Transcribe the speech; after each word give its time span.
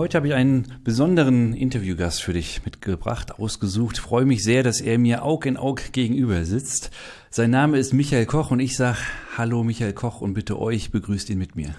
Heute 0.00 0.16
habe 0.16 0.28
ich 0.28 0.32
einen 0.32 0.66
besonderen 0.82 1.52
Interviewgast 1.52 2.22
für 2.22 2.32
dich 2.32 2.64
mitgebracht, 2.64 3.38
ausgesucht. 3.38 3.98
Ich 3.98 4.00
freue 4.00 4.24
mich 4.24 4.42
sehr, 4.42 4.62
dass 4.62 4.80
er 4.80 4.98
mir 4.98 5.22
Aug 5.26 5.44
in 5.44 5.58
Aug 5.58 5.92
gegenüber 5.92 6.46
sitzt. 6.46 6.90
Sein 7.28 7.50
Name 7.50 7.76
ist 7.76 7.92
Michael 7.92 8.24
Koch 8.24 8.50
und 8.50 8.60
ich 8.60 8.78
sage 8.78 8.96
Hallo 9.36 9.62
Michael 9.62 9.92
Koch 9.92 10.22
und 10.22 10.32
bitte 10.32 10.58
euch 10.58 10.90
begrüßt 10.90 11.28
ihn 11.28 11.36
mit 11.36 11.54
mir. 11.54 11.74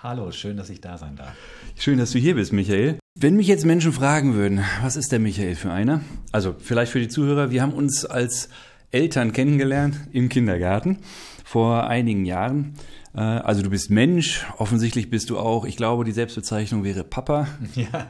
Hallo, 0.00 0.30
schön, 0.30 0.56
dass 0.56 0.70
ich 0.70 0.80
da 0.80 0.98
sein 0.98 1.16
darf. 1.16 1.32
Schön, 1.76 1.98
dass 1.98 2.12
du 2.12 2.20
hier 2.20 2.36
bist, 2.36 2.52
Michael. 2.52 3.00
Wenn 3.18 3.34
mich 3.34 3.48
jetzt 3.48 3.66
Menschen 3.66 3.92
fragen 3.92 4.34
würden, 4.34 4.64
was 4.80 4.94
ist 4.94 5.10
der 5.10 5.18
Michael 5.18 5.56
für 5.56 5.72
einer? 5.72 6.02
Also 6.30 6.54
vielleicht 6.56 6.92
für 6.92 7.00
die 7.00 7.08
Zuhörer, 7.08 7.50
wir 7.50 7.60
haben 7.60 7.72
uns 7.72 8.04
als 8.04 8.50
Eltern 8.92 9.32
kennengelernt 9.32 9.96
im 10.12 10.28
Kindergarten 10.28 10.98
vor 11.44 11.88
einigen 11.88 12.24
Jahren. 12.24 12.74
Äh, 13.14 13.20
also 13.20 13.62
du 13.62 13.70
bist 13.70 13.90
Mensch, 13.90 14.46
offensichtlich 14.58 15.10
bist 15.10 15.30
du 15.30 15.38
auch, 15.38 15.64
ich 15.64 15.76
glaube, 15.76 16.04
die 16.04 16.12
Selbstbezeichnung 16.12 16.84
wäre 16.84 17.04
Papa. 17.04 17.48
Ja. 17.74 18.06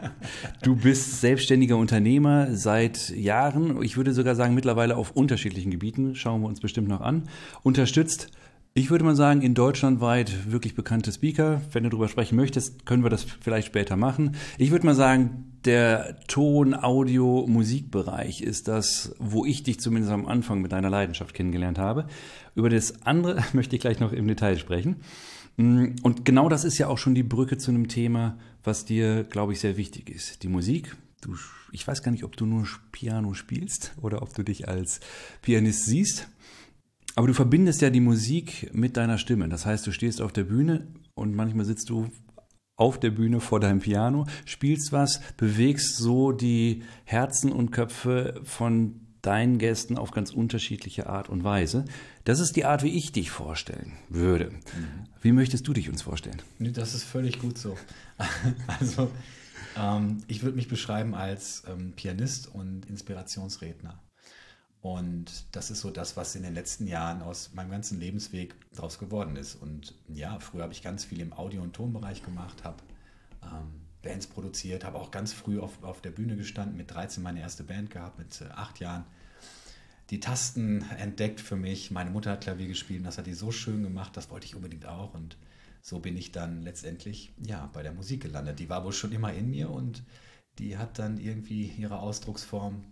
Du 0.63 0.77
bist 0.77 1.21
selbstständiger 1.21 1.77
Unternehmer 1.77 2.55
seit 2.55 3.11
Jahren, 3.11 3.83
ich 3.83 3.97
würde 3.97 4.13
sogar 4.13 4.35
sagen 4.35 4.55
mittlerweile 4.55 4.97
auf 4.97 5.11
unterschiedlichen 5.11 5.71
Gebieten, 5.71 6.15
schauen 6.15 6.41
wir 6.41 6.49
uns 6.49 6.61
bestimmt 6.61 6.89
noch 6.89 7.01
an. 7.01 7.29
Unterstützt 7.63 8.31
ich 8.79 8.91
würde 8.91 9.05
mal 9.05 9.17
sagen, 9.17 9.43
in 9.43 9.55
Deutschland 9.55 10.01
weit 10.01 10.53
wirklich 10.53 10.77
bekannte 10.77 11.11
Speaker. 11.11 11.61
Wenn 11.73 11.83
du 11.83 11.91
darüber 11.91 12.07
sprechen 12.07 12.37
möchtest, 12.37 12.87
können 12.87 13.03
wir 13.03 13.11
das 13.11 13.25
vielleicht 13.25 13.67
später 13.67 13.97
machen. 13.97 14.37
Ich 14.57 14.71
würde 14.71 14.87
mal 14.87 14.95
sagen, 14.95 15.48
der 15.65 16.19
Ton-, 16.29 16.75
Audio-, 16.75 17.47
Musikbereich 17.47 18.41
ist 18.41 18.69
das, 18.69 19.15
wo 19.19 19.45
ich 19.45 19.63
dich 19.63 19.81
zumindest 19.81 20.13
am 20.13 20.27
Anfang 20.27 20.61
mit 20.61 20.73
deiner 20.73 20.91
Leidenschaft 20.91 21.35
kennengelernt 21.35 21.79
habe. 21.79 22.07
Über 22.55 22.71
das 22.71 23.03
andere 23.03 23.43
möchte 23.53 23.77
ich 23.77 23.83
gleich 23.83 24.01
noch 24.01 24.13
im 24.13 24.27
Detail 24.27 24.59
sprechen. 24.59 24.97
Und 25.57 26.25
genau 26.25 26.49
das 26.49 26.65
ist 26.65 26.79
ja 26.79 26.87
auch 26.87 26.99
schon 26.99 27.17
die 27.17 27.25
Brücke 27.25 27.59
zu 27.59 27.73
einem 27.73 27.89
Thema, 27.89 28.39
was 28.63 28.85
dir, 28.85 29.25
glaube 29.25 29.53
ich, 29.53 29.61
sehr 29.61 29.77
wichtig 29.77 30.09
ist. 30.09 30.45
Die 30.45 30.49
Musik. 30.49 30.97
Du, 31.21 31.35
ich 31.73 31.87
weiß 31.87 32.05
gar 32.05 32.13
nicht, 32.13 32.23
ob 32.23 32.37
du 32.37 32.47
nur 32.47 32.65
Piano 32.93 33.35
spielst 33.35 33.93
oder 34.01 34.23
ob 34.23 34.33
du 34.35 34.45
dich 34.45 34.69
als 34.69 35.01
Pianist 35.43 35.87
siehst. 35.87 36.29
Aber 37.17 37.27
du 37.27 37.35
verbindest 37.35 37.83
ja 37.83 37.91
die 37.91 37.99
Musik 37.99 38.71
mit 38.73 38.97
deiner 38.97 39.19
Stimme. 39.19 39.49
Das 39.49 39.67
heißt, 39.67 39.85
du 39.85 39.91
stehst 39.91 40.23
auf 40.23 40.33
der 40.33 40.45
Bühne 40.45 40.87
und 41.15 41.35
manchmal 41.35 41.65
sitzt 41.65 41.91
du 41.91 42.09
auf 42.79 42.99
der 42.99 43.11
Bühne 43.11 43.41
vor 43.41 43.61
deinem 43.61 43.81
Piano, 43.81 44.27
spielst 44.47 44.93
was, 44.93 45.21
bewegst 45.37 45.97
so 45.97 46.33
die 46.33 46.85
Herzen 47.05 47.53
und 47.53 47.71
Köpfe 47.71 48.41
von 48.45 49.01
deinen 49.21 49.59
Gästen 49.59 49.99
auf 49.99 50.13
ganz 50.13 50.31
unterschiedliche 50.31 51.09
Art 51.09 51.29
und 51.29 51.45
Weise. 51.45 51.85
Das 52.25 52.39
ist 52.41 52.55
die 52.57 52.65
Art, 52.65 52.85
wie 52.85 52.97
ich 52.97 53.13
dich 53.13 53.31
vorstellen 53.31 53.99
würde. 54.09 54.51
Mhm. 54.51 55.05
Wie 55.21 55.33
möchtest 55.33 55.67
du 55.67 55.73
dich 55.73 55.89
uns 55.91 56.03
vorstellen? 56.03 56.41
Das 56.61 56.95
ist 56.95 57.03
völlig 57.03 57.39
gut 57.41 57.59
so. 57.59 57.77
Also, 58.67 59.11
ähm, 59.77 60.23
ich 60.29 60.43
würde 60.43 60.57
mich 60.57 60.69
beschreiben 60.69 61.15
als 61.15 61.65
ähm, 61.69 61.93
Pianist 61.97 62.55
und 62.55 62.87
Inspirationsredner. 62.87 64.01
Und 64.81 65.45
das 65.53 65.71
ist 65.71 65.81
so 65.81 65.91
das, 65.91 66.17
was 66.17 66.37
in 66.37 66.43
den 66.43 66.55
letzten 66.55 66.87
Jahren 66.87 67.23
aus 67.23 67.53
meinem 67.53 67.71
ganzen 67.71 67.99
Lebensweg 67.99 68.55
daraus 68.75 68.99
geworden 68.99 69.35
ist. 69.37 69.57
Und 69.57 69.95
ja, 70.09 70.39
früher 70.39 70.63
habe 70.63 70.73
ich 70.73 70.83
ganz 70.83 71.05
viel 71.05 71.21
im 71.21 71.33
Audio- 71.33 71.63
und 71.63 71.73
Tonbereich 71.73 72.23
gemacht, 72.23 72.63
habe 72.63 72.77
ähm, 73.43 73.81
Bands 74.03 74.29
produziert, 74.29 74.85
habe 74.85 74.99
auch 74.99 75.11
ganz 75.11 75.33
früh 75.33 75.59
auf, 75.59 75.83
auf 75.83 76.01
der 76.01 76.11
Bühne 76.11 76.37
gestanden, 76.37 76.77
mit 76.77 76.93
13 76.93 77.23
meine 77.23 77.41
erste 77.41 77.65
Band 77.65 77.91
gehabt, 77.91 78.19
mit 78.19 78.41
äh, 78.41 78.45
acht 78.55 78.79
Jahren. 78.79 79.05
Die 80.11 80.21
Tasten 80.21 80.83
entdeckt 80.97 81.41
für 81.41 81.57
mich. 81.57 81.91
Meine 81.91 82.11
Mutter 82.11 82.31
hat 82.31 82.43
Klavier 82.43 82.69
gespielt 82.69 83.01
und 83.01 83.07
das 83.07 83.19
hat 83.19 83.27
die 83.27 83.35
so 83.35 83.51
schön 83.51 83.83
gemacht, 83.83 84.17
das 84.17 84.31
wollte 84.31 84.47
ich 84.47 84.55
unbedingt 84.55 84.87
auch. 84.87 85.13
Und 85.13 85.37
so 85.83 85.99
bin 85.99 86.17
ich 86.17 86.33
dann 86.33 86.63
letztendlich 86.63 87.33
ja, 87.45 87.69
bei 87.73 87.83
der 87.83 87.93
Musik 87.93 88.23
gelandet. 88.23 88.59
Die 88.61 88.71
war 88.71 88.85
wohl 88.85 88.93
schon 88.93 89.13
immer 89.13 89.35
in 89.35 89.51
mir 89.51 89.71
und 89.71 90.05
die 90.59 90.79
hat 90.79 90.99
dann 90.99 91.19
irgendwie 91.19 91.67
ihre 91.77 91.99
Ausdrucksform 91.99 92.85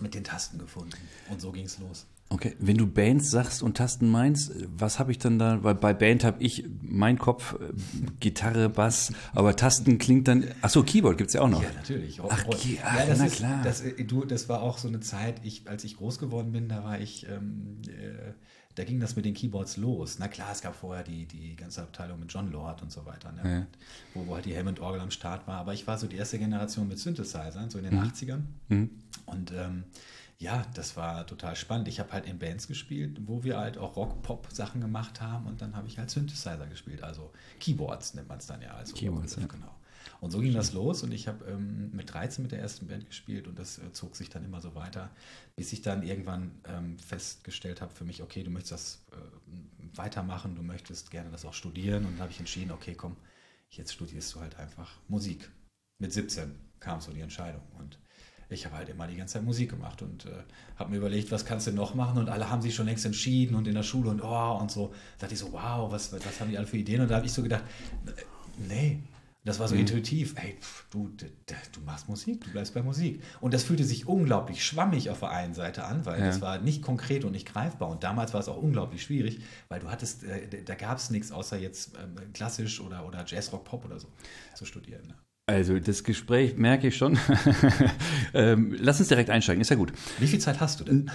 mit 0.00 0.14
den 0.14 0.24
Tasten 0.24 0.58
gefunden. 0.58 0.96
Und 1.30 1.40
so 1.40 1.52
ging 1.52 1.66
es 1.66 1.78
los. 1.78 2.06
Okay, 2.28 2.56
wenn 2.58 2.76
du 2.76 2.88
Bands 2.88 3.30
sagst 3.30 3.62
und 3.62 3.76
Tasten 3.76 4.10
meinst, 4.10 4.52
was 4.76 4.98
habe 4.98 5.12
ich 5.12 5.18
dann 5.18 5.38
da? 5.38 5.62
Weil 5.62 5.76
bei 5.76 5.94
Band 5.94 6.24
habe 6.24 6.42
ich 6.42 6.64
mein 6.82 7.18
Kopf, 7.18 7.54
äh, 7.54 7.72
Gitarre, 8.18 8.68
Bass, 8.68 9.12
aber 9.32 9.54
Tasten 9.54 9.98
klingt 9.98 10.26
dann. 10.26 10.44
Achso, 10.60 10.82
Keyboard 10.82 11.18
gibt 11.18 11.28
es 11.28 11.34
ja 11.34 11.42
auch 11.42 11.48
noch. 11.48 11.62
Ja, 11.62 11.70
natürlich. 11.72 12.20
Ach, 12.20 12.44
ach 12.50 12.64
ja, 12.64 13.06
das 13.06 13.18
na 13.20 13.26
ist, 13.26 13.36
klar. 13.36 13.60
Das, 13.62 13.80
äh, 13.80 14.04
du, 14.04 14.24
das 14.24 14.48
war 14.48 14.60
auch 14.60 14.78
so 14.78 14.88
eine 14.88 14.98
Zeit, 14.98 15.40
ich, 15.44 15.68
als 15.68 15.84
ich 15.84 15.96
groß 15.98 16.18
geworden 16.18 16.50
bin, 16.50 16.68
da 16.68 16.82
war 16.82 17.00
ich. 17.00 17.28
Ähm, 17.28 17.80
äh, 17.86 18.32
da 18.76 18.84
ging 18.84 19.00
das 19.00 19.16
mit 19.16 19.24
den 19.24 19.32
Keyboards 19.32 19.78
los. 19.78 20.18
Na 20.18 20.28
klar, 20.28 20.48
es 20.52 20.60
gab 20.60 20.76
vorher 20.76 21.02
die, 21.02 21.24
die 21.24 21.56
ganze 21.56 21.80
Abteilung 21.80 22.20
mit 22.20 22.30
John 22.30 22.52
Lord 22.52 22.82
und 22.82 22.92
so 22.92 23.06
weiter, 23.06 23.32
ne? 23.32 23.40
ja. 23.50 23.66
wo, 24.12 24.26
wo 24.26 24.34
halt 24.34 24.44
die 24.44 24.54
Hammond-Orgel 24.54 25.00
am 25.00 25.10
Start 25.10 25.46
war. 25.46 25.56
Aber 25.60 25.72
ich 25.72 25.86
war 25.86 25.96
so 25.96 26.06
die 26.06 26.16
erste 26.16 26.38
Generation 26.38 26.86
mit 26.86 26.98
Synthesizern, 26.98 27.70
so 27.70 27.78
in 27.78 27.84
den 27.84 27.94
mhm. 27.94 28.02
80ern. 28.02 28.40
Mhm. 28.68 28.90
Und 29.26 29.52
ähm, 29.52 29.84
ja, 30.38 30.66
das 30.74 30.96
war 30.96 31.26
total 31.26 31.56
spannend. 31.56 31.88
Ich 31.88 31.98
habe 31.98 32.12
halt 32.12 32.26
in 32.26 32.38
Bands 32.38 32.68
gespielt, 32.68 33.18
wo 33.26 33.42
wir 33.42 33.58
halt 33.58 33.78
auch 33.78 33.96
Rock-Pop-Sachen 33.96 34.80
gemacht 34.80 35.20
haben 35.20 35.46
und 35.46 35.62
dann 35.62 35.74
habe 35.74 35.88
ich 35.88 35.98
halt 35.98 36.10
Synthesizer 36.10 36.66
gespielt, 36.66 37.02
also 37.02 37.32
Keyboards 37.58 38.14
nennt 38.14 38.28
man 38.28 38.38
es 38.38 38.46
dann 38.46 38.60
ja. 38.60 38.74
Also 38.74 38.94
Keyboards, 38.94 39.36
ja. 39.36 39.46
genau. 39.46 39.74
Und 40.20 40.30
so 40.30 40.40
ging 40.40 40.52
das 40.52 40.72
los 40.72 41.02
und 41.02 41.12
ich 41.12 41.28
habe 41.28 41.44
ähm, 41.46 41.90
mit 41.92 42.12
13 42.12 42.42
mit 42.42 42.52
der 42.52 42.60
ersten 42.60 42.86
Band 42.86 43.06
gespielt 43.06 43.48
und 43.48 43.58
das 43.58 43.78
äh, 43.78 43.92
zog 43.92 44.16
sich 44.16 44.30
dann 44.30 44.44
immer 44.44 44.60
so 44.60 44.74
weiter, 44.74 45.10
bis 45.56 45.72
ich 45.72 45.82
dann 45.82 46.02
irgendwann 46.02 46.52
ähm, 46.64 46.98
festgestellt 46.98 47.80
habe 47.80 47.92
für 47.92 48.04
mich, 48.04 48.22
okay, 48.22 48.42
du 48.42 48.50
möchtest 48.50 48.72
das 48.72 49.04
äh, 49.12 49.96
weitermachen, 49.96 50.54
du 50.54 50.62
möchtest 50.62 51.10
gerne 51.10 51.30
das 51.30 51.44
auch 51.44 51.54
studieren 51.54 52.04
und 52.04 52.12
dann 52.12 52.20
habe 52.20 52.30
ich 52.30 52.38
entschieden, 52.38 52.70
okay, 52.70 52.94
komm, 52.94 53.16
jetzt 53.70 53.92
studierst 53.92 54.34
du 54.34 54.40
halt 54.40 54.56
einfach 54.58 54.90
Musik. 55.08 55.50
Mit 55.98 56.12
17 56.12 56.54
kam 56.78 57.00
so 57.00 57.12
die 57.12 57.20
Entscheidung 57.20 57.62
und 57.78 57.98
ich 58.48 58.64
habe 58.64 58.76
halt 58.76 58.88
immer 58.88 59.06
die 59.06 59.16
ganze 59.16 59.34
Zeit 59.34 59.42
Musik 59.42 59.70
gemacht 59.70 60.02
und 60.02 60.26
äh, 60.26 60.30
habe 60.76 60.90
mir 60.90 60.98
überlegt, 60.98 61.32
was 61.32 61.44
kannst 61.44 61.66
du 61.66 61.72
noch 61.72 61.94
machen 61.94 62.18
und 62.18 62.28
alle 62.28 62.48
haben 62.48 62.62
sich 62.62 62.74
schon 62.74 62.86
längst 62.86 63.04
entschieden 63.04 63.56
und 63.56 63.66
in 63.66 63.74
der 63.74 63.82
Schule 63.82 64.10
und 64.10 64.22
oh 64.22 64.58
und 64.60 64.70
so. 64.70 64.88
Da 65.18 65.22
dachte 65.22 65.34
ich 65.34 65.40
so, 65.40 65.52
wow, 65.52 65.90
was, 65.90 66.12
was 66.12 66.40
haben 66.40 66.50
die 66.50 66.58
alle 66.58 66.66
für 66.66 66.76
Ideen? 66.76 67.00
Und 67.00 67.10
da 67.10 67.16
habe 67.16 67.26
ich 67.26 67.32
so 67.32 67.42
gedacht, 67.42 67.64
nee, 68.68 69.00
das 69.46 69.60
war 69.60 69.68
so 69.68 69.74
mhm. 69.74 69.82
intuitiv. 69.82 70.34
Ey, 70.36 70.56
pff, 70.60 70.86
du, 70.90 71.08
du 71.16 71.80
machst 71.84 72.08
Musik, 72.08 72.44
du 72.44 72.50
bleibst 72.50 72.74
bei 72.74 72.82
Musik. 72.82 73.22
Und 73.40 73.54
das 73.54 73.62
fühlte 73.62 73.84
sich 73.84 74.08
unglaublich 74.08 74.64
schwammig 74.64 75.08
auf 75.08 75.20
der 75.20 75.30
einen 75.30 75.54
Seite 75.54 75.84
an, 75.84 76.04
weil 76.04 76.18
ja. 76.18 76.26
das 76.26 76.40
war 76.40 76.58
nicht 76.58 76.82
konkret 76.82 77.24
und 77.24 77.32
nicht 77.32 77.52
greifbar. 77.52 77.88
Und 77.88 78.02
damals 78.02 78.32
war 78.32 78.40
es 78.40 78.48
auch 78.48 78.56
unglaublich 78.56 79.04
schwierig, 79.04 79.40
weil 79.68 79.78
du 79.78 79.88
hattest, 79.88 80.24
äh, 80.24 80.64
da 80.64 80.74
gab 80.74 80.98
es 80.98 81.10
nichts 81.10 81.30
außer 81.30 81.58
jetzt 81.58 81.94
äh, 81.94 82.06
klassisch 82.32 82.80
oder, 82.80 83.06
oder 83.06 83.24
Jazz, 83.24 83.52
Rock, 83.52 83.64
Pop 83.64 83.84
oder 83.84 84.00
so 84.00 84.08
zu 84.54 84.64
studieren. 84.64 85.06
Ne? 85.06 85.14
Also 85.48 85.78
das 85.78 86.02
Gespräch 86.02 86.56
merke 86.56 86.88
ich 86.88 86.96
schon. 86.96 87.16
ähm, 88.34 88.74
lass 88.80 88.98
uns 88.98 89.06
direkt 89.06 89.30
einsteigen, 89.30 89.60
ist 89.60 89.70
ja 89.70 89.76
gut. 89.76 89.92
Wie 90.18 90.26
viel 90.26 90.40
Zeit 90.40 90.58
hast 90.58 90.80
du 90.80 90.84
denn? 90.84 91.08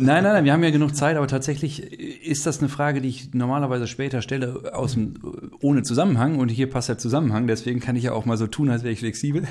Nein, 0.00 0.24
nein, 0.24 0.32
nein, 0.32 0.44
wir 0.44 0.52
haben 0.52 0.64
ja 0.64 0.70
genug 0.70 0.96
Zeit, 0.96 1.16
aber 1.16 1.28
tatsächlich 1.28 1.92
ist 2.26 2.46
das 2.46 2.58
eine 2.58 2.68
Frage, 2.68 3.00
die 3.00 3.08
ich 3.08 3.32
normalerweise 3.32 3.86
später 3.86 4.22
stelle, 4.22 4.74
aus 4.74 4.94
dem, 4.94 5.14
ohne 5.60 5.84
Zusammenhang. 5.84 6.40
Und 6.40 6.48
hier 6.48 6.68
passt 6.68 6.88
der 6.88 6.98
Zusammenhang, 6.98 7.46
deswegen 7.46 7.78
kann 7.78 7.94
ich 7.94 8.02
ja 8.02 8.12
auch 8.12 8.24
mal 8.24 8.36
so 8.36 8.48
tun, 8.48 8.70
als 8.70 8.82
wäre 8.82 8.92
ich 8.92 8.98
flexibel. 8.98 9.44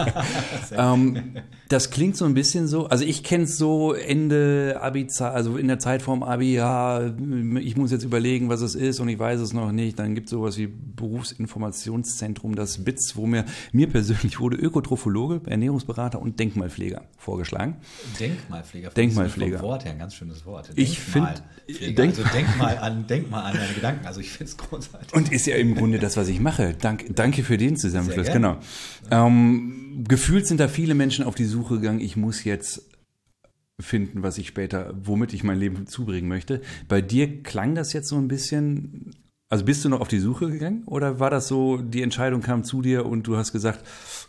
ähm, 0.74 1.34
das 1.68 1.90
klingt 1.90 2.16
so 2.16 2.24
ein 2.24 2.32
bisschen 2.32 2.68
so, 2.68 2.86
also 2.86 3.04
ich 3.04 3.22
kenne 3.22 3.44
es 3.44 3.58
so 3.58 3.92
Ende 3.92 4.78
Abi, 4.80 5.08
also 5.18 5.58
in 5.58 5.68
der 5.68 5.78
Zeit 5.78 6.00
vorm 6.00 6.22
Abi, 6.22 6.54
ja, 6.54 7.12
ich 7.60 7.76
muss 7.76 7.90
jetzt 7.90 8.04
überlegen, 8.04 8.48
was 8.48 8.62
es 8.62 8.74
ist 8.74 8.98
und 8.98 9.10
ich 9.10 9.18
weiß 9.18 9.40
es 9.40 9.52
noch 9.52 9.72
nicht. 9.72 9.98
Dann 9.98 10.14
gibt 10.14 10.28
es 10.28 10.30
sowas 10.30 10.56
wie 10.56 10.68
Berufsinformationszentrum, 10.68 12.54
das 12.54 12.82
BITS, 12.82 13.14
wo 13.14 13.26
mir 13.26 13.44
mir 13.72 13.88
persönlich 13.88 14.40
wurde 14.40 14.56
Ökotrophologe, 14.56 15.40
Ernährungsberater 15.48 16.20
und 16.20 16.38
Denkmalpfleger 16.38 17.02
vorgeschlagen. 17.16 17.76
Denkmalpfleger. 18.18 18.90
Denkmalpfleger. 18.90 19.60
Wort 19.60 19.84
her, 19.84 19.92
ein 19.92 19.98
ganz 19.98 20.14
schönes 20.14 20.44
Wort. 20.46 20.70
Ich 20.74 20.98
finde, 20.98 21.34
denk, 21.68 22.18
also 22.18 22.24
denk 22.32 22.56
mal 22.58 22.78
an, 22.78 23.06
denk 23.06 23.30
mal 23.30 23.42
an 23.42 23.56
deine 23.56 23.72
Gedanken. 23.72 24.06
Also 24.06 24.20
ich 24.20 24.30
finde 24.30 24.50
es 24.50 24.56
großartig. 24.56 25.14
Und 25.14 25.32
ist 25.32 25.46
ja 25.46 25.56
im 25.56 25.74
Grunde 25.74 25.98
das, 25.98 26.16
was 26.16 26.28
ich 26.28 26.40
mache. 26.40 26.74
Dank, 26.74 27.14
danke 27.14 27.42
für 27.42 27.56
den 27.56 27.76
Zusammenschluss. 27.76 28.28
Genau. 28.28 28.58
Ähm, 29.10 30.04
gefühlt 30.06 30.46
sind 30.46 30.60
da 30.60 30.68
viele 30.68 30.94
Menschen 30.94 31.24
auf 31.24 31.34
die 31.34 31.44
Suche 31.44 31.76
gegangen. 31.76 32.00
Ich 32.00 32.16
muss 32.16 32.44
jetzt 32.44 32.88
finden, 33.80 34.22
was 34.22 34.38
ich 34.38 34.48
später, 34.48 34.92
womit 35.00 35.32
ich 35.32 35.44
mein 35.44 35.58
Leben 35.58 35.86
zubringen 35.86 36.28
möchte. 36.28 36.62
Bei 36.88 37.00
dir 37.00 37.42
klang 37.42 37.74
das 37.74 37.92
jetzt 37.92 38.08
so 38.08 38.16
ein 38.16 38.28
bisschen 38.28 39.14
Also 39.50 39.64
bist 39.64 39.82
du 39.82 39.88
noch 39.88 40.00
auf 40.00 40.08
die 40.08 40.18
Suche 40.18 40.50
gegangen 40.50 40.82
oder 40.84 41.20
war 41.20 41.30
das 41.30 41.48
so, 41.48 41.78
die 41.78 42.02
Entscheidung 42.02 42.42
kam 42.42 42.64
zu 42.64 42.82
dir 42.82 43.06
und 43.06 43.26
du 43.26 43.38
hast 43.38 43.52
gesagt, 43.52 43.82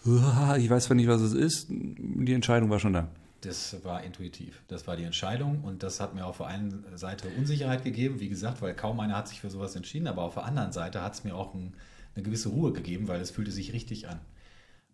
ich 0.06 0.70
weiß 0.70 0.86
zwar 0.86 0.96
nicht, 0.96 1.10
was 1.10 1.20
es 1.20 1.34
ist, 1.34 1.68
die 1.70 2.34
Entscheidung 2.34 2.70
war 2.70 2.80
schon 2.80 2.94
da? 2.94 3.10
Das 3.42 3.84
war 3.84 4.04
intuitiv. 4.04 4.62
Das 4.68 4.88
war 4.88 4.96
die 4.96 5.04
Entscheidung 5.04 5.62
und 5.64 5.84
das 5.84 6.00
hat 6.00 6.16
mir 6.16 6.26
auf 6.26 6.38
der 6.38 6.48
einen 6.48 6.86
Seite 6.96 7.28
Unsicherheit 7.38 7.84
gegeben, 7.84 8.22
wie 8.22 8.30
gesagt, 8.30 8.62
weil 8.62 8.74
kaum 8.74 9.00
einer 9.02 9.18
hat 9.18 9.28
sich 9.28 9.42
für 9.42 9.50
sowas 9.50 9.76
entschieden, 9.76 10.08
aber 10.08 10.24
auf 10.24 10.36
der 10.36 10.46
anderen 10.46 10.72
Seite 10.72 11.02
hat 11.02 11.16
es 11.16 11.26
mir 11.26 11.36
auch 11.36 11.54
ein, 11.54 11.74
eine 12.16 12.24
gewisse 12.24 12.50
Ruhe 12.50 12.72
gegeben, 12.72 13.10
weil 13.10 13.20
es 13.20 13.32
fühlte 13.32 13.52
sich 13.52 13.74
richtig 13.74 14.08
an. 14.08 14.22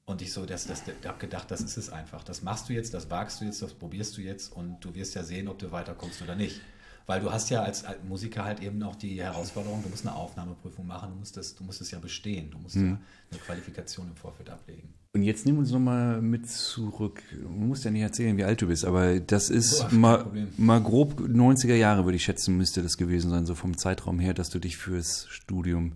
Und 0.06 0.22
ich 0.24 0.34
so, 0.34 0.46
das, 0.46 0.66
das, 0.66 0.84
habe 1.06 1.20
gedacht, 1.20 1.50
das 1.50 1.62
ist 1.62 1.78
es 1.78 1.90
einfach. 1.92 2.24
Das 2.24 2.42
machst 2.42 2.70
du 2.70 2.74
jetzt, 2.74 2.94
das 2.96 3.10
wagst 3.12 3.42
du 3.42 3.46
jetzt, 3.46 3.62
das 3.62 3.74
probierst 3.74 4.18
du 4.18 4.22
jetzt 4.22 4.52
und 4.56 4.84
du 4.84 4.94
wirst 4.96 5.16
ja 5.16 5.24
sehen, 5.24 5.48
ob 5.48 5.60
du 5.60 5.72
weiterkommst 5.72 6.22
oder 6.22 6.36
nicht. 6.36 6.62
Weil 7.08 7.22
du 7.22 7.32
hast 7.32 7.50
ja 7.50 7.62
als 7.62 7.86
Musiker 8.08 8.44
halt 8.44 8.62
eben 8.62 8.82
auch 8.82 8.96
die 8.96 9.22
Herausforderung, 9.22 9.84
du 9.84 9.90
musst 9.90 10.08
eine 10.08 10.16
Aufnahmeprüfung 10.16 10.88
machen, 10.88 11.12
du 11.12 11.20
musst, 11.20 11.38
das, 11.38 11.56
du 11.56 11.64
musst 11.64 11.82
es 11.82 11.92
ja 11.92 12.00
bestehen, 12.00 12.50
du 12.50 12.58
musst 12.58 12.76
mhm. 12.76 12.90
ja 12.90 12.98
eine 13.32 13.40
Qualifikation 13.40 14.08
im 14.08 14.16
Vorfeld 14.16 14.50
ablegen. 14.50 14.94
Und 15.14 15.24
jetzt 15.24 15.46
nimm 15.46 15.60
uns 15.60 15.72
nochmal 15.72 16.22
mit 16.22 16.50
zurück. 16.50 17.24
Du 17.32 17.48
musst 17.48 17.86
ja 17.86 17.92
nicht 17.92 18.02
erzählen, 18.02 18.36
wie 18.36 18.44
alt 18.44 18.62
du 18.62 18.68
bist, 18.68 18.84
aber 18.84 19.20
das 19.20 19.50
ist 19.50 19.86
oh, 19.90 19.96
mal, 19.96 20.26
mal 20.58 20.82
grob 20.82 21.22
90er 21.22 21.76
Jahre, 21.76 22.04
würde 22.04 22.18
ich 22.18 22.24
schätzen, 22.26 22.58
müsste 22.58 22.84
das 22.84 22.98
gewesen 22.98 23.30
sein, 23.30 23.46
so 23.46 23.56
vom 23.56 23.78
Zeitraum 23.78 24.20
her, 24.20 24.34
dass 24.34 24.50
du 24.50 24.60
dich 24.60 24.76
fürs 24.76 25.28
Studium 25.30 25.94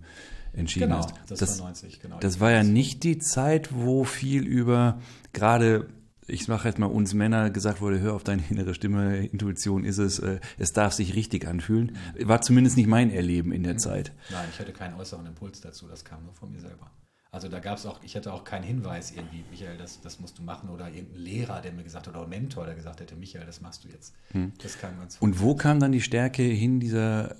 entschieden 0.52 0.88
genau, 0.88 0.98
hast. 0.98 1.14
Das, 1.28 1.38
das 1.38 1.58
war 1.58 1.66
90, 1.66 2.00
genau. 2.00 2.18
Das 2.20 2.40
war 2.40 2.50
ja 2.50 2.62
nicht 2.62 3.04
die 3.04 3.18
Zeit, 3.18 3.74
wo 3.74 4.04
viel 4.04 4.46
über 4.46 5.00
gerade 5.32 5.88
ich 6.30 6.48
mache 6.48 6.68
jetzt 6.68 6.78
mal 6.78 6.86
uns 6.86 7.14
Männer 7.14 7.50
gesagt 7.50 7.80
wurde, 7.80 8.00
hör 8.00 8.14
auf 8.14 8.24
deine 8.24 8.42
innere 8.50 8.74
Stimme, 8.74 9.26
Intuition 9.26 9.84
ist 9.84 9.98
es, 9.98 10.18
äh, 10.18 10.40
es 10.58 10.72
darf 10.72 10.92
sich 10.92 11.14
richtig 11.14 11.46
anfühlen. 11.46 11.96
War 12.20 12.40
zumindest 12.40 12.76
nicht 12.76 12.86
mein 12.86 13.10
Erleben 13.10 13.52
in 13.52 13.62
der 13.62 13.74
mhm. 13.74 13.78
Zeit. 13.78 14.12
Nein, 14.30 14.48
ich 14.52 14.58
hatte 14.58 14.72
keinen 14.72 14.94
äußeren 14.94 15.26
Impuls 15.26 15.60
dazu, 15.60 15.86
das 15.88 16.04
kam 16.04 16.24
nur 16.24 16.34
von 16.34 16.50
mir 16.50 16.60
selber. 16.60 16.90
Also 17.32 17.48
da 17.48 17.60
gab 17.60 17.78
es 17.78 17.86
auch, 17.86 18.02
ich 18.02 18.16
hatte 18.16 18.32
auch 18.32 18.42
keinen 18.42 18.64
Hinweis 18.64 19.12
irgendwie, 19.12 19.44
Michael, 19.50 19.76
das, 19.76 20.00
das 20.00 20.18
musst 20.18 20.38
du 20.38 20.42
machen 20.42 20.68
oder 20.68 20.88
irgendein 20.90 21.20
Lehrer, 21.20 21.60
der 21.60 21.72
mir 21.72 21.84
gesagt 21.84 22.08
hat, 22.08 22.14
oder 22.14 22.24
ein 22.24 22.28
Mentor, 22.28 22.66
der 22.66 22.74
gesagt 22.74 23.00
hätte, 23.00 23.14
Michael, 23.14 23.46
das 23.46 23.60
machst 23.60 23.84
du 23.84 23.88
jetzt. 23.88 24.14
Hm. 24.32 24.52
Das 24.60 24.78
kam 24.78 24.98
ganz 24.98 25.16
Und 25.20 25.40
wo 25.40 25.54
kam 25.54 25.78
dann 25.78 25.92
die 25.92 26.00
Stärke 26.00 26.42
hin, 26.42 26.80
dieser 26.80 27.36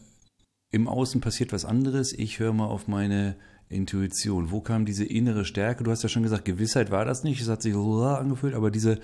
im 0.70 0.86
Außen 0.86 1.20
passiert 1.20 1.52
was 1.52 1.64
anderes, 1.64 2.12
ich 2.12 2.38
höre 2.38 2.52
mal 2.52 2.66
auf 2.66 2.86
meine 2.86 3.34
Intuition? 3.70 4.50
Wo 4.50 4.60
kam 4.60 4.84
diese 4.84 5.04
innere 5.04 5.44
Stärke? 5.44 5.84
Du 5.84 5.90
hast 5.90 6.02
ja 6.02 6.08
schon 6.08 6.22
gesagt, 6.22 6.44
Gewissheit 6.44 6.90
war 6.90 7.04
das 7.04 7.24
nicht, 7.24 7.40
es 7.40 7.48
hat 7.48 7.62
sich 7.62 7.72
so 7.72 8.02
angefühlt, 8.02 8.54
aber 8.54 8.70
diese, 8.70 8.98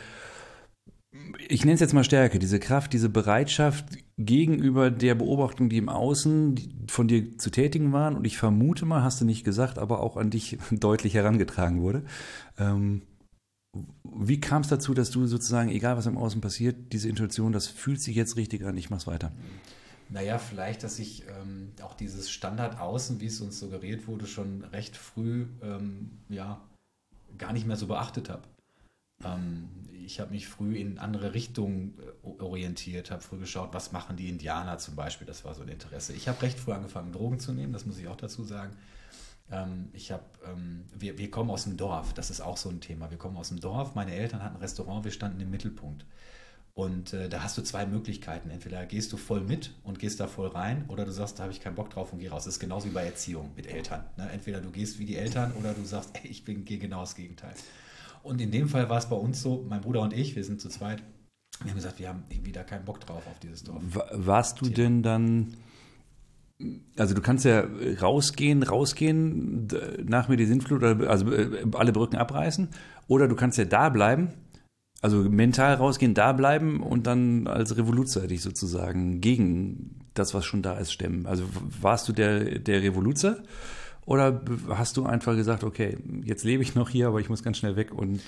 ich 1.48 1.64
nenne 1.64 1.74
es 1.74 1.80
jetzt 1.80 1.94
mal 1.94 2.04
Stärke, 2.04 2.38
diese 2.38 2.58
Kraft, 2.58 2.92
diese 2.92 3.08
Bereitschaft 3.08 3.86
gegenüber 4.18 4.90
der 4.90 5.14
Beobachtung, 5.14 5.68
die 5.68 5.78
im 5.78 5.88
Außen 5.88 6.86
von 6.88 7.08
dir 7.08 7.38
zu 7.38 7.50
tätigen 7.50 7.92
waren, 7.92 8.16
und 8.16 8.26
ich 8.26 8.36
vermute 8.38 8.84
mal, 8.84 9.02
hast 9.02 9.20
du 9.20 9.24
nicht 9.24 9.44
gesagt, 9.44 9.78
aber 9.78 10.00
auch 10.00 10.16
an 10.16 10.30
dich 10.30 10.58
deutlich 10.70 11.14
herangetragen 11.14 11.80
wurde. 11.80 12.02
Ähm, 12.58 13.02
wie 14.04 14.40
kam 14.40 14.62
es 14.62 14.68
dazu, 14.68 14.94
dass 14.94 15.10
du 15.10 15.26
sozusagen, 15.26 15.68
egal 15.68 15.96
was 15.96 16.06
im 16.06 16.16
Außen 16.16 16.40
passiert, 16.40 16.92
diese 16.92 17.08
Intuition, 17.08 17.52
das 17.52 17.66
fühlt 17.66 18.00
sich 18.00 18.16
jetzt 18.16 18.36
richtig 18.36 18.64
an, 18.64 18.76
ich 18.76 18.90
mach's 18.90 19.06
weiter? 19.06 19.32
Naja, 20.08 20.38
vielleicht, 20.38 20.82
dass 20.82 20.98
ich 20.98 21.24
ähm, 21.26 21.72
auch 21.82 21.94
dieses 21.94 22.30
Standard 22.30 22.78
außen, 22.78 23.20
wie 23.20 23.26
es 23.26 23.40
uns 23.40 23.58
suggeriert 23.58 24.06
wurde, 24.06 24.26
schon 24.26 24.62
recht 24.64 24.96
früh 24.96 25.46
ähm, 25.62 26.18
ja, 26.28 26.60
gar 27.38 27.52
nicht 27.52 27.66
mehr 27.66 27.76
so 27.76 27.88
beachtet 27.88 28.30
habe. 28.30 28.42
Ähm, 29.24 29.68
ich 30.04 30.20
habe 30.20 30.30
mich 30.30 30.46
früh 30.46 30.76
in 30.76 30.98
andere 30.98 31.34
Richtungen 31.34 31.98
äh, 32.22 32.42
orientiert, 32.42 33.10
habe 33.10 33.22
früh 33.22 33.38
geschaut, 33.38 33.70
was 33.72 33.90
machen 33.90 34.16
die 34.16 34.28
Indianer 34.28 34.78
zum 34.78 34.94
Beispiel, 34.94 35.26
das 35.26 35.44
war 35.44 35.54
so 35.54 35.62
ein 35.62 35.68
Interesse. 35.68 36.12
Ich 36.12 36.28
habe 36.28 36.40
recht 36.42 36.58
früh 36.58 36.72
angefangen, 36.72 37.12
Drogen 37.12 37.40
zu 37.40 37.52
nehmen, 37.52 37.72
das 37.72 37.86
muss 37.86 37.98
ich 37.98 38.06
auch 38.06 38.16
dazu 38.16 38.44
sagen. 38.44 38.76
Ähm, 39.50 39.88
ich 39.92 40.12
habe, 40.12 40.24
ähm, 40.44 40.84
wir, 40.94 41.18
wir 41.18 41.30
kommen 41.30 41.50
aus 41.50 41.64
dem 41.64 41.76
Dorf, 41.76 42.14
das 42.14 42.30
ist 42.30 42.40
auch 42.40 42.56
so 42.56 42.68
ein 42.68 42.80
Thema. 42.80 43.10
Wir 43.10 43.18
kommen 43.18 43.36
aus 43.36 43.48
dem 43.48 43.60
Dorf, 43.60 43.94
meine 43.94 44.14
Eltern 44.14 44.42
hatten 44.42 44.56
ein 44.56 44.62
Restaurant, 44.62 45.04
wir 45.04 45.12
standen 45.12 45.40
im 45.40 45.50
Mittelpunkt. 45.50 46.06
Und 46.78 47.14
äh, 47.14 47.30
da 47.30 47.42
hast 47.42 47.56
du 47.56 47.62
zwei 47.62 47.86
Möglichkeiten. 47.86 48.50
Entweder 48.50 48.84
gehst 48.84 49.10
du 49.10 49.16
voll 49.16 49.40
mit 49.40 49.72
und 49.82 49.98
gehst 49.98 50.20
da 50.20 50.26
voll 50.26 50.48
rein, 50.48 50.84
oder 50.88 51.06
du 51.06 51.10
sagst, 51.10 51.38
da 51.38 51.44
habe 51.44 51.52
ich 51.52 51.60
keinen 51.60 51.74
Bock 51.74 51.88
drauf 51.88 52.12
und 52.12 52.18
geh 52.18 52.28
raus. 52.28 52.44
Das 52.44 52.54
ist 52.54 52.60
genauso 52.60 52.86
wie 52.88 52.92
bei 52.92 53.04
Erziehung 53.04 53.50
mit 53.56 53.66
Eltern. 53.66 54.04
Ne? 54.18 54.28
Entweder 54.30 54.60
du 54.60 54.70
gehst 54.70 54.98
wie 54.98 55.06
die 55.06 55.16
Eltern 55.16 55.52
oder 55.58 55.72
du 55.72 55.82
sagst, 55.86 56.10
ey, 56.22 56.28
ich 56.28 56.44
bin, 56.44 56.66
gehe 56.66 56.76
genau 56.76 57.00
das 57.00 57.14
Gegenteil. 57.14 57.54
Und 58.22 58.42
in 58.42 58.50
dem 58.50 58.68
Fall 58.68 58.90
war 58.90 58.98
es 58.98 59.06
bei 59.06 59.16
uns 59.16 59.40
so, 59.40 59.64
mein 59.66 59.80
Bruder 59.80 60.02
und 60.02 60.12
ich, 60.12 60.36
wir 60.36 60.44
sind 60.44 60.60
zu 60.60 60.68
zweit, 60.68 61.02
wir 61.62 61.70
haben 61.70 61.76
gesagt, 61.76 61.98
wir 61.98 62.10
haben 62.10 62.24
irgendwie 62.28 62.52
da 62.52 62.62
keinen 62.62 62.84
Bock 62.84 63.00
drauf 63.00 63.26
auf 63.26 63.38
dieses 63.38 63.64
Dorf. 63.64 63.80
Warst 64.12 64.60
du 64.60 64.68
denn 64.68 65.02
dann, 65.02 65.56
also 66.98 67.14
du 67.14 67.22
kannst 67.22 67.46
ja 67.46 67.66
rausgehen, 68.02 68.62
rausgehen, 68.62 69.66
nach 70.04 70.28
mir 70.28 70.36
die 70.36 70.44
Sintflut, 70.44 70.82
also 70.82 71.32
äh, 71.32 71.64
alle 71.72 71.92
Brücken 71.92 72.16
abreißen, 72.16 72.68
oder 73.08 73.28
du 73.28 73.34
kannst 73.34 73.56
ja 73.56 73.64
da 73.64 73.88
bleiben 73.88 74.34
also 75.02 75.18
mental 75.18 75.74
rausgehen, 75.74 76.14
da 76.14 76.32
bleiben 76.32 76.82
und 76.82 77.06
dann 77.06 77.46
als 77.46 77.76
Revoluzer 77.76 78.26
dich 78.26 78.42
sozusagen 78.42 79.20
gegen 79.20 80.00
das, 80.14 80.34
was 80.34 80.44
schon 80.44 80.62
da 80.62 80.78
ist, 80.78 80.92
stemmen. 80.92 81.26
Also 81.26 81.44
warst 81.80 82.08
du 82.08 82.12
der, 82.12 82.58
der 82.58 82.82
Revoluzer 82.82 83.42
oder 84.06 84.40
hast 84.68 84.96
du 84.96 85.04
einfach 85.04 85.34
gesagt, 85.34 85.64
okay, 85.64 85.98
jetzt 86.24 86.44
lebe 86.44 86.62
ich 86.62 86.74
noch 86.74 86.88
hier, 86.88 87.08
aber 87.08 87.20
ich 87.20 87.28
muss 87.28 87.42
ganz 87.42 87.58
schnell 87.58 87.76
weg 87.76 87.92
und. 87.92 88.20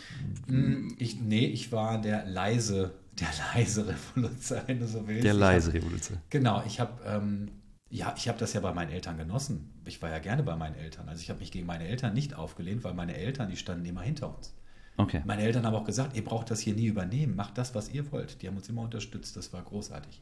Mm, 0.48 0.88
ich, 0.98 1.20
nee, 1.20 1.46
ich 1.46 1.70
war 1.70 2.00
der 2.00 2.26
leise, 2.26 2.92
der 3.18 3.28
leise 3.54 3.86
Revoluzer, 3.86 4.64
wenn 4.66 4.80
du 4.80 4.88
so 4.88 5.06
willst. 5.06 5.24
Der 5.24 5.34
leise 5.34 5.72
Revoluzer. 5.72 6.14
Genau, 6.30 6.62
ich 6.66 6.80
habe. 6.80 6.92
Ähm, 7.06 7.48
ja, 7.90 8.12
ich 8.18 8.28
habe 8.28 8.38
das 8.38 8.52
ja 8.52 8.60
bei 8.60 8.74
meinen 8.74 8.90
Eltern 8.90 9.16
genossen. 9.16 9.70
Ich 9.86 10.02
war 10.02 10.10
ja 10.10 10.18
gerne 10.18 10.42
bei 10.42 10.56
meinen 10.56 10.74
Eltern. 10.74 11.08
Also 11.08 11.22
ich 11.22 11.30
habe 11.30 11.40
mich 11.40 11.50
gegen 11.50 11.64
meine 11.64 11.88
Eltern 11.88 12.12
nicht 12.12 12.34
aufgelehnt, 12.34 12.84
weil 12.84 12.92
meine 12.92 13.16
Eltern, 13.16 13.48
die 13.48 13.56
standen 13.56 13.86
immer 13.86 14.02
hinter 14.02 14.36
uns. 14.36 14.52
Okay. 14.98 15.22
Meine 15.24 15.42
Eltern 15.42 15.64
haben 15.64 15.74
auch 15.74 15.84
gesagt, 15.84 16.16
ihr 16.16 16.24
braucht 16.24 16.50
das 16.50 16.60
hier 16.60 16.74
nie 16.74 16.86
übernehmen, 16.86 17.36
macht 17.36 17.56
das, 17.56 17.74
was 17.74 17.88
ihr 17.88 18.10
wollt. 18.10 18.42
Die 18.42 18.48
haben 18.48 18.56
uns 18.56 18.68
immer 18.68 18.82
unterstützt, 18.82 19.36
das 19.36 19.52
war 19.52 19.62
großartig. 19.62 20.20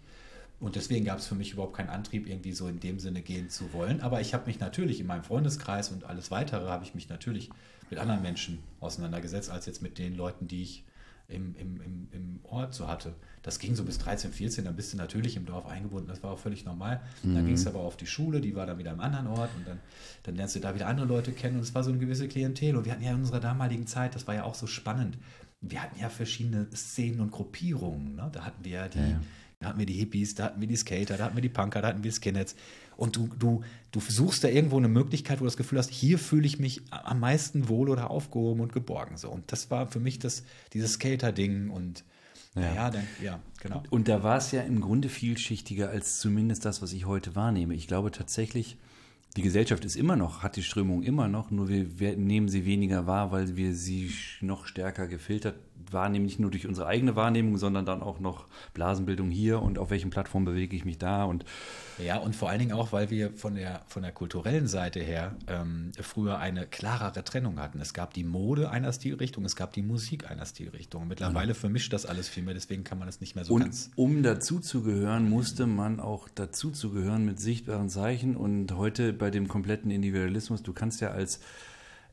Und 0.60 0.76
deswegen 0.76 1.06
gab 1.06 1.18
es 1.18 1.26
für 1.26 1.34
mich 1.34 1.52
überhaupt 1.52 1.74
keinen 1.74 1.88
Antrieb, 1.88 2.28
irgendwie 2.28 2.52
so 2.52 2.68
in 2.68 2.78
dem 2.78 2.98
Sinne 2.98 3.22
gehen 3.22 3.48
zu 3.48 3.72
wollen. 3.72 4.02
Aber 4.02 4.20
ich 4.20 4.34
habe 4.34 4.46
mich 4.46 4.60
natürlich 4.60 5.00
in 5.00 5.06
meinem 5.06 5.24
Freundeskreis 5.24 5.90
und 5.90 6.04
alles 6.04 6.30
weitere, 6.30 6.68
habe 6.68 6.84
ich 6.84 6.94
mich 6.94 7.08
natürlich 7.08 7.50
mit 7.90 7.98
anderen 7.98 8.22
Menschen 8.22 8.58
auseinandergesetzt, 8.80 9.50
als 9.50 9.66
jetzt 9.66 9.82
mit 9.82 9.98
den 9.98 10.14
Leuten, 10.14 10.46
die 10.46 10.62
ich 10.62 10.84
im, 11.28 11.54
im, 11.56 11.80
im, 11.80 12.08
im 12.12 12.40
Ort 12.44 12.74
so 12.74 12.88
hatte. 12.88 13.14
Das 13.42 13.58
ging 13.58 13.74
so 13.74 13.84
bis 13.84 13.98
13, 13.98 14.32
14, 14.32 14.64
dann 14.64 14.76
bist 14.76 14.92
du 14.92 14.96
natürlich 14.96 15.36
im 15.36 15.46
Dorf 15.46 15.66
eingebunden, 15.66 16.08
das 16.08 16.22
war 16.22 16.32
auch 16.32 16.38
völlig 16.38 16.64
normal. 16.64 17.00
Mhm. 17.22 17.34
Dann 17.34 17.46
ging 17.46 17.54
es 17.54 17.66
aber 17.66 17.80
auf 17.80 17.96
die 17.96 18.06
Schule, 18.06 18.40
die 18.40 18.54
war 18.54 18.66
dann 18.66 18.78
wieder 18.78 18.92
am 18.92 19.00
anderen 19.00 19.26
Ort 19.26 19.50
und 19.56 19.66
dann, 19.66 19.78
dann 20.24 20.36
lernst 20.36 20.56
du 20.56 20.60
da 20.60 20.74
wieder 20.74 20.86
andere 20.86 21.06
Leute 21.06 21.32
kennen 21.32 21.56
und 21.56 21.62
es 21.62 21.74
war 21.74 21.82
so 21.82 21.90
eine 21.90 21.98
gewisse 21.98 22.28
Klientel. 22.28 22.76
Und 22.76 22.84
wir 22.84 22.92
hatten 22.92 23.02
ja 23.02 23.10
in 23.10 23.18
unserer 23.18 23.40
damaligen 23.40 23.86
Zeit, 23.86 24.14
das 24.14 24.26
war 24.26 24.34
ja 24.34 24.44
auch 24.44 24.54
so 24.54 24.66
spannend, 24.66 25.18
wir 25.60 25.82
hatten 25.82 25.98
ja 25.98 26.08
verschiedene 26.08 26.68
Szenen 26.74 27.20
und 27.20 27.32
Gruppierungen. 27.32 28.16
Ne? 28.16 28.28
Da 28.32 28.44
hatten 28.44 28.64
wir 28.64 28.72
ja 28.72 28.88
die, 28.88 28.98
ja. 28.98 29.20
da 29.60 29.68
hatten 29.68 29.78
wir 29.78 29.86
die 29.86 29.94
Hippies, 29.94 30.34
da 30.34 30.44
hatten 30.44 30.60
wir 30.60 30.68
die 30.68 30.76
Skater, 30.76 31.16
da 31.16 31.24
hatten 31.24 31.36
wir 31.36 31.42
die 31.42 31.48
Punker, 31.48 31.82
da 31.82 31.88
hatten 31.88 32.02
wir 32.02 32.10
die 32.10 32.16
Skinheads. 32.16 32.54
Und 32.96 33.16
du, 33.16 33.28
du, 33.38 33.62
du 33.92 34.00
suchst 34.00 34.42
da 34.44 34.48
irgendwo 34.48 34.78
eine 34.78 34.88
Möglichkeit, 34.88 35.38
wo 35.38 35.44
du 35.44 35.46
das 35.46 35.56
Gefühl 35.56 35.78
hast, 35.78 35.90
hier 35.90 36.18
fühle 36.18 36.46
ich 36.46 36.58
mich 36.58 36.82
am 36.90 37.20
meisten 37.20 37.68
wohl 37.68 37.90
oder 37.90 38.10
aufgehoben 38.10 38.60
und 38.60 38.72
geborgen. 38.72 39.16
So. 39.16 39.30
Und 39.30 39.52
das 39.52 39.70
war 39.70 39.86
für 39.86 40.00
mich 40.00 40.18
das, 40.18 40.44
dieses 40.72 40.94
Skater-Ding 40.94 41.70
und 41.70 42.04
ja. 42.54 42.74
ja, 42.74 42.90
dann, 42.90 43.06
ja, 43.22 43.40
genau. 43.60 43.82
Und 43.90 44.08
da 44.08 44.22
war 44.22 44.38
es 44.38 44.50
ja 44.50 44.62
im 44.62 44.80
Grunde 44.80 45.10
vielschichtiger 45.10 45.90
als 45.90 46.18
zumindest 46.20 46.64
das, 46.64 46.80
was 46.80 46.94
ich 46.94 47.04
heute 47.04 47.36
wahrnehme. 47.36 47.74
Ich 47.74 47.86
glaube 47.86 48.10
tatsächlich, 48.10 48.78
die 49.36 49.42
Gesellschaft 49.42 49.84
ist 49.84 49.96
immer 49.96 50.16
noch, 50.16 50.42
hat 50.42 50.56
die 50.56 50.62
Strömung 50.62 51.02
immer 51.02 51.28
noch, 51.28 51.50
nur 51.50 51.68
wir, 51.68 51.98
wir 51.98 52.16
nehmen 52.16 52.48
sie 52.48 52.64
weniger 52.64 53.06
wahr, 53.06 53.30
weil 53.30 53.56
wir 53.56 53.74
sie 53.74 54.10
noch 54.40 54.66
stärker 54.66 55.06
gefiltert 55.06 55.56
wahrnehmen, 55.90 56.24
nicht 56.24 56.40
nur 56.40 56.50
durch 56.50 56.66
unsere 56.66 56.86
eigene 56.86 57.16
Wahrnehmung, 57.16 57.58
sondern 57.58 57.86
dann 57.86 58.02
auch 58.02 58.20
noch 58.20 58.46
Blasenbildung 58.74 59.30
hier 59.30 59.62
und 59.62 59.78
auf 59.78 59.90
welchen 59.90 60.10
Plattformen 60.10 60.44
bewege 60.44 60.76
ich 60.76 60.84
mich 60.84 60.98
da 60.98 61.24
und 61.24 61.44
ja, 61.98 62.18
und 62.18 62.36
vor 62.36 62.50
allen 62.50 62.58
Dingen 62.58 62.72
auch, 62.72 62.92
weil 62.92 63.10
wir 63.10 63.30
von 63.30 63.54
der, 63.54 63.80
von 63.86 64.02
der 64.02 64.12
kulturellen 64.12 64.66
Seite 64.66 65.00
her 65.00 65.34
ähm, 65.46 65.92
früher 65.98 66.38
eine 66.38 66.66
klarere 66.66 67.24
Trennung 67.24 67.58
hatten. 67.58 67.80
Es 67.80 67.94
gab 67.94 68.12
die 68.12 68.24
Mode 68.24 68.70
einer 68.70 68.92
Stilrichtung, 68.92 69.46
es 69.46 69.56
gab 69.56 69.72
die 69.72 69.82
Musik 69.82 70.30
einer 70.30 70.44
Stilrichtung. 70.44 71.08
Mittlerweile 71.08 71.54
mhm. 71.54 71.58
vermischt 71.58 71.92
das 71.94 72.04
alles 72.04 72.28
viel 72.28 72.42
mehr, 72.42 72.52
deswegen 72.52 72.84
kann 72.84 72.98
man 72.98 73.06
das 73.06 73.20
nicht 73.20 73.34
mehr 73.34 73.44
so 73.44 73.54
und 73.54 73.62
ganz. 73.62 73.90
Um 73.96 74.22
dazuzugehören, 74.22 75.30
musste 75.30 75.66
man 75.66 76.00
auch 76.00 76.28
dazuzugehören 76.28 77.24
mit 77.24 77.40
sichtbaren 77.40 77.88
Zeichen 77.88 78.36
und 78.36 78.72
heute 78.72 79.14
bei 79.14 79.30
dem 79.30 79.48
kompletten 79.48 79.90
Individualismus, 79.90 80.62
du 80.62 80.74
kannst 80.74 81.00
ja 81.00 81.12
als 81.12 81.40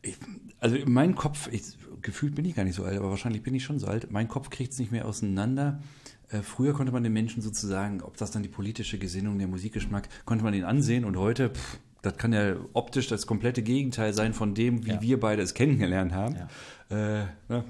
ich, 0.03 0.17
also 0.59 0.77
mein 0.85 1.15
Kopf, 1.15 1.49
ich, 1.51 1.63
gefühlt 2.01 2.35
bin 2.35 2.45
ich 2.45 2.55
gar 2.55 2.63
nicht 2.63 2.75
so 2.75 2.83
alt, 2.83 2.97
aber 2.97 3.09
wahrscheinlich 3.09 3.41
bin 3.41 3.55
ich 3.55 3.63
schon 3.63 3.79
so 3.79 3.87
alt. 3.87 4.11
Mein 4.11 4.27
Kopf 4.27 4.49
kriegt 4.49 4.73
es 4.73 4.79
nicht 4.79 4.91
mehr 4.91 5.05
auseinander. 5.05 5.81
Äh, 6.29 6.41
früher 6.41 6.73
konnte 6.73 6.91
man 6.91 7.03
den 7.03 7.13
Menschen 7.13 7.41
sozusagen, 7.41 8.01
ob 8.01 8.17
das 8.17 8.31
dann 8.31 8.43
die 8.43 8.49
politische 8.49 8.99
Gesinnung, 8.99 9.39
der 9.39 9.47
Musikgeschmack, 9.47 10.09
konnte 10.25 10.43
man 10.43 10.53
ihn 10.53 10.65
ansehen 10.65 11.05
und 11.05 11.17
heute, 11.17 11.49
pff, 11.49 11.79
das 12.01 12.17
kann 12.17 12.33
ja 12.33 12.55
optisch 12.73 13.07
das 13.07 13.25
komplette 13.25 13.63
Gegenteil 13.63 14.13
sein 14.13 14.33
von 14.33 14.53
dem, 14.53 14.85
wie 14.85 14.91
ja. 14.91 15.01
wir 15.01 15.19
beide 15.19 15.41
es 15.41 15.53
kennengelernt 15.53 16.11
haben. 16.11 16.35
Ja. 16.89 17.21
Äh, 17.21 17.25
ne? 17.47 17.63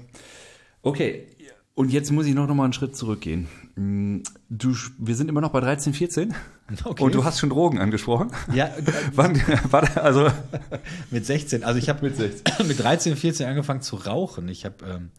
Okay, 0.82 1.28
Und 1.74 1.92
jetzt 1.92 2.10
muss 2.10 2.26
ich 2.26 2.34
noch, 2.34 2.48
noch 2.48 2.54
mal 2.54 2.64
einen 2.64 2.72
Schritt 2.72 2.96
zurückgehen. 2.96 3.46
Mm, 3.76 4.18
du, 4.48 4.74
wir 4.98 5.14
sind 5.14 5.28
immer 5.28 5.40
noch 5.40 5.50
bei 5.50 5.60
13, 5.60 5.94
14 5.94 6.34
okay. 6.84 7.02
und 7.02 7.14
du 7.14 7.24
hast 7.24 7.38
schon 7.38 7.50
Drogen 7.50 7.78
angesprochen. 7.78 8.30
Ja, 8.52 8.70
Wann, 9.12 9.40
war 9.70 9.96
also 9.96 10.30
mit 11.10 11.26
16. 11.26 11.64
Also 11.64 11.78
ich 11.78 11.88
habe 11.88 12.08
mit, 12.08 12.18
mit 12.66 12.78
13, 12.78 13.16
14 13.16 13.46
angefangen 13.46 13.82
zu 13.82 13.96
rauchen. 13.96 14.48
Ich 14.48 14.64
habe 14.64 14.84
ähm, 14.86 15.10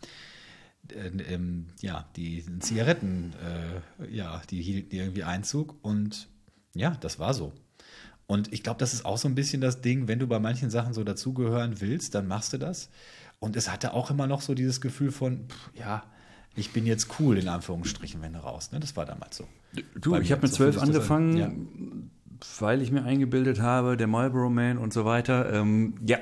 äh, 0.92 1.34
ähm, 1.34 1.68
ja 1.82 2.06
die 2.16 2.44
Zigaretten, 2.60 3.34
äh, 4.02 4.16
ja, 4.16 4.42
die 4.50 4.62
hielten 4.62 4.96
irgendwie 4.96 5.24
Einzug 5.24 5.76
und 5.82 6.28
ja, 6.74 6.98
das 7.00 7.20
war 7.20 7.34
so. 7.34 7.54
Und 8.28 8.52
ich 8.52 8.64
glaube, 8.64 8.80
das 8.80 8.94
ist 8.94 9.06
auch 9.06 9.18
so 9.18 9.28
ein 9.28 9.36
bisschen 9.36 9.62
das 9.62 9.82
Ding, 9.82 10.08
wenn 10.08 10.18
du 10.18 10.28
bei 10.28 10.40
manchen 10.40 10.72
Sachen 10.72 10.94
so 10.94 11.04
dazugehören 11.04 11.80
willst, 11.80 12.16
dann 12.16 12.28
machst 12.28 12.54
du 12.54 12.58
das. 12.58 12.90
Und 13.40 13.56
es 13.56 13.72
hatte 13.72 13.94
auch 13.94 14.10
immer 14.10 14.26
noch 14.26 14.42
so 14.42 14.56
dieses 14.56 14.82
Gefühl 14.82 15.12
von, 15.12 15.48
pff, 15.48 15.70
ja, 15.76 16.04
ich 16.56 16.72
bin 16.72 16.86
jetzt 16.86 17.20
cool, 17.20 17.38
in 17.38 17.48
Anführungsstrichen, 17.48 18.22
wenn 18.22 18.34
du 18.34 18.40
raus. 18.40 18.72
Ne? 18.72 18.80
Das 18.80 18.96
war 18.96 19.06
damals 19.06 19.38
so. 19.38 19.48
Du, 20.00 20.16
ich 20.16 20.32
habe 20.32 20.44
mit 20.44 20.54
zwölf 20.54 20.78
angefangen, 20.78 21.38
ja. 21.38 21.52
weil 22.60 22.82
ich 22.82 22.92
mir 22.92 23.04
eingebildet 23.04 23.62
habe, 23.62 23.98
der 23.98 24.08
Marlboro 24.08 24.50
Man 24.50 24.78
und 24.78 24.94
so 24.94 25.06
weiter. 25.06 25.52
Ähm, 25.54 25.96
ja, 26.06 26.18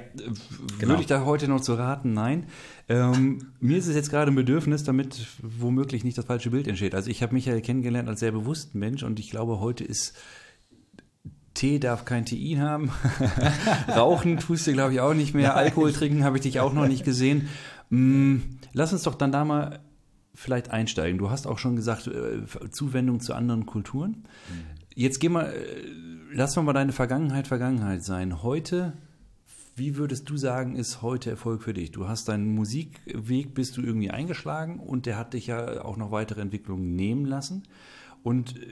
genau. 0.79 0.91
würde 0.91 1.01
ich 1.01 1.07
da 1.07 1.25
heute 1.25 1.47
noch 1.47 1.61
zu 1.61 1.73
raten? 1.73 2.13
Nein. 2.13 2.47
Ähm, 2.89 3.39
mir 3.59 3.77
ist 3.77 3.87
es 3.87 3.95
jetzt 3.95 4.09
gerade 4.09 4.31
ein 4.31 4.35
Bedürfnis, 4.35 4.83
damit 4.83 5.27
womöglich 5.41 6.03
nicht 6.03 6.17
das 6.17 6.25
falsche 6.25 6.49
Bild 6.49 6.67
entsteht. 6.67 6.95
Also 6.95 7.09
ich 7.09 7.23
habe 7.23 7.33
Michael 7.33 7.61
kennengelernt 7.61 8.09
als 8.09 8.19
sehr 8.19 8.31
bewussten 8.31 8.79
Mensch 8.79 9.03
und 9.03 9.19
ich 9.19 9.29
glaube, 9.29 9.59
heute 9.59 9.83
ist 9.83 10.13
Tee 11.53 11.79
darf 11.79 12.05
kein 12.05 12.25
Tein 12.25 12.59
haben. 12.59 12.91
Rauchen 13.87 14.39
tust 14.39 14.65
du, 14.67 14.73
glaube 14.73 14.93
ich, 14.93 14.99
auch 14.99 15.13
nicht 15.13 15.33
mehr. 15.33 15.55
Alkohol 15.55 15.93
trinken 15.93 16.23
habe 16.23 16.37
ich 16.37 16.43
dich 16.43 16.59
auch 16.59 16.73
noch 16.73 16.87
nicht 16.87 17.05
gesehen. 17.05 17.47
Mm, 17.89 18.37
lass 18.73 18.91
uns 18.91 19.03
doch 19.03 19.15
dann 19.15 19.31
da 19.31 19.45
mal 19.45 19.79
vielleicht 20.33 20.71
einsteigen. 20.71 21.17
Du 21.17 21.29
hast 21.29 21.47
auch 21.47 21.59
schon 21.59 21.75
gesagt, 21.75 22.07
äh, 22.07 22.41
Zuwendung 22.71 23.19
zu 23.19 23.33
anderen 23.33 23.65
Kulturen. 23.65 24.23
Jetzt 24.95 25.19
geh 25.19 25.29
mal, 25.29 25.45
äh, 25.45 25.53
lass 26.31 26.55
mal 26.55 26.73
deine 26.73 26.91
Vergangenheit 26.91 27.47
Vergangenheit 27.47 28.03
sein. 28.03 28.41
Heute, 28.41 28.93
wie 29.75 29.95
würdest 29.95 30.29
du 30.29 30.37
sagen, 30.37 30.75
ist 30.75 31.01
heute 31.01 31.29
Erfolg 31.29 31.63
für 31.63 31.73
dich? 31.73 31.91
Du 31.91 32.07
hast 32.07 32.27
deinen 32.29 32.53
Musikweg, 32.53 33.53
bist 33.53 33.77
du 33.77 33.81
irgendwie 33.81 34.11
eingeschlagen 34.11 34.79
und 34.79 35.05
der 35.05 35.17
hat 35.17 35.33
dich 35.33 35.47
ja 35.47 35.83
auch 35.83 35.97
noch 35.97 36.11
weitere 36.11 36.41
Entwicklungen 36.41 36.95
nehmen 36.95 37.25
lassen. 37.25 37.63
Und 38.23 38.57
äh, 38.57 38.67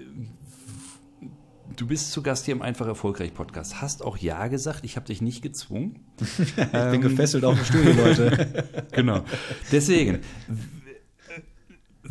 Du 1.76 1.88
bist 1.88 2.12
zu 2.12 2.22
Gast 2.22 2.46
hier 2.46 2.54
im 2.54 2.62
Einfach 2.62 2.86
Erfolgreich 2.86 3.34
Podcast. 3.34 3.82
Hast 3.82 4.04
auch 4.04 4.18
Ja 4.18 4.48
gesagt. 4.48 4.84
Ich 4.84 4.98
habe 4.98 5.06
dich 5.06 5.22
nicht 5.22 5.42
gezwungen. 5.42 6.00
ich 6.20 6.56
bin 6.56 7.02
gefesselt 7.02 7.46
auf 7.46 7.56
dem 7.56 7.64
Studio, 7.66 7.94
Leute. 7.94 8.68
genau. 8.92 9.24
Deswegen, 9.72 10.20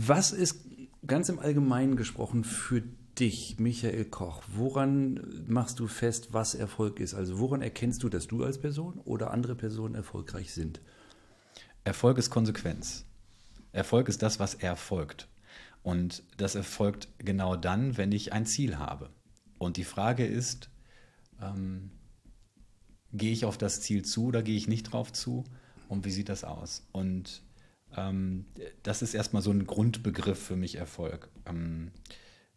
was 0.09 0.33
ist 0.33 0.65
ganz 1.07 1.29
im 1.29 1.39
Allgemeinen 1.39 1.97
gesprochen 1.97 2.43
für 2.45 2.83
dich, 3.19 3.59
Michael 3.59 4.07
Koch? 4.07 4.43
Woran 4.49 5.45
machst 5.47 5.79
du 5.79 5.89
fest, 5.89 6.33
was 6.33 6.55
Erfolg 6.55 7.01
ist? 7.01 7.13
Also 7.13 7.39
woran 7.39 7.61
erkennst 7.61 8.03
du, 8.03 8.09
dass 8.09 8.27
du 8.27 8.43
als 8.43 8.59
Person 8.59 8.99
oder 9.05 9.31
andere 9.31 9.55
Personen 9.55 9.95
erfolgreich 9.95 10.55
sind? 10.55 10.81
Erfolg 11.85 12.17
ist 12.17 12.31
Konsequenz. 12.31 13.05
Erfolg 13.73 14.09
ist 14.09 14.23
das, 14.23 14.41
was 14.41 14.55
erfolgt. 14.55 15.29
Und 15.83 16.23
das 16.39 16.55
erfolgt 16.55 17.09
genau 17.19 17.57
dann, 17.57 17.99
wenn 17.99 18.13
ich 18.13 18.33
ein 18.33 18.47
Ziel 18.47 18.79
habe. 18.79 19.11
Und 19.59 19.77
die 19.77 19.85
Frage 19.85 20.25
ist, 20.25 20.71
ähm, 21.43 21.91
gehe 23.13 23.33
ich 23.33 23.45
auf 23.45 23.59
das 23.59 23.83
Ziel 23.83 24.03
zu 24.05 24.27
oder 24.27 24.43
gehe 24.43 24.57
ich 24.57 24.67
nicht 24.67 24.85
drauf 24.85 25.13
zu? 25.13 25.45
Und 25.89 26.07
wie 26.07 26.11
sieht 26.11 26.31
das 26.31 26.45
aus? 26.45 26.87
Und 26.93 27.43
ähm, 27.97 28.47
das 28.83 29.03
ist 29.03 29.15
erstmal 29.15 29.43
so 29.43 29.51
ein 29.51 29.67
Grundbegriff 29.67 30.41
für 30.43 30.57
mich 30.57 30.77
Erfolg. 30.77 31.29
Ähm, 31.47 31.91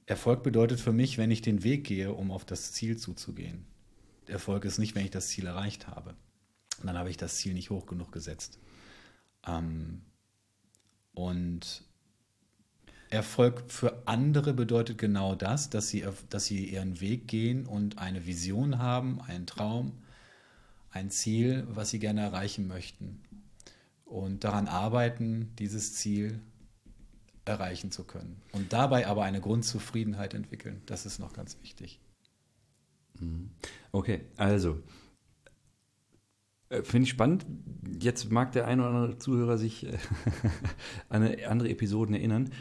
Erfolg 0.05 0.43
bedeutet 0.43 0.79
für 0.79 0.91
mich, 0.91 1.17
wenn 1.17 1.31
ich 1.31 1.41
den 1.41 1.63
Weg 1.63 1.85
gehe, 1.85 2.13
um 2.13 2.31
auf 2.31 2.45
das 2.45 2.71
Ziel 2.73 2.97
zuzugehen. 2.97 3.65
Erfolg 4.27 4.65
ist 4.65 4.77
nicht, 4.77 4.95
wenn 4.95 5.05
ich 5.05 5.11
das 5.11 5.27
Ziel 5.27 5.47
erreicht 5.47 5.87
habe. 5.87 6.15
dann 6.83 6.97
habe 6.97 7.09
ich 7.09 7.17
das 7.17 7.37
Ziel 7.37 7.53
nicht 7.53 7.69
hoch 7.69 7.85
genug 7.85 8.11
gesetzt. 8.11 8.59
Ähm, 9.47 10.01
und 11.13 11.85
Erfolg 13.09 13.71
für 13.71 14.07
andere 14.07 14.53
bedeutet 14.53 14.97
genau 14.97 15.35
das, 15.35 15.69
dass 15.69 15.89
sie, 15.89 16.05
dass 16.29 16.45
sie 16.45 16.65
ihren 16.65 16.99
Weg 16.99 17.27
gehen 17.27 17.65
und 17.65 17.99
eine 17.99 18.25
Vision 18.25 18.79
haben, 18.79 19.21
einen 19.21 19.45
Traum, 19.45 20.01
ein 20.89 21.11
Ziel, 21.11 21.65
was 21.69 21.91
sie 21.91 21.99
gerne 21.99 22.21
erreichen 22.21 22.67
möchten 22.67 23.22
und 24.13 24.43
daran 24.43 24.67
arbeiten, 24.67 25.51
dieses 25.57 25.95
Ziel 25.95 26.39
erreichen 27.45 27.89
zu 27.89 28.03
können. 28.03 28.41
Und 28.51 28.71
dabei 28.71 29.07
aber 29.07 29.23
eine 29.23 29.41
Grundzufriedenheit 29.41 30.35
entwickeln. 30.35 30.83
Das 30.85 31.07
ist 31.07 31.17
noch 31.17 31.33
ganz 31.33 31.57
wichtig. 31.63 31.99
Mhm. 33.19 33.49
Okay, 33.91 34.21
also 34.37 34.83
äh, 36.69 36.83
finde 36.83 37.05
ich 37.05 37.09
spannend. 37.09 37.47
Jetzt 37.99 38.31
mag 38.31 38.51
der 38.51 38.67
eine 38.67 38.83
oder 38.83 38.91
andere 38.91 39.17
Zuhörer 39.17 39.57
sich 39.57 39.87
äh, 39.87 39.97
an 41.09 41.23
andere 41.47 41.69
Episoden 41.69 42.13
erinnern. 42.13 42.51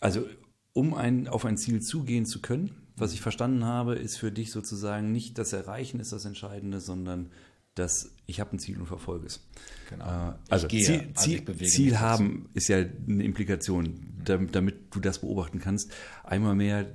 Also, 0.00 0.26
um 0.72 0.94
ein, 0.94 1.28
auf 1.28 1.44
ein 1.44 1.58
Ziel 1.58 1.82
zugehen 1.82 2.24
zu 2.24 2.40
können, 2.40 2.74
was 2.96 3.12
ich 3.12 3.20
verstanden 3.20 3.64
habe, 3.64 3.96
ist 3.96 4.16
für 4.16 4.32
dich 4.32 4.50
sozusagen 4.50 5.12
nicht 5.12 5.36
das 5.36 5.52
Erreichen 5.52 6.00
ist 6.00 6.12
das 6.12 6.24
Entscheidende, 6.24 6.80
sondern 6.80 7.30
dass 7.74 8.12
ich 8.26 8.40
habe 8.40 8.52
ein 8.52 8.58
Ziel 8.58 8.78
und 8.78 8.86
verfolge 8.86 9.26
es. 9.26 9.46
Genau. 9.90 10.04
Äh, 10.04 10.34
also 10.48 10.68
gehe, 10.68 10.84
Ziel, 10.84 11.12
Ziel, 11.14 11.42
also 11.46 11.64
Ziel 11.64 12.00
haben 12.00 12.48
ist 12.54 12.68
ja 12.68 12.78
eine 12.78 13.24
Implikation, 13.24 14.14
damit, 14.24 14.54
damit 14.54 14.94
du 14.94 15.00
das 15.00 15.18
beobachten 15.18 15.58
kannst. 15.58 15.92
Einmal 16.22 16.54
mehr 16.54 16.86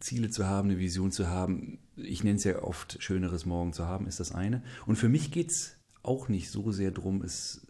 Ziele 0.00 0.30
zu 0.30 0.46
haben, 0.46 0.70
eine 0.70 0.78
Vision 0.78 1.12
zu 1.12 1.28
haben. 1.28 1.78
Ich 1.96 2.24
nenne 2.24 2.36
es 2.36 2.44
ja 2.44 2.62
oft 2.62 3.02
schöneres 3.02 3.46
Morgen 3.46 3.72
zu 3.72 3.86
haben, 3.86 4.06
ist 4.06 4.20
das 4.20 4.32
eine. 4.32 4.62
Und 4.86 4.96
für 4.96 5.08
mich 5.08 5.30
geht 5.30 5.50
es 5.50 5.76
auch 6.02 6.28
nicht 6.28 6.50
so 6.50 6.72
sehr 6.72 6.90
darum, 6.90 7.22
es 7.22 7.66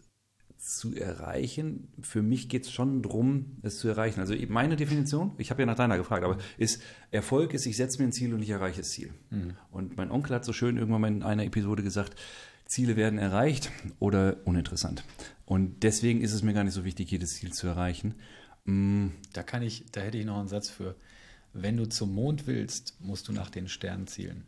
zu 0.65 0.95
erreichen. 0.95 1.87
Für 2.01 2.23
mich 2.23 2.49
geht 2.49 2.65
es 2.65 2.71
schon 2.71 3.03
darum, 3.03 3.57
es 3.61 3.77
zu 3.77 3.87
erreichen. 3.87 4.19
Also 4.19 4.33
meine 4.49 4.75
Definition, 4.75 5.33
ich 5.37 5.51
habe 5.51 5.61
ja 5.61 5.65
nach 5.67 5.75
deiner 5.75 5.97
gefragt, 5.97 6.23
aber 6.23 6.37
ist 6.57 6.81
Erfolg 7.11 7.53
ist, 7.53 7.67
ich 7.67 7.77
setze 7.77 7.99
mir 7.99 8.07
ein 8.07 8.11
Ziel 8.11 8.33
und 8.33 8.41
ich 8.41 8.49
erreiche 8.49 8.79
das 8.79 8.89
Ziel. 8.89 9.13
Mhm. 9.29 9.53
Und 9.71 9.95
mein 9.95 10.09
Onkel 10.09 10.35
hat 10.35 10.43
so 10.43 10.53
schön 10.53 10.77
irgendwann 10.77 11.01
mal 11.01 11.07
in 11.07 11.23
einer 11.23 11.43
Episode 11.45 11.83
gesagt, 11.83 12.15
Ziele 12.65 12.95
werden 12.95 13.19
erreicht 13.19 13.71
oder 13.99 14.37
uninteressant. 14.45 15.03
Und 15.45 15.83
deswegen 15.83 16.21
ist 16.21 16.33
es 16.33 16.41
mir 16.41 16.53
gar 16.53 16.63
nicht 16.63 16.73
so 16.73 16.83
wichtig, 16.83 17.11
jedes 17.11 17.35
Ziel 17.35 17.53
zu 17.53 17.67
erreichen. 17.67 18.15
Mm. 18.65 19.09
Da 19.33 19.43
kann 19.43 19.61
ich, 19.61 19.85
da 19.91 20.01
hätte 20.01 20.17
ich 20.17 20.25
noch 20.25 20.39
einen 20.39 20.47
Satz 20.47 20.69
für. 20.69 20.95
Wenn 21.53 21.77
du 21.77 21.87
zum 21.87 22.15
Mond 22.15 22.47
willst, 22.47 22.99
musst 22.99 23.27
du 23.27 23.33
nach 23.33 23.51
den 23.51 23.67
Sternen 23.67 24.07
zielen. 24.07 24.45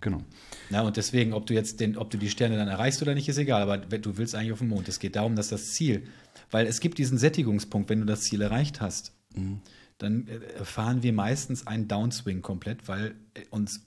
Genau. 0.00 0.22
Na, 0.70 0.82
und 0.82 0.96
deswegen, 0.96 1.32
ob 1.32 1.46
du 1.46 1.54
jetzt 1.54 1.80
den, 1.80 1.96
ob 1.96 2.10
du 2.10 2.18
die 2.18 2.30
Sterne 2.30 2.56
dann 2.56 2.68
erreichst 2.68 3.02
oder 3.02 3.14
nicht, 3.14 3.28
ist 3.28 3.38
egal, 3.38 3.62
aber 3.62 3.78
du 3.78 4.16
willst 4.16 4.34
eigentlich 4.34 4.52
auf 4.52 4.58
den 4.58 4.68
Mond. 4.68 4.88
Es 4.88 4.98
geht 4.98 5.16
darum, 5.16 5.36
dass 5.36 5.48
das 5.48 5.72
Ziel, 5.74 6.04
weil 6.50 6.66
es 6.66 6.80
gibt 6.80 6.98
diesen 6.98 7.18
Sättigungspunkt, 7.18 7.90
wenn 7.90 8.00
du 8.00 8.06
das 8.06 8.22
Ziel 8.22 8.42
erreicht 8.42 8.80
hast, 8.80 9.12
mhm. 9.34 9.60
dann 9.98 10.26
äh, 10.28 10.38
erfahren 10.58 11.02
wir 11.02 11.12
meistens 11.12 11.66
einen 11.66 11.88
Downswing 11.88 12.42
komplett, 12.42 12.88
weil 12.88 13.14
äh, 13.34 13.42
uns 13.50 13.86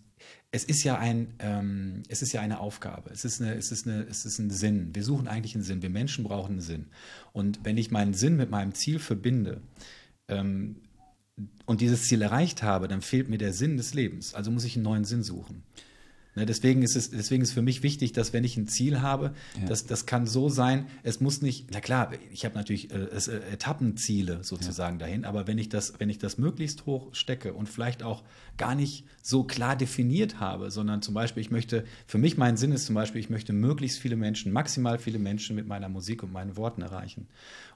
es 0.52 0.64
ist 0.64 0.84
ja 0.86 0.98
ein, 0.98 1.34
ähm, 1.40 2.04
es 2.08 2.22
ist 2.22 2.32
ja 2.32 2.40
eine 2.40 2.62
Aufgabe. 2.62 3.10
Es 3.10 3.26
ist 3.26 3.42
eine, 3.42 3.56
es 3.56 3.74
ist 3.74 3.88
eine, 3.88 4.04
es 4.04 4.26
ist 4.26 4.40
ein 4.40 4.50
Sinn. 4.50 4.96
Wir 4.96 5.04
suchen 5.04 5.28
eigentlich 5.28 5.54
einen 5.54 5.66
Sinn. 5.66 5.82
Wir 5.82 5.90
Menschen 5.90 6.24
brauchen 6.24 6.54
einen 6.54 6.62
Sinn. 6.62 6.86
Und 7.34 7.60
wenn 7.64 7.78
ich 7.78 7.92
meinen 7.92 8.14
Sinn 8.14 8.38
mit 8.38 8.50
meinem 8.50 8.74
Ziel 8.74 9.00
verbinde, 9.00 9.60
ähm, 10.30 10.78
und 11.66 11.82
dieses 11.82 12.08
Ziel 12.08 12.22
erreicht 12.22 12.64
habe, 12.64 12.88
dann 12.88 13.02
fehlt 13.02 13.30
mir 13.30 13.38
der 13.38 13.54
Sinn 13.54 13.78
des 13.78 13.94
Lebens. 13.94 14.34
Also 14.34 14.52
muss 14.52 14.64
ich 14.64 14.76
einen 14.76 14.84
neuen 14.84 15.06
Sinn 15.06 15.24
suchen. 15.24 15.64
Ne, 16.36 16.46
deswegen, 16.46 16.84
ist 16.84 16.98
es, 16.98 17.12
deswegen 17.12 17.44
ist 17.44 17.54
für 17.54 17.62
mich 17.62 17.82
wichtig, 17.82 18.12
dass 18.12 18.34
wenn 18.34 18.44
ich 18.44 18.58
ein 18.58 18.68
Ziel 18.68 19.02
habe, 19.02 19.34
ja. 19.58 19.68
das, 19.68 19.86
das 19.86 20.06
kann 20.06 20.28
so 20.28 20.50
sein, 20.50 20.88
es 21.02 21.22
muss 21.22 21.42
nicht, 21.42 21.68
na 21.72 21.80
klar, 21.80 22.12
ich 22.30 22.44
habe 22.44 22.56
natürlich 22.56 22.92
äh, 22.92 23.06
äh, 23.06 23.54
Etappenziele 23.54 24.44
sozusagen 24.44 25.00
ja. 25.00 25.06
dahin, 25.06 25.24
aber 25.24 25.48
wenn 25.48 25.58
ich, 25.58 25.70
das, 25.70 25.94
wenn 25.98 26.10
ich 26.10 26.18
das 26.18 26.38
möglichst 26.38 26.86
hoch 26.86 27.16
stecke 27.16 27.54
und 27.54 27.70
vielleicht 27.70 28.04
auch 28.04 28.22
gar 28.58 28.76
nicht 28.76 29.06
so 29.22 29.46
klar 29.46 29.78
definiert 29.78 30.42
habe, 30.42 30.72
sondern 30.72 31.02
zum 31.02 31.14
Beispiel, 31.14 31.40
ich 31.40 31.52
möchte, 31.52 31.86
für 32.06 32.18
mich 32.18 32.38
mein 32.38 32.58
Sinn 32.58 32.74
ist 32.74 32.86
zum 32.86 32.96
Beispiel, 32.96 33.22
ich 33.22 33.30
möchte 33.30 33.54
möglichst 33.54 34.00
viele 34.00 34.18
Menschen, 34.18 34.52
maximal 34.52 35.00
viele 35.00 35.20
Menschen 35.20 35.56
mit 35.56 35.68
meiner 35.68 35.88
Musik 35.88 36.22
und 36.22 36.34
meinen 36.34 36.58
Worten 36.58 36.82
erreichen 36.82 37.28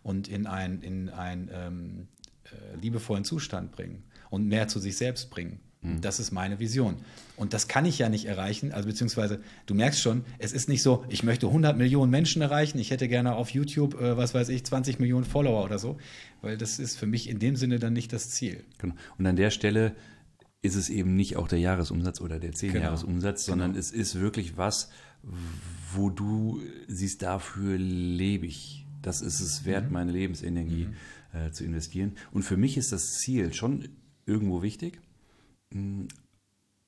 und 0.03 0.27
in 0.27 0.47
ein, 0.47 0.81
in 0.81 1.07
ein 1.07 1.49
ähm, 1.53 2.07
äh, 2.18 2.18
liebevollen 2.81 3.23
Zustand 3.23 3.71
bringen 3.71 4.03
und 4.29 4.47
mehr 4.47 4.67
zu 4.67 4.79
sich 4.79 4.97
selbst 4.97 5.29
bringen. 5.29 5.59
Mhm. 5.81 6.01
Das 6.01 6.19
ist 6.19 6.31
meine 6.31 6.59
Vision. 6.59 6.97
Und 7.37 7.53
das 7.53 7.67
kann 7.67 7.85
ich 7.85 7.99
ja 7.99 8.09
nicht 8.09 8.25
erreichen. 8.25 8.73
Also 8.73 8.87
beziehungsweise, 8.87 9.39
du 9.65 9.73
merkst 9.73 10.01
schon, 10.01 10.25
es 10.37 10.51
ist 10.51 10.67
nicht 10.67 10.83
so, 10.83 11.05
ich 11.07 11.23
möchte 11.23 11.47
100 11.47 11.77
Millionen 11.77 12.11
Menschen 12.11 12.41
erreichen, 12.41 12.79
ich 12.79 12.91
hätte 12.91 13.07
gerne 13.07 13.35
auf 13.35 13.49
YouTube, 13.51 13.99
äh, 13.99 14.17
was 14.17 14.33
weiß 14.33 14.49
ich, 14.49 14.65
20 14.65 14.99
Millionen 14.99 15.25
Follower 15.25 15.63
oder 15.63 15.79
so, 15.79 15.97
weil 16.41 16.57
das 16.57 16.79
ist 16.79 16.97
für 16.97 17.07
mich 17.07 17.29
in 17.29 17.39
dem 17.39 17.55
Sinne 17.55 17.79
dann 17.79 17.93
nicht 17.93 18.11
das 18.11 18.29
Ziel. 18.29 18.63
Genau. 18.77 18.95
Und 19.17 19.25
an 19.25 19.35
der 19.35 19.51
Stelle 19.51 19.95
ist 20.61 20.75
es 20.75 20.89
eben 20.89 21.15
nicht 21.15 21.37
auch 21.37 21.47
der 21.47 21.59
Jahresumsatz 21.59 22.19
oder 22.19 22.39
der 22.39 22.51
Zehnjahresumsatz, 22.51 23.45
genau. 23.45 23.53
sondern 23.53 23.71
genau. 23.71 23.79
es 23.79 23.91
ist 23.91 24.19
wirklich 24.19 24.57
was, 24.57 24.89
wo 25.93 26.09
du 26.09 26.61
siehst, 26.87 27.21
dafür 27.21 27.77
lebe 27.77 28.45
ich. 28.45 28.85
Das 29.01 29.21
ist 29.21 29.39
es 29.39 29.63
wert, 29.63 29.85
mhm. 29.85 29.93
meine 29.93 30.11
Lebensenergie. 30.11 30.87
Mhm 30.87 30.95
äh, 31.33 31.51
zu 31.51 31.63
investieren. 31.63 32.15
Und 32.31 32.43
für 32.43 32.57
mich 32.57 32.77
ist 32.77 32.91
das 32.91 33.19
Ziel 33.19 33.53
schon 33.53 33.89
irgendwo 34.25 34.61
wichtig. 34.61 34.99
Hm, 35.71 36.07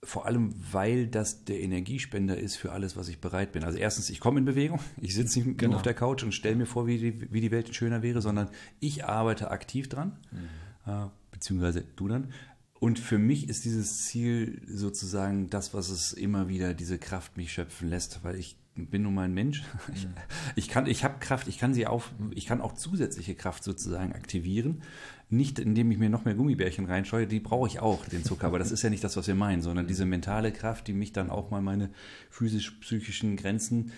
vor 0.03 0.25
allem, 0.25 0.55
weil 0.71 1.07
das 1.07 1.45
der 1.45 1.59
Energiespender 1.59 2.37
ist 2.37 2.55
für 2.55 2.71
alles, 2.71 2.97
was 2.97 3.07
ich 3.07 3.19
bereit 3.19 3.51
bin. 3.51 3.63
Also 3.63 3.77
erstens, 3.77 4.09
ich 4.09 4.19
komme 4.19 4.39
in 4.39 4.45
Bewegung. 4.45 4.79
Ich 5.01 5.13
sitze 5.13 5.39
nicht 5.39 5.57
genau. 5.59 5.71
nur 5.71 5.77
auf 5.77 5.83
der 5.83 5.93
Couch 5.93 6.23
und 6.23 6.33
stelle 6.33 6.55
mir 6.55 6.65
vor, 6.65 6.87
wie 6.87 6.97
die, 6.97 7.31
wie 7.31 7.41
die 7.41 7.51
Welt 7.51 7.73
schöner 7.75 8.01
wäre, 8.01 8.21
sondern 8.21 8.49
ich 8.79 9.05
arbeite 9.05 9.51
aktiv 9.51 9.89
dran, 9.89 10.17
mhm. 10.31 10.91
äh, 10.91 11.07
beziehungsweise 11.31 11.83
du 11.95 12.07
dann. 12.07 12.33
Und 12.79 12.97
für 12.97 13.19
mich 13.19 13.47
ist 13.47 13.63
dieses 13.65 14.05
Ziel 14.05 14.63
sozusagen 14.67 15.51
das, 15.51 15.75
was 15.75 15.89
es 15.89 16.13
immer 16.13 16.49
wieder 16.49 16.73
diese 16.73 16.97
Kraft 16.97 17.37
mich 17.37 17.53
schöpfen 17.53 17.87
lässt, 17.87 18.23
weil 18.23 18.35
ich 18.35 18.57
bin 18.75 19.03
nun 19.03 19.13
mal 19.13 19.23
ein 19.23 19.33
Mensch. 19.33 19.63
Ich, 19.93 20.07
ich 20.55 20.69
kann, 20.69 20.85
ich 20.85 21.03
habe 21.03 21.19
Kraft, 21.19 21.47
ich 21.47 21.57
kann 21.57 21.73
sie 21.73 21.87
auf, 21.87 22.11
ich 22.33 22.45
kann 22.45 22.61
auch 22.61 22.73
zusätzliche 22.73 23.35
Kraft 23.35 23.63
sozusagen 23.63 24.13
aktivieren. 24.13 24.83
Nicht, 25.29 25.59
indem 25.59 25.91
ich 25.91 25.97
mir 25.97 26.09
noch 26.09 26.25
mehr 26.25 26.35
Gummibärchen 26.35 26.85
reinscheue, 26.85 27.27
die 27.27 27.39
brauche 27.39 27.67
ich 27.67 27.79
auch, 27.79 28.05
den 28.05 28.23
Zucker, 28.23 28.47
aber 28.47 28.59
das 28.59 28.71
ist 28.71 28.81
ja 28.81 28.89
nicht 28.89 29.03
das, 29.03 29.15
was 29.17 29.27
wir 29.27 29.35
meinen, 29.35 29.61
sondern 29.61 29.87
diese 29.87 30.05
mentale 30.05 30.51
Kraft, 30.51 30.87
die 30.87 30.93
mich 30.93 31.13
dann 31.13 31.29
auch 31.29 31.51
mal 31.51 31.61
meine 31.61 31.89
physisch-psychischen 32.29 33.37
Grenzen 33.37 33.91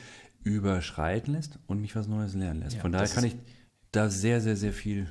überschreiten 0.43 1.33
lässt 1.33 1.59
und 1.67 1.81
mich 1.81 1.95
was 1.95 2.07
Neues 2.07 2.33
lernen 2.33 2.61
lässt. 2.61 2.75
Ja, 2.75 2.81
Von 2.81 2.91
daher 2.91 3.07
kann 3.07 3.23
ich 3.23 3.35
da 3.91 4.09
sehr, 4.09 4.41
sehr, 4.41 4.55
sehr 4.55 4.73
viel 4.73 5.09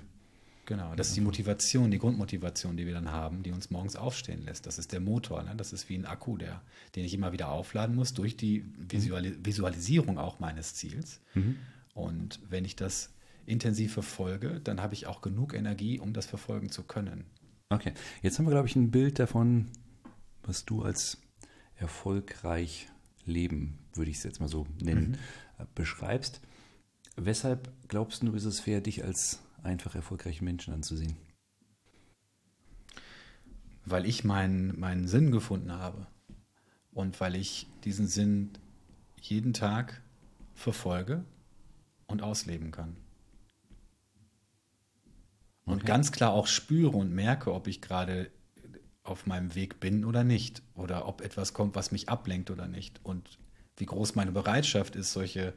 Genau, 0.73 0.95
das 0.95 1.09
ist 1.09 1.17
die 1.19 1.21
Motivation, 1.21 1.91
die 1.91 1.99
Grundmotivation, 1.99 2.79
die 2.79 2.87
wir 2.87 2.95
dann 2.95 3.11
haben, 3.11 3.43
die 3.43 3.53
uns 3.53 3.69
morgens 3.69 3.95
aufstehen 3.95 4.43
lässt. 4.47 4.65
Das 4.65 4.79
ist 4.79 4.95
der 4.95 5.01
Motor. 5.01 5.43
Ne? 5.43 5.53
Das 5.55 5.75
ist 5.75 5.91
wie 5.91 5.97
ein 5.97 6.07
Akku, 6.07 6.39
der, 6.39 6.63
den 6.97 7.05
ich 7.05 7.13
immer 7.13 7.35
wieder 7.35 7.51
aufladen 7.51 7.95
muss 7.95 8.15
durch 8.15 8.39
die 8.39 8.65
Visualis 8.79 9.35
Visualisierung 9.43 10.17
auch 10.17 10.41
meines 10.41 10.75
Ziels. 10.75 11.21
Mhm. 11.35 11.59
Und 11.93 12.41
wenn 12.49 12.65
ich 12.65 12.75
das 12.75 13.13
intensiv 13.45 13.93
verfolge, 13.93 14.63
dann 14.65 14.81
habe 14.81 14.95
ich 14.95 15.07
auch 15.07 15.21
genug 15.21 15.53
Energie, 15.53 16.01
um 16.01 16.15
das 16.15 16.25
verfolgen 16.25 16.71
zu 16.71 16.85
können. 16.85 17.27
Okay, 17.69 17.93
jetzt 18.23 18.39
haben 18.39 18.47
wir, 18.47 18.53
glaube 18.53 18.69
ich, 18.69 18.75
ein 18.75 18.91
Bild 18.91 19.19
davon, 19.19 19.67
was 20.43 20.65
du 20.65 20.81
als 20.81 21.21
erfolgreich 21.77 22.89
leben, 23.27 23.79
würde 23.93 24.11
ich 24.11 24.17
es 24.17 24.23
jetzt 24.23 24.41
mal 24.41 24.49
so 24.49 24.67
nennen, 24.81 25.19
mhm. 25.59 25.67
beschreibst. 25.75 26.41
Weshalb 27.17 27.71
glaubst 27.89 28.23
du, 28.23 28.33
ist 28.33 28.47
es 28.47 28.61
fair, 28.61 28.81
dich 28.81 29.05
als 29.05 29.43
einfach 29.63 29.95
erfolgreiche 29.95 30.45
Menschen 30.45 30.75
anzusehen? 30.75 31.17
Weil 33.85 34.07
ich 34.07 34.25
meinen, 34.25 34.79
meinen 34.79 35.09
Sinn 35.09 35.31
gefunden 35.31 35.73
habe 35.73 36.07
und 36.93 37.21
weil 37.21 37.35
ich 37.35 37.67
diesen 37.85 38.07
Sinn 38.07 38.51
jeden 39.21 39.53
Tag 39.53 40.01
verfolge 40.55 41.25
und 42.07 42.23
ausleben 42.23 42.71
kann. 42.71 42.97
Und 45.65 45.77
okay. 45.77 45.87
ganz 45.87 46.13
klar 46.13 46.33
auch 46.33 46.47
spüre 46.47 46.97
und 46.97 47.13
merke, 47.13 47.53
ob 47.53 47.67
ich 47.67 47.81
gerade 47.81 48.31
auf 49.05 49.27
meinem 49.27 49.55
Weg 49.55 49.81
bin 49.81 50.05
oder 50.05 50.25
nicht. 50.25 50.63
Oder 50.75 51.07
ob 51.07 51.21
etwas 51.21 51.55
kommt, 51.55 51.75
was 51.75 51.93
mich 51.93 52.09
ablenkt 52.09 52.51
oder 52.51 52.69
nicht. 52.69 53.01
Und 53.05 53.39
wie 53.77 53.87
groß 53.87 54.15
meine 54.15 54.33
Bereitschaft 54.33 54.97
ist, 54.97 55.13
solche 55.13 55.55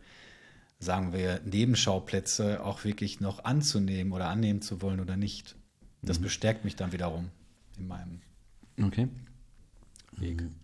sagen 0.80 1.14
wir, 1.14 1.42
Nebenschauplätze 1.46 2.64
auch 2.64 2.84
wirklich 2.84 3.20
noch 3.22 3.44
anzunehmen 3.44 4.14
oder 4.14 4.30
annehmen 4.30 4.62
zu 4.62 4.82
wollen 4.82 5.00
oder 5.00 5.18
nicht. 5.18 5.56
Das 6.02 6.20
mhm. 6.20 6.24
bestärkt 6.24 6.66
mich 6.66 6.76
dann 6.76 6.92
wiederum 6.92 7.30
in 7.78 7.88
meinem 7.88 8.22
okay. 8.82 9.08
Weg. 10.18 10.42
Mhm. 10.42 10.56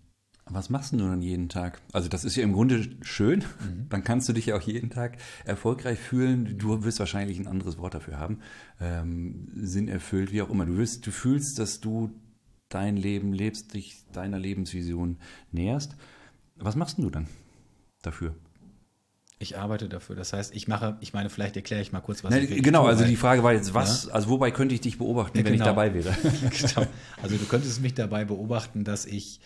Was 0.45 0.69
machst 0.69 0.91
du 0.91 0.97
dann 0.97 1.21
jeden 1.21 1.49
Tag? 1.49 1.81
Also 1.93 2.09
das 2.09 2.25
ist 2.25 2.35
ja 2.35 2.43
im 2.43 2.51
Grunde 2.51 2.89
schön. 3.01 3.39
Mhm. 3.39 3.87
Dann 3.89 4.03
kannst 4.03 4.27
du 4.27 4.33
dich 4.33 4.47
ja 4.47 4.57
auch 4.57 4.61
jeden 4.61 4.89
Tag 4.89 5.17
erfolgreich 5.45 5.97
fühlen. 5.97 6.57
Du 6.57 6.83
wirst 6.83 6.99
wahrscheinlich 6.99 7.39
ein 7.39 7.47
anderes 7.47 7.77
Wort 7.77 7.93
dafür 7.93 8.17
haben. 8.19 8.39
Ähm, 8.79 9.47
Sinn 9.55 9.87
erfüllt, 9.87 10.33
wie 10.33 10.41
auch 10.41 10.49
immer. 10.49 10.65
Du, 10.65 10.77
wirst, 10.77 11.07
du 11.07 11.11
fühlst, 11.11 11.57
dass 11.57 11.79
du 11.79 12.11
dein 12.67 12.97
Leben 12.97 13.33
lebst, 13.33 13.73
dich 13.73 14.03
deiner 14.11 14.39
Lebensvision 14.39 15.17
näherst. 15.51 15.95
Was 16.57 16.75
machst 16.75 16.97
du 16.97 17.09
dann 17.09 17.27
dafür? 18.01 18.35
Ich 19.41 19.57
arbeite 19.57 19.89
dafür. 19.89 20.15
Das 20.15 20.33
heißt, 20.33 20.55
ich 20.55 20.67
mache, 20.67 20.97
ich 21.01 21.13
meine, 21.13 21.29
vielleicht 21.29 21.55
erkläre 21.55 21.81
ich 21.81 21.91
mal 21.91 21.99
kurz, 21.99 22.23
was 22.23 22.29
Nein, 22.31 22.47
ich 22.47 22.61
Genau, 22.61 22.85
also 22.85 23.03
die 23.03 23.15
Frage 23.15 23.43
war 23.43 23.53
jetzt, 23.53 23.73
was, 23.73 24.05
ja? 24.05 24.11
also 24.11 24.29
wobei 24.29 24.51
könnte 24.51 24.75
ich 24.75 24.81
dich 24.81 24.99
beobachten, 24.99 25.37
ja, 25.37 25.43
wenn 25.43 25.53
genau. 25.53 25.65
ich 25.65 25.69
dabei 25.69 25.93
wäre? 25.93 26.15
genau. 26.41 26.87
Also 27.23 27.37
du 27.37 27.45
könntest 27.45 27.81
mich 27.81 27.95
dabei 27.95 28.23
beobachten, 28.23 28.83
dass 28.83 29.07
ich 29.07 29.39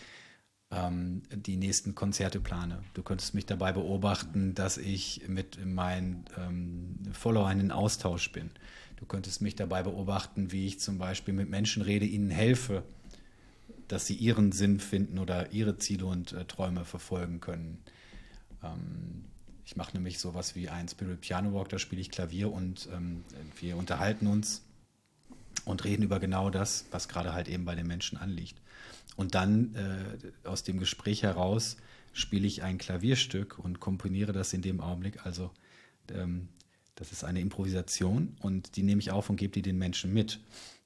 ähm, 0.70 1.22
die 1.30 1.56
nächsten 1.56 1.94
Konzerte 1.94 2.40
plane. 2.40 2.82
Du 2.92 3.02
könntest 3.02 3.34
mich 3.34 3.46
dabei 3.46 3.72
beobachten, 3.72 4.54
dass 4.54 4.76
ich 4.76 5.22
mit 5.28 5.64
meinen 5.64 6.26
ähm, 6.36 6.98
Followern 7.12 7.58
in 7.58 7.70
Austausch 7.70 8.32
bin. 8.32 8.50
Du 8.96 9.06
könntest 9.06 9.40
mich 9.40 9.56
dabei 9.56 9.82
beobachten, 9.82 10.52
wie 10.52 10.66
ich 10.66 10.78
zum 10.78 10.98
Beispiel 10.98 11.32
mit 11.32 11.48
Menschen 11.48 11.82
rede, 11.82 12.04
ihnen 12.04 12.30
helfe, 12.30 12.82
dass 13.88 14.06
sie 14.06 14.14
ihren 14.14 14.52
Sinn 14.52 14.78
finden 14.78 15.18
oder 15.18 15.52
ihre 15.52 15.78
Ziele 15.78 16.04
und 16.04 16.32
äh, 16.32 16.44
Träume 16.44 16.84
verfolgen 16.84 17.40
können. 17.40 17.78
Ähm, 18.62 19.24
ich 19.66 19.74
mache 19.74 19.94
nämlich 19.94 20.20
sowas 20.20 20.54
wie 20.54 20.68
ein 20.68 20.88
Spirit 20.88 21.20
Piano 21.20 21.52
Walk, 21.52 21.68
da 21.68 21.78
spiele 21.78 22.00
ich 22.00 22.10
Klavier 22.10 22.52
und 22.52 22.88
ähm, 22.92 23.24
wir 23.60 23.76
unterhalten 23.76 24.28
uns 24.28 24.62
und 25.64 25.84
reden 25.84 26.04
über 26.04 26.20
genau 26.20 26.50
das, 26.50 26.86
was 26.92 27.08
gerade 27.08 27.34
halt 27.34 27.48
eben 27.48 27.64
bei 27.64 27.74
den 27.74 27.88
Menschen 27.88 28.16
anliegt. 28.16 28.62
Und 29.16 29.34
dann 29.34 29.74
äh, 29.74 30.48
aus 30.48 30.62
dem 30.62 30.78
Gespräch 30.78 31.24
heraus 31.24 31.76
spiele 32.12 32.46
ich 32.46 32.62
ein 32.62 32.78
Klavierstück 32.78 33.58
und 33.58 33.80
komponiere 33.80 34.32
das 34.32 34.52
in 34.52 34.62
dem 34.62 34.80
Augenblick. 34.80 35.26
Also 35.26 35.50
ähm, 36.12 36.48
das 36.94 37.10
ist 37.10 37.24
eine 37.24 37.40
Improvisation 37.40 38.36
und 38.40 38.76
die 38.76 38.84
nehme 38.84 39.00
ich 39.00 39.10
auf 39.10 39.28
und 39.30 39.36
gebe 39.36 39.52
die 39.52 39.62
den 39.62 39.78
Menschen 39.78 40.14
mit, 40.14 40.38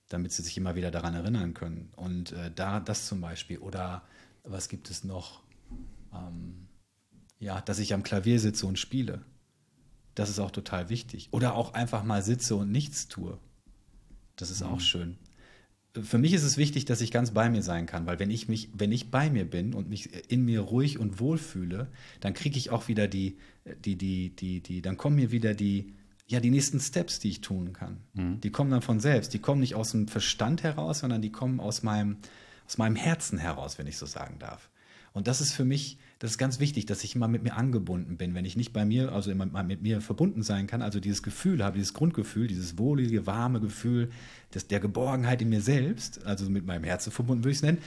damit 0.08 0.32
sie 0.32 0.42
sich 0.42 0.56
immer 0.56 0.74
wieder 0.74 0.90
daran 0.90 1.14
erinnern 1.14 1.52
können. 1.52 1.90
Und 1.96 2.32
äh, 2.32 2.50
da 2.54 2.80
das 2.80 3.06
zum 3.06 3.20
Beispiel. 3.20 3.58
Oder 3.58 4.02
was 4.42 4.70
gibt 4.70 4.88
es 4.88 5.04
noch? 5.04 5.42
Ähm, 6.14 6.66
ja, 7.40 7.60
dass 7.62 7.78
ich 7.78 7.92
am 7.94 8.04
Klavier 8.04 8.38
sitze 8.38 8.66
und 8.66 8.78
spiele. 8.78 9.22
Das 10.14 10.28
ist 10.28 10.38
auch 10.38 10.50
total 10.50 10.90
wichtig. 10.90 11.28
Oder 11.32 11.54
auch 11.54 11.74
einfach 11.74 12.04
mal 12.04 12.22
sitze 12.22 12.54
und 12.54 12.70
nichts 12.70 13.08
tue. 13.08 13.38
Das 14.36 14.50
ist 14.50 14.62
mhm. 14.62 14.68
auch 14.68 14.80
schön. 14.80 15.16
Für 16.00 16.18
mich 16.18 16.34
ist 16.34 16.44
es 16.44 16.56
wichtig, 16.56 16.84
dass 16.84 17.00
ich 17.00 17.10
ganz 17.10 17.32
bei 17.32 17.50
mir 17.50 17.62
sein 17.62 17.86
kann, 17.86 18.06
weil 18.06 18.20
wenn 18.20 18.30
ich 18.30 18.46
mich, 18.46 18.68
wenn 18.72 18.92
ich 18.92 19.10
bei 19.10 19.28
mir 19.28 19.44
bin 19.44 19.74
und 19.74 19.88
mich 19.88 20.30
in 20.30 20.44
mir 20.44 20.60
ruhig 20.60 20.98
und 20.98 21.18
wohl 21.18 21.36
fühle, 21.36 21.88
dann 22.20 22.32
kriege 22.32 22.56
ich 22.56 22.70
auch 22.70 22.86
wieder 22.86 23.08
die, 23.08 23.38
die, 23.84 23.96
die, 23.96 24.30
die, 24.36 24.60
die, 24.60 24.82
dann 24.82 24.96
kommen 24.96 25.16
mir 25.16 25.32
wieder 25.32 25.54
die, 25.54 25.94
ja, 26.28 26.38
die 26.38 26.50
nächsten 26.50 26.78
Steps, 26.78 27.18
die 27.18 27.30
ich 27.30 27.40
tun 27.40 27.72
kann. 27.72 27.96
Mhm. 28.12 28.40
Die 28.40 28.50
kommen 28.50 28.70
dann 28.70 28.82
von 28.82 29.00
selbst. 29.00 29.34
Die 29.34 29.40
kommen 29.40 29.60
nicht 29.60 29.74
aus 29.74 29.90
dem 29.90 30.06
Verstand 30.06 30.62
heraus, 30.62 31.00
sondern 31.00 31.22
die 31.22 31.32
kommen 31.32 31.58
aus 31.58 31.82
meinem, 31.82 32.18
aus 32.66 32.78
meinem 32.78 32.94
Herzen 32.94 33.38
heraus, 33.38 33.78
wenn 33.78 33.88
ich 33.88 33.96
so 33.96 34.06
sagen 34.06 34.38
darf. 34.38 34.70
Und 35.12 35.26
das 35.26 35.40
ist 35.40 35.52
für 35.52 35.64
mich, 35.64 35.98
das 36.20 36.32
ist 36.32 36.38
ganz 36.38 36.60
wichtig, 36.60 36.84
dass 36.84 37.02
ich 37.02 37.16
immer 37.16 37.28
mit 37.28 37.42
mir 37.42 37.56
angebunden 37.56 38.18
bin. 38.18 38.34
Wenn 38.34 38.44
ich 38.44 38.54
nicht 38.54 38.74
bei 38.74 38.84
mir, 38.84 39.10
also 39.10 39.30
immer 39.30 39.46
mit 39.62 39.80
mir 39.80 40.02
verbunden 40.02 40.42
sein 40.42 40.66
kann, 40.66 40.82
also 40.82 41.00
dieses 41.00 41.22
Gefühl 41.22 41.64
habe, 41.64 41.78
dieses 41.78 41.94
Grundgefühl, 41.94 42.46
dieses 42.46 42.76
wohlige, 42.76 43.26
warme 43.26 43.58
Gefühl 43.58 44.10
des, 44.52 44.66
der 44.66 44.80
Geborgenheit 44.80 45.40
in 45.40 45.48
mir 45.48 45.62
selbst, 45.62 46.26
also 46.26 46.50
mit 46.50 46.66
meinem 46.66 46.84
Herzen 46.84 47.10
verbunden 47.10 47.42
würde 47.42 47.52
ich 47.52 47.58
es 47.58 47.62
nennen, 47.62 47.78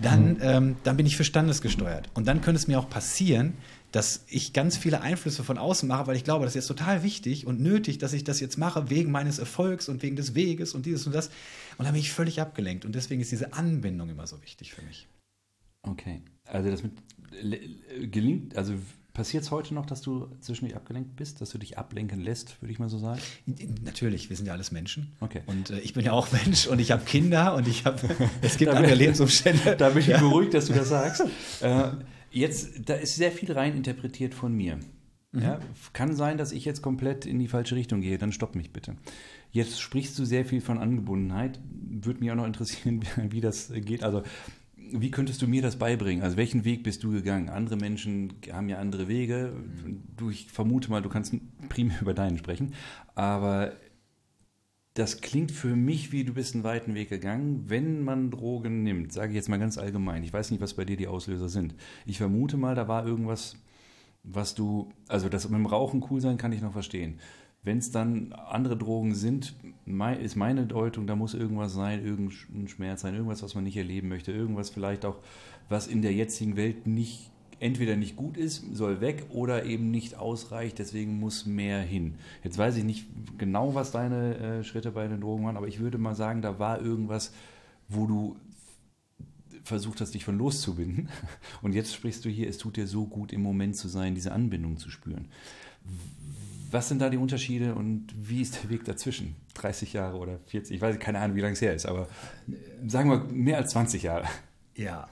dann, 0.00 0.34
mhm. 0.34 0.38
ähm, 0.40 0.76
dann 0.84 0.96
bin 0.96 1.04
ich 1.04 1.16
verstandesgesteuert. 1.16 2.08
Und 2.14 2.26
dann 2.26 2.40
könnte 2.40 2.56
es 2.58 2.66
mir 2.66 2.78
auch 2.78 2.88
passieren, 2.88 3.52
dass 3.90 4.24
ich 4.26 4.54
ganz 4.54 4.78
viele 4.78 5.02
Einflüsse 5.02 5.44
von 5.44 5.58
außen 5.58 5.86
mache, 5.86 6.06
weil 6.06 6.16
ich 6.16 6.24
glaube, 6.24 6.46
das 6.46 6.52
ist 6.52 6.66
jetzt 6.66 6.78
total 6.78 7.02
wichtig 7.02 7.46
und 7.46 7.60
nötig, 7.60 7.98
dass 7.98 8.14
ich 8.14 8.24
das 8.24 8.40
jetzt 8.40 8.56
mache, 8.56 8.88
wegen 8.88 9.10
meines 9.10 9.38
Erfolgs 9.38 9.90
und 9.90 10.02
wegen 10.02 10.16
des 10.16 10.34
Weges 10.34 10.74
und 10.74 10.86
dieses 10.86 11.06
und 11.06 11.14
das. 11.14 11.28
Und 11.76 11.84
dann 11.84 11.92
bin 11.92 12.00
ich 12.00 12.10
völlig 12.10 12.40
abgelenkt. 12.40 12.86
Und 12.86 12.94
deswegen 12.94 13.20
ist 13.20 13.32
diese 13.32 13.52
Anbindung 13.52 14.08
immer 14.08 14.26
so 14.26 14.40
wichtig 14.40 14.72
für 14.72 14.80
mich. 14.80 15.08
Okay. 15.82 16.22
Also 16.52 16.70
das 16.70 16.82
mit 16.82 16.92
gelingt, 18.10 18.56
also 18.56 18.74
passiert 19.14 19.42
es 19.42 19.50
heute 19.50 19.74
noch, 19.74 19.86
dass 19.86 20.00
du 20.00 20.28
zwischendurch 20.40 20.76
abgelenkt 20.76 21.16
bist, 21.16 21.40
dass 21.40 21.50
du 21.50 21.58
dich 21.58 21.78
ablenken 21.78 22.20
lässt, 22.20 22.60
würde 22.62 22.72
ich 22.72 22.78
mal 22.78 22.88
so 22.88 22.98
sagen? 22.98 23.20
Natürlich, 23.84 24.30
wir 24.30 24.36
sind 24.36 24.46
ja 24.46 24.52
alles 24.52 24.72
Menschen. 24.72 25.12
Okay. 25.20 25.42
Und 25.46 25.70
äh, 25.70 25.80
ich 25.80 25.92
bin 25.92 26.04
ja 26.04 26.12
auch 26.12 26.30
Mensch 26.44 26.66
und 26.66 26.78
ich 26.78 26.90
habe 26.90 27.04
Kinder 27.04 27.54
und 27.54 27.68
ich 27.68 27.84
habe, 27.84 27.98
es 28.42 28.56
gibt 28.56 28.72
andere 28.72 28.94
Lebensumstände. 28.94 29.76
Da 29.82 29.90
bin 29.90 30.00
ich 30.00 30.08
ja. 30.08 30.18
beruhigt, 30.18 30.54
dass 30.54 30.66
du 30.66 30.74
das 30.74 30.88
sagst. 30.88 31.22
äh, 31.60 31.90
jetzt, 32.30 32.88
da 32.88 32.94
ist 32.94 33.16
sehr 33.16 33.32
viel 33.32 33.50
rein 33.52 33.74
interpretiert 33.74 34.34
von 34.34 34.54
mir. 34.54 34.78
Mhm. 35.32 35.42
Ja, 35.42 35.60
kann 35.92 36.14
sein, 36.14 36.36
dass 36.36 36.52
ich 36.52 36.64
jetzt 36.64 36.82
komplett 36.82 37.26
in 37.26 37.38
die 37.38 37.48
falsche 37.48 37.74
Richtung 37.74 38.00
gehe, 38.00 38.18
dann 38.18 38.32
stopp 38.32 38.54
mich 38.54 38.72
bitte. 38.72 38.96
Jetzt 39.50 39.80
sprichst 39.80 40.18
du 40.18 40.24
sehr 40.24 40.44
viel 40.44 40.60
von 40.60 40.78
Angebundenheit. 40.78 41.58
Würde 41.90 42.20
mich 42.20 42.30
auch 42.30 42.36
noch 42.36 42.46
interessieren, 42.46 43.02
wie, 43.02 43.32
wie 43.32 43.40
das 43.40 43.72
geht. 43.74 44.02
Also 44.02 44.22
wie 44.92 45.10
könntest 45.10 45.42
du 45.42 45.46
mir 45.46 45.62
das 45.62 45.76
beibringen? 45.76 46.22
Also 46.22 46.36
welchen 46.36 46.64
Weg 46.64 46.82
bist 46.82 47.02
du 47.02 47.10
gegangen? 47.10 47.48
Andere 47.48 47.76
Menschen 47.76 48.34
haben 48.52 48.68
ja 48.68 48.78
andere 48.78 49.08
Wege. 49.08 49.52
Du, 50.16 50.30
ich 50.30 50.50
vermute 50.50 50.90
mal, 50.90 51.02
du 51.02 51.08
kannst 51.08 51.34
primär 51.68 52.00
über 52.00 52.14
deinen 52.14 52.38
sprechen. 52.38 52.74
Aber 53.14 53.72
das 54.94 55.20
klingt 55.22 55.52
für 55.52 55.74
mich 55.74 56.12
wie 56.12 56.24
du 56.24 56.34
bist 56.34 56.54
einen 56.54 56.64
weiten 56.64 56.94
Weg 56.94 57.08
gegangen, 57.08 57.64
wenn 57.68 58.02
man 58.04 58.30
Drogen 58.30 58.82
nimmt. 58.82 59.12
Sage 59.12 59.30
ich 59.30 59.36
jetzt 59.36 59.48
mal 59.48 59.58
ganz 59.58 59.78
allgemein. 59.78 60.22
Ich 60.22 60.32
weiß 60.32 60.50
nicht, 60.50 60.60
was 60.60 60.74
bei 60.74 60.84
dir 60.84 60.96
die 60.96 61.08
Auslöser 61.08 61.48
sind. 61.48 61.74
Ich 62.04 62.18
vermute 62.18 62.56
mal, 62.56 62.74
da 62.74 62.88
war 62.88 63.06
irgendwas, 63.06 63.56
was 64.22 64.54
du, 64.54 64.92
also 65.08 65.28
das 65.28 65.48
mit 65.48 65.58
dem 65.58 65.66
Rauchen 65.66 66.04
cool 66.10 66.20
sein 66.20 66.36
kann 66.36 66.52
ich 66.52 66.60
noch 66.60 66.72
verstehen. 66.72 67.18
Wenn 67.64 67.78
es 67.78 67.92
dann 67.92 68.32
andere 68.32 68.76
Drogen 68.76 69.14
sind, 69.14 69.54
ist 70.20 70.36
meine 70.36 70.66
Deutung, 70.66 71.06
da 71.06 71.14
muss 71.14 71.34
irgendwas 71.34 71.72
sein, 71.72 72.04
irgendein 72.04 72.68
Schmerz 72.68 73.02
sein, 73.02 73.14
irgendwas, 73.14 73.42
was 73.42 73.54
man 73.54 73.64
nicht 73.64 73.76
erleben 73.76 74.08
möchte, 74.08 74.32
irgendwas 74.32 74.70
vielleicht 74.70 75.04
auch, 75.04 75.18
was 75.68 75.86
in 75.86 76.02
der 76.02 76.12
jetzigen 76.12 76.56
Welt 76.56 76.86
nicht 76.86 77.30
entweder 77.60 77.94
nicht 77.94 78.16
gut 78.16 78.36
ist, 78.36 78.64
soll 78.74 79.00
weg 79.00 79.26
oder 79.30 79.64
eben 79.64 79.92
nicht 79.92 80.16
ausreicht, 80.16 80.80
deswegen 80.80 81.20
muss 81.20 81.46
mehr 81.46 81.80
hin. 81.80 82.14
Jetzt 82.42 82.58
weiß 82.58 82.76
ich 82.76 82.82
nicht 82.82 83.06
genau, 83.38 83.76
was 83.76 83.92
deine 83.92 84.36
äh, 84.36 84.64
Schritte 84.64 84.90
bei 84.90 85.06
den 85.06 85.20
Drogen 85.20 85.44
waren, 85.44 85.56
aber 85.56 85.68
ich 85.68 85.78
würde 85.78 85.98
mal 85.98 86.16
sagen, 86.16 86.42
da 86.42 86.58
war 86.58 86.80
irgendwas, 86.80 87.32
wo 87.88 88.06
du 88.06 88.36
versucht 89.64 90.00
hast, 90.00 90.14
dich 90.14 90.24
von 90.24 90.38
loszubinden. 90.38 91.08
Und 91.62 91.74
jetzt 91.74 91.94
sprichst 91.94 92.24
du 92.24 92.28
hier, 92.28 92.48
es 92.48 92.58
tut 92.58 92.76
dir 92.76 92.86
so 92.86 93.06
gut, 93.06 93.32
im 93.32 93.42
Moment 93.42 93.76
zu 93.76 93.88
sein, 93.88 94.14
diese 94.14 94.32
Anbindung 94.32 94.78
zu 94.78 94.90
spüren. 94.90 95.28
Was 96.70 96.88
sind 96.88 97.00
da 97.00 97.10
die 97.10 97.18
Unterschiede 97.18 97.74
und 97.74 98.06
wie 98.16 98.40
ist 98.40 98.62
der 98.62 98.70
Weg 98.70 98.84
dazwischen? 98.84 99.36
30 99.54 99.92
Jahre 99.92 100.16
oder 100.16 100.38
40? 100.46 100.74
Ich 100.74 100.80
weiß 100.80 100.98
keine 100.98 101.18
Ahnung, 101.18 101.36
wie 101.36 101.42
lange 101.42 101.52
es 101.52 101.60
her 101.60 101.74
ist, 101.74 101.84
aber 101.84 102.08
sagen 102.86 103.10
wir 103.10 103.18
mehr 103.24 103.58
als 103.58 103.72
20 103.72 104.04
Jahre. 104.04 104.26
Ja, 104.74 105.06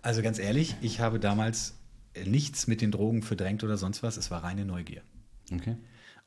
also 0.00 0.22
ganz 0.22 0.38
ehrlich, 0.38 0.76
ich 0.80 1.00
habe 1.00 1.20
damals 1.20 1.74
nichts 2.24 2.66
mit 2.66 2.80
den 2.80 2.90
Drogen 2.90 3.22
verdrängt 3.22 3.64
oder 3.64 3.76
sonst 3.76 4.02
was. 4.02 4.16
Es 4.16 4.30
war 4.30 4.44
reine 4.44 4.64
Neugier. 4.64 5.02
Okay. 5.52 5.76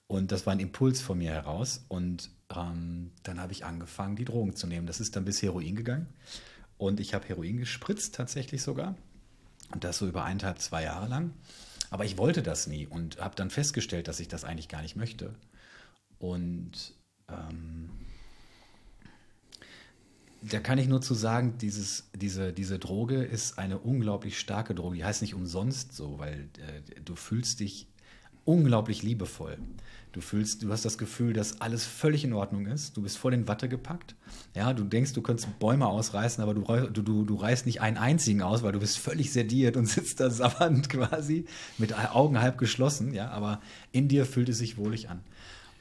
Und 0.08 0.32
das 0.32 0.46
war 0.46 0.54
ein 0.54 0.60
Impuls 0.60 1.02
von 1.02 1.18
mir 1.18 1.32
heraus. 1.32 1.86
Und 1.88 2.30
ähm, 2.56 3.12
dann 3.24 3.40
habe 3.40 3.52
ich 3.52 3.66
angefangen, 3.66 4.16
die 4.16 4.26
Drogen 4.26 4.56
zu 4.56 4.68
nehmen. 4.68 4.88
Das 4.88 5.00
ist 5.00 5.16
dann 5.16 5.26
bis 5.26 5.42
Heroin 5.42 5.76
gegangen. 5.76 6.08
Und 6.78 7.00
ich 7.00 7.14
habe 7.14 7.28
Heroin 7.28 7.58
gespritzt, 7.58 8.16
tatsächlich 8.16 8.62
sogar. 8.62 8.96
Und 9.74 9.84
das 9.84 9.98
so 9.98 10.08
über 10.08 10.24
eineinhalb, 10.24 10.60
zwei 10.60 10.84
Jahre 10.84 11.08
lang. 11.08 11.34
Aber 11.90 12.06
ich 12.06 12.18
wollte 12.18 12.44
das 12.44 12.68
nie 12.68 12.86
und 12.86 13.20
habe 13.20 13.36
dann 13.36 13.50
festgestellt, 13.50 14.08
dass 14.08 14.20
ich 14.20 14.28
das 14.28 14.44
eigentlich 14.44 14.70
gar 14.70 14.82
nicht 14.82 14.96
möchte. 14.96 15.34
Und 16.20 16.94
ähm, 17.30 17.90
da 20.42 20.60
kann 20.60 20.78
ich 20.78 20.88
nur 20.88 21.02
zu 21.02 21.14
sagen, 21.14 21.58
dieses, 21.58 22.10
diese, 22.16 22.54
diese 22.54 22.80
Droge 22.80 23.24
ist 23.24 23.58
eine 23.58 23.80
unglaublich 23.80 24.40
starke 24.40 24.76
Droge. 24.76 24.98
Die 24.98 25.06
heißt 25.06 25.22
nicht 25.22 25.34
umsonst 25.34 25.94
so, 25.94 26.20
weil 26.20 26.50
äh, 26.58 27.02
du 27.02 27.16
fühlst 27.16 27.60
dich 27.60 27.88
unglaublich 28.46 29.04
liebevoll. 29.04 29.58
Du 30.12 30.22
fühlst, 30.22 30.64
du 30.64 30.72
hast 30.72 30.86
das 30.86 30.98
Gefühl, 30.98 31.34
dass 31.34 31.62
alles 31.62 31.86
völlig 31.86 32.24
in 32.24 32.34
Ordnung 32.34 32.66
ist. 32.66 32.98
Du 32.98 33.02
bist 33.02 33.18
voll 33.18 33.34
in 33.34 33.48
Watte 33.48 33.70
gepackt. 33.70 34.16
Ja, 34.56 34.74
du 34.74 34.84
denkst, 34.84 35.14
du 35.14 35.22
könntest 35.22 35.60
Bäume 35.60 35.86
ausreißen, 35.86 36.42
aber 36.42 36.54
du, 36.54 36.62
du, 36.92 37.02
du, 37.02 37.26
du 37.26 37.36
reißt 37.36 37.66
nicht 37.66 37.82
einen 37.82 37.98
einzigen 37.98 38.42
aus, 38.42 38.64
weil 38.64 38.72
du 38.72 38.80
bist 38.80 38.98
völlig 38.98 39.32
sediert 39.32 39.78
und 39.78 39.86
sitzt 39.88 40.20
da 40.20 40.30
sabbernd 40.30 40.90
quasi 40.90 41.46
mit 41.78 41.94
Augen 41.94 42.40
halb 42.40 42.58
geschlossen. 42.58 43.14
Ja, 43.14 43.30
aber 43.30 43.62
in 43.92 44.08
dir 44.08 44.26
fühlt 44.26 44.50
es 44.50 44.58
sich 44.58 44.78
wohlig 44.78 45.10
an. 45.10 45.22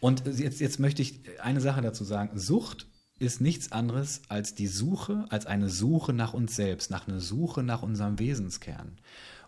Und 0.00 0.24
jetzt, 0.26 0.60
jetzt 0.60 0.80
möchte 0.80 1.02
ich 1.02 1.20
eine 1.42 1.60
Sache 1.60 1.80
dazu 1.80 2.04
sagen. 2.04 2.38
Sucht 2.38 2.86
ist 3.18 3.40
nichts 3.40 3.72
anderes 3.72 4.22
als 4.28 4.54
die 4.54 4.66
Suche, 4.66 5.24
als 5.30 5.46
eine 5.46 5.68
Suche 5.68 6.12
nach 6.12 6.34
uns 6.34 6.54
selbst, 6.54 6.90
nach 6.90 7.08
einer 7.08 7.20
Suche 7.20 7.62
nach 7.62 7.82
unserem 7.82 8.18
Wesenskern 8.18 8.98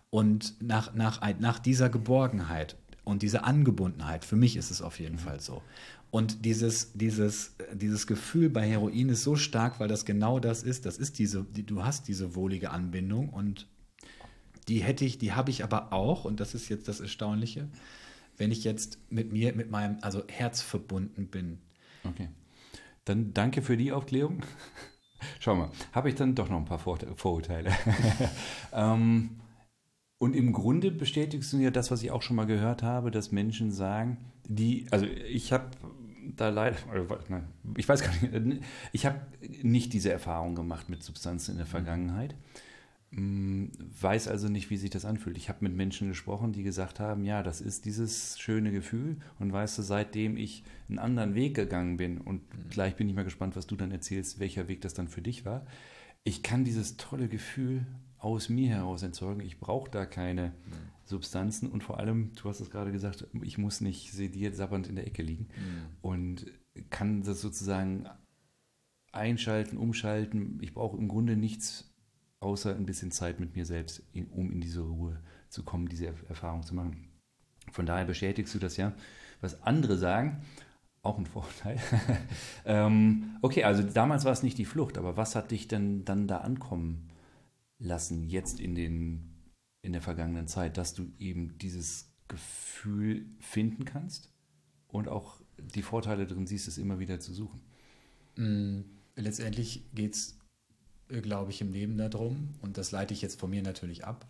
und 0.09 0.55
nach, 0.61 0.93
nach, 0.95 1.21
nach 1.39 1.59
dieser 1.59 1.89
Geborgenheit 1.89 2.75
und 3.09 3.21
dieser 3.21 3.45
Angebundenheit. 3.45 4.23
Für 4.23 4.35
mich 4.35 4.55
ist 4.55 4.71
es 4.71 4.81
auf 4.81 4.99
jeden 4.99 5.15
mhm. 5.15 5.19
Fall 5.19 5.39
so. 5.39 5.61
Und 6.11 6.45
dieses, 6.45 6.93
dieses, 6.93 7.55
dieses 7.73 8.07
Gefühl 8.07 8.49
bei 8.49 8.67
Heroin 8.67 9.09
ist 9.09 9.23
so 9.23 9.35
stark, 9.35 9.79
weil 9.79 9.87
das 9.87 10.05
genau 10.05 10.39
das 10.39 10.63
ist. 10.63 10.85
Das 10.85 10.97
ist 10.97 11.19
diese, 11.19 11.43
die, 11.43 11.65
du 11.65 11.83
hast 11.83 12.07
diese 12.07 12.35
wohlige 12.35 12.71
Anbindung 12.71 13.29
und 13.29 13.67
die 14.67 14.79
hätte 14.79 15.05
ich, 15.05 15.17
die 15.17 15.33
habe 15.33 15.51
ich 15.51 15.63
aber 15.63 15.93
auch, 15.93 16.25
und 16.25 16.39
das 16.39 16.55
ist 16.55 16.69
jetzt 16.69 16.87
das 16.87 16.99
Erstaunliche, 16.99 17.67
wenn 18.37 18.51
ich 18.51 18.63
jetzt 18.63 18.99
mit 19.09 19.31
mir, 19.31 19.53
mit 19.53 19.69
meinem, 19.69 19.97
also 20.01 20.23
Herz 20.27 20.61
verbunden 20.61 21.27
bin. 21.27 21.59
Okay. 22.03 22.29
Dann 23.05 23.33
danke 23.33 23.61
für 23.61 23.77
die 23.77 23.91
Aufklärung. 23.91 24.41
Schau 25.39 25.55
mal, 25.55 25.71
habe 25.91 26.09
ich 26.09 26.15
dann 26.15 26.35
doch 26.35 26.49
noch 26.49 26.57
ein 26.57 26.65
paar 26.65 26.79
Vor 26.79 26.97
Vorurteile. 27.15 27.71
ähm, 28.73 29.41
und 30.19 30.35
im 30.35 30.51
Grunde 30.51 30.91
bestätigst 30.91 31.51
du 31.53 31.57
ja 31.57 31.71
das, 31.71 31.91
was 31.91 32.03
ich 32.03 32.11
auch 32.11 32.21
schon 32.21 32.35
mal 32.35 32.45
gehört 32.45 32.83
habe, 32.83 33.09
dass 33.09 33.31
Menschen 33.31 33.71
sagen, 33.71 34.17
die, 34.47 34.85
also 34.91 35.05
ich 35.05 35.53
habe 35.53 35.69
da 36.35 36.49
leider, 36.49 36.77
ich 37.77 37.87
weiß 37.87 38.03
gar 38.03 38.11
nicht, 38.21 38.61
ich 38.91 39.05
habe 39.05 39.21
nicht 39.63 39.93
diese 39.93 40.11
Erfahrung 40.11 40.55
gemacht 40.55 40.89
mit 40.89 41.03
Substanzen 41.03 41.51
in 41.51 41.57
der 41.57 41.65
Vergangenheit. 41.65 42.35
Mm, 43.11 43.67
weiß 44.01 44.27
also 44.27 44.49
nicht, 44.49 44.69
wie 44.69 44.77
sich 44.77 44.89
das 44.89 45.05
anfühlt. 45.05 45.37
Ich 45.37 45.47
habe 45.47 45.59
mit 45.61 45.73
Menschen 45.73 46.09
gesprochen, 46.09 46.51
die 46.51 46.63
gesagt 46.63 46.99
haben, 46.99 47.23
ja, 47.23 47.41
das 47.41 47.61
ist 47.61 47.85
dieses 47.85 48.37
schöne 48.37 48.71
Gefühl 48.71 49.17
und 49.39 49.53
weißt 49.53 49.77
du, 49.77 49.81
seitdem 49.83 50.35
ich 50.35 50.63
einen 50.89 50.99
anderen 50.99 51.33
Weg 51.33 51.55
gegangen 51.55 51.95
bin 51.95 52.19
und 52.19 52.41
mhm. 52.41 52.69
gleich 52.69 52.97
bin 52.97 53.07
ich 53.07 53.15
mal 53.15 53.23
gespannt, 53.23 53.55
was 53.55 53.67
du 53.67 53.77
dann 53.77 53.91
erzählst, 53.91 54.39
welcher 54.39 54.67
Weg 54.67 54.81
das 54.81 54.93
dann 54.93 55.07
für 55.07 55.21
dich 55.21 55.45
war. 55.45 55.65
Ich 56.25 56.43
kann 56.43 56.65
dieses 56.65 56.97
tolle 56.97 57.29
Gefühl 57.29 57.85
aus 58.19 58.49
mir 58.49 58.69
heraus 58.69 59.01
erzeugen. 59.01 59.41
Ich 59.41 59.59
brauche 59.59 59.89
da 59.89 60.05
keine 60.05 60.47
mhm. 60.47 60.53
Substanzen 61.05 61.69
und 61.69 61.83
vor 61.83 61.99
allem, 61.99 62.31
du 62.35 62.49
hast 62.49 62.59
es 62.59 62.69
gerade 62.69 62.91
gesagt, 62.91 63.25
ich 63.41 63.57
muss 63.57 63.81
nicht 63.81 64.11
sediert, 64.11 64.55
sabbernd 64.55 64.87
in 64.87 64.95
der 64.95 65.07
Ecke 65.07 65.23
liegen 65.23 65.47
mhm. 65.55 65.87
und 66.01 66.45
kann 66.89 67.23
das 67.23 67.41
sozusagen 67.41 68.07
einschalten, 69.11 69.77
umschalten. 69.77 70.59
Ich 70.61 70.73
brauche 70.73 70.97
im 70.97 71.07
Grunde 71.07 71.35
nichts 71.35 71.91
außer 72.41 72.75
ein 72.75 72.85
bisschen 72.85 73.11
Zeit 73.11 73.39
mit 73.39 73.55
mir 73.55 73.65
selbst, 73.65 74.03
um 74.31 74.51
in 74.51 74.61
diese 74.61 74.81
Ruhe 74.81 75.19
zu 75.49 75.63
kommen, 75.63 75.87
diese 75.87 76.07
Erfahrung 76.27 76.63
zu 76.63 76.75
machen. 76.75 77.09
Von 77.71 77.85
daher 77.85 78.05
bestätigst 78.05 78.53
du 78.53 78.59
das 78.59 78.77
ja. 78.77 78.93
Was 79.41 79.63
andere 79.63 79.97
sagen, 79.97 80.41
auch 81.01 81.17
ein 81.17 81.25
Vorteil. 81.25 81.79
ähm, 82.65 83.37
okay, 83.41 83.63
also 83.63 83.83
damals 83.83 84.25
war 84.25 84.31
es 84.31 84.43
nicht 84.43 84.57
die 84.57 84.65
Flucht, 84.65 84.97
aber 84.97 85.17
was 85.17 85.35
hat 85.35 85.51
dich 85.51 85.67
denn 85.67 86.05
dann 86.05 86.27
da 86.27 86.39
ankommen 86.39 87.09
lassen, 87.79 88.27
jetzt 88.27 88.59
in, 88.59 88.75
den, 88.75 89.51
in 89.81 89.93
der 89.93 90.01
vergangenen 90.01 90.47
Zeit, 90.47 90.77
dass 90.77 90.93
du 90.93 91.11
eben 91.17 91.57
dieses 91.57 92.11
Gefühl 92.27 93.25
finden 93.39 93.85
kannst 93.85 94.31
und 94.87 95.07
auch 95.07 95.41
die 95.57 95.81
Vorteile 95.81 96.27
drin 96.27 96.45
siehst, 96.45 96.67
es 96.67 96.77
immer 96.77 96.99
wieder 96.99 97.19
zu 97.19 97.33
suchen? 97.33 97.61
Mm, 98.35 98.81
letztendlich 99.15 99.85
geht 99.93 100.13
es 100.13 100.39
äh, 101.09 101.21
glaube 101.21 101.51
ich, 101.51 101.61
im 101.61 101.71
Leben 101.71 101.97
darum, 101.97 102.55
und 102.61 102.77
das 102.77 102.91
leite 102.91 103.13
ich 103.13 103.21
jetzt 103.21 103.39
von 103.39 103.49
mir 103.49 103.63
natürlich 103.63 104.05
ab, 104.05 104.27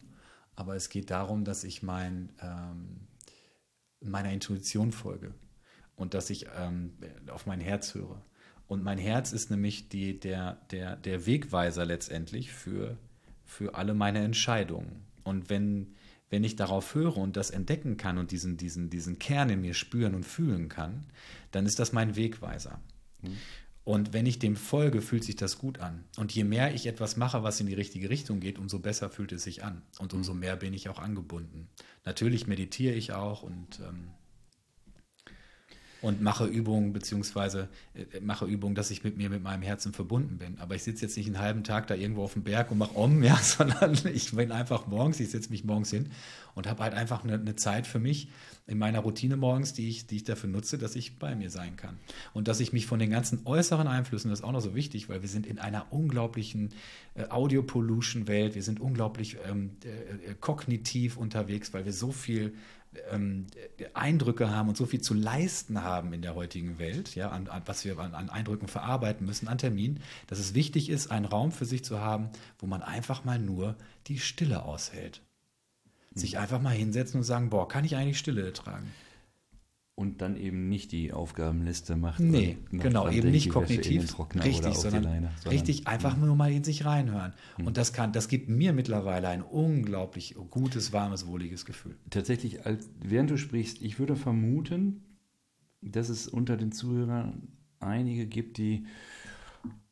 aber 0.55 0.75
es 0.75 0.89
geht 0.89 1.09
darum, 1.09 1.43
dass 1.43 1.63
ich 1.63 1.83
mein, 1.83 2.31
ähm, 2.41 3.07
meiner 4.01 4.31
Intuition 4.31 4.91
folge 4.91 5.33
und 5.95 6.13
dass 6.13 6.29
ich 6.29 6.47
ähm, 6.57 6.93
auf 7.27 7.45
mein 7.45 7.61
Herz 7.61 7.93
höre. 7.93 8.23
Und 8.67 8.83
mein 8.83 8.97
Herz 8.97 9.33
ist 9.33 9.49
nämlich 9.49 9.89
die, 9.89 10.19
der, 10.19 10.55
der, 10.71 10.95
der 10.95 11.25
Wegweiser 11.25 11.85
letztendlich 11.85 12.51
für, 12.51 12.97
für 13.49 13.75
alle 13.75 13.93
meine 13.93 14.19
Entscheidungen. 14.19 15.03
Und 15.23 15.49
wenn, 15.49 15.95
wenn 16.29 16.43
ich 16.43 16.55
darauf 16.55 16.93
höre 16.93 17.17
und 17.17 17.35
das 17.35 17.49
entdecken 17.49 17.97
kann 17.97 18.17
und 18.17 18.31
diesen, 18.31 18.57
diesen, 18.57 18.89
diesen 18.89 19.19
Kern 19.19 19.49
in 19.49 19.61
mir 19.61 19.73
spüren 19.73 20.15
und 20.15 20.23
fühlen 20.23 20.69
kann, 20.69 21.05
dann 21.51 21.65
ist 21.65 21.79
das 21.79 21.91
mein 21.91 22.15
Wegweiser. 22.15 22.79
Mhm. 23.21 23.37
Und 23.83 24.13
wenn 24.13 24.27
ich 24.27 24.37
dem 24.37 24.55
folge, 24.55 25.01
fühlt 25.01 25.23
sich 25.23 25.35
das 25.35 25.57
gut 25.57 25.79
an. 25.79 26.03
Und 26.15 26.31
je 26.31 26.43
mehr 26.43 26.75
ich 26.75 26.85
etwas 26.85 27.17
mache, 27.17 27.41
was 27.41 27.59
in 27.59 27.65
die 27.65 27.73
richtige 27.73 28.11
Richtung 28.11 28.39
geht, 28.39 28.59
umso 28.59 28.77
besser 28.77 29.09
fühlt 29.09 29.31
es 29.31 29.43
sich 29.43 29.63
an. 29.63 29.81
Und 29.97 30.13
umso 30.13 30.35
mehr 30.35 30.55
bin 30.55 30.75
ich 30.75 30.89
auch 30.89 30.99
angebunden. 30.99 31.69
Natürlich 32.05 32.45
meditiere 32.45 32.93
ich 32.93 33.13
auch 33.13 33.41
und 33.41 33.79
ähm, 33.79 34.09
und 36.01 36.21
mache 36.21 36.45
Übungen, 36.45 36.93
beziehungsweise 36.93 37.67
äh, 37.93 38.19
mache 38.21 38.45
Übungen, 38.45 38.75
dass 38.75 38.91
ich 38.91 39.03
mit 39.03 39.17
mir, 39.17 39.29
mit 39.29 39.43
meinem 39.43 39.63
Herzen 39.63 39.93
verbunden 39.93 40.37
bin. 40.37 40.57
Aber 40.59 40.75
ich 40.75 40.83
sitze 40.83 41.05
jetzt 41.05 41.17
nicht 41.17 41.27
einen 41.27 41.39
halben 41.39 41.63
Tag 41.63 41.87
da 41.87 41.95
irgendwo 41.95 42.23
auf 42.23 42.33
dem 42.33 42.43
Berg 42.43 42.71
und 42.71 42.77
mache 42.77 42.95
Om, 42.95 43.23
ja, 43.29 43.37
sondern 43.37 43.97
ich 44.13 44.31
bin 44.31 44.51
einfach 44.51 44.87
morgens, 44.87 45.19
ich 45.19 45.31
setze 45.31 45.49
mich 45.49 45.63
morgens 45.63 45.89
hin 45.89 46.09
und 46.55 46.67
habe 46.67 46.83
halt 46.83 46.93
einfach 46.93 47.23
eine, 47.23 47.33
eine, 47.33 47.55
Zeit 47.55 47.87
für 47.87 47.99
mich 47.99 48.29
in 48.67 48.77
meiner 48.77 48.99
Routine 48.99 49.35
morgens, 49.35 49.73
die 49.73 49.89
ich, 49.89 50.07
die 50.07 50.17
ich 50.17 50.23
dafür 50.23 50.49
nutze, 50.49 50.77
dass 50.77 50.95
ich 50.95 51.17
bei 51.17 51.35
mir 51.35 51.49
sein 51.49 51.75
kann. 51.75 51.97
Und 52.33 52.47
dass 52.47 52.59
ich 52.59 52.71
mich 52.71 52.85
von 52.85 52.99
den 52.99 53.09
ganzen 53.09 53.45
äußeren 53.45 53.87
Einflüssen, 53.87 54.29
das 54.29 54.39
ist 54.39 54.45
auch 54.45 54.51
noch 54.51 54.61
so 54.61 54.75
wichtig, 54.75 55.09
weil 55.09 55.21
wir 55.21 55.29
sind 55.29 55.45
in 55.45 55.59
einer 55.59 55.91
unglaublichen 55.91 56.69
äh, 57.15 57.29
Audio-Pollution-Welt, 57.29 58.55
wir 58.55 58.63
sind 58.63 58.79
unglaublich 58.79 59.37
ähm, 59.49 59.71
äh, 59.83 60.31
äh 60.31 60.35
kognitiv 60.39 61.17
unterwegs, 61.17 61.73
weil 61.73 61.85
wir 61.85 61.93
so 61.93 62.11
viel 62.11 62.53
ähm, 63.11 63.47
Eindrücke 63.93 64.49
haben 64.49 64.69
und 64.69 64.77
so 64.77 64.85
viel 64.85 65.01
zu 65.01 65.13
leisten 65.13 65.83
haben 65.83 66.13
in 66.13 66.21
der 66.21 66.35
heutigen 66.35 66.79
Welt, 66.79 67.15
ja, 67.15 67.29
an, 67.29 67.47
an 67.47 67.61
was 67.65 67.85
wir 67.85 67.99
an, 67.99 68.15
an, 68.15 68.29
Eindrücken 68.29 68.67
verarbeiten 68.67 69.25
müssen, 69.25 69.47
an 69.47 69.57
Terminen, 69.57 70.01
dass 70.27 70.39
es 70.39 70.53
wichtig 70.53 70.89
ist, 70.89 71.11
einen 71.11 71.25
Raum 71.25 71.51
für 71.51 71.65
sich 71.65 71.83
zu 71.83 71.99
haben, 71.99 72.29
wo 72.57 72.65
man 72.65 72.81
einfach 72.81 73.23
mal 73.25 73.39
nur 73.39 73.75
die 74.07 74.19
Stille 74.19 74.63
aushält. 74.63 75.21
Sich 76.15 76.33
mhm. 76.33 76.39
einfach 76.39 76.61
mal 76.61 76.73
hinsetzen 76.73 77.19
und 77.19 77.23
sagen, 77.23 77.49
boah, 77.49 77.67
kann 77.67 77.85
ich 77.85 77.95
eigentlich 77.95 78.17
Stille 78.19 78.43
ertragen? 78.45 78.91
Und 79.99 80.21
dann 80.21 80.37
eben 80.37 80.69
nicht 80.69 80.93
die 80.93 81.11
Aufgabenliste 81.11 81.97
macht. 81.97 82.21
Nee, 82.21 82.55
genau, 82.71 83.09
eben 83.09 83.31
nicht 83.31 83.49
kognitiv, 83.49 84.17
richtig, 84.41 84.75
sondern, 84.75 85.03
Leine, 85.03 85.31
sondern, 85.35 85.51
richtig 85.51 85.87
einfach 85.87 86.15
nur 86.15 86.37
mal 86.37 86.53
in 86.53 86.63
sich 86.63 86.85
reinhören. 86.85 87.33
Mhm. 87.57 87.67
Und 87.67 87.75
das 87.75 87.91
kann, 87.91 88.13
das 88.13 88.29
gibt 88.29 88.47
mir 88.47 88.71
mittlerweile 88.71 89.27
ein 89.27 89.41
unglaublich 89.41 90.35
gutes, 90.51 90.93
warmes, 90.93 91.27
wohliges 91.27 91.65
Gefühl. 91.65 91.97
Tatsächlich, 92.11 92.65
als, 92.65 92.89
während 93.03 93.29
du 93.29 93.37
sprichst, 93.37 93.81
ich 93.81 93.99
würde 93.99 94.15
vermuten, 94.15 95.03
dass 95.81 96.07
es 96.07 96.29
unter 96.29 96.55
den 96.55 96.71
Zuhörern 96.71 97.49
einige 97.81 98.25
gibt, 98.25 98.57
die 98.57 98.85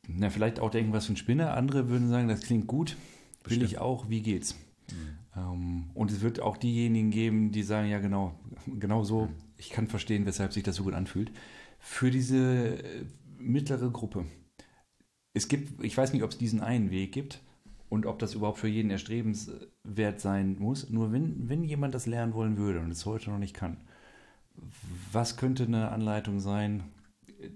na, 0.06 0.30
vielleicht 0.30 0.58
auch 0.58 0.70
denken, 0.70 0.94
was 0.94 1.04
für 1.04 1.12
ein 1.12 1.18
Spinner. 1.18 1.52
Andere 1.52 1.90
würden 1.90 2.08
sagen, 2.08 2.28
das 2.28 2.40
klingt 2.40 2.66
gut, 2.66 2.96
will 3.44 3.62
ich 3.62 3.76
auch, 3.76 4.08
wie 4.08 4.22
geht's? 4.22 4.54
Mhm. 4.90 5.18
Ähm, 5.36 5.90
und 5.92 6.10
es 6.10 6.22
wird 6.22 6.40
auch 6.40 6.56
diejenigen 6.56 7.10
geben, 7.10 7.52
die 7.52 7.62
sagen, 7.62 7.90
ja 7.90 7.98
genau, 7.98 8.40
genau 8.78 9.04
so, 9.04 9.26
mhm. 9.26 9.47
Ich 9.58 9.70
kann 9.70 9.88
verstehen, 9.88 10.24
weshalb 10.24 10.52
sich 10.52 10.62
das 10.62 10.76
so 10.76 10.84
gut 10.84 10.94
anfühlt. 10.94 11.30
Für 11.78 12.10
diese 12.10 12.78
äh, 12.78 13.04
mittlere 13.38 13.90
Gruppe. 13.90 14.24
Es 15.34 15.48
gibt, 15.48 15.84
ich 15.84 15.96
weiß 15.96 16.12
nicht, 16.12 16.22
ob 16.22 16.30
es 16.30 16.38
diesen 16.38 16.60
einen 16.60 16.90
Weg 16.90 17.12
gibt 17.12 17.42
und 17.88 18.06
ob 18.06 18.18
das 18.18 18.34
überhaupt 18.34 18.58
für 18.58 18.68
jeden 18.68 18.90
erstrebenswert 18.90 20.20
sein 20.20 20.56
muss. 20.58 20.88
Nur 20.90 21.12
wenn, 21.12 21.48
wenn 21.48 21.64
jemand 21.64 21.94
das 21.94 22.06
lernen 22.06 22.34
wollen 22.34 22.56
würde 22.56 22.80
und 22.80 22.90
es 22.90 23.06
heute 23.06 23.30
noch 23.30 23.38
nicht 23.38 23.54
kann, 23.54 23.76
was 25.12 25.36
könnte 25.36 25.64
eine 25.64 25.90
Anleitung 25.90 26.40
sein, 26.40 26.84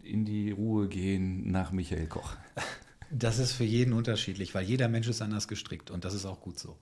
in 0.02 0.24
die 0.24 0.52
Ruhe 0.52 0.88
gehen 0.88 1.50
nach 1.50 1.72
Michael 1.72 2.06
Koch? 2.06 2.36
Das 3.14 3.38
ist 3.38 3.52
für 3.52 3.64
jeden 3.64 3.92
unterschiedlich, 3.92 4.54
weil 4.54 4.64
jeder 4.64 4.88
Mensch 4.88 5.06
ist 5.06 5.20
anders 5.20 5.46
gestrickt 5.46 5.90
und 5.90 6.06
das 6.06 6.14
ist 6.14 6.24
auch 6.24 6.40
gut 6.40 6.58
so. 6.58 6.78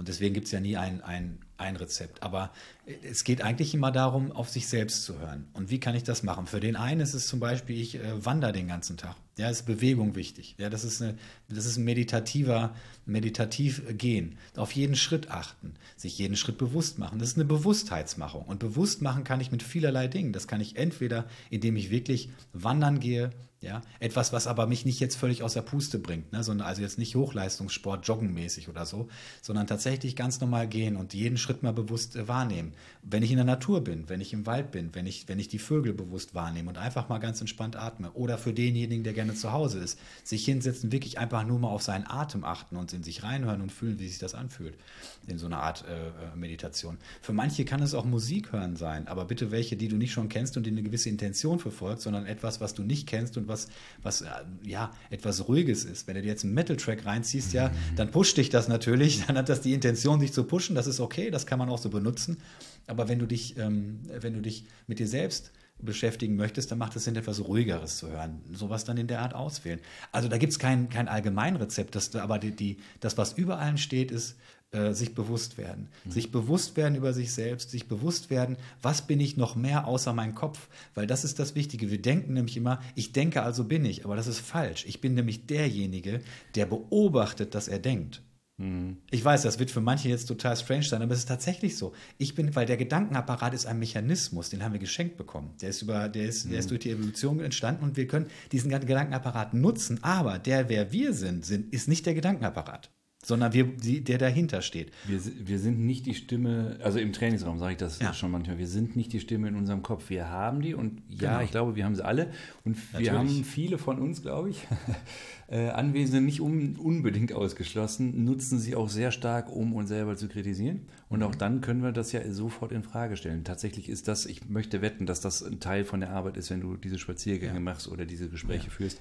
Und 0.00 0.08
deswegen 0.08 0.32
gibt 0.32 0.46
es 0.46 0.52
ja 0.52 0.60
nie 0.60 0.78
ein, 0.78 1.02
ein, 1.02 1.40
ein 1.58 1.76
Rezept. 1.76 2.22
Aber 2.22 2.54
es 3.02 3.22
geht 3.22 3.42
eigentlich 3.42 3.74
immer 3.74 3.92
darum, 3.92 4.32
auf 4.32 4.48
sich 4.48 4.66
selbst 4.66 5.04
zu 5.04 5.18
hören. 5.18 5.46
Und 5.52 5.68
wie 5.68 5.78
kann 5.78 5.94
ich 5.94 6.04
das 6.04 6.22
machen? 6.22 6.46
Für 6.46 6.58
den 6.58 6.74
einen 6.74 7.02
ist 7.02 7.12
es 7.12 7.26
zum 7.26 7.38
Beispiel, 7.38 7.78
ich 7.78 7.96
äh, 7.96 8.24
wandere 8.24 8.52
den 8.52 8.66
ganzen 8.66 8.96
Tag. 8.96 9.14
Ja, 9.36 9.50
ist 9.50 9.66
Bewegung 9.66 10.14
wichtig. 10.14 10.54
Ja, 10.56 10.70
das 10.70 10.84
ist, 10.84 11.02
eine, 11.02 11.18
das 11.50 11.66
ist 11.66 11.76
ein 11.76 11.84
meditativer, 11.84 12.74
meditativ 13.04 13.82
gehen. 13.98 14.38
Auf 14.56 14.72
jeden 14.72 14.96
Schritt 14.96 15.30
achten, 15.30 15.74
sich 15.98 16.16
jeden 16.16 16.38
Schritt 16.38 16.56
bewusst 16.56 16.98
machen. 16.98 17.18
Das 17.18 17.28
ist 17.28 17.36
eine 17.36 17.44
Bewusstheitsmachung. 17.44 18.46
Und 18.46 18.58
bewusst 18.58 19.02
machen 19.02 19.22
kann 19.22 19.42
ich 19.42 19.52
mit 19.52 19.62
vielerlei 19.62 20.08
Dingen. 20.08 20.32
Das 20.32 20.48
kann 20.48 20.62
ich 20.62 20.76
entweder, 20.76 21.26
indem 21.50 21.76
ich 21.76 21.90
wirklich 21.90 22.30
wandern 22.54 23.00
gehe, 23.00 23.32
ja, 23.62 23.82
etwas, 23.98 24.32
was 24.32 24.46
aber 24.46 24.66
mich 24.66 24.86
nicht 24.86 25.00
jetzt 25.00 25.16
völlig 25.16 25.42
aus 25.42 25.52
der 25.52 25.60
Puste 25.60 25.98
bringt, 25.98 26.32
ne, 26.32 26.42
sondern 26.42 26.66
also 26.66 26.80
jetzt 26.80 26.98
nicht 26.98 27.14
Hochleistungssport, 27.14 28.06
joggenmäßig 28.06 28.70
oder 28.70 28.86
so, 28.86 29.08
sondern 29.42 29.66
tatsächlich 29.66 30.16
ganz 30.16 30.40
normal 30.40 30.66
gehen 30.66 30.96
und 30.96 31.12
jeden 31.12 31.36
Schritt 31.36 31.62
mal 31.62 31.74
bewusst 31.74 32.16
äh, 32.16 32.26
wahrnehmen. 32.26 32.72
Wenn 33.02 33.22
ich 33.22 33.30
in 33.30 33.36
der 33.36 33.44
Natur 33.44 33.84
bin, 33.84 34.08
wenn 34.08 34.22
ich 34.22 34.32
im 34.32 34.46
Wald 34.46 34.70
bin, 34.70 34.94
wenn 34.94 35.06
ich, 35.06 35.28
wenn 35.28 35.38
ich 35.38 35.48
die 35.48 35.58
Vögel 35.58 35.92
bewusst 35.92 36.34
wahrnehme 36.34 36.70
und 36.70 36.78
einfach 36.78 37.10
mal 37.10 37.18
ganz 37.18 37.38
entspannt 37.42 37.76
atme. 37.76 38.10
Oder 38.12 38.38
für 38.38 38.54
denjenigen, 38.54 39.04
der 39.04 39.12
gerne 39.12 39.34
zu 39.34 39.52
Hause 39.52 39.78
ist, 39.80 39.98
sich 40.24 40.42
hinsetzen, 40.46 40.90
wirklich 40.90 41.18
einfach 41.18 41.44
nur 41.44 41.58
mal 41.58 41.68
auf 41.68 41.82
seinen 41.82 42.06
Atem 42.06 42.44
achten 42.44 42.78
und 42.78 42.94
in 42.94 43.02
sich 43.02 43.22
reinhören 43.24 43.60
und 43.60 43.72
fühlen, 43.72 43.98
wie 43.98 44.08
sich 44.08 44.18
das 44.18 44.34
anfühlt. 44.34 44.78
In 45.26 45.36
so 45.36 45.44
einer 45.44 45.60
Art 45.62 45.84
äh, 45.86 46.08
äh 46.08 46.34
Meditation. 46.34 46.96
Für 47.20 47.34
manche 47.34 47.66
kann 47.66 47.82
es 47.82 47.92
auch 47.92 48.06
Musik 48.06 48.52
hören 48.52 48.76
sein, 48.76 49.06
aber 49.06 49.26
bitte 49.26 49.50
welche, 49.50 49.76
die 49.76 49.88
du 49.88 49.96
nicht 49.96 50.12
schon 50.12 50.30
kennst 50.30 50.56
und 50.56 50.64
die 50.64 50.70
eine 50.70 50.82
gewisse 50.82 51.10
Intention 51.10 51.58
verfolgt, 51.58 52.00
sondern 52.00 52.24
etwas, 52.24 52.62
was 52.62 52.72
du 52.72 52.82
nicht 52.82 53.06
kennst 53.06 53.36
und 53.36 53.49
was, 53.50 53.68
was 54.02 54.22
äh, 54.22 54.28
ja, 54.64 54.90
etwas 55.10 55.46
Ruhiges 55.46 55.84
ist. 55.84 56.06
Wenn 56.06 56.14
du 56.14 56.22
dir 56.22 56.28
jetzt 56.28 56.44
einen 56.44 56.54
Metal-Track 56.54 57.04
reinziehst, 57.04 57.52
ja, 57.52 57.68
mhm. 57.68 57.96
dann 57.96 58.10
pusht 58.10 58.38
dich 58.38 58.48
das 58.48 58.68
natürlich, 58.68 59.22
dann 59.26 59.36
hat 59.36 59.50
das 59.50 59.60
die 59.60 59.74
Intention, 59.74 60.20
dich 60.20 60.32
zu 60.32 60.44
pushen, 60.44 60.74
das 60.74 60.86
ist 60.86 61.00
okay, 61.00 61.30
das 61.30 61.46
kann 61.46 61.58
man 61.58 61.68
auch 61.68 61.78
so 61.78 61.90
benutzen. 61.90 62.38
Aber 62.86 63.08
wenn 63.08 63.18
du 63.18 63.26
dich, 63.26 63.58
ähm, 63.58 64.00
wenn 64.08 64.32
du 64.32 64.40
dich 64.40 64.64
mit 64.86 64.98
dir 64.98 65.06
selbst 65.06 65.52
beschäftigen 65.82 66.36
möchtest, 66.36 66.70
dann 66.70 66.78
macht 66.78 66.96
es 66.96 67.04
Sinn, 67.04 67.16
etwas 67.16 67.44
Ruhigeres 67.44 67.98
zu 67.98 68.10
hören. 68.10 68.42
Sowas 68.52 68.84
dann 68.84 68.96
in 68.96 69.06
der 69.06 69.20
Art 69.20 69.34
auswählen. 69.34 69.80
Also 70.12 70.28
da 70.28 70.38
gibt 70.38 70.52
es 70.52 70.58
kein, 70.58 70.88
kein 70.88 71.08
Allgemeinrezept, 71.08 71.94
das, 71.94 72.14
aber 72.16 72.38
die, 72.38 72.52
die, 72.52 72.78
das, 73.00 73.16
was 73.18 73.32
über 73.32 73.58
allen 73.58 73.78
steht, 73.78 74.10
ist, 74.10 74.36
äh, 74.72 74.92
sich 74.92 75.16
bewusst 75.16 75.58
werden. 75.58 75.88
Mhm. 76.04 76.10
Sich 76.12 76.30
bewusst 76.30 76.76
werden 76.76 76.94
über 76.94 77.12
sich 77.12 77.32
selbst, 77.32 77.72
sich 77.72 77.88
bewusst 77.88 78.30
werden, 78.30 78.56
was 78.80 79.02
bin 79.02 79.18
ich 79.18 79.36
noch 79.36 79.56
mehr 79.56 79.88
außer 79.88 80.12
mein 80.12 80.36
Kopf? 80.36 80.68
Weil 80.94 81.08
das 81.08 81.24
ist 81.24 81.40
das 81.40 81.56
Wichtige. 81.56 81.90
Wir 81.90 82.00
denken 82.00 82.34
nämlich 82.34 82.56
immer, 82.56 82.80
ich 82.94 83.12
denke, 83.12 83.42
also 83.42 83.64
bin 83.64 83.84
ich. 83.84 84.04
Aber 84.04 84.14
das 84.14 84.28
ist 84.28 84.38
falsch. 84.38 84.84
Ich 84.86 85.00
bin 85.00 85.14
nämlich 85.14 85.46
derjenige, 85.46 86.20
der 86.54 86.66
beobachtet, 86.66 87.56
dass 87.56 87.66
er 87.66 87.80
denkt. 87.80 88.22
Mhm. 88.58 88.98
Ich 89.10 89.24
weiß, 89.24 89.42
das 89.42 89.58
wird 89.58 89.72
für 89.72 89.80
manche 89.80 90.08
jetzt 90.08 90.26
total 90.26 90.56
strange 90.56 90.84
sein, 90.84 91.02
aber 91.02 91.14
es 91.14 91.20
ist 91.20 91.28
tatsächlich 91.28 91.76
so. 91.76 91.92
Ich 92.16 92.36
bin, 92.36 92.54
weil 92.54 92.66
der 92.66 92.76
Gedankenapparat 92.76 93.54
ist 93.54 93.66
ein 93.66 93.80
Mechanismus, 93.80 94.50
den 94.50 94.62
haben 94.62 94.72
wir 94.72 94.78
geschenkt 94.78 95.16
bekommen. 95.16 95.52
Der 95.60 95.70
ist 95.70 95.82
über, 95.82 96.08
der 96.08 96.26
ist, 96.26 96.44
mhm. 96.44 96.50
der 96.50 96.60
ist 96.60 96.66
mhm. 96.66 96.68
durch 96.68 96.80
die 96.82 96.90
Evolution 96.90 97.40
entstanden 97.40 97.82
und 97.82 97.96
wir 97.96 98.06
können 98.06 98.26
diesen 98.52 98.70
Gedankenapparat 98.70 99.52
nutzen. 99.52 99.98
Aber 100.04 100.38
der, 100.38 100.68
wer 100.68 100.92
wir 100.92 101.12
sind, 101.12 101.44
sind 101.44 101.72
ist 101.72 101.88
nicht 101.88 102.06
der 102.06 102.14
Gedankenapparat 102.14 102.88
sondern 103.22 103.52
wir, 103.52 103.64
die, 103.64 104.02
der 104.02 104.16
dahinter 104.16 104.62
steht. 104.62 104.92
Wir, 105.06 105.20
wir 105.46 105.58
sind 105.58 105.78
nicht 105.80 106.06
die 106.06 106.14
Stimme, 106.14 106.78
also 106.82 106.98
im 106.98 107.12
Trainingsraum 107.12 107.58
sage 107.58 107.72
ich 107.72 107.78
das 107.78 107.98
ja. 107.98 108.14
schon 108.14 108.30
manchmal, 108.30 108.58
wir 108.58 108.66
sind 108.66 108.96
nicht 108.96 109.12
die 109.12 109.20
Stimme 109.20 109.48
in 109.48 109.56
unserem 109.56 109.82
Kopf. 109.82 110.08
Wir 110.08 110.30
haben 110.30 110.62
die 110.62 110.74
und 110.74 111.02
ja, 111.10 111.32
genau. 111.32 111.40
ich 111.42 111.50
glaube, 111.50 111.76
wir 111.76 111.84
haben 111.84 111.94
sie 111.94 112.04
alle 112.04 112.32
und 112.64 112.78
wir 112.98 113.12
haben 113.12 113.44
viele 113.44 113.76
von 113.76 113.98
uns, 113.98 114.22
glaube 114.22 114.50
ich, 114.50 114.66
äh, 115.48 115.68
Anwesende 115.68 116.22
nicht 116.22 116.40
un, 116.40 116.76
unbedingt 116.76 117.34
ausgeschlossen, 117.34 118.24
nutzen 118.24 118.58
sie 118.58 118.74
auch 118.74 118.88
sehr 118.88 119.10
stark, 119.10 119.54
um 119.54 119.74
uns 119.74 119.90
selber 119.90 120.16
zu 120.16 120.26
kritisieren 120.26 120.86
und 121.10 121.22
auch 121.22 121.34
dann 121.34 121.60
können 121.60 121.82
wir 121.82 121.92
das 121.92 122.12
ja 122.12 122.20
sofort 122.32 122.72
in 122.72 122.82
Frage 122.82 123.18
stellen. 123.18 123.44
Tatsächlich 123.44 123.90
ist 123.90 124.08
das, 124.08 124.24
ich 124.24 124.48
möchte 124.48 124.80
wetten, 124.80 125.04
dass 125.04 125.20
das 125.20 125.42
ein 125.42 125.60
Teil 125.60 125.84
von 125.84 126.00
der 126.00 126.10
Arbeit 126.10 126.38
ist, 126.38 126.48
wenn 126.50 126.62
du 126.62 126.76
diese 126.76 126.98
Spaziergänge 126.98 127.54
ja. 127.54 127.60
machst 127.60 127.86
oder 127.86 128.06
diese 128.06 128.30
Gespräche 128.30 128.68
ja. 128.68 128.70
führst, 128.70 128.98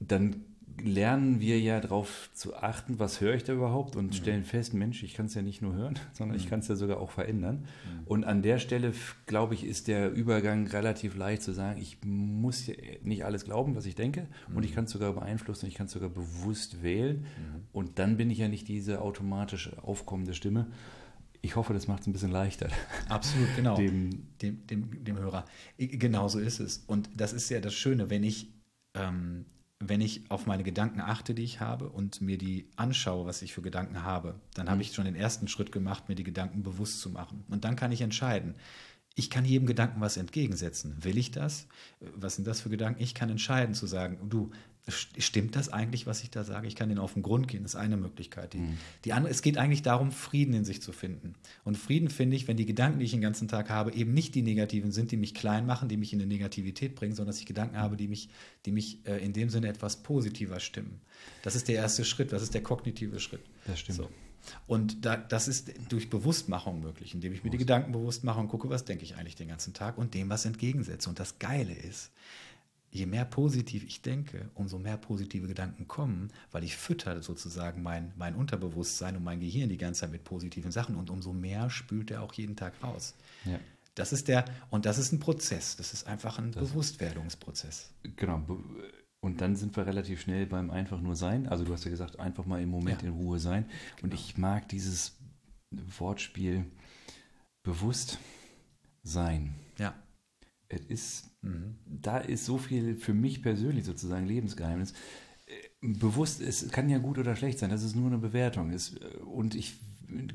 dann 0.00 0.36
lernen 0.82 1.40
wir 1.40 1.58
ja 1.60 1.80
darauf 1.80 2.30
zu 2.34 2.56
achten, 2.56 2.98
was 2.98 3.20
höre 3.20 3.34
ich 3.34 3.44
da 3.44 3.52
überhaupt 3.52 3.96
und 3.96 4.06
mhm. 4.06 4.12
stellen 4.12 4.44
fest, 4.44 4.74
Mensch, 4.74 5.02
ich 5.02 5.14
kann 5.14 5.26
es 5.26 5.34
ja 5.34 5.42
nicht 5.42 5.62
nur 5.62 5.74
hören, 5.74 5.98
sondern 6.12 6.36
mhm. 6.36 6.42
ich 6.42 6.50
kann 6.50 6.60
es 6.60 6.68
ja 6.68 6.76
sogar 6.76 7.00
auch 7.00 7.10
verändern. 7.10 7.64
Mhm. 7.64 8.06
Und 8.06 8.24
an 8.24 8.42
der 8.42 8.58
Stelle, 8.58 8.92
glaube 9.26 9.54
ich, 9.54 9.64
ist 9.64 9.88
der 9.88 10.12
Übergang 10.12 10.66
relativ 10.66 11.16
leicht 11.16 11.42
zu 11.42 11.52
sagen, 11.52 11.80
ich 11.80 11.98
muss 12.04 12.70
nicht 13.02 13.24
alles 13.24 13.44
glauben, 13.44 13.76
was 13.76 13.86
ich 13.86 13.94
denke 13.94 14.26
und 14.54 14.64
ich 14.64 14.72
mhm. 14.72 14.74
kann 14.74 14.84
es 14.84 14.90
sogar 14.90 15.12
beeinflussen, 15.12 15.66
ich 15.66 15.74
kann 15.74 15.86
es 15.86 15.92
sogar 15.92 16.10
bewusst 16.10 16.82
wählen 16.82 17.20
mhm. 17.20 17.62
und 17.72 17.98
dann 17.98 18.16
bin 18.16 18.30
ich 18.30 18.38
ja 18.38 18.48
nicht 18.48 18.68
diese 18.68 19.00
automatisch 19.00 19.70
aufkommende 19.78 20.34
Stimme. 20.34 20.66
Ich 21.40 21.56
hoffe, 21.56 21.74
das 21.74 21.88
macht 21.88 22.00
es 22.00 22.06
ein 22.06 22.12
bisschen 22.14 22.30
leichter. 22.30 22.68
Absolut, 23.08 23.48
genau. 23.54 23.76
Dem, 23.76 24.28
dem, 24.40 24.66
dem, 24.66 25.04
dem 25.04 25.18
Hörer. 25.18 25.44
Genau 25.76 26.26
so 26.26 26.38
ist 26.38 26.58
es. 26.58 26.84
Und 26.86 27.10
das 27.14 27.34
ist 27.34 27.50
ja 27.50 27.60
das 27.60 27.74
Schöne, 27.74 28.08
wenn 28.08 28.24
ich 28.24 28.48
ähm, 28.94 29.44
wenn 29.80 30.00
ich 30.00 30.30
auf 30.30 30.46
meine 30.46 30.62
Gedanken 30.62 31.00
achte, 31.00 31.34
die 31.34 31.44
ich 31.44 31.60
habe 31.60 31.88
und 31.88 32.20
mir 32.20 32.38
die 32.38 32.68
anschaue, 32.76 33.26
was 33.26 33.42
ich 33.42 33.52
für 33.52 33.62
Gedanken 33.62 34.02
habe, 34.02 34.40
dann 34.54 34.68
habe 34.68 34.76
mhm. 34.76 34.82
ich 34.82 34.92
schon 34.92 35.04
den 35.04 35.16
ersten 35.16 35.48
Schritt 35.48 35.72
gemacht, 35.72 36.08
mir 36.08 36.14
die 36.14 36.24
Gedanken 36.24 36.62
bewusst 36.62 37.00
zu 37.00 37.10
machen. 37.10 37.44
Und 37.48 37.64
dann 37.64 37.76
kann 37.76 37.92
ich 37.92 38.00
entscheiden. 38.00 38.54
Ich 39.14 39.30
kann 39.30 39.44
jedem 39.44 39.66
Gedanken 39.66 40.00
was 40.00 40.16
entgegensetzen. 40.16 41.04
Will 41.04 41.18
ich 41.18 41.30
das? 41.30 41.68
Was 42.00 42.36
sind 42.36 42.46
das 42.46 42.60
für 42.60 42.70
Gedanken? 42.70 43.02
Ich 43.02 43.14
kann 43.14 43.30
entscheiden 43.30 43.74
zu 43.74 43.86
sagen, 43.86 44.28
du, 44.28 44.50
Stimmt 44.86 45.56
das 45.56 45.70
eigentlich, 45.70 46.06
was 46.06 46.22
ich 46.22 46.30
da 46.30 46.44
sage? 46.44 46.66
Ich 46.66 46.76
kann 46.76 46.90
denen 46.90 47.00
auf 47.00 47.14
den 47.14 47.22
Grund 47.22 47.48
gehen, 47.48 47.62
das 47.62 47.72
ist 47.72 47.80
eine 47.80 47.96
Möglichkeit. 47.96 48.52
Die, 48.52 48.58
mhm. 48.58 48.78
die 49.06 49.14
andere, 49.14 49.30
es 49.32 49.40
geht 49.40 49.56
eigentlich 49.56 49.80
darum, 49.80 50.12
Frieden 50.12 50.52
in 50.52 50.66
sich 50.66 50.82
zu 50.82 50.92
finden. 50.92 51.34
Und 51.64 51.78
Frieden 51.78 52.10
finde 52.10 52.36
ich, 52.36 52.48
wenn 52.48 52.58
die 52.58 52.66
Gedanken, 52.66 52.98
die 52.98 53.06
ich 53.06 53.12
den 53.12 53.22
ganzen 53.22 53.48
Tag 53.48 53.70
habe, 53.70 53.94
eben 53.94 54.12
nicht 54.12 54.34
die 54.34 54.42
negativen 54.42 54.92
sind, 54.92 55.10
die 55.10 55.16
mich 55.16 55.32
klein 55.32 55.64
machen, 55.64 55.88
die 55.88 55.96
mich 55.96 56.12
in 56.12 56.20
eine 56.20 56.28
Negativität 56.28 56.96
bringen, 56.96 57.14
sondern 57.14 57.32
dass 57.32 57.40
ich 57.40 57.46
Gedanken 57.46 57.78
habe, 57.78 57.96
die 57.96 58.08
mich, 58.08 58.28
die 58.66 58.72
mich 58.72 58.98
äh, 59.06 59.24
in 59.24 59.32
dem 59.32 59.48
Sinne 59.48 59.68
etwas 59.68 60.02
positiver 60.02 60.60
stimmen. 60.60 61.00
Das 61.42 61.54
ist 61.54 61.68
der 61.68 61.76
erste 61.76 62.04
Schritt, 62.04 62.32
das 62.32 62.42
ist 62.42 62.52
der 62.52 62.62
kognitive 62.62 63.20
Schritt. 63.20 63.42
Das 63.66 63.80
stimmt. 63.80 63.96
So. 63.96 64.10
Und 64.66 65.04
da, 65.04 65.16
das 65.16 65.48
ist 65.48 65.72
durch 65.88 66.10
Bewusstmachung 66.10 66.80
möglich, 66.80 67.14
indem 67.14 67.32
ich 67.32 67.44
mir 67.44 67.50
die 67.50 67.58
Gedanken 67.58 67.92
bewusst 67.92 68.24
mache 68.24 68.40
und 68.40 68.48
gucke, 68.48 68.68
was 68.68 68.84
denke 68.84 69.04
ich 69.04 69.16
eigentlich 69.16 69.36
den 69.36 69.48
ganzen 69.48 69.72
Tag 69.72 69.98
und 69.98 70.14
dem 70.14 70.28
was 70.28 70.44
entgegensetze. 70.44 71.08
Und 71.08 71.18
das 71.18 71.38
Geile 71.38 71.72
ist, 71.72 72.10
je 72.94 73.06
mehr 73.06 73.24
positiv 73.24 73.84
ich 73.84 74.02
denke, 74.02 74.48
umso 74.54 74.78
mehr 74.78 74.96
positive 74.96 75.48
Gedanken 75.48 75.88
kommen, 75.88 76.32
weil 76.52 76.62
ich 76.62 76.76
fütter 76.76 77.22
sozusagen 77.22 77.82
mein, 77.82 78.12
mein 78.16 78.36
Unterbewusstsein 78.36 79.16
und 79.16 79.24
mein 79.24 79.40
Gehirn 79.40 79.68
die 79.68 79.76
ganze 79.76 80.02
Zeit 80.02 80.12
mit 80.12 80.22
positiven 80.22 80.70
Sachen 80.70 80.94
und 80.94 81.10
umso 81.10 81.32
mehr 81.32 81.70
spült 81.70 82.12
er 82.12 82.22
auch 82.22 82.32
jeden 82.34 82.54
Tag 82.54 82.72
raus. 82.84 83.16
Ja. 83.44 83.58
Das 83.96 84.12
ist 84.12 84.28
der, 84.28 84.44
und 84.70 84.86
das 84.86 84.98
ist 84.98 85.12
ein 85.12 85.18
Prozess, 85.18 85.76
das 85.76 85.92
ist 85.92 86.06
einfach 86.06 86.38
ein 86.38 86.52
das, 86.52 86.68
Bewusstwerdungsprozess. 86.68 87.92
Genau. 88.14 88.44
Und 89.20 89.40
dann 89.40 89.56
sind 89.56 89.76
wir 89.76 89.86
relativ 89.86 90.20
schnell 90.20 90.46
beim 90.46 90.70
einfach 90.70 91.00
nur 91.00 91.16
sein. 91.16 91.48
Also 91.48 91.64
du 91.64 91.72
hast 91.72 91.84
ja 91.84 91.90
gesagt, 91.90 92.20
einfach 92.20 92.46
mal 92.46 92.62
im 92.62 92.68
Moment 92.68 93.02
ja. 93.02 93.08
in 93.08 93.14
Ruhe 93.14 93.40
sein. 93.40 93.64
Und 94.02 94.10
genau. 94.10 94.22
ich 94.22 94.38
mag 94.38 94.68
dieses 94.68 95.16
Wortspiel 95.98 96.64
bewusst 97.64 98.18
sein. 99.02 99.54
Ja. 99.78 99.94
Es 100.68 100.80
ist 100.80 101.34
Mhm. 101.44 101.63
Da 102.04 102.18
ist 102.18 102.44
so 102.44 102.58
viel 102.58 102.94
für 102.96 103.14
mich 103.14 103.42
persönlich 103.42 103.84
sozusagen 103.84 104.26
Lebensgeheimnis. 104.26 104.92
Äh, 105.46 105.52
bewusst, 105.80 106.40
es 106.40 106.70
kann 106.70 106.88
ja 106.88 106.98
gut 106.98 107.18
oder 107.18 107.34
schlecht 107.34 107.58
sein, 107.58 107.70
das 107.70 107.82
ist 107.82 107.96
nur 107.96 108.06
eine 108.06 108.18
Bewertung. 108.18 108.70
Ist, 108.70 109.00
äh, 109.00 109.16
und 109.24 109.54
ich 109.54 109.74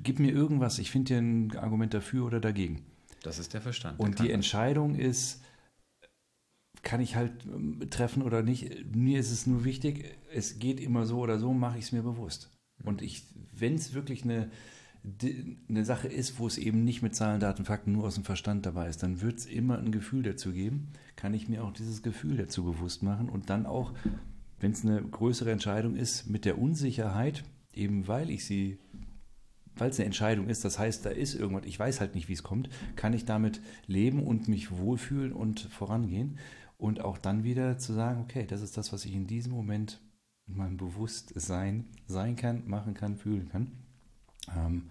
gib 0.04 0.20
mir 0.20 0.32
irgendwas, 0.32 0.80
ich 0.80 0.92
finde 0.92 1.14
dir 1.14 1.18
ein 1.20 1.58
Argument 1.58 1.94
dafür 1.94 2.26
oder 2.26 2.40
dagegen. 2.40 2.84
Das 3.24 3.40
ist 3.40 3.54
der 3.54 3.62
Verstand. 3.62 4.00
Und 4.00 4.20
die 4.20 4.32
Entscheidung 4.32 4.96
ist, 4.96 5.42
kann 6.82 7.02
ich 7.02 7.16
halt 7.16 7.46
ähm, 7.46 7.88
treffen 7.90 8.24
oder 8.24 8.42
nicht. 8.42 8.96
Mir 8.96 9.20
ist 9.20 9.32
es 9.32 9.48
nur 9.48 9.64
wichtig, 9.64 10.06
es 10.34 10.60
geht 10.60 10.80
immer 10.80 11.06
so 11.06 11.20
oder 11.20 11.38
so, 11.38 11.54
mache 11.54 11.78
ich 11.78 11.86
es 11.86 11.92
mir 11.92 12.04
bewusst. 12.04 12.50
Und 12.84 13.02
ich, 13.02 13.24
wenn 13.54 13.76
es 13.76 13.94
wirklich 13.94 14.24
eine, 14.24 14.50
eine 15.04 15.86
Sache 15.86 16.08
ist, 16.08 16.40
wo 16.40 16.48
es 16.48 16.58
eben 16.58 16.84
nicht 16.84 17.02
mit 17.02 17.16
Zahlen, 17.16 17.40
Daten, 17.40 17.66
Fakten 17.66 17.94
nur 17.94 18.06
aus 18.06 18.16
dem 18.16 18.26
Verstand 18.26 18.66
dabei 18.66 18.90
ist, 18.90 19.02
dann 19.02 19.22
wird 19.22 19.40
es 19.40 19.46
immer 19.46 19.78
ein 19.78 19.92
Gefühl 19.92 20.24
dazu 20.24 20.52
geben. 20.52 20.90
Kann 21.16 21.34
ich 21.34 21.48
mir 21.48 21.64
auch 21.64 21.72
dieses 21.72 22.04
Gefühl 22.04 22.38
dazu 22.38 22.64
bewusst 22.64 23.02
machen 23.02 23.30
und 23.30 23.50
dann 23.50 23.66
auch, 23.66 23.94
wenn 24.60 24.72
es 24.72 24.84
eine 24.86 25.02
größere 25.02 25.52
Entscheidung 25.52 25.96
ist, 25.96 26.30
mit 26.30 26.44
der 26.44 26.60
Unsicherheit, 26.60 27.44
eben 27.74 28.08
weil 28.08 28.30
ich 28.30 28.46
sie, 28.46 28.78
weil 29.76 29.90
es 29.90 30.00
eine 30.00 30.08
Entscheidung 30.08 30.50
ist, 30.50 30.66
das 30.66 30.78
heißt, 30.78 31.06
da 31.06 31.12
ist 31.12 31.34
irgendwas, 31.34 31.66
ich 31.66 31.80
weiß 31.80 32.02
halt 32.02 32.14
nicht, 32.14 32.28
wie 32.28 32.34
es 32.34 32.44
kommt, 32.44 32.70
kann 32.98 33.14
ich 33.14 33.24
damit 33.24 33.62
leben 33.88 34.24
und 34.24 34.50
mich 34.50 34.72
wohlfühlen 34.72 35.32
und 35.32 35.62
vorangehen 35.62 36.38
und 36.78 37.00
auch 37.00 37.18
dann 37.18 37.46
wieder 37.46 37.78
zu 37.78 37.94
sagen, 37.94 38.22
okay, 38.22 38.46
das 38.46 38.62
ist 38.62 38.76
das, 38.76 38.92
was 38.92 39.06
ich 39.06 39.14
in 39.14 39.28
diesem 39.28 39.54
Moment 39.54 40.02
in 40.46 40.58
meinem 40.58 40.78
Bewusstsein 40.78 41.86
sein 42.06 42.36
kann, 42.36 42.68
machen 42.68 42.94
kann, 42.94 43.16
fühlen 43.16 43.48
kann. 43.50 43.72
Ähm, 44.56 44.90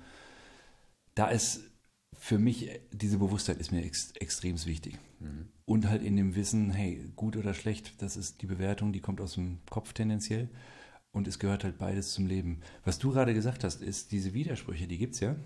da 1.15 1.29
ist 1.29 1.63
für 2.19 2.39
mich, 2.39 2.69
diese 2.93 3.19
Bewusstheit 3.19 3.59
ist 3.59 3.73
mir 3.73 3.85
ex 3.85 4.13
extrem 4.13 4.65
wichtig. 4.67 4.99
Mhm. 5.21 5.49
Und 5.65 5.89
halt 5.89 6.03
in 6.03 6.17
dem 6.17 6.35
Wissen, 6.35 6.71
hey, 6.71 7.11
gut 7.17 7.37
oder 7.37 7.55
schlecht, 7.55 8.03
das 8.03 8.17
ist 8.17 8.43
die 8.43 8.47
Bewertung, 8.47 8.93
die 8.93 9.01
kommt 9.01 9.21
aus 9.21 9.35
dem 9.35 9.59
Kopf 9.71 9.93
tendenziell. 9.93 10.49
Und 11.13 11.27
es 11.27 11.39
gehört 11.39 11.65
halt 11.65 11.79
beides 11.79 12.13
zum 12.13 12.27
Leben. 12.27 12.61
Was 12.85 12.99
du 12.99 13.13
gerade 13.13 13.35
gesagt 13.35 13.65
hast, 13.65 13.83
ist 13.83 14.13
diese 14.13 14.35
Widersprüche, 14.35 14.87
die 14.87 14.99
gibt 14.99 15.15
es 15.15 15.21
ja. 15.21 15.37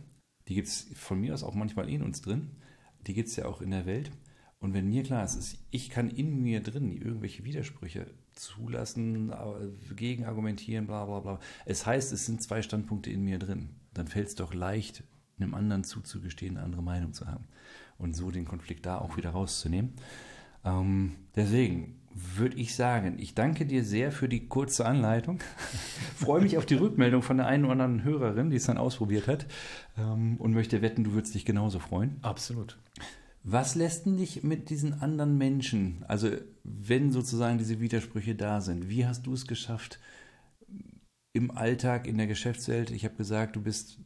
Die 0.49 0.55
gibt 0.55 0.69
es 0.69 0.89
von 0.95 1.21
mir 1.21 1.35
aus 1.35 1.45
auch 1.45 1.55
manchmal 1.55 1.89
in 1.89 2.03
uns 2.03 2.21
drin. 2.21 2.51
Die 3.07 3.15
gibt 3.15 3.29
es 3.29 3.37
ja 3.37 3.47
auch 3.47 3.61
in 3.61 3.71
der 3.71 3.87
Welt. 3.87 4.11
Und 4.59 4.75
wenn 4.75 4.89
mir 4.89 5.03
klar 5.03 5.25
ist, 5.25 5.59
ich 5.71 5.91
kann 5.91 6.09
in 6.09 6.43
mir 6.43 6.63
drin 6.63 6.93
irgendwelche 6.93 7.45
Widersprüche 7.45 8.07
zulassen, 8.35 9.31
äh, 9.31 9.95
gegenargumentieren, 9.95 10.87
bla 10.87 11.05
bla 11.05 11.21
bla. 11.21 11.41
Es 11.65 11.85
heißt, 11.85 12.13
es 12.13 12.27
sind 12.27 12.43
zwei 12.43 12.63
Standpunkte 12.63 13.11
in 13.11 13.25
mir 13.25 13.39
drin. 13.39 13.71
Dann 13.95 14.07
fällt 14.09 14.29
es 14.29 14.35
doch 14.35 14.55
leicht, 14.55 15.05
einem 15.39 15.55
anderen 15.55 15.85
zuzugestehen, 15.85 16.57
eine 16.57 16.65
andere 16.65 16.83
Meinung 16.83 17.13
zu 17.13 17.27
haben. 17.27 17.45
Und 17.99 18.15
so 18.15 18.31
den 18.31 18.45
Konflikt 18.45 18.87
da 18.87 18.99
auch 18.99 19.17
wieder 19.17 19.31
rauszunehmen. 19.31 19.95
Ähm, 20.65 21.17
deswegen 21.37 21.99
würde 22.15 22.57
ich 22.57 22.75
sagen, 22.75 23.19
ich 23.19 23.35
danke 23.35 23.65
dir 23.65 23.85
sehr 23.85 24.13
für 24.13 24.29
die 24.29 24.47
kurze 24.49 24.85
Anleitung. 24.85 25.41
Freue 26.17 26.43
mich 26.43 26.59
auf 26.59 26.67
die 26.67 26.75
Rückmeldung 26.75 27.23
von 27.23 27.39
der 27.39 27.47
einen 27.47 27.65
oder 27.65 27.73
anderen 27.73 28.05
Hörerin, 28.05 28.51
die 28.51 28.57
es 28.57 28.67
dann 28.67 28.79
ausprobiert 28.79 29.29
hat. 29.29 29.47
Ähm, 29.97 30.37
und 30.39 30.53
möchte 30.53 30.83
wetten, 30.83 31.05
du 31.05 31.13
würdest 31.13 31.35
dich 31.35 31.45
genauso 31.45 31.79
freuen. 31.79 32.17
Absolut. 32.23 32.79
Was 33.45 33.75
lässt 33.75 34.07
denn 34.07 34.19
dich 34.19 34.45
mit 34.45 34.71
diesen 34.71 35.01
anderen 35.01 35.37
Menschen, 35.37 36.05
also 36.07 36.31
wenn 36.63 37.11
sozusagen 37.11 37.59
diese 37.59 37.81
Widersprüche 37.81 38.37
da 38.37 38.61
sind, 38.61 38.89
wie 38.89 39.05
hast 39.05 39.27
du 39.27 39.33
es 39.33 39.49
geschafft 39.49 39.99
im 41.33 41.51
Alltag, 41.51 42.07
in 42.07 42.19
der 42.19 42.27
Geschäftswelt? 42.27 42.91
Ich 42.91 43.05
habe 43.05 43.17
gesagt, 43.17 43.57
du 43.57 43.63
bist, 43.63 43.99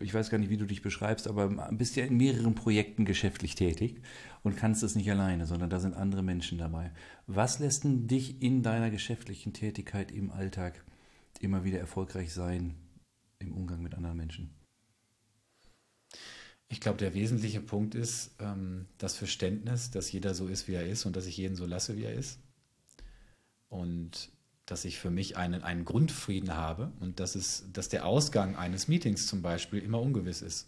ich 0.00 0.12
weiß 0.12 0.30
gar 0.30 0.38
nicht, 0.38 0.50
wie 0.50 0.56
du 0.56 0.66
dich 0.66 0.82
beschreibst, 0.82 1.28
aber 1.28 1.48
bist 1.72 1.96
ja 1.96 2.04
in 2.04 2.16
mehreren 2.16 2.54
Projekten 2.54 3.04
geschäftlich 3.04 3.54
tätig 3.54 4.02
und 4.42 4.56
kannst 4.56 4.82
es 4.82 4.94
nicht 4.94 5.10
alleine, 5.10 5.46
sondern 5.46 5.70
da 5.70 5.80
sind 5.80 5.94
andere 5.94 6.22
Menschen 6.22 6.58
dabei. 6.58 6.92
Was 7.26 7.58
lässt 7.58 7.82
dich 7.84 8.42
in 8.42 8.62
deiner 8.62 8.90
geschäftlichen 8.90 9.52
Tätigkeit 9.52 10.10
im 10.10 10.30
Alltag 10.30 10.84
immer 11.40 11.64
wieder 11.64 11.78
erfolgreich 11.78 12.32
sein 12.32 12.74
im 13.38 13.52
Umgang 13.52 13.82
mit 13.82 13.94
anderen 13.94 14.16
Menschen? 14.16 14.50
Ich 16.72 16.80
glaube, 16.80 16.96
der 16.96 17.12
wesentliche 17.12 17.60
Punkt 17.60 17.94
ist 17.94 18.34
ähm, 18.40 18.86
das 18.96 19.14
Verständnis, 19.14 19.90
dass 19.90 20.10
jeder 20.10 20.34
so 20.34 20.48
ist, 20.48 20.68
wie 20.68 20.72
er 20.72 20.86
ist 20.86 21.04
und 21.04 21.16
dass 21.16 21.26
ich 21.26 21.36
jeden 21.36 21.54
so 21.54 21.66
lasse, 21.66 21.98
wie 21.98 22.04
er 22.04 22.14
ist. 22.14 22.40
Und 23.68 24.30
dass 24.72 24.86
ich 24.86 24.98
für 24.98 25.10
mich 25.10 25.36
einen, 25.36 25.62
einen 25.62 25.84
Grundfrieden 25.84 26.56
habe 26.56 26.92
und 26.98 27.20
dass, 27.20 27.34
es, 27.34 27.66
dass 27.74 27.90
der 27.90 28.06
Ausgang 28.06 28.56
eines 28.56 28.88
Meetings 28.88 29.26
zum 29.26 29.42
Beispiel 29.42 29.80
immer 29.80 30.00
ungewiss 30.00 30.40
ist. 30.40 30.66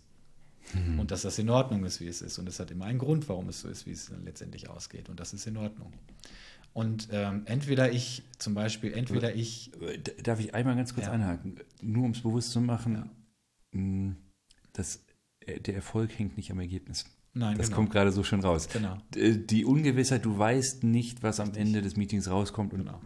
Mhm. 0.75 1.01
Und 1.01 1.11
dass 1.11 1.23
das 1.23 1.39
in 1.39 1.49
Ordnung 1.49 1.87
ist, 1.87 2.03
wie 2.03 2.07
es 2.07 2.21
ist. 2.21 2.39
Und 2.39 2.47
es 2.47 2.61
hat 2.61 2.71
immer 2.71 2.85
einen 2.85 2.99
Grund, 2.99 3.31
warum 3.31 3.49
es 3.49 3.63
so 3.63 3.69
ist, 3.69 3.87
wie 3.87 3.93
es 3.93 4.11
dann 4.11 4.23
letztendlich 4.27 4.69
ausgeht. 4.69 5.09
Und 5.09 5.21
das 5.21 5.33
ist 5.33 5.47
in 5.47 5.57
Ordnung. 5.57 5.91
Und 6.75 7.09
ähm, 7.13 7.45
entweder 7.47 7.93
ich, 7.93 8.25
zum 8.37 8.53
Beispiel, 8.53 8.93
entweder 8.93 9.35
ich. 9.35 9.71
Darf 10.23 10.39
ich 10.39 10.55
einmal 10.55 10.77
ganz 10.77 10.93
kurz 10.93 11.07
ja. 11.07 11.13
einhaken? 11.13 11.61
Nur 11.81 12.05
um 12.05 12.11
es 12.11 12.21
bewusst 12.21 12.51
zu 12.51 12.61
machen, 12.61 13.09
ja. 13.73 13.81
Mm, 13.81 14.17
dass 14.75 15.03
äh, 15.41 15.61
der 15.61 15.77
Erfolg 15.77 16.19
hängt 16.19 16.37
nicht 16.37 16.51
am 16.51 16.61
Ergebnis. 16.61 17.07
Nein, 17.33 17.57
das 17.57 17.69
genau. 17.69 17.77
kommt 17.77 17.91
gerade 17.91 18.13
so 18.13 18.23
schön 18.23 18.41
raus. 18.41 18.69
Genau. 18.69 18.99
Die 19.15 19.65
Ungewissheit, 19.65 20.27
du 20.27 20.37
weißt 20.37 20.85
nicht, 20.85 21.23
was 21.23 21.41
am 21.41 21.55
Ende 21.55 21.81
des 21.81 21.97
Meetings 21.97 22.29
rauskommt. 22.29 22.75
Und 22.75 22.81
genau. 22.81 23.01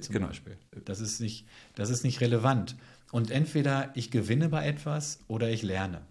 Zum 0.00 0.12
genau. 0.12 0.26
Beispiel. 0.28 0.56
Das 0.84 1.00
ist, 1.00 1.20
nicht, 1.20 1.46
das 1.74 1.90
ist 1.90 2.04
nicht 2.04 2.20
relevant. 2.20 2.76
Und 3.12 3.30
entweder 3.30 3.90
ich 3.94 4.10
gewinne 4.10 4.48
bei 4.48 4.66
etwas 4.66 5.20
oder 5.28 5.50
ich 5.50 5.62
lerne. 5.62 6.02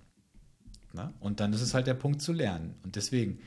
Na? 0.94 1.14
Und 1.20 1.40
dann 1.40 1.54
ist 1.54 1.62
es 1.62 1.74
halt 1.74 1.88
der 1.88 1.94
Punkt 1.94 2.22
zu 2.22 2.32
lernen. 2.32 2.76
Und 2.84 2.96
deswegen, 2.96 3.40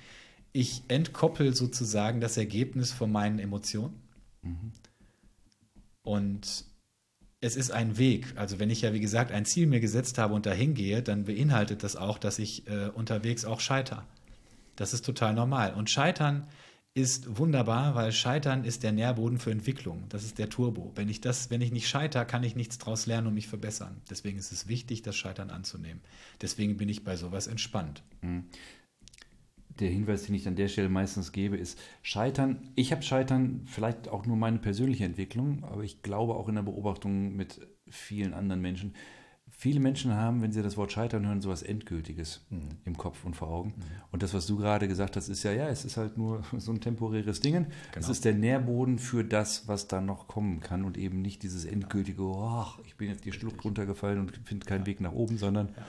ich 0.52 0.82
entkoppel 0.88 1.54
sozusagen 1.54 2.20
das 2.20 2.36
Ergebnis 2.36 2.92
von 2.92 3.10
meinen 3.10 3.38
Emotionen. 3.38 4.00
Mhm. 4.42 4.72
Und 6.02 6.64
es 7.40 7.56
ist 7.56 7.70
ein 7.70 7.98
Weg. 7.98 8.32
Also 8.36 8.58
wenn 8.58 8.70
ich 8.70 8.82
ja, 8.82 8.92
wie 8.92 9.00
gesagt, 9.00 9.32
ein 9.32 9.44
Ziel 9.44 9.66
mir 9.66 9.80
gesetzt 9.80 10.18
habe 10.18 10.34
und 10.34 10.46
dahin 10.46 10.74
gehe, 10.74 11.02
dann 11.02 11.24
beinhaltet 11.24 11.82
das 11.82 11.96
auch, 11.96 12.18
dass 12.18 12.38
ich 12.38 12.66
äh, 12.68 12.88
unterwegs 12.88 13.44
auch 13.44 13.60
scheitere. 13.60 14.04
Das 14.76 14.92
ist 14.92 15.04
total 15.04 15.34
normal. 15.34 15.74
Und 15.74 15.90
Scheitern 15.90 16.46
ist 16.98 17.38
wunderbar, 17.38 17.94
weil 17.94 18.10
Scheitern 18.10 18.64
ist 18.64 18.82
der 18.82 18.92
Nährboden 18.92 19.38
für 19.38 19.52
Entwicklung. 19.52 20.04
Das 20.08 20.24
ist 20.24 20.38
der 20.38 20.48
Turbo. 20.48 20.92
Wenn 20.96 21.08
ich 21.08 21.20
das, 21.20 21.48
wenn 21.50 21.60
ich 21.60 21.70
nicht 21.70 21.88
scheitere, 21.88 22.26
kann 22.26 22.42
ich 22.42 22.56
nichts 22.56 22.78
daraus 22.78 23.06
lernen 23.06 23.28
und 23.28 23.34
mich 23.34 23.46
verbessern. 23.46 24.02
Deswegen 24.10 24.36
ist 24.36 24.50
es 24.50 24.66
wichtig, 24.66 25.02
das 25.02 25.14
Scheitern 25.16 25.50
anzunehmen. 25.50 26.02
Deswegen 26.42 26.76
bin 26.76 26.88
ich 26.88 27.04
bei 27.04 27.16
sowas 27.16 27.46
entspannt. 27.46 28.02
Mhm 28.20 28.44
der 29.80 29.90
Hinweis, 29.90 30.24
den 30.24 30.34
ich 30.34 30.48
an 30.48 30.56
der 30.56 30.68
Stelle 30.68 30.88
meistens 30.88 31.32
gebe, 31.32 31.56
ist 31.56 31.78
Scheitern. 32.02 32.72
Ich 32.74 32.90
habe 32.92 33.02
Scheitern 33.02 33.62
vielleicht 33.66 34.08
auch 34.08 34.26
nur 34.26 34.36
meine 34.36 34.58
persönliche 34.58 35.04
Entwicklung, 35.04 35.64
aber 35.64 35.84
ich 35.84 36.02
glaube 36.02 36.34
auch 36.34 36.48
in 36.48 36.56
der 36.56 36.62
Beobachtung 36.62 37.36
mit 37.36 37.60
vielen 37.88 38.34
anderen 38.34 38.60
Menschen. 38.60 38.94
Viele 39.60 39.80
Menschen 39.80 40.14
haben, 40.14 40.40
wenn 40.40 40.52
sie 40.52 40.62
das 40.62 40.76
Wort 40.76 40.92
Scheitern 40.92 41.26
hören, 41.26 41.40
sowas 41.40 41.62
Endgültiges 41.62 42.46
mhm. 42.48 42.68
im 42.84 42.96
Kopf 42.96 43.24
und 43.24 43.34
vor 43.34 43.48
Augen. 43.48 43.70
Mhm. 43.76 43.82
Und 44.12 44.22
das, 44.22 44.32
was 44.32 44.46
du 44.46 44.56
gerade 44.56 44.86
gesagt 44.86 45.16
hast, 45.16 45.28
ist 45.28 45.42
ja, 45.42 45.50
ja, 45.50 45.68
es 45.68 45.84
ist 45.84 45.96
halt 45.96 46.16
nur 46.16 46.44
so 46.58 46.70
ein 46.70 46.80
temporäres 46.80 47.40
Ding. 47.40 47.54
Genau. 47.54 47.68
Es 47.96 48.08
ist 48.08 48.24
der 48.24 48.34
Nährboden 48.34 49.00
für 49.00 49.24
das, 49.24 49.66
was 49.66 49.88
da 49.88 50.00
noch 50.00 50.28
kommen 50.28 50.60
kann 50.60 50.84
und 50.84 50.96
eben 50.96 51.22
nicht 51.22 51.42
dieses 51.42 51.64
endgültige, 51.64 52.22
oh, 52.22 52.66
ich 52.86 52.96
bin 52.96 53.08
jetzt 53.08 53.24
die 53.24 53.32
Schlucht 53.32 53.64
runtergefallen 53.64 54.20
und 54.20 54.40
finde 54.44 54.64
keinen 54.64 54.82
ja. 54.82 54.86
Weg 54.86 55.00
nach 55.00 55.12
oben, 55.12 55.38
sondern 55.38 55.70
ja 55.76 55.84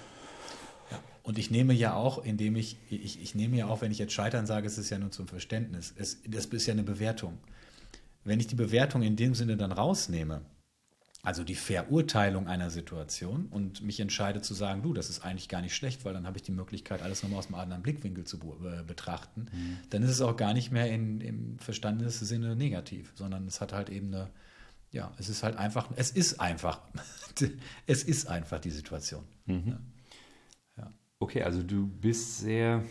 und 1.29 1.37
ich 1.37 1.51
nehme 1.51 1.73
ja 1.73 1.93
auch, 1.93 2.25
indem 2.25 2.55
ich, 2.55 2.77
ich, 2.89 3.21
ich 3.21 3.35
nehme 3.35 3.55
ja 3.55 3.67
auch, 3.67 3.81
wenn 3.81 3.91
ich 3.91 3.99
jetzt 3.99 4.13
scheitern 4.13 4.47
sage, 4.47 4.65
es 4.65 4.79
ist 4.79 4.89
ja 4.89 4.97
nur 4.97 5.11
zum 5.11 5.27
Verständnis. 5.27 5.93
Es, 5.95 6.17
das 6.27 6.45
ist 6.45 6.65
ja 6.65 6.73
eine 6.73 6.81
Bewertung. 6.81 7.37
Wenn 8.23 8.39
ich 8.39 8.47
die 8.47 8.55
Bewertung 8.55 9.03
in 9.03 9.15
dem 9.15 9.35
Sinne 9.35 9.55
dann 9.55 9.71
rausnehme, 9.71 10.41
also 11.21 11.43
die 11.43 11.55
Verurteilung 11.55 12.47
einer 12.47 12.69
Situation 12.69 13.47
und 13.47 13.81
mich 13.81 13.99
entscheide 13.99 14.41
zu 14.41 14.53
sagen, 14.53 14.81
du, 14.81 14.93
das 14.93 15.09
ist 15.09 15.19
eigentlich 15.19 15.49
gar 15.49 15.61
nicht 15.61 15.75
schlecht, 15.75 16.05
weil 16.05 16.13
dann 16.13 16.25
habe 16.25 16.37
ich 16.37 16.43
die 16.43 16.53
Möglichkeit, 16.53 17.01
alles 17.01 17.23
nochmal 17.23 17.39
aus 17.39 17.47
einem 17.47 17.55
anderen 17.55 17.83
Blickwinkel 17.83 18.23
zu 18.23 18.37
äh, 18.37 18.83
betrachten, 18.83 19.47
mhm. 19.51 19.77
dann 19.89 20.03
ist 20.03 20.11
es 20.11 20.21
auch 20.21 20.37
gar 20.37 20.53
nicht 20.53 20.71
mehr 20.71 20.89
in, 20.89 21.19
im 21.19 21.59
Verstandessinne 21.59 22.55
negativ, 22.55 23.11
sondern 23.15 23.47
es 23.47 23.59
hat 23.59 23.73
halt 23.73 23.89
eben 23.89 24.13
eine, 24.13 24.29
ja, 24.91 25.11
es 25.17 25.27
ist 25.27 25.43
halt 25.43 25.57
einfach, 25.57 25.89
es 25.97 26.11
ist 26.11 26.39
einfach, 26.39 26.81
es 27.85 28.03
ist 28.03 28.29
einfach 28.29 28.59
die 28.59 28.71
Situation. 28.71 29.25
Mhm. 29.45 29.77
Ja. 30.77 30.93
Okay, 31.19 31.43
also 31.43 31.61
du 31.63 31.85
bist 31.85 32.39
sehr. 32.39 32.83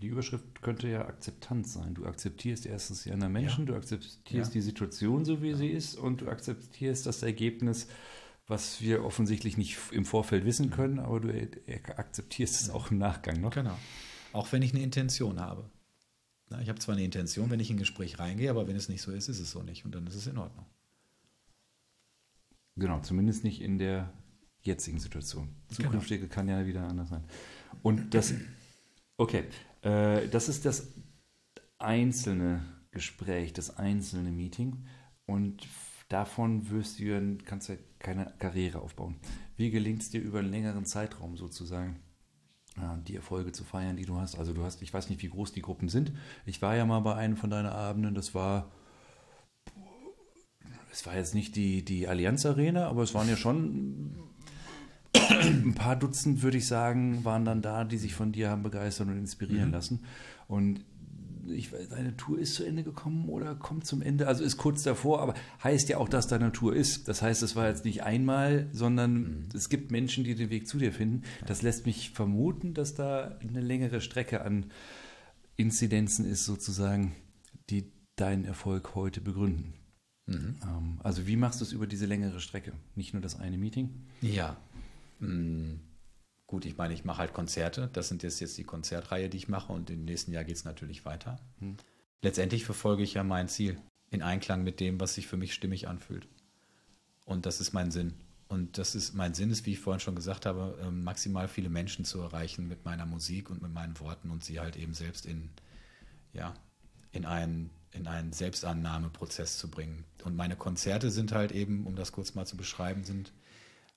Die 0.00 0.08
Überschrift 0.08 0.60
könnte 0.60 0.88
ja 0.88 1.06
Akzeptanz 1.06 1.72
sein. 1.72 1.94
Du 1.94 2.04
akzeptierst 2.04 2.66
erstens 2.66 3.04
die 3.04 3.12
anderen 3.12 3.32
Menschen, 3.32 3.66
ja. 3.66 3.72
du 3.72 3.76
akzeptierst 3.76 4.50
ja. 4.50 4.52
die 4.52 4.60
Situation 4.60 5.24
so, 5.24 5.42
wie 5.42 5.50
ja. 5.50 5.56
sie 5.56 5.68
ist, 5.68 5.96
und 5.96 6.20
du 6.20 6.28
akzeptierst 6.28 7.06
das 7.06 7.22
Ergebnis, 7.22 7.88
was 8.46 8.80
wir 8.80 9.04
offensichtlich 9.04 9.56
nicht 9.56 9.78
im 9.90 10.04
Vorfeld 10.04 10.44
wissen 10.44 10.70
können, 10.70 10.98
aber 10.98 11.20
du 11.20 11.48
akzeptierst 11.96 12.60
es 12.60 12.70
auch 12.70 12.90
im 12.90 12.98
Nachgang 12.98 13.40
noch. 13.40 13.52
Genau. 13.52 13.76
Auch 14.32 14.52
wenn 14.52 14.62
ich 14.62 14.74
eine 14.74 14.82
Intention 14.82 15.40
habe. 15.40 15.68
ich 16.60 16.68
habe 16.68 16.78
zwar 16.78 16.94
eine 16.94 17.04
Intention, 17.04 17.50
wenn 17.50 17.58
ich 17.58 17.70
in 17.70 17.76
ein 17.76 17.80
Gespräch 17.80 18.18
reingehe, 18.18 18.50
aber 18.50 18.68
wenn 18.68 18.76
es 18.76 18.88
nicht 18.88 19.02
so 19.02 19.12
ist, 19.12 19.28
ist 19.28 19.40
es 19.40 19.50
so 19.50 19.62
nicht. 19.62 19.84
Und 19.84 19.94
dann 19.94 20.06
ist 20.06 20.14
es 20.14 20.26
in 20.26 20.36
Ordnung. 20.36 20.66
Genau, 22.76 23.00
zumindest 23.00 23.42
nicht 23.42 23.62
in 23.62 23.78
der 23.78 24.12
jetzigen 24.60 24.98
Situation. 24.98 25.48
Genau. 25.68 25.90
Zukünftige 25.90 26.24
genau. 26.24 26.34
kann 26.34 26.48
ja 26.48 26.66
wieder 26.66 26.86
anders 26.86 27.08
sein. 27.08 27.24
Und 27.82 28.12
das, 28.14 28.34
okay, 29.16 29.44
äh, 29.86 30.28
das 30.28 30.48
ist 30.48 30.64
das 30.64 30.92
einzelne 31.78 32.64
Gespräch, 32.90 33.52
das 33.52 33.76
einzelne 33.76 34.30
Meeting. 34.30 34.84
Und 35.26 35.66
davon 36.08 36.70
wirst 36.70 36.98
du, 36.98 37.38
kannst 37.44 37.68
du 37.68 37.78
keine 37.98 38.34
Karriere 38.38 38.80
aufbauen. 38.80 39.16
Wie 39.56 39.70
gelingt 39.70 40.02
es 40.02 40.10
dir 40.10 40.20
über 40.20 40.40
einen 40.40 40.50
längeren 40.50 40.84
Zeitraum 40.84 41.36
sozusagen? 41.36 42.00
die 43.08 43.16
Erfolge 43.16 43.52
zu 43.52 43.64
feiern, 43.64 43.96
die 43.96 44.04
du 44.04 44.18
hast. 44.18 44.38
Also 44.38 44.52
du 44.52 44.62
hast, 44.62 44.82
ich 44.82 44.92
weiß 44.92 45.08
nicht, 45.08 45.22
wie 45.22 45.30
groß 45.30 45.50
die 45.50 45.62
Gruppen 45.62 45.88
sind. 45.88 46.12
Ich 46.44 46.60
war 46.60 46.76
ja 46.76 46.84
mal 46.84 47.00
bei 47.00 47.14
einem 47.14 47.38
von 47.38 47.48
deinen 47.48 47.68
Abenden, 47.68 48.14
das 48.14 48.34
war, 48.34 48.70
es 50.92 51.06
war 51.06 51.16
jetzt 51.16 51.34
nicht 51.34 51.56
die, 51.56 51.86
die 51.86 52.06
Allianz 52.06 52.44
Arena, 52.44 52.86
aber 52.88 53.02
es 53.02 53.14
waren 53.14 53.30
ja 53.30 53.36
schon 53.38 54.35
ein 55.30 55.74
paar 55.74 55.96
Dutzend, 55.96 56.42
würde 56.42 56.58
ich 56.58 56.66
sagen, 56.66 57.24
waren 57.24 57.44
dann 57.44 57.62
da, 57.62 57.84
die 57.84 57.98
sich 57.98 58.14
von 58.14 58.32
dir 58.32 58.50
haben 58.50 58.62
begeistern 58.62 59.08
und 59.10 59.18
inspirieren 59.18 59.68
mhm. 59.68 59.74
lassen. 59.74 60.04
Und 60.48 60.84
ich 61.48 61.72
weiß, 61.72 61.88
deine 61.88 62.16
Tour 62.16 62.38
ist 62.38 62.54
zu 62.54 62.64
Ende 62.64 62.82
gekommen 62.82 63.28
oder 63.28 63.54
kommt 63.54 63.86
zum 63.86 64.02
Ende, 64.02 64.26
also 64.26 64.42
ist 64.42 64.56
kurz 64.56 64.82
davor, 64.82 65.20
aber 65.20 65.34
heißt 65.62 65.88
ja 65.88 65.98
auch, 65.98 66.08
dass 66.08 66.26
deine 66.26 66.52
Tour 66.52 66.74
ist. 66.74 67.08
Das 67.08 67.22
heißt, 67.22 67.42
es 67.42 67.56
war 67.56 67.68
jetzt 67.68 67.84
nicht 67.84 68.02
einmal, 68.02 68.68
sondern 68.72 69.12
mhm. 69.14 69.48
es 69.54 69.68
gibt 69.68 69.90
Menschen, 69.90 70.24
die 70.24 70.34
den 70.34 70.50
Weg 70.50 70.68
zu 70.68 70.78
dir 70.78 70.92
finden. 70.92 71.22
Das 71.46 71.62
lässt 71.62 71.86
mich 71.86 72.10
vermuten, 72.10 72.74
dass 72.74 72.94
da 72.94 73.38
eine 73.40 73.60
längere 73.60 74.00
Strecke 74.00 74.42
an 74.42 74.66
Inzidenzen 75.56 76.24
ist, 76.24 76.44
sozusagen, 76.44 77.12
die 77.70 77.92
deinen 78.16 78.44
Erfolg 78.44 78.94
heute 78.94 79.20
begründen. 79.20 79.74
Mhm. 80.26 80.56
Ähm, 80.62 81.00
also 81.02 81.26
wie 81.26 81.36
machst 81.36 81.60
du 81.60 81.64
es 81.64 81.72
über 81.72 81.86
diese 81.86 82.06
längere 82.06 82.40
Strecke? 82.40 82.72
Nicht 82.94 83.12
nur 83.12 83.22
das 83.22 83.38
eine 83.38 83.58
Meeting? 83.58 84.06
Ja. 84.20 84.56
Mhm. 85.18 85.80
Gut, 86.46 86.64
ich 86.64 86.76
meine, 86.76 86.94
ich 86.94 87.04
mache 87.04 87.18
halt 87.18 87.32
Konzerte. 87.32 87.90
Das 87.92 88.08
sind 88.08 88.22
jetzt, 88.22 88.38
jetzt 88.40 88.56
die 88.56 88.64
Konzertreihe, 88.64 89.28
die 89.28 89.36
ich 89.36 89.48
mache 89.48 89.72
und 89.72 89.90
im 89.90 90.04
nächsten 90.04 90.32
Jahr 90.32 90.44
geht 90.44 90.56
es 90.56 90.64
natürlich 90.64 91.04
weiter. 91.04 91.40
Mhm. 91.58 91.76
Letztendlich 92.22 92.64
verfolge 92.64 93.02
ich 93.02 93.14
ja 93.14 93.24
mein 93.24 93.48
Ziel 93.48 93.78
in 94.10 94.22
Einklang 94.22 94.62
mit 94.62 94.80
dem, 94.80 95.00
was 95.00 95.14
sich 95.14 95.26
für 95.26 95.36
mich 95.36 95.52
stimmig 95.54 95.88
anfühlt. 95.88 96.28
Und 97.24 97.46
das 97.46 97.60
ist 97.60 97.72
mein 97.72 97.90
Sinn. 97.90 98.14
Und 98.48 98.78
das 98.78 98.94
ist 98.94 99.14
mein 99.14 99.34
Sinn 99.34 99.50
ist, 99.50 99.66
wie 99.66 99.72
ich 99.72 99.80
vorhin 99.80 100.00
schon 100.00 100.14
gesagt 100.14 100.46
habe, 100.46 100.78
ähm, 100.80 101.02
maximal 101.02 101.48
viele 101.48 101.68
Menschen 101.68 102.04
zu 102.04 102.20
erreichen 102.20 102.68
mit 102.68 102.84
meiner 102.84 103.04
Musik 103.04 103.50
und 103.50 103.60
mit 103.60 103.72
meinen 103.72 103.98
Worten 103.98 104.30
und 104.30 104.44
sie 104.44 104.60
halt 104.60 104.76
eben 104.76 104.94
selbst 104.94 105.26
in, 105.26 105.50
ja, 106.32 106.54
in 107.10 107.24
einen, 107.24 107.70
in 107.90 108.06
einen 108.06 108.32
Selbstannahmeprozess 108.32 109.58
zu 109.58 109.68
bringen. 109.68 110.04
Und 110.22 110.36
meine 110.36 110.54
Konzerte 110.54 111.10
sind 111.10 111.32
halt 111.32 111.50
eben, 111.50 111.86
um 111.86 111.96
das 111.96 112.12
kurz 112.12 112.34
mal 112.36 112.46
zu 112.46 112.56
beschreiben, 112.56 113.02
sind 113.02 113.32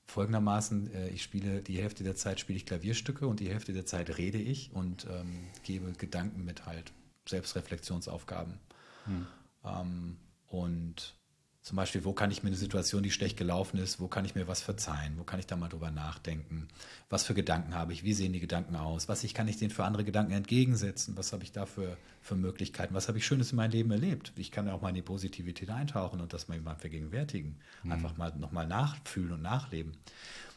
folgendermaßen, 0.10 0.94
äh, 0.94 1.10
ich 1.10 1.24
spiele 1.24 1.62
die 1.62 1.82
Hälfte 1.82 2.04
der 2.04 2.16
Zeit 2.16 2.40
spiele 2.40 2.58
ich 2.58 2.66
Klavierstücke 2.66 3.28
und 3.28 3.40
die 3.40 3.50
Hälfte 3.50 3.74
der 3.74 3.86
Zeit 3.86 4.18
rede 4.18 4.38
ich 4.38 4.72
und 4.74 5.08
ähm, 5.10 5.48
gebe 5.64 5.92
Gedanken 5.94 6.44
mit 6.44 6.66
halt, 6.66 6.92
Selbstreflexionsaufgaben. 7.28 8.60
Hm. 9.06 9.28
Ähm, 9.64 10.18
und 10.48 11.16
zum 11.62 11.76
Beispiel, 11.76 12.06
wo 12.06 12.14
kann 12.14 12.32
ich 12.32 12.42
mir 12.42 12.48
eine 12.48 12.56
Situation, 12.56 13.04
die 13.04 13.12
schlecht 13.12 13.38
gelaufen 13.38 13.80
ist, 13.80 14.00
wo 14.00 14.08
kann 14.08 14.24
ich 14.24 14.34
mir 14.34 14.48
was 14.48 14.62
verzeihen, 14.62 15.18
wo 15.18 15.24
kann 15.24 15.40
ich 15.40 15.46
da 15.46 15.58
mal 15.58 15.68
drüber 15.68 15.92
nachdenken, 15.92 16.70
was 17.10 17.26
für 17.26 17.34
Gedanken 17.34 17.76
habe 17.76 17.92
ich, 17.92 18.04
wie 18.04 18.14
sehen 18.14 18.32
die 18.32 18.40
Gedanken 18.40 18.78
aus, 18.78 19.10
was 19.10 19.24
ich, 19.26 19.34
kann 19.34 19.48
ich 19.48 19.58
denen 19.58 19.70
für 19.70 19.84
andere 19.84 20.06
Gedanken 20.06 20.32
entgegensetzen, 20.32 21.18
was 21.18 21.34
habe 21.34 21.44
ich 21.44 21.52
da 21.52 21.66
für, 21.66 21.98
für 22.22 22.36
Möglichkeiten, 22.36 22.94
was 22.94 23.10
habe 23.10 23.18
ich 23.18 23.26
Schönes 23.26 23.52
in 23.52 23.58
meinem 23.58 23.72
Leben 23.72 23.92
erlebt. 23.92 24.32
Ich 24.38 24.52
kann 24.52 24.70
auch 24.70 24.82
mal 24.82 24.90
in 24.90 24.96
die 24.96 25.02
Positivität 25.02 25.70
eintauchen 25.70 26.22
und 26.22 26.32
das 26.32 26.48
mal 26.48 26.60
vergegenwärtigen, 26.78 27.58
mhm. 27.84 27.92
einfach 27.92 28.16
mal 28.16 28.34
nochmal 28.38 28.66
nachfühlen 28.66 29.34
und 29.34 29.42
nachleben. 29.42 29.98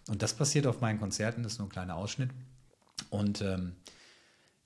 Und 0.08 0.22
das 0.22 0.34
passiert 0.34 0.66
auf 0.66 0.80
meinen 0.80 1.00
Konzerten, 1.00 1.42
das 1.42 1.52
ist 1.52 1.58
nur 1.58 1.66
ein 1.68 1.72
kleiner 1.72 1.96
Ausschnitt. 1.96 2.30
Und 3.10 3.42
ähm, 3.42 3.72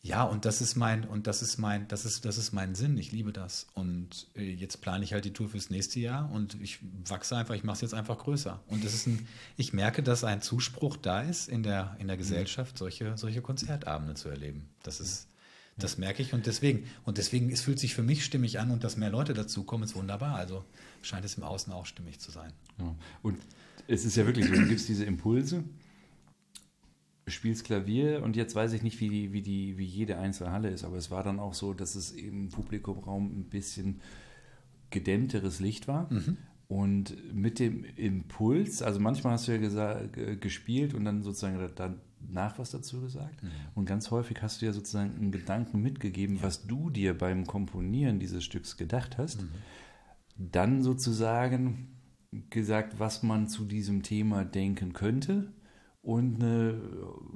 ja, 0.07 0.22
und 0.22 0.44
das 0.44 0.61
ist 0.61 0.76
mein, 0.76 1.04
und 1.04 1.26
das 1.26 1.42
ist 1.42 1.59
mein, 1.59 1.88
das 1.88 2.04
ist, 2.04 2.24
das 2.24 2.38
ist 2.38 2.52
mein 2.52 2.76
Sinn. 2.76 2.96
Ich 2.96 3.11
liebe 3.11 3.32
das. 3.32 3.66
Und 3.74 4.28
äh, 4.36 4.52
jetzt 4.52 4.80
plane 4.80 5.02
ich 5.02 5.12
halt 5.12 5.24
die 5.24 5.32
Tour 5.32 5.48
fürs 5.48 5.68
nächste 5.68 5.98
Jahr 5.98 6.30
und 6.30 6.57
ich 6.62 6.78
wachse 7.09 7.36
einfach, 7.36 7.57
ich 7.57 7.64
mache 7.64 7.74
es 7.74 7.80
jetzt 7.80 7.94
einfach 7.94 8.16
größer. 8.16 8.62
Und 8.68 8.84
es 8.84 8.94
ist 8.94 9.09
ein, 9.09 9.26
ich 9.57 9.72
merke, 9.72 10.04
dass 10.04 10.22
ein 10.22 10.42
Zuspruch 10.42 10.96
da 10.96 11.22
ist 11.22 11.48
in 11.48 11.64
der, 11.64 11.96
in 11.98 12.07
der 12.07 12.16
Gesellschaft, 12.16 12.78
solche, 12.78 13.16
solche 13.18 13.42
Konzertabende 13.42 14.14
zu 14.14 14.28
erleben. 14.28 14.68
Das 14.84 15.00
ist, 15.00 15.26
das 15.76 15.98
merke 15.98 16.22
ich 16.22 16.32
und 16.32 16.46
deswegen, 16.46 16.84
und 17.04 17.18
deswegen, 17.18 17.50
es 17.50 17.62
fühlt 17.62 17.80
sich 17.80 17.92
für 17.92 18.04
mich 18.04 18.24
stimmig 18.24 18.61
an 18.61 18.70
und 18.70 18.84
dass 18.84 18.96
mehr 18.96 19.11
Leute 19.11 19.34
dazukommen, 19.34 19.88
ist 19.88 19.96
wunderbar. 19.96 20.36
Also 20.36 20.64
scheint 21.02 21.24
es 21.24 21.34
im 21.34 21.42
Außen 21.42 21.72
auch 21.72 21.84
stimmig 21.84 22.20
zu 22.20 22.30
sein. 22.30 22.52
Ja. 22.78 22.94
Und 23.22 23.38
es 23.88 24.04
ist 24.04 24.16
ja 24.16 24.24
wirklich 24.24 24.46
so, 24.46 24.52
du 24.52 24.66
gibst 24.68 24.88
diese 24.88 25.04
Impulse 25.04 25.64
spielst 27.29 27.64
Klavier 27.64 28.22
und 28.22 28.37
jetzt 28.37 28.55
weiß 28.55 28.72
ich 28.72 28.83
nicht, 28.83 29.01
wie, 29.01 29.09
die, 29.09 29.33
wie, 29.33 29.43
die, 29.43 29.79
wie 29.79 29.85
jede 29.85 30.18
einzelne 30.18 30.53
Halle 30.53 30.70
ist, 30.70 30.85
aber 30.85 30.97
es 30.97 31.11
war 31.11 31.24
dann 31.24 31.41
auch 31.41 31.55
so, 31.55 31.74
dass 31.74 31.95
es 31.97 32.12
im 32.12 32.51
Publikumraum 32.51 33.41
ein 33.41 33.45
bisschen 33.45 34.01
gedämmteres 34.91 35.59
Licht 35.59 35.89
war. 35.89 36.12
Mhm. 36.12 36.37
Und 36.68 37.35
mit 37.35 37.59
dem 37.59 37.85
Impuls, 37.85 38.83
also 38.83 38.99
manchmal 38.99 39.35
hast 39.35 39.47
du 39.47 39.53
ja 39.57 40.01
gespielt 40.35 40.95
und 40.95 41.05
dann 41.05 41.22
sozusagen 41.22 41.59
danach 41.77 42.59
was 42.59 42.70
dazu 42.70 43.01
gesagt. 43.01 43.43
Mhm. 43.43 43.51
Und 43.74 43.87
ganz 43.87 44.11
häufig 44.11 44.43
hast 44.43 44.62
du 44.62 44.66
ja 44.66 44.72
sozusagen 44.72 45.14
einen 45.14 45.31
Gedanken 45.31 45.81
mitgegeben, 45.81 46.37
ja. 46.37 46.43
was 46.43 46.66
du 46.66 46.91
dir 46.91 47.16
beim 47.16 47.47
Komponieren 47.47 48.18
dieses 48.18 48.45
Stücks 48.45 48.77
gedacht 48.77 49.16
hast. 49.18 49.43
Mhm. 49.43 49.49
Dann 50.39 50.83
sozusagen 50.83 51.89
gesagt, 52.51 52.99
was 52.99 53.22
man 53.22 53.49
zu 53.49 53.64
diesem 53.64 54.03
Thema 54.03 54.45
denken 54.45 54.93
könnte 54.93 55.53
und 56.07 56.40
eine, 56.40 56.80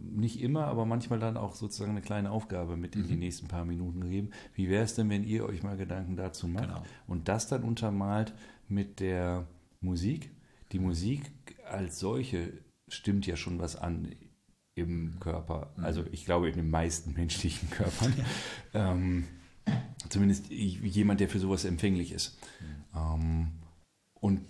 nicht 0.01 0.41
immer, 0.41 0.67
aber 0.67 0.87
manchmal 0.87 1.19
dann 1.19 1.37
auch 1.37 1.57
sozusagen 1.57 1.91
eine 1.91 2.03
kleine 2.03 2.31
Aufgabe 2.31 2.77
mit 2.77 2.95
in 2.95 3.09
die 3.09 3.15
mhm. 3.15 3.19
nächsten 3.19 3.49
paar 3.49 3.65
Minuten 3.65 4.01
gegeben. 4.01 4.31
Wie 4.55 4.69
wäre 4.69 4.85
es 4.85 4.95
denn, 4.95 5.11
wenn 5.11 5.25
ihr 5.25 5.45
euch 5.45 5.65
mal 5.65 5.77
Gedanken 5.77 6.15
dazu 6.15 6.47
macht 6.47 6.69
genau. 6.69 6.85
und 7.09 7.27
das 7.27 7.49
dann 7.49 7.65
untermalt 7.65 8.33
mit 8.69 9.01
der 9.01 9.49
Musik? 9.81 10.31
Die 10.71 10.79
Musik 10.79 11.33
als 11.69 11.99
solche 11.99 12.53
stimmt 12.87 13.27
ja 13.27 13.35
schon 13.35 13.59
was 13.59 13.75
an 13.75 14.15
im 14.77 15.19
Körper, 15.19 15.73
mhm. 15.77 15.85
also 15.85 16.05
ich 16.13 16.25
glaube 16.25 16.49
in 16.49 16.55
den 16.55 16.71
meisten 16.71 17.13
menschlichen 17.17 17.71
Körpern. 17.71 18.15
ähm, 18.73 19.25
zumindest 20.11 20.49
jemand, 20.49 21.19
der 21.19 21.29
für 21.29 21.41
sowas 21.41 21.65
empfänglich 21.65 22.13
ist. 22.13 22.39
Mhm. 22.61 22.85
Ähm, 22.95 23.49
und 24.21 24.43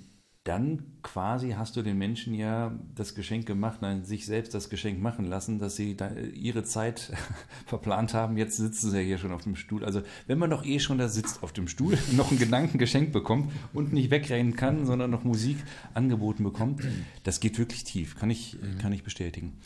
dann 0.51 0.82
quasi 1.03 1.53
hast 1.53 1.76
du 1.76 1.82
den 1.82 1.96
Menschen 1.96 2.34
ja 2.34 2.76
das 2.96 3.14
Geschenk 3.14 3.46
gemacht, 3.46 3.82
nein, 3.82 4.05
sich 4.05 4.26
selbst 4.26 4.53
das 4.53 4.68
Geschenk 4.68 5.01
machen 5.01 5.24
lassen, 5.24 5.61
dass 5.61 5.76
sie 5.76 5.96
ihre 6.34 6.64
Zeit 6.64 7.12
verplant 7.66 8.14
haben. 8.14 8.36
Jetzt 8.36 8.57
sitzen 8.57 8.90
sie 8.90 8.96
ja 8.96 9.03
hier 9.03 9.18
schon 9.18 9.30
auf 9.30 9.42
dem 9.42 9.55
Stuhl. 9.55 9.84
Also 9.84 10.03
wenn 10.26 10.38
man 10.38 10.51
doch 10.51 10.64
eh 10.64 10.80
schon 10.80 10.98
da 10.98 11.07
sitzt 11.07 11.44
auf 11.44 11.53
dem 11.53 11.68
Stuhl, 11.68 11.96
noch 12.16 12.30
einen 12.30 12.40
Gedanken 12.40 12.78
geschenkt 12.78 13.12
bekommt 13.12 13.53
und 13.72 13.92
nicht 13.92 14.11
wegrennen 14.11 14.57
kann, 14.57 14.86
sondern 14.86 15.12
noch 15.12 15.22
Musik 15.22 15.59
angeboten 15.94 16.42
bekommt, 16.42 16.82
das 17.22 17.38
geht 17.38 17.57
wirklich 17.61 17.84
tief, 17.84 18.18
kann 18.18 18.28
ich, 18.28 18.59
mhm. 18.61 18.78
kann 18.78 18.92
ich 18.92 19.05
bestätigen. 19.05 19.57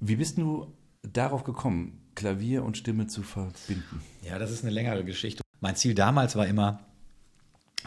Wie 0.00 0.16
bist 0.16 0.38
du 0.38 0.74
darauf 1.02 1.44
gekommen, 1.44 2.00
Klavier 2.16 2.64
und 2.64 2.76
Stimme 2.76 3.06
zu 3.06 3.22
verbinden? 3.22 4.02
Ja, 4.22 4.40
das 4.40 4.50
ist 4.50 4.64
eine 4.64 4.72
längere 4.72 5.04
Geschichte. 5.04 5.42
Mein 5.60 5.76
Ziel 5.76 5.94
damals 5.94 6.34
war 6.34 6.48
immer, 6.48 6.80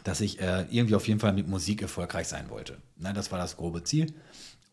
dass 0.03 0.21
ich 0.21 0.39
äh, 0.41 0.65
irgendwie 0.69 0.95
auf 0.95 1.07
jeden 1.07 1.19
Fall 1.19 1.33
mit 1.33 1.47
Musik 1.47 1.81
erfolgreich 1.81 2.27
sein 2.27 2.49
wollte. 2.49 2.77
Na, 2.97 3.13
das 3.13 3.31
war 3.31 3.39
das 3.39 3.57
grobe 3.57 3.83
Ziel. 3.83 4.13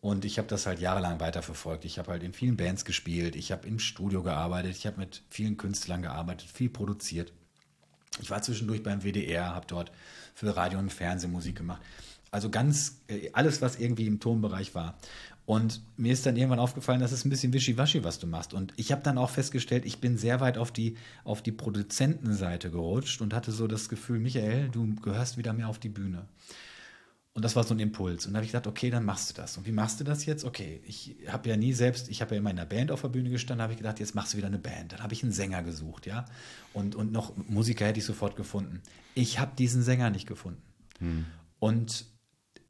Und 0.01 0.25
ich 0.25 0.39
habe 0.39 0.47
das 0.47 0.65
halt 0.65 0.79
jahrelang 0.79 1.19
weiterverfolgt. 1.19 1.85
Ich 1.85 1.99
habe 1.99 2.11
halt 2.11 2.23
in 2.23 2.33
vielen 2.33 2.57
Bands 2.57 2.85
gespielt, 2.85 3.35
ich 3.35 3.51
habe 3.51 3.67
im 3.67 3.77
Studio 3.77 4.23
gearbeitet, 4.23 4.75
ich 4.75 4.87
habe 4.87 4.99
mit 4.99 5.21
vielen 5.29 5.57
Künstlern 5.57 6.01
gearbeitet, 6.01 6.49
viel 6.49 6.69
produziert. 6.69 7.31
Ich 8.19 8.31
war 8.31 8.41
zwischendurch 8.41 8.81
beim 8.81 9.03
WDR, 9.03 9.53
habe 9.53 9.67
dort 9.67 9.91
für 10.33 10.55
Radio 10.57 10.79
und 10.79 10.91
Fernsehen 10.91 11.31
Musik 11.31 11.55
gemacht. 11.55 11.81
Also 12.31 12.49
ganz 12.49 13.01
äh, 13.07 13.29
alles, 13.33 13.61
was 13.61 13.77
irgendwie 13.77 14.07
im 14.07 14.19
Tonbereich 14.19 14.73
war. 14.73 14.97
Und 15.45 15.81
mir 15.97 16.13
ist 16.13 16.25
dann 16.25 16.37
irgendwann 16.37 16.59
aufgefallen, 16.59 17.01
das 17.01 17.11
ist 17.11 17.25
ein 17.25 17.29
bisschen 17.29 17.51
wischiwaschi, 17.51 18.03
was 18.03 18.19
du 18.19 18.27
machst. 18.27 18.53
Und 18.53 18.73
ich 18.77 18.91
habe 18.91 19.01
dann 19.01 19.17
auch 19.17 19.29
festgestellt, 19.29 19.85
ich 19.85 19.99
bin 19.99 20.17
sehr 20.17 20.39
weit 20.39 20.57
auf 20.57 20.71
die, 20.71 20.95
auf 21.25 21.41
die 21.41 21.51
Produzentenseite 21.51 22.71
gerutscht 22.71 23.21
und 23.21 23.33
hatte 23.33 23.51
so 23.51 23.67
das 23.67 23.89
Gefühl, 23.89 24.19
Michael, 24.19 24.69
du 24.69 24.95
gehörst 24.95 25.37
wieder 25.37 25.51
mehr 25.51 25.67
auf 25.67 25.79
die 25.79 25.89
Bühne. 25.89 26.25
Und 27.33 27.45
das 27.45 27.55
war 27.55 27.63
so 27.63 27.73
ein 27.73 27.79
Impuls. 27.79 28.25
Und 28.25 28.33
da 28.33 28.37
habe 28.37 28.45
ich 28.45 28.51
gedacht, 28.51 28.67
okay, 28.67 28.89
dann 28.89 29.05
machst 29.05 29.29
du 29.29 29.33
das. 29.41 29.57
Und 29.57 29.65
wie 29.65 29.71
machst 29.71 29.99
du 29.99 30.03
das 30.03 30.25
jetzt? 30.25 30.43
Okay, 30.43 30.81
ich 30.85 31.15
habe 31.27 31.49
ja 31.49 31.55
nie 31.55 31.71
selbst, 31.71 32.09
ich 32.09 32.21
habe 32.21 32.35
ja 32.35 32.39
immer 32.39 32.51
in 32.51 32.59
einer 32.59 32.65
Band 32.65 32.91
auf 32.91 33.01
der 33.01 33.09
Bühne 33.09 33.29
gestanden, 33.29 33.63
habe 33.63 33.73
ich 33.73 33.77
gedacht, 33.77 33.99
jetzt 33.99 34.15
machst 34.15 34.33
du 34.33 34.37
wieder 34.37 34.47
eine 34.47 34.59
Band. 34.59 34.93
Dann 34.93 35.01
habe 35.01 35.13
ich 35.13 35.23
einen 35.23 35.31
Sänger 35.31 35.63
gesucht, 35.63 36.05
ja. 36.05 36.25
Und, 36.73 36.95
und 36.95 37.11
noch 37.11 37.33
Musiker 37.47 37.85
hätte 37.85 37.99
ich 37.99 38.05
sofort 38.05 38.35
gefunden. 38.35 38.81
Ich 39.15 39.39
habe 39.39 39.51
diesen 39.57 39.81
Sänger 39.81 40.09
nicht 40.09 40.27
gefunden. 40.27 40.61
Hm. 40.99 41.25
Und 41.59 42.05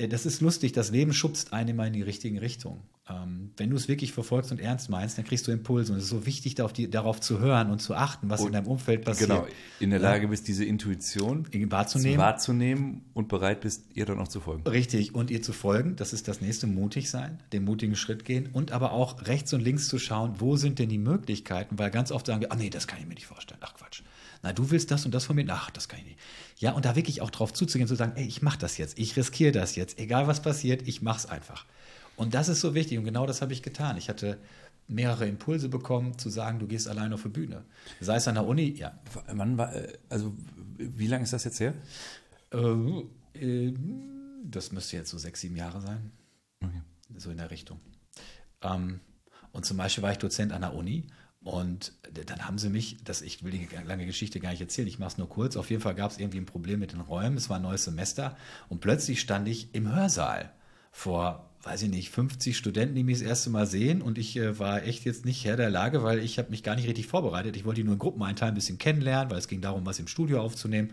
das 0.07 0.25
ist 0.25 0.41
lustig, 0.41 0.71
das 0.71 0.91
Leben 0.91 1.13
schubst 1.13 1.53
einen 1.53 1.69
immer 1.69 1.87
in 1.87 1.93
die 1.93 2.01
richtigen 2.01 2.37
Richtung. 2.37 2.81
Ähm, 3.09 3.51
wenn 3.57 3.69
du 3.69 3.75
es 3.75 3.87
wirklich 3.87 4.13
verfolgst 4.13 4.51
und 4.51 4.59
ernst 4.59 4.89
meinst, 4.89 5.17
dann 5.17 5.25
kriegst 5.25 5.47
du 5.47 5.51
Impulse. 5.51 5.91
Und 5.91 5.97
es 5.97 6.05
ist 6.05 6.09
so 6.09 6.25
wichtig, 6.25 6.55
darauf, 6.55 6.73
die, 6.73 6.89
darauf 6.89 7.19
zu 7.19 7.39
hören 7.39 7.71
und 7.71 7.79
zu 7.79 7.95
achten, 7.95 8.29
was 8.29 8.41
und 8.41 8.47
in 8.47 8.53
deinem 8.53 8.67
Umfeld 8.67 9.03
passiert. 9.03 9.29
Genau, 9.29 9.47
in 9.79 9.89
der 9.89 9.99
Lage 9.99 10.27
bist, 10.27 10.47
diese 10.47 10.65
Intuition 10.65 11.47
wahrzunehmen. 11.69 12.17
wahrzunehmen 12.17 13.01
und 13.13 13.27
bereit 13.27 13.61
bist, 13.61 13.85
ihr 13.93 14.05
dann 14.05 14.19
auch 14.19 14.27
zu 14.27 14.39
folgen. 14.39 14.63
Richtig, 14.67 15.15
und 15.15 15.31
ihr 15.31 15.41
zu 15.41 15.53
folgen, 15.53 15.95
das 15.95 16.13
ist 16.13 16.27
das 16.27 16.41
nächste, 16.41 16.67
mutig 16.67 17.09
sein, 17.09 17.39
den 17.53 17.63
mutigen 17.63 17.95
Schritt 17.95 18.25
gehen 18.25 18.49
und 18.53 18.71
aber 18.71 18.91
auch 18.91 19.27
rechts 19.27 19.53
und 19.53 19.61
links 19.61 19.87
zu 19.87 19.99
schauen, 19.99 20.35
wo 20.39 20.55
sind 20.55 20.79
denn 20.79 20.89
die 20.89 20.97
Möglichkeiten, 20.97 21.79
weil 21.79 21.91
ganz 21.91 22.11
oft 22.11 22.27
sagen 22.27 22.41
wir, 22.41 22.51
ah 22.51 22.55
nee, 22.55 22.69
das 22.69 22.87
kann 22.87 22.99
ich 22.99 23.07
mir 23.07 23.15
nicht 23.15 23.27
vorstellen, 23.27 23.59
ach 23.63 23.73
Quatsch 23.73 24.03
na, 24.43 24.53
du 24.53 24.71
willst 24.71 24.91
das 24.91 25.05
und 25.05 25.13
das 25.13 25.25
von 25.25 25.35
mir, 25.35 25.45
ach, 25.49 25.69
das 25.69 25.87
kann 25.87 25.99
ich 25.99 26.05
nicht. 26.05 26.19
Ja, 26.57 26.71
und 26.71 26.85
da 26.85 26.95
wirklich 26.95 27.21
auch 27.21 27.29
drauf 27.29 27.53
zuzugehen, 27.53 27.87
zu 27.87 27.95
sagen, 27.95 28.13
ey, 28.15 28.25
ich 28.25 28.41
mach 28.41 28.57
das 28.57 28.77
jetzt, 28.77 28.97
ich 28.97 29.15
riskiere 29.15 29.51
das 29.51 29.75
jetzt, 29.75 29.99
egal 29.99 30.27
was 30.27 30.41
passiert, 30.41 30.87
ich 30.87 31.01
mach's 31.01 31.25
einfach. 31.25 31.65
Und 32.15 32.33
das 32.33 32.49
ist 32.49 32.61
so 32.61 32.73
wichtig 32.73 32.97
und 32.97 33.05
genau 33.05 33.25
das 33.25 33.41
habe 33.41 33.53
ich 33.53 33.63
getan. 33.63 33.97
Ich 33.97 34.09
hatte 34.09 34.37
mehrere 34.87 35.27
Impulse 35.27 35.69
bekommen, 35.69 36.17
zu 36.17 36.29
sagen, 36.29 36.59
du 36.59 36.67
gehst 36.67 36.87
allein 36.87 37.13
auf 37.13 37.23
die 37.23 37.29
Bühne. 37.29 37.63
Sei 37.99 38.17
es 38.17 38.27
an 38.27 38.35
der 38.35 38.45
Uni, 38.45 38.71
ja. 38.71 38.99
Wann 39.27 39.57
war, 39.57 39.73
äh, 39.73 39.97
also 40.09 40.33
wie 40.77 41.07
lange 41.07 41.23
ist 41.23 41.33
das 41.33 41.43
jetzt 41.45 41.59
her? 41.59 41.73
Äh, 42.51 42.57
äh, 43.39 43.73
das 44.43 44.71
müsste 44.71 44.97
jetzt 44.97 45.09
so 45.09 45.17
sechs, 45.17 45.41
sieben 45.41 45.55
Jahre 45.55 45.81
sein. 45.81 46.11
Okay. 46.63 46.81
So 47.17 47.31
in 47.31 47.37
der 47.37 47.51
Richtung. 47.51 47.79
Ähm, 48.61 48.99
und 49.51 49.65
zum 49.65 49.77
Beispiel 49.77 50.03
war 50.03 50.11
ich 50.11 50.17
Dozent 50.17 50.51
an 50.51 50.61
der 50.61 50.73
Uni 50.73 51.07
und 51.43 51.93
dann 52.27 52.45
haben 52.45 52.59
sie 52.59 52.69
mich, 52.69 52.97
das, 53.03 53.21
ich 53.21 53.43
will 53.43 53.51
die 53.51 53.67
lange 53.87 54.05
Geschichte 54.05 54.39
gar 54.39 54.51
nicht 54.51 54.61
erzählen, 54.61 54.87
ich 54.87 54.99
mache 54.99 55.11
es 55.11 55.17
nur 55.17 55.27
kurz. 55.27 55.57
Auf 55.57 55.71
jeden 55.71 55.81
Fall 55.81 55.95
gab 55.95 56.11
es 56.11 56.19
irgendwie 56.19 56.37
ein 56.37 56.45
Problem 56.45 56.79
mit 56.79 56.93
den 56.93 57.01
Räumen, 57.01 57.35
es 57.35 57.49
war 57.49 57.57
ein 57.57 57.63
neues 57.63 57.83
Semester 57.83 58.37
und 58.69 58.79
plötzlich 58.79 59.21
stand 59.21 59.47
ich 59.47 59.73
im 59.73 59.91
Hörsaal 59.93 60.51
vor, 60.91 61.49
weiß 61.63 61.83
ich 61.83 61.89
nicht, 61.89 62.11
50 62.11 62.55
Studenten, 62.55 62.93
die 62.93 63.03
mich 63.03 63.19
das 63.19 63.27
erste 63.27 63.49
Mal 63.49 63.65
sehen 63.65 64.03
und 64.03 64.19
ich 64.19 64.37
äh, 64.37 64.59
war 64.59 64.83
echt 64.83 65.03
jetzt 65.05 65.25
nicht 65.25 65.43
Herr 65.45 65.57
der 65.57 65.71
Lage, 65.71 66.03
weil 66.03 66.19
ich 66.19 66.37
habe 66.37 66.51
mich 66.51 66.61
gar 66.61 66.75
nicht 66.75 66.87
richtig 66.87 67.07
vorbereitet. 67.07 67.55
Ich 67.55 67.65
wollte 67.65 67.81
die 67.81 67.85
nur 67.85 67.93
in 67.93 67.99
Gruppen 67.99 68.21
einteilen, 68.21 68.53
ein 68.53 68.55
bisschen 68.55 68.77
kennenlernen, 68.77 69.31
weil 69.31 69.39
es 69.39 69.47
ging 69.47 69.61
darum, 69.61 69.85
was 69.85 69.97
im 69.97 70.07
Studio 70.07 70.41
aufzunehmen. 70.41 70.91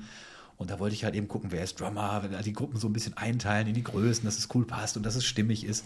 Und 0.57 0.71
da 0.71 0.79
wollte 0.79 0.95
ich 0.95 1.05
halt 1.05 1.15
eben 1.15 1.29
gucken, 1.29 1.53
wer 1.53 1.63
ist 1.63 1.79
Drummer, 1.79 2.23
die 2.45 2.53
Gruppen 2.53 2.79
so 2.79 2.89
ein 2.89 2.93
bisschen 2.93 3.17
einteilen 3.17 3.69
in 3.69 3.75
die 3.75 3.85
Größen, 3.85 4.25
dass 4.25 4.39
es 4.39 4.49
cool 4.55 4.67
passt 4.67 4.97
und 4.97 5.05
dass 5.05 5.15
es 5.15 5.25
stimmig 5.25 5.65
ist. 5.65 5.85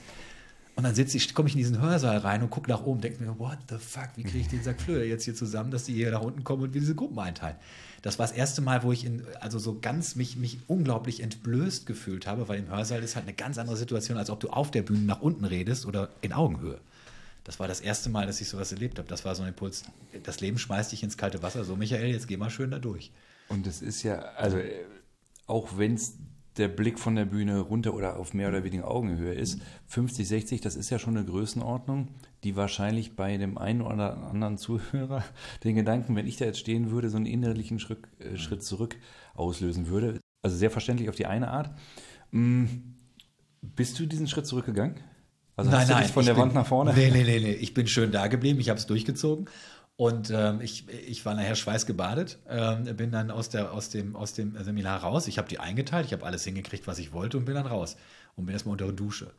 Und 0.74 0.84
dann 0.84 0.94
sitze 0.94 1.16
ich, 1.18 1.34
komme 1.34 1.48
ich 1.48 1.54
in 1.54 1.58
diesen 1.58 1.80
Hörsaal 1.80 2.18
rein 2.18 2.42
und 2.42 2.50
gucke 2.50 2.70
nach 2.70 2.82
oben, 2.82 3.00
denke 3.00 3.22
mir, 3.22 3.38
what 3.38 3.58
the 3.68 3.76
fuck, 3.76 4.08
wie 4.16 4.22
kriege 4.22 4.38
ich 4.38 4.48
den 4.48 4.62
Sack 4.62 4.80
Flöhe 4.80 5.04
jetzt 5.04 5.24
hier 5.24 5.34
zusammen, 5.34 5.70
dass 5.70 5.84
die 5.84 5.92
hier 5.92 6.10
nach 6.10 6.22
unten 6.22 6.44
kommen 6.44 6.62
und 6.62 6.72
wir 6.72 6.80
diese 6.80 6.94
Gruppen 6.94 7.18
einteilen. 7.18 7.56
Das 8.00 8.18
war 8.18 8.26
das 8.26 8.34
erste 8.34 8.62
Mal, 8.62 8.82
wo 8.82 8.90
ich 8.90 9.04
in, 9.04 9.22
also 9.40 9.58
so 9.58 9.78
ganz 9.78 10.16
mich, 10.16 10.36
mich 10.36 10.58
unglaublich 10.66 11.20
entblößt 11.20 11.86
gefühlt 11.86 12.26
habe, 12.26 12.48
weil 12.48 12.58
im 12.58 12.70
Hörsaal 12.70 13.02
ist 13.02 13.16
halt 13.16 13.26
eine 13.26 13.34
ganz 13.34 13.58
andere 13.58 13.76
Situation, 13.76 14.16
als 14.16 14.30
ob 14.30 14.40
du 14.40 14.48
auf 14.48 14.70
der 14.70 14.82
Bühne 14.82 15.02
nach 15.02 15.20
unten 15.20 15.44
redest 15.44 15.86
oder 15.86 16.08
in 16.22 16.32
Augenhöhe. 16.32 16.80
Das 17.44 17.60
war 17.60 17.68
das 17.68 17.80
erste 17.80 18.08
Mal, 18.08 18.26
dass 18.26 18.40
ich 18.40 18.48
sowas 18.48 18.72
erlebt 18.72 18.98
habe. 18.98 19.08
Das 19.08 19.24
war 19.24 19.34
so 19.34 19.42
ein 19.42 19.48
Impuls. 19.48 19.84
Das 20.22 20.40
Leben 20.40 20.58
schmeißt 20.58 20.90
dich 20.92 21.02
ins 21.02 21.16
kalte 21.16 21.42
Wasser. 21.42 21.64
So, 21.64 21.76
Michael, 21.76 22.10
jetzt 22.10 22.28
geh 22.28 22.36
mal 22.36 22.50
schön 22.50 22.70
da 22.70 22.78
durch. 22.78 23.10
Und 23.48 23.66
es 23.66 23.82
ist 23.82 24.02
ja, 24.02 24.20
also 24.36 24.58
auch 25.46 25.76
wenn 25.76 25.94
es 25.94 26.14
der 26.57 26.68
Blick 26.68 26.98
von 26.98 27.14
der 27.14 27.24
Bühne 27.24 27.61
runter 27.61 27.94
oder 27.94 28.18
auf 28.18 28.34
mehr 28.34 28.48
oder 28.48 28.64
weniger 28.64 28.90
Augenhöhe 28.90 29.32
ist. 29.32 29.61
50, 29.86 30.28
60, 30.28 30.61
das 30.61 30.76
ist 30.76 30.90
ja 30.90 30.98
schon 30.98 31.16
eine 31.16 31.24
Größenordnung, 31.24 32.09
die 32.44 32.57
wahrscheinlich 32.57 33.16
bei 33.16 33.36
dem 33.36 33.57
einen 33.57 33.80
oder 33.80 34.18
anderen 34.18 34.59
Zuhörer 34.59 35.24
den 35.64 35.76
Gedanken, 35.76 36.14
wenn 36.14 36.26
ich 36.26 36.36
da 36.36 36.44
jetzt 36.44 36.59
stehen 36.59 36.90
würde, 36.90 37.09
so 37.09 37.16
einen 37.16 37.26
innerlichen 37.26 37.78
Schritt, 37.78 38.00
äh, 38.18 38.36
Schritt 38.36 38.62
zurück 38.62 38.96
auslösen 39.34 39.88
würde. 39.88 40.20
Also 40.42 40.57
sehr 40.57 40.70
verständlich 40.70 41.09
auf 41.09 41.16
die 41.16 41.26
eine 41.26 41.48
Art. 41.48 41.70
Hm, 42.32 42.96
bist 43.62 43.98
du 43.98 44.07
diesen 44.07 44.26
Schritt 44.26 44.46
zurückgegangen? 44.46 44.96
Also 45.57 45.70
nein, 45.70 45.86
nein, 45.88 46.09
von 46.09 46.24
der 46.24 46.34
bin, 46.34 46.42
Wand 46.42 46.55
nach 46.55 46.66
vorne? 46.66 46.92
Nee, 46.94 47.11
nee, 47.11 47.24
nee, 47.24 47.38
nee. 47.38 47.53
Ich 47.53 47.74
bin 47.74 47.86
schön 47.86 48.11
da 48.11 48.26
geblieben, 48.26 48.59
ich 48.59 48.68
habe 48.68 48.78
es 48.78 48.86
durchgezogen 48.86 49.48
und 49.97 50.30
ähm, 50.30 50.61
ich, 50.61 50.88
ich 50.88 51.24
war 51.26 51.34
nachher 51.34 51.55
schweißgebadet, 51.55 52.38
ähm, 52.49 52.84
bin 52.97 53.12
dann 53.12 53.30
aus, 53.30 53.51
der, 53.51 53.72
aus, 53.72 53.90
dem, 53.90 54.16
aus 54.16 54.32
dem 54.32 54.57
Seminar 54.62 55.03
raus. 55.03 55.28
Ich 55.28 55.38
habe 55.38 55.49
die 55.49 55.59
eingeteilt, 55.59 56.07
ich 56.07 56.12
habe 56.12 56.24
alles 56.24 56.45
hingekriegt, 56.45 56.86
was 56.86 56.99
ich 56.99 57.12
wollte 57.12 57.36
und 57.36 57.45
bin 57.45 57.55
dann 57.55 57.66
raus 57.66 57.97
und 58.36 58.47
bin 58.47 58.55
erstmal 58.55 58.72
unter 58.72 58.86
der 58.86 58.95
Dusche. 58.95 59.32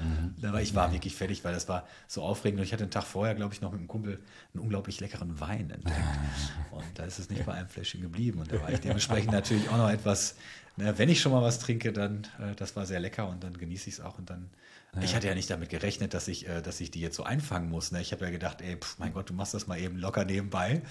Mhm. 0.00 0.46
Aber 0.46 0.62
ich 0.62 0.74
war 0.74 0.92
wirklich 0.92 1.16
fertig, 1.16 1.44
weil 1.44 1.54
das 1.54 1.68
war 1.68 1.86
so 2.06 2.22
aufregend. 2.22 2.60
Und 2.60 2.66
ich 2.66 2.72
hatte 2.72 2.84
einen 2.84 2.90
Tag 2.90 3.04
vorher, 3.04 3.34
glaube 3.34 3.54
ich, 3.54 3.60
noch 3.60 3.72
mit 3.72 3.80
einem 3.80 3.88
Kumpel 3.88 4.20
einen 4.54 4.62
unglaublich 4.62 5.00
leckeren 5.00 5.40
Wein 5.40 5.70
entdeckt. 5.70 5.96
Und 6.70 6.86
da 6.94 7.04
ist 7.04 7.18
es 7.18 7.30
nicht 7.30 7.46
bei 7.46 7.54
einem 7.54 7.68
Fläschchen 7.68 8.02
geblieben. 8.02 8.38
Und 8.38 8.52
da 8.52 8.60
war 8.60 8.70
ich 8.70 8.80
dementsprechend 8.80 9.32
natürlich 9.32 9.68
auch 9.70 9.78
noch 9.78 9.90
etwas, 9.90 10.36
ne, 10.76 10.96
wenn 10.98 11.08
ich 11.08 11.20
schon 11.20 11.32
mal 11.32 11.42
was 11.42 11.58
trinke, 11.58 11.92
dann, 11.92 12.26
äh, 12.38 12.54
das 12.54 12.76
war 12.76 12.86
sehr 12.86 13.00
lecker 13.00 13.28
und 13.28 13.42
dann 13.42 13.56
genieße 13.56 13.88
ich 13.88 13.96
es 13.96 14.00
auch 14.00 14.18
und 14.18 14.30
dann 14.30 14.50
ja. 14.94 15.02
Ich 15.02 15.14
hatte 15.14 15.26
ja 15.26 15.34
nicht 15.34 15.50
damit 15.50 15.68
gerechnet, 15.68 16.14
dass 16.14 16.28
ich, 16.28 16.48
äh, 16.48 16.62
dass 16.62 16.80
ich 16.80 16.90
die 16.90 17.00
jetzt 17.00 17.16
so 17.16 17.22
einfangen 17.22 17.68
muss. 17.68 17.92
Ne? 17.92 18.00
Ich 18.00 18.12
habe 18.12 18.24
ja 18.24 18.30
gedacht, 18.30 18.60
ey, 18.62 18.76
pf, 18.76 18.98
mein 18.98 19.12
Gott, 19.12 19.28
du 19.28 19.34
machst 19.34 19.54
das 19.54 19.66
mal 19.66 19.78
eben 19.78 19.98
locker 19.98 20.24
nebenbei. 20.24 20.82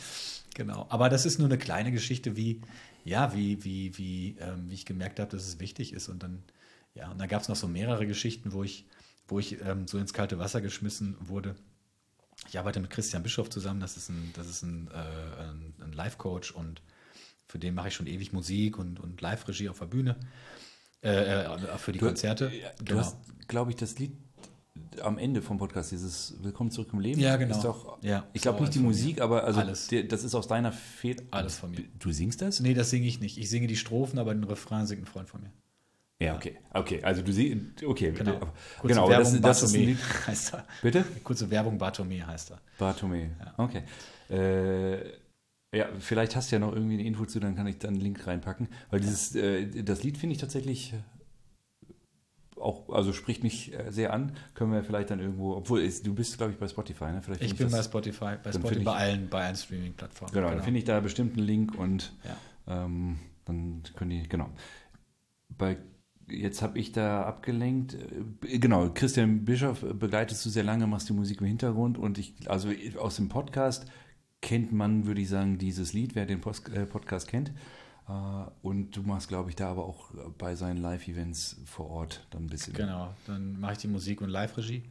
Genau. 0.53 0.85
Aber 0.89 1.09
das 1.09 1.25
ist 1.25 1.39
nur 1.39 1.47
eine 1.47 1.57
kleine 1.57 1.91
Geschichte, 1.91 2.35
wie, 2.35 2.61
ja, 3.03 3.33
wie, 3.33 3.63
wie, 3.63 3.97
wie, 3.97 4.37
ähm, 4.39 4.69
wie 4.69 4.73
ich 4.73 4.85
gemerkt 4.85 5.19
habe, 5.19 5.31
dass 5.31 5.47
es 5.47 5.59
wichtig 5.59 5.93
ist. 5.93 6.09
Und 6.09 6.23
dann, 6.23 6.43
ja, 6.93 7.09
und 7.11 7.19
dann 7.19 7.27
gab 7.27 7.41
es 7.41 7.47
noch 7.47 7.55
so 7.55 7.67
mehrere 7.67 8.05
Geschichten, 8.07 8.53
wo 8.53 8.63
ich, 8.63 8.85
wo 9.27 9.39
ich 9.39 9.61
ähm, 9.61 9.87
so 9.87 9.97
ins 9.97 10.13
kalte 10.13 10.39
Wasser 10.39 10.61
geschmissen 10.61 11.15
wurde. 11.19 11.55
Ich 12.47 12.59
arbeite 12.59 12.79
mit 12.79 12.91
Christian 12.91 13.23
Bischof 13.23 13.49
zusammen, 13.49 13.79
das 13.79 13.97
ist 13.97 14.09
ein, 14.09 14.31
das 14.35 14.47
ist 14.47 14.61
ein, 14.61 14.89
äh, 14.93 15.41
ein, 15.41 15.73
ein 15.81 15.91
Live-Coach 15.91 16.51
und 16.51 16.81
für 17.47 17.59
den 17.59 17.73
mache 17.73 17.87
ich 17.87 17.95
schon 17.95 18.07
ewig 18.07 18.31
Musik 18.31 18.77
und, 18.77 18.99
und 18.99 19.21
Live-Regie 19.21 19.69
auf 19.69 19.79
der 19.79 19.87
Bühne. 19.87 20.17
Äh, 21.07 21.45
äh, 21.45 21.77
für 21.77 21.93
die 21.93 21.99
du, 21.99 22.05
Konzerte. 22.05 22.51
Du 22.79 22.85
genau. 22.85 22.99
hast, 22.99 23.15
glaube 23.47 23.71
ich, 23.71 23.77
das 23.77 23.97
Lied 23.97 24.11
am 25.01 25.17
Ende 25.17 25.41
vom 25.41 25.57
Podcast, 25.57 25.91
dieses 25.91 26.35
Willkommen 26.41 26.69
zurück 26.69 26.89
im 26.91 26.99
Leben. 26.99 27.21
Ja, 27.21 27.37
genau. 27.37 27.55
Ist 27.55 27.63
doch, 27.63 27.97
ja, 28.01 28.25
ich 28.33 28.41
glaube 28.41 28.59
nicht 28.59 28.75
die 28.75 28.79
Musik, 28.79 29.21
aber 29.21 29.45
also 29.45 29.61
die, 29.89 30.05
das 30.05 30.25
ist 30.25 30.35
aus 30.35 30.47
deiner 30.47 30.73
Feder. 30.73 31.23
Alles 31.31 31.59
von 31.59 31.71
mir. 31.71 31.83
Du 31.97 32.11
singst 32.11 32.41
das? 32.41 32.59
Nee, 32.59 32.73
das 32.73 32.89
singe 32.89 33.07
ich 33.07 33.21
nicht. 33.21 33.37
Ich 33.37 33.49
singe 33.49 33.67
die 33.67 33.77
Strophen, 33.77 34.19
aber 34.19 34.33
den 34.33 34.43
Refrain 34.43 34.85
singt 34.85 35.03
ein 35.03 35.05
Freund 35.05 35.29
von 35.29 35.41
mir. 35.41 35.51
Ja, 36.19 36.35
okay. 36.35 36.57
Okay, 36.73 37.01
also 37.03 37.21
du 37.21 37.31
siehst, 37.31 37.83
okay. 37.85 38.11
Genau, 38.11 38.39
Kurze 38.79 38.87
genau 38.87 39.07
Werbung, 39.07 39.41
das, 39.41 39.61
das 39.61 39.73
ein 39.73 39.97
heißt 40.27 40.53
er. 40.55 40.65
Bitte? 40.81 41.05
Kurze 41.23 41.49
Werbung, 41.49 41.77
Bartome 41.77 42.25
heißt 42.25 42.51
er. 42.51 42.59
Bartome, 42.77 43.29
ja. 43.39 43.53
okay. 43.57 43.83
Äh, 44.29 45.26
ja, 45.73 45.87
vielleicht 45.99 46.35
hast 46.35 46.51
du 46.51 46.55
ja 46.55 46.59
noch 46.59 46.73
irgendwie 46.73 46.95
eine 46.95 47.03
Info 47.03 47.25
zu, 47.25 47.39
dann 47.39 47.55
kann 47.55 47.67
ich 47.67 47.77
da 47.77 47.87
einen 47.87 47.99
Link 47.99 48.25
reinpacken. 48.25 48.67
Weil 48.89 48.99
dieses, 49.01 49.35
äh, 49.35 49.83
das 49.83 50.03
Lied 50.03 50.17
finde 50.17 50.33
ich 50.33 50.39
tatsächlich 50.39 50.93
auch, 52.59 52.89
also 52.89 53.13
spricht 53.13 53.43
mich 53.43 53.73
äh, 53.73 53.91
sehr 53.91 54.13
an. 54.13 54.31
Können 54.53 54.71
wir 54.71 54.83
vielleicht 54.83 55.09
dann 55.09 55.19
irgendwo, 55.19 55.55
obwohl 55.55 55.87
du 55.87 56.13
bist, 56.13 56.37
glaube 56.37 56.53
ich, 56.53 56.57
bei 56.57 56.67
Spotify, 56.67 57.05
ne? 57.05 57.21
Vielleicht 57.21 57.41
ich 57.41 57.55
bin 57.55 57.69
bei 57.69 57.81
Spotify, 57.81 58.35
bei 58.41 58.51
Spotify, 58.51 58.83
bei 58.83 58.93
allen, 58.93 59.29
bei 59.29 59.45
allen 59.45 59.55
Streaming-Plattformen. 59.55 60.33
Genau, 60.33 60.47
genau, 60.47 60.55
dann 60.55 60.63
finde 60.63 60.79
ich 60.79 60.85
da 60.85 60.99
bestimmt 60.99 61.37
einen 61.37 61.45
Link 61.45 61.77
und 61.77 62.13
ja. 62.23 62.85
ähm, 62.85 63.19
dann 63.45 63.83
können 63.95 64.11
die, 64.11 64.27
genau. 64.27 64.49
Bei 65.57 65.77
jetzt 66.29 66.61
habe 66.61 66.77
ich 66.79 66.91
da 66.91 67.23
abgelenkt. 67.23 67.95
Äh, 68.45 68.59
genau, 68.59 68.89
Christian 68.93 69.45
Bischof 69.45 69.81
begleitest 69.81 70.45
du 70.45 70.49
sehr 70.49 70.63
lange, 70.63 70.87
machst 70.87 71.09
die 71.09 71.13
Musik 71.13 71.41
im 71.41 71.47
Hintergrund 71.47 71.97
und 71.97 72.17
ich, 72.17 72.35
also 72.49 72.69
aus 72.99 73.17
dem 73.17 73.29
Podcast 73.29 73.85
kennt 74.41 74.71
man, 74.71 75.05
würde 75.05 75.21
ich 75.21 75.29
sagen, 75.29 75.57
dieses 75.57 75.93
Lied, 75.93 76.15
wer 76.15 76.25
den 76.25 76.41
Post, 76.41 76.69
äh, 76.69 76.85
Podcast 76.85 77.27
kennt. 77.27 77.51
Äh, 78.07 78.11
und 78.61 78.91
du 78.95 79.03
machst, 79.03 79.27
glaube 79.27 79.49
ich, 79.49 79.55
da 79.55 79.69
aber 79.69 79.85
auch 79.85 80.11
bei 80.37 80.55
seinen 80.55 80.77
Live-Events 80.77 81.57
vor 81.65 81.89
Ort 81.89 82.25
dann 82.31 82.45
ein 82.45 82.47
bisschen. 82.47 82.73
Genau, 82.73 83.13
dann 83.25 83.59
mache 83.59 83.73
ich 83.73 83.77
die 83.79 83.87
Musik 83.87 84.21
und 84.21 84.29
Live-Regie. 84.29 84.83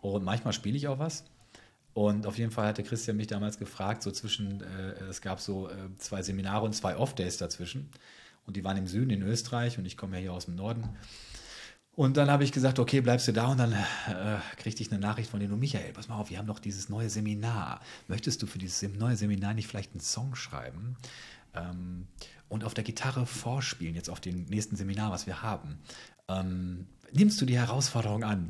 Und 0.00 0.24
manchmal 0.24 0.52
spiele 0.52 0.76
ich 0.76 0.88
auch 0.88 0.98
was. 0.98 1.24
Und 1.94 2.26
auf 2.26 2.38
jeden 2.38 2.50
Fall 2.50 2.68
hatte 2.68 2.82
Christian 2.82 3.16
mich 3.16 3.26
damals 3.26 3.58
gefragt, 3.58 4.02
so 4.02 4.10
zwischen, 4.10 4.62
äh, 4.62 5.04
es 5.10 5.20
gab 5.20 5.40
so 5.40 5.68
äh, 5.68 5.74
zwei 5.98 6.22
Seminare 6.22 6.64
und 6.64 6.72
zwei 6.72 6.96
Off-Days 6.96 7.36
dazwischen. 7.36 7.90
Und 8.46 8.56
die 8.56 8.64
waren 8.64 8.76
im 8.76 8.86
Süden 8.86 9.10
in 9.10 9.22
Österreich 9.22 9.78
und 9.78 9.84
ich 9.84 9.96
komme 9.96 10.16
ja 10.16 10.22
hier 10.22 10.32
aus 10.32 10.46
dem 10.46 10.56
Norden. 10.56 10.88
Und 11.94 12.16
dann 12.16 12.30
habe 12.30 12.42
ich 12.42 12.52
gesagt, 12.52 12.78
okay, 12.78 13.02
bleibst 13.02 13.28
du 13.28 13.32
da 13.32 13.48
und 13.48 13.58
dann 13.58 13.72
äh, 13.72 14.38
kriegte 14.56 14.82
ich 14.82 14.90
eine 14.90 15.00
Nachricht 15.00 15.30
von 15.30 15.40
denen, 15.40 15.58
Michael, 15.58 15.92
pass 15.92 16.08
mal 16.08 16.16
auf, 16.16 16.30
wir 16.30 16.38
haben 16.38 16.46
noch 16.46 16.58
dieses 16.58 16.88
neue 16.88 17.10
Seminar. 17.10 17.80
Möchtest 18.08 18.40
du 18.42 18.46
für 18.46 18.58
dieses 18.58 18.82
neue 18.94 19.16
Seminar 19.16 19.52
nicht 19.52 19.66
vielleicht 19.66 19.92
einen 19.92 20.00
Song 20.00 20.34
schreiben? 20.34 20.96
Ähm, 21.54 22.06
und 22.48 22.64
auf 22.64 22.72
der 22.72 22.84
Gitarre 22.84 23.26
vorspielen, 23.26 23.94
jetzt 23.94 24.08
auf 24.08 24.20
dem 24.20 24.44
nächsten 24.44 24.76
Seminar, 24.76 25.10
was 25.10 25.26
wir 25.26 25.42
haben. 25.42 25.78
Ähm, 26.28 26.86
nimmst 27.12 27.40
du 27.42 27.46
die 27.46 27.58
Herausforderung 27.58 28.24
an? 28.24 28.48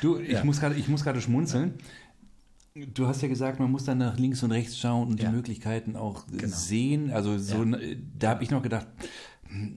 Du, 0.00 0.18
ich 0.18 0.30
ja. 0.32 0.44
muss 0.44 0.60
gerade 0.60 1.20
schmunzeln. 1.20 1.74
Du 2.74 3.06
hast 3.06 3.22
ja 3.22 3.28
gesagt, 3.28 3.60
man 3.60 3.70
muss 3.70 3.84
dann 3.84 3.98
nach 3.98 4.18
links 4.18 4.42
und 4.42 4.50
rechts 4.50 4.78
schauen 4.78 5.08
und 5.10 5.20
ja. 5.20 5.28
die 5.28 5.36
Möglichkeiten 5.36 5.94
auch 5.94 6.26
genau. 6.26 6.56
sehen. 6.56 7.10
Also 7.12 7.38
so, 7.38 7.62
ja. 7.64 7.96
da 8.18 8.30
habe 8.30 8.42
ich 8.42 8.50
noch 8.50 8.62
gedacht, 8.62 8.86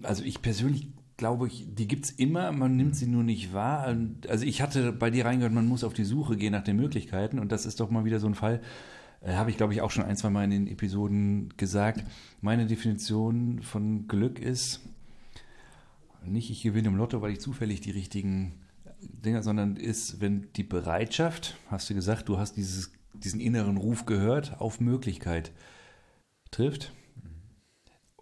also 0.02 0.24
ich 0.24 0.42
persönlich 0.42 0.88
glaube 1.18 1.48
ich, 1.48 1.66
die 1.74 1.88
gibt 1.88 2.06
es 2.06 2.12
immer, 2.12 2.52
man 2.52 2.76
nimmt 2.76 2.96
sie 2.96 3.08
nur 3.08 3.24
nicht 3.24 3.54
wahr. 3.54 3.96
Also 4.28 4.46
ich 4.46 4.62
hatte 4.62 4.92
bei 4.92 5.10
dir 5.10 5.26
reingehört, 5.26 5.54
man 5.54 5.68
muss 5.68 5.84
auf 5.84 5.94
die 5.94 6.04
Suche 6.04 6.36
gehen 6.36 6.52
nach 6.52 6.64
den 6.64 6.76
Möglichkeiten 6.76 7.40
und 7.40 7.52
das 7.52 7.66
ist 7.66 7.80
doch 7.80 7.90
mal 7.90 8.06
wieder 8.06 8.20
so 8.20 8.28
ein 8.28 8.36
Fall, 8.36 8.62
äh, 9.22 9.34
habe 9.34 9.50
ich, 9.50 9.58
glaube 9.58 9.74
ich, 9.74 9.82
auch 9.82 9.92
schon 9.92 10.06
ein, 10.06 10.18
zwei 10.18 10.30
Mal 10.30 10.44
in 10.44 10.52
den 10.52 10.68
Episoden 10.68 11.54
gesagt. 11.58 12.04
Meine 12.42 12.66
Definition 12.66 13.62
von 13.62 14.08
Glück 14.08 14.40
ist 14.40 14.82
nicht, 16.26 16.50
ich 16.50 16.64
gewinne 16.64 16.88
im 16.88 16.96
Lotto, 16.96 17.22
weil 17.22 17.32
ich 17.32 17.40
zufällig 17.40 17.82
die 17.82 17.92
richtigen 17.92 18.54
Dinger, 19.02 19.44
sondern 19.44 19.76
ist, 19.76 20.22
wenn 20.22 20.48
die 20.56 20.64
Bereitschaft, 20.64 21.58
hast 21.70 21.90
du 21.90 21.94
gesagt, 21.94 22.28
du 22.30 22.38
hast 22.38 22.58
dieses, 22.58 22.92
diesen 23.14 23.40
inneren 23.40 23.78
Ruf 23.78 24.06
gehört, 24.06 24.60
auf 24.60 24.80
Möglichkeit 24.80 25.52
trifft. 26.52 26.94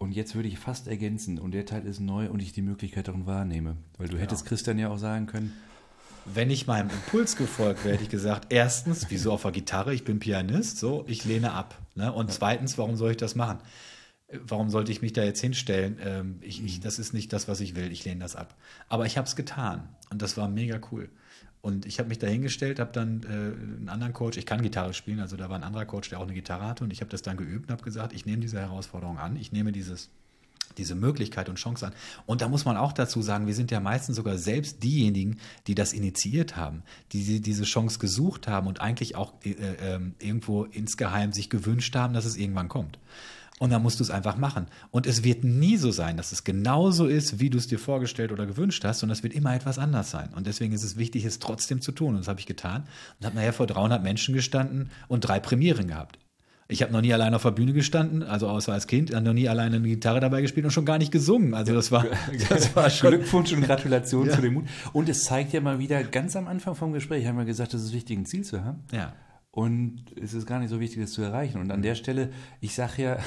Und 0.04 0.12
jetzt 0.12 0.34
würde 0.34 0.48
ich 0.48 0.58
fast 0.58 0.86
ergänzen, 0.86 1.38
und 1.38 1.52
der 1.52 1.64
Teil 1.64 1.86
ist 1.86 1.98
neu 1.98 2.28
und 2.28 2.42
ich 2.42 2.52
die 2.52 2.60
Möglichkeit 2.60 3.08
darin 3.08 3.24
wahrnehme. 3.24 3.78
Weil 3.96 4.08
du 4.08 4.16
ja. 4.16 4.22
hättest 4.22 4.44
Christian 4.44 4.78
ja 4.78 4.90
auch 4.90 4.98
sagen 4.98 5.24
können, 5.24 5.54
wenn 6.26 6.50
ich 6.50 6.66
meinem 6.66 6.90
Impuls 6.90 7.36
gefolgt 7.36 7.84
wäre, 7.84 7.94
hätte 7.94 8.04
ich 8.04 8.10
gesagt, 8.10 8.48
erstens, 8.50 9.06
wieso 9.08 9.32
auf 9.32 9.42
der 9.42 9.52
Gitarre, 9.52 9.94
ich 9.94 10.04
bin 10.04 10.18
Pianist, 10.18 10.76
so, 10.76 11.04
ich 11.08 11.24
lehne 11.24 11.52
ab. 11.52 11.78
Ne? 11.94 12.12
Und 12.12 12.30
zweitens, 12.30 12.76
warum 12.76 12.96
soll 12.96 13.12
ich 13.12 13.16
das 13.16 13.34
machen? 13.34 13.58
Warum 14.30 14.68
sollte 14.68 14.92
ich 14.92 15.00
mich 15.00 15.14
da 15.14 15.24
jetzt 15.24 15.40
hinstellen? 15.40 15.98
Ähm, 16.02 16.38
ich, 16.42 16.62
ich, 16.62 16.80
das 16.80 16.98
ist 16.98 17.14
nicht 17.14 17.32
das, 17.32 17.48
was 17.48 17.60
ich 17.60 17.74
will, 17.74 17.90
ich 17.90 18.04
lehne 18.04 18.20
das 18.20 18.36
ab. 18.36 18.54
Aber 18.90 19.06
ich 19.06 19.16
habe 19.16 19.26
es 19.26 19.36
getan 19.36 19.88
und 20.10 20.20
das 20.20 20.36
war 20.36 20.48
mega 20.48 20.80
cool. 20.92 21.08
Und 21.64 21.86
ich 21.86 21.98
habe 21.98 22.10
mich 22.10 22.18
da 22.18 22.26
hingestellt, 22.26 22.78
habe 22.78 22.92
dann 22.92 23.22
äh, 23.22 23.26
einen 23.26 23.88
anderen 23.88 24.12
Coach, 24.12 24.36
ich 24.36 24.44
kann 24.44 24.60
Gitarre 24.60 24.92
spielen, 24.92 25.18
also 25.18 25.38
da 25.38 25.48
war 25.48 25.56
ein 25.56 25.62
anderer 25.62 25.86
Coach, 25.86 26.10
der 26.10 26.18
auch 26.20 26.24
eine 26.24 26.34
Gitarre 26.34 26.66
hatte 26.66 26.84
und 26.84 26.92
ich 26.92 27.00
habe 27.00 27.10
das 27.10 27.22
dann 27.22 27.38
geübt 27.38 27.70
und 27.70 27.72
habe 27.72 27.82
gesagt, 27.82 28.12
ich 28.12 28.26
nehme 28.26 28.42
diese 28.42 28.60
Herausforderung 28.60 29.16
an, 29.16 29.36
ich 29.36 29.50
nehme 29.50 29.72
dieses 29.72 30.10
diese 30.76 30.94
Möglichkeit 30.94 31.48
und 31.48 31.54
Chance 31.54 31.86
an. 31.86 31.92
Und 32.26 32.42
da 32.42 32.48
muss 32.48 32.64
man 32.64 32.76
auch 32.76 32.92
dazu 32.92 33.22
sagen, 33.22 33.46
wir 33.46 33.54
sind 33.54 33.70
ja 33.70 33.80
meistens 33.80 34.16
sogar 34.16 34.36
selbst 34.36 34.82
diejenigen, 34.82 35.38
die 35.66 35.74
das 35.74 35.92
initiiert 35.92 36.56
haben, 36.56 36.82
die 37.12 37.40
diese 37.40 37.64
Chance 37.64 37.98
gesucht 37.98 38.46
haben 38.46 38.66
und 38.66 38.80
eigentlich 38.80 39.16
auch 39.16 39.32
äh, 39.44 39.50
äh, 39.52 40.00
irgendwo 40.18 40.64
insgeheim 40.64 41.32
sich 41.32 41.48
gewünscht 41.48 41.96
haben, 41.96 42.12
dass 42.12 42.26
es 42.26 42.36
irgendwann 42.36 42.68
kommt. 42.68 42.98
Und 43.60 43.70
dann 43.70 43.82
musst 43.82 44.00
du 44.00 44.04
es 44.04 44.10
einfach 44.10 44.36
machen. 44.36 44.66
Und 44.90 45.06
es 45.06 45.22
wird 45.22 45.44
nie 45.44 45.76
so 45.76 45.92
sein, 45.92 46.16
dass 46.16 46.32
es 46.32 46.42
genauso 46.42 47.06
ist, 47.06 47.38
wie 47.38 47.50
du 47.50 47.58
es 47.58 47.68
dir 47.68 47.78
vorgestellt 47.78 48.32
oder 48.32 48.46
gewünscht 48.46 48.84
hast, 48.84 48.98
sondern 48.98 49.16
es 49.16 49.22
wird 49.22 49.32
immer 49.32 49.54
etwas 49.54 49.78
anders 49.78 50.10
sein. 50.10 50.30
Und 50.34 50.48
deswegen 50.48 50.74
ist 50.74 50.82
es 50.82 50.96
wichtig, 50.96 51.24
es 51.24 51.38
trotzdem 51.38 51.80
zu 51.80 51.92
tun. 51.92 52.10
Und 52.10 52.18
das 52.18 52.28
habe 52.28 52.40
ich 52.40 52.46
getan 52.46 52.84
und 53.20 53.26
habe 53.26 53.36
nachher 53.36 53.52
vor 53.52 53.68
300 53.68 54.02
Menschen 54.02 54.34
gestanden 54.34 54.90
und 55.06 55.20
drei 55.20 55.38
Premieren 55.38 55.86
gehabt. 55.86 56.18
Ich 56.66 56.82
habe 56.82 56.92
noch 56.92 57.02
nie 57.02 57.12
allein 57.12 57.34
auf 57.34 57.42
der 57.42 57.50
Bühne 57.50 57.74
gestanden, 57.74 58.22
also 58.22 58.48
außer 58.48 58.72
als 58.72 58.86
Kind, 58.86 59.10
noch 59.10 59.34
nie 59.34 59.48
alleine 59.48 59.76
eine 59.76 59.86
Gitarre 59.86 60.20
dabei 60.20 60.40
gespielt 60.40 60.64
und 60.64 60.72
schon 60.72 60.86
gar 60.86 60.96
nicht 60.96 61.12
gesungen. 61.12 61.52
Also 61.52 61.74
das 61.74 61.92
war, 61.92 62.06
das 62.48 62.74
war 62.74 62.88
schon 62.88 63.10
Glückwunsch 63.10 63.52
und 63.52 63.62
Gratulation 63.62 64.26
ja. 64.26 64.34
zu 64.34 64.40
dem 64.40 64.54
Mut. 64.54 64.64
Und 64.92 65.08
es 65.08 65.24
zeigt 65.24 65.52
ja 65.52 65.60
mal 65.60 65.78
wieder, 65.78 66.02
ganz 66.04 66.36
am 66.36 66.48
Anfang 66.48 66.74
vom 66.74 66.92
Gespräch 66.92 67.26
haben 67.26 67.36
wir 67.36 67.44
gesagt, 67.44 67.74
es 67.74 67.84
ist 67.84 67.92
wichtig, 67.92 68.18
ein 68.18 68.24
Ziel 68.24 68.44
zu 68.44 68.64
haben. 68.64 68.82
Ja. 68.92 69.12
Und 69.54 70.06
es 70.20 70.34
ist 70.34 70.46
gar 70.46 70.58
nicht 70.58 70.70
so 70.70 70.80
wichtig, 70.80 71.00
das 71.00 71.12
zu 71.12 71.22
erreichen. 71.22 71.60
Und 71.60 71.70
an 71.70 71.80
der 71.80 71.94
Stelle, 71.94 72.32
ich 72.60 72.74
sage 72.74 73.02
ja 73.04 73.18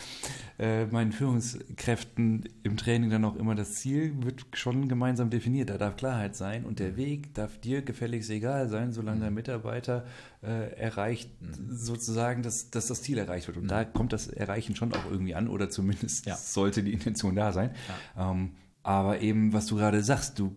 äh, 0.60 0.86
meinen 0.86 1.10
Führungskräften 1.10 2.48
im 2.62 2.76
Training 2.76 3.10
dann 3.10 3.24
auch 3.24 3.34
immer, 3.34 3.56
das 3.56 3.74
Ziel 3.74 4.12
wird 4.22 4.46
schon 4.52 4.86
gemeinsam 4.86 5.28
definiert. 5.28 5.70
Da 5.70 5.78
darf 5.78 5.96
Klarheit 5.96 6.36
sein 6.36 6.64
und 6.64 6.78
der 6.78 6.96
Weg 6.96 7.34
darf 7.34 7.58
dir 7.58 7.82
gefälligst 7.82 8.30
egal 8.30 8.68
sein, 8.68 8.92
solange 8.92 9.22
der 9.22 9.32
Mitarbeiter 9.32 10.06
äh, 10.40 10.72
erreicht, 10.76 11.32
sozusagen, 11.68 12.44
dass, 12.44 12.70
dass 12.70 12.86
das 12.86 13.02
Ziel 13.02 13.18
erreicht 13.18 13.48
wird. 13.48 13.56
Und 13.56 13.66
da 13.66 13.84
kommt 13.84 14.12
das 14.12 14.28
Erreichen 14.28 14.76
schon 14.76 14.92
auch 14.92 15.10
irgendwie 15.10 15.34
an 15.34 15.48
oder 15.48 15.68
zumindest 15.68 16.26
ja. 16.26 16.36
sollte 16.36 16.84
die 16.84 16.92
Intention 16.92 17.34
da 17.34 17.52
sein. 17.52 17.72
Ja. 18.16 18.30
Ähm, 18.30 18.52
aber 18.84 19.20
eben, 19.20 19.52
was 19.52 19.66
du 19.66 19.74
gerade 19.74 20.00
sagst, 20.04 20.38
du, 20.38 20.54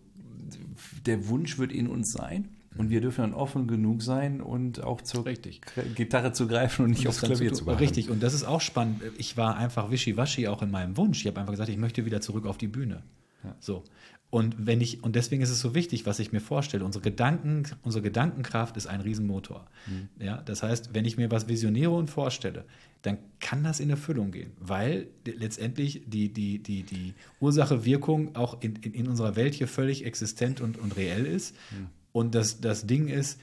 der 1.04 1.26
Wunsch 1.26 1.58
wird 1.58 1.72
in 1.72 1.88
uns 1.88 2.12
sein 2.12 2.55
und 2.78 2.90
wir 2.90 3.00
dürfen 3.00 3.22
dann 3.22 3.34
offen 3.34 3.66
genug 3.66 4.02
sein 4.02 4.40
und 4.40 4.82
auch 4.82 5.00
zur 5.00 5.26
Richtig. 5.26 5.60
Gitarre 5.94 6.32
zu 6.32 6.46
greifen 6.46 6.84
und 6.84 6.90
nicht 6.90 7.00
und 7.00 7.08
aufs 7.08 7.20
Klavier 7.20 7.52
zu, 7.52 7.64
machen. 7.64 7.78
Richtig, 7.78 8.10
und 8.10 8.22
das 8.22 8.34
ist 8.34 8.44
auch 8.44 8.60
spannend. 8.60 9.02
Ich 9.18 9.36
war 9.36 9.56
einfach 9.56 9.90
wischiwaschi 9.90 10.48
auch 10.48 10.62
in 10.62 10.70
meinem 10.70 10.96
Wunsch. 10.96 11.20
Ich 11.20 11.26
habe 11.26 11.40
einfach 11.40 11.52
gesagt, 11.52 11.68
ich 11.68 11.78
möchte 11.78 12.04
wieder 12.04 12.20
zurück 12.20 12.46
auf 12.46 12.58
die 12.58 12.68
Bühne. 12.68 13.02
Ja. 13.44 13.54
So. 13.60 13.84
Und 14.28 14.66
wenn 14.66 14.80
ich, 14.80 15.04
und 15.04 15.14
deswegen 15.14 15.40
ist 15.42 15.50
es 15.50 15.60
so 15.60 15.74
wichtig, 15.74 16.04
was 16.04 16.18
ich 16.18 16.32
mir 16.32 16.40
vorstelle. 16.40 16.84
Unsere 16.84 17.02
Gedanken, 17.02 17.62
unsere 17.82 18.02
Gedankenkraft 18.02 18.76
ist 18.76 18.86
ein 18.86 19.00
Riesenmotor. 19.00 19.66
Mhm. 19.86 20.08
Ja, 20.20 20.42
das 20.42 20.62
heißt, 20.62 20.94
wenn 20.94 21.04
ich 21.04 21.16
mir 21.16 21.30
was 21.30 21.48
visioniere 21.48 21.92
und 21.92 22.10
vorstelle, 22.10 22.64
dann 23.02 23.18
kann 23.38 23.62
das 23.62 23.78
in 23.78 23.88
Erfüllung 23.88 24.32
gehen, 24.32 24.50
weil 24.58 25.06
letztendlich 25.24 26.02
die, 26.06 26.32
die, 26.32 26.58
die, 26.58 26.82
die 26.82 27.14
Ursache-Wirkung 27.40 28.34
auch 28.34 28.60
in, 28.62 28.74
in, 28.76 28.94
in, 28.94 29.08
unserer 29.08 29.36
Welt 29.36 29.54
hier 29.54 29.68
völlig 29.68 30.04
existent 30.04 30.60
und, 30.60 30.76
und 30.76 30.96
reell 30.96 31.24
ist. 31.24 31.54
Mhm. 31.70 31.86
Und 32.16 32.34
das, 32.34 32.62
das 32.62 32.86
Ding 32.86 33.08
ist, 33.08 33.38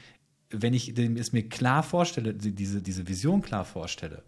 wenn 0.49 0.74
ich 0.74 0.97
es 0.97 1.32
mir 1.32 1.47
klar 1.47 1.84
vorstelle, 1.84 2.34
diese, 2.34 2.82
diese 2.82 3.07
Vision 3.07 3.43
klar 3.43 3.65
vorstelle, 3.65 4.24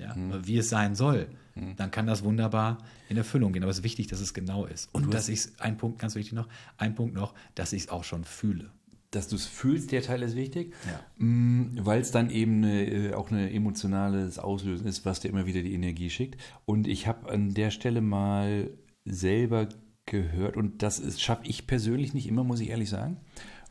ja, 0.00 0.12
mhm. 0.16 0.44
wie 0.44 0.58
es 0.58 0.68
sein 0.68 0.96
soll, 0.96 1.28
mhm. 1.54 1.76
dann 1.76 1.92
kann 1.92 2.04
das 2.04 2.24
wunderbar 2.24 2.78
in 3.08 3.16
Erfüllung 3.16 3.52
gehen. 3.52 3.62
Aber 3.62 3.70
es 3.70 3.78
ist 3.78 3.84
wichtig, 3.84 4.08
dass 4.08 4.18
es 4.18 4.34
genau 4.34 4.66
ist. 4.66 4.92
Und 4.92 5.14
dass 5.14 5.28
ich 5.28 5.38
es, 5.38 5.60
ein 5.60 5.76
Punkt, 5.76 6.00
ganz 6.00 6.16
wichtig 6.16 6.32
noch, 6.32 6.48
ein 6.76 6.96
Punkt 6.96 7.14
noch, 7.14 7.34
dass 7.54 7.72
ich 7.72 7.82
es 7.82 7.88
auch 7.88 8.02
schon 8.02 8.24
fühle. 8.24 8.72
Dass 9.12 9.28
du 9.28 9.36
es 9.36 9.46
fühlst, 9.46 9.92
der 9.92 10.02
Teil 10.02 10.24
ist 10.24 10.34
wichtig, 10.34 10.74
ja. 10.86 11.24
Mm, 11.24 11.78
weil 11.78 12.00
es 12.00 12.10
dann 12.10 12.30
eben 12.30 12.64
eine, 12.64 12.90
äh, 12.90 13.14
auch 13.14 13.30
ein 13.30 13.48
emotionales 13.48 14.40
Auslösen 14.40 14.88
ist, 14.88 15.06
was 15.06 15.20
dir 15.20 15.28
immer 15.28 15.46
wieder 15.46 15.62
die 15.62 15.72
Energie 15.72 16.10
schickt. 16.10 16.40
Und 16.64 16.88
ich 16.88 17.06
habe 17.06 17.30
an 17.30 17.54
der 17.54 17.70
Stelle 17.70 18.00
mal 18.00 18.72
selber 19.04 19.68
gehört, 20.06 20.56
und 20.56 20.82
das 20.82 21.20
schaffe 21.22 21.46
ich 21.46 21.68
persönlich 21.68 22.12
nicht 22.12 22.26
immer, 22.26 22.42
muss 22.42 22.58
ich 22.58 22.70
ehrlich 22.70 22.90
sagen 22.90 23.18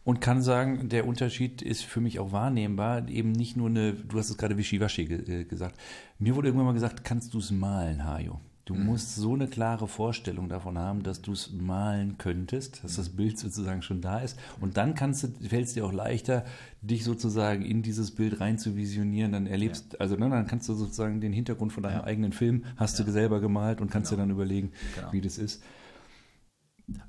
und 0.03 0.19
kann 0.19 0.41
sagen, 0.41 0.89
der 0.89 1.07
Unterschied 1.07 1.61
ist 1.61 1.83
für 1.83 2.01
mich 2.01 2.19
auch 2.19 2.31
wahrnehmbar. 2.31 3.07
Eben 3.07 3.31
nicht 3.31 3.55
nur 3.55 3.69
eine, 3.69 3.93
du 3.93 4.17
hast 4.17 4.29
es 4.29 4.37
gerade 4.37 4.57
Wischiwaschi 4.57 5.03
äh, 5.03 5.45
gesagt. 5.45 5.79
Mir 6.19 6.35
wurde 6.35 6.49
irgendwann 6.49 6.67
mal 6.67 6.73
gesagt, 6.73 7.03
kannst 7.03 7.33
du 7.33 7.39
es 7.39 7.51
malen, 7.51 8.05
Hajo? 8.05 8.39
Du 8.65 8.75
mhm. 8.75 8.85
musst 8.85 9.15
so 9.15 9.33
eine 9.33 9.47
klare 9.47 9.89
Vorstellung 9.89 10.47
davon 10.47 10.77
haben, 10.77 11.03
dass 11.03 11.21
du 11.21 11.33
es 11.33 11.51
malen 11.51 12.17
könntest, 12.17 12.81
dass 12.83 12.95
das 12.95 13.09
Bild 13.09 13.37
sozusagen 13.37 13.81
schon 13.81 13.99
da 13.99 14.19
ist. 14.19 14.39
Und 14.61 14.77
dann 14.77 14.95
kannst 14.95 15.23
du, 15.23 15.27
fällt 15.49 15.67
es 15.67 15.73
dir 15.73 15.85
auch 15.85 15.91
leichter, 15.91 16.45
dich 16.81 17.03
sozusagen 17.03 17.65
in 17.65 17.81
dieses 17.81 18.11
Bild 18.11 18.39
rein 18.39 18.57
zu 18.57 18.77
visionieren. 18.77 19.33
Dann 19.33 19.47
erlebst, 19.47 19.93
ja. 19.93 19.99
also 19.99 20.15
ne, 20.15 20.29
dann 20.29 20.47
kannst 20.47 20.69
du 20.69 20.75
sozusagen 20.75 21.19
den 21.19 21.33
Hintergrund 21.33 21.73
von 21.73 21.83
deinem 21.83 21.99
ja. 21.99 22.03
eigenen 22.05 22.31
Film 22.31 22.63
hast 22.77 22.99
ja. 22.99 23.05
du 23.05 23.11
selber 23.11 23.41
gemalt 23.41 23.81
und 23.81 23.91
kannst 23.91 24.11
genau. 24.11 24.21
dir 24.21 24.27
dann 24.27 24.35
überlegen, 24.35 24.71
genau. 24.95 25.11
wie 25.11 25.19
das 25.19 25.37
ist. 25.37 25.61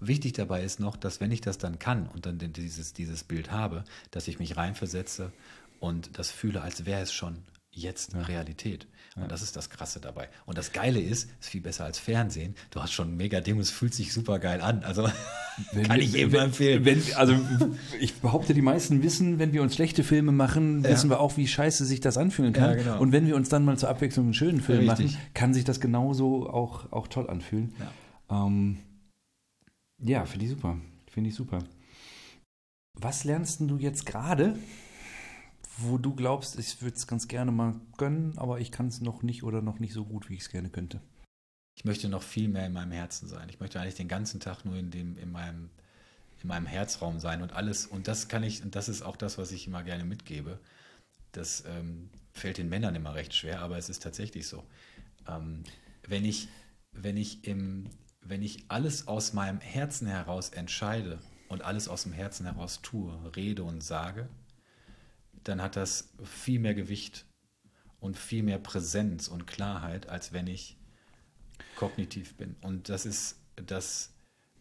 Wichtig 0.01 0.35
dabei 0.35 0.63
ist 0.63 0.79
noch, 0.79 0.97
dass 0.97 1.21
wenn 1.21 1.33
ich 1.33 1.41
das 1.41 1.59
dann 1.59 1.79
kann 1.79 2.07
und 2.09 2.27
dann 2.27 2.39
dieses, 2.39 2.93
dieses 2.93 3.25
Bild 3.25 3.51
habe, 3.51 3.85
dass 4.11 4.29
ich 4.29 4.39
mich 4.39 4.57
reinversetze 4.57 5.33
und 5.81 6.19
das 6.19 6.31
fühle, 6.31 6.63
als 6.63 6.87
wäre 6.87 7.01
es 7.01 7.13
schon 7.13 7.39
jetzt 7.73 8.13
ja. 8.13 8.23
Realität. 8.23 8.87
Und 9.17 9.23
ja. 9.23 9.29
das 9.29 9.43
ist 9.43 9.57
das 9.57 9.71
Krasse 9.71 10.01
dabei. 10.01 10.29
Und 10.45 10.59
das 10.59 10.73
Geile 10.73 11.01
ist, 11.01 11.31
ist 11.41 11.49
viel 11.49 11.61
besser 11.61 11.85
als 11.85 11.99
Fernsehen. 11.99 12.55
Du 12.71 12.83
hast 12.83 12.93
schon 12.93 13.13
ein 13.13 13.17
mega 13.17 13.41
Ding 13.41 13.57
und 13.57 13.61
es 13.61 13.71
fühlt 13.71 13.95
sich 13.95 14.13
super 14.13 14.39
geil 14.39 14.61
an. 14.61 14.83
Also 14.83 15.09
wenn, 15.73 15.85
kann 15.85 16.01
ich 16.01 16.13
jedem 16.13 16.35
empfehlen. 16.35 16.85
Wenn, 16.85 17.03
also 17.15 17.35
ich 18.01 18.15
behaupte, 18.15 18.55
die 18.55 18.63
meisten 18.63 19.03
wissen, 19.03 19.39
wenn 19.39 19.53
wir 19.53 19.63
uns 19.63 19.75
schlechte 19.75 20.03
Filme 20.03 20.33
machen, 20.33 20.83
ja. 20.83 20.91
wissen 20.91 21.11
wir 21.11 21.21
auch, 21.21 21.37
wie 21.37 21.47
scheiße 21.47 21.85
sich 21.85 22.01
das 22.01 22.17
anfühlen 22.17 22.53
kann. 22.53 22.77
Genau. 22.77 22.99
Und 23.01 23.13
wenn 23.13 23.27
wir 23.27 23.37
uns 23.37 23.49
dann 23.49 23.65
mal 23.65 23.79
zur 23.79 23.89
Abwechslung 23.89 24.27
einen 24.27 24.35
schönen 24.35 24.61
Film 24.61 24.87
machen, 24.87 25.17
kann 25.35 25.55
sich 25.55 25.65
das 25.65 25.81
genauso 25.81 26.49
auch, 26.49 26.91
auch 26.93 27.07
toll 27.07 27.29
anfühlen. 27.29 27.75
Ähm, 28.31 28.79
ja, 30.03 30.25
finde 30.27 30.47
ich 30.47 30.51
super. 30.53 30.79
Finde 31.11 31.31
ich 31.31 31.37
super. 31.37 31.61
Was 32.95 33.25
lernst 33.25 33.61
du 33.61 33.77
jetzt 33.79 34.07
gerade, 34.07 34.59
wo 35.79 35.99
du 35.99 36.15
glaubst, 36.15 36.59
ich 36.59 36.81
würde 36.83 36.97
es 36.97 37.07
ganz 37.07 37.29
gerne 37.29 37.51
mal 37.51 37.81
gönnen, 37.97 38.39
aber 38.39 38.61
ich 38.61 38.71
kann 38.71 38.89
es 38.89 39.01
noch 39.01 39.23
nicht 39.23 39.43
oder 39.43 39.63
noch 39.63 39.79
nicht 39.79 39.93
so 39.93 40.05
gut, 40.05 40.29
wie 40.29 40.35
ich 40.35 40.43
es 40.43 40.51
gerne 40.51 40.71
könnte? 40.71 41.01
Ich 41.77 41.85
möchte 41.85 42.09
noch 42.09 42.23
viel 42.23 42.49
mehr 42.49 42.67
in 42.67 42.73
meinem 42.73 42.93
Herzen 42.93 43.29
sein. 43.29 43.49
Ich 43.49 43.59
möchte 43.59 43.81
eigentlich 43.81 43.97
den 43.97 44.09
ganzen 44.09 44.39
Tag 44.39 44.65
nur 44.65 44.77
in 44.77 44.91
dem, 44.91 45.19
in 45.19 45.33
meinem, 45.33 45.71
in 46.41 46.49
meinem 46.49 46.67
Herzraum 46.67 47.19
sein 47.19 47.43
und 47.43 47.53
alles. 47.53 47.87
Und 47.87 48.07
das 48.07 48.29
kann 48.29 48.45
ich, 48.45 48.63
und 48.63 48.77
das 48.77 48.89
ist 48.89 49.03
auch 49.03 49.17
das, 49.17 49.39
was 49.39 49.51
ich 49.51 49.67
immer 49.67 49.83
gerne 49.83 50.05
mitgebe. 50.05 50.61
Das 51.33 51.65
ähm, 51.67 52.11
fällt 52.33 52.59
den 52.59 52.69
Männern 52.69 52.95
immer 52.95 53.15
recht 53.15 53.35
schwer, 53.35 53.61
aber 53.61 53.77
es 53.77 53.89
ist 53.89 54.03
tatsächlich 54.03 54.47
so. 54.47 54.63
Ähm, 55.29 55.65
wenn 56.07 56.25
ich, 56.25 56.49
wenn 56.93 57.17
ich 57.17 57.45
im, 57.45 57.91
wenn 58.25 58.43
ich 58.43 58.65
alles 58.69 59.07
aus 59.07 59.33
meinem 59.33 59.61
Herzen 59.61 60.07
heraus 60.07 60.51
entscheide 60.51 61.19
und 61.49 61.63
alles 61.63 61.89
aus 61.89 62.05
dem 62.05 62.13
Herzen 62.13 62.47
heraus 62.47 62.81
tue, 62.83 63.13
rede 63.37 63.63
und 63.63 63.83
sage, 63.83 64.29
dann 65.45 65.61
hat 65.61 65.77
das 65.77 66.09
viel 66.25 66.59
mehr 66.59 66.75
Gewicht 66.75 67.27
und 68.01 68.19
viel 68.19 68.43
mehr 68.43 68.59
Präsenz 68.59 69.29
und 69.29 69.47
Klarheit, 69.47 70.09
als 70.09 70.33
wenn 70.33 70.47
ich 70.47 70.77
kognitiv 71.77 72.35
bin. 72.37 72.57
Und 72.63 72.89
das 72.89 73.07
ist 73.07 73.39
das, 73.57 74.13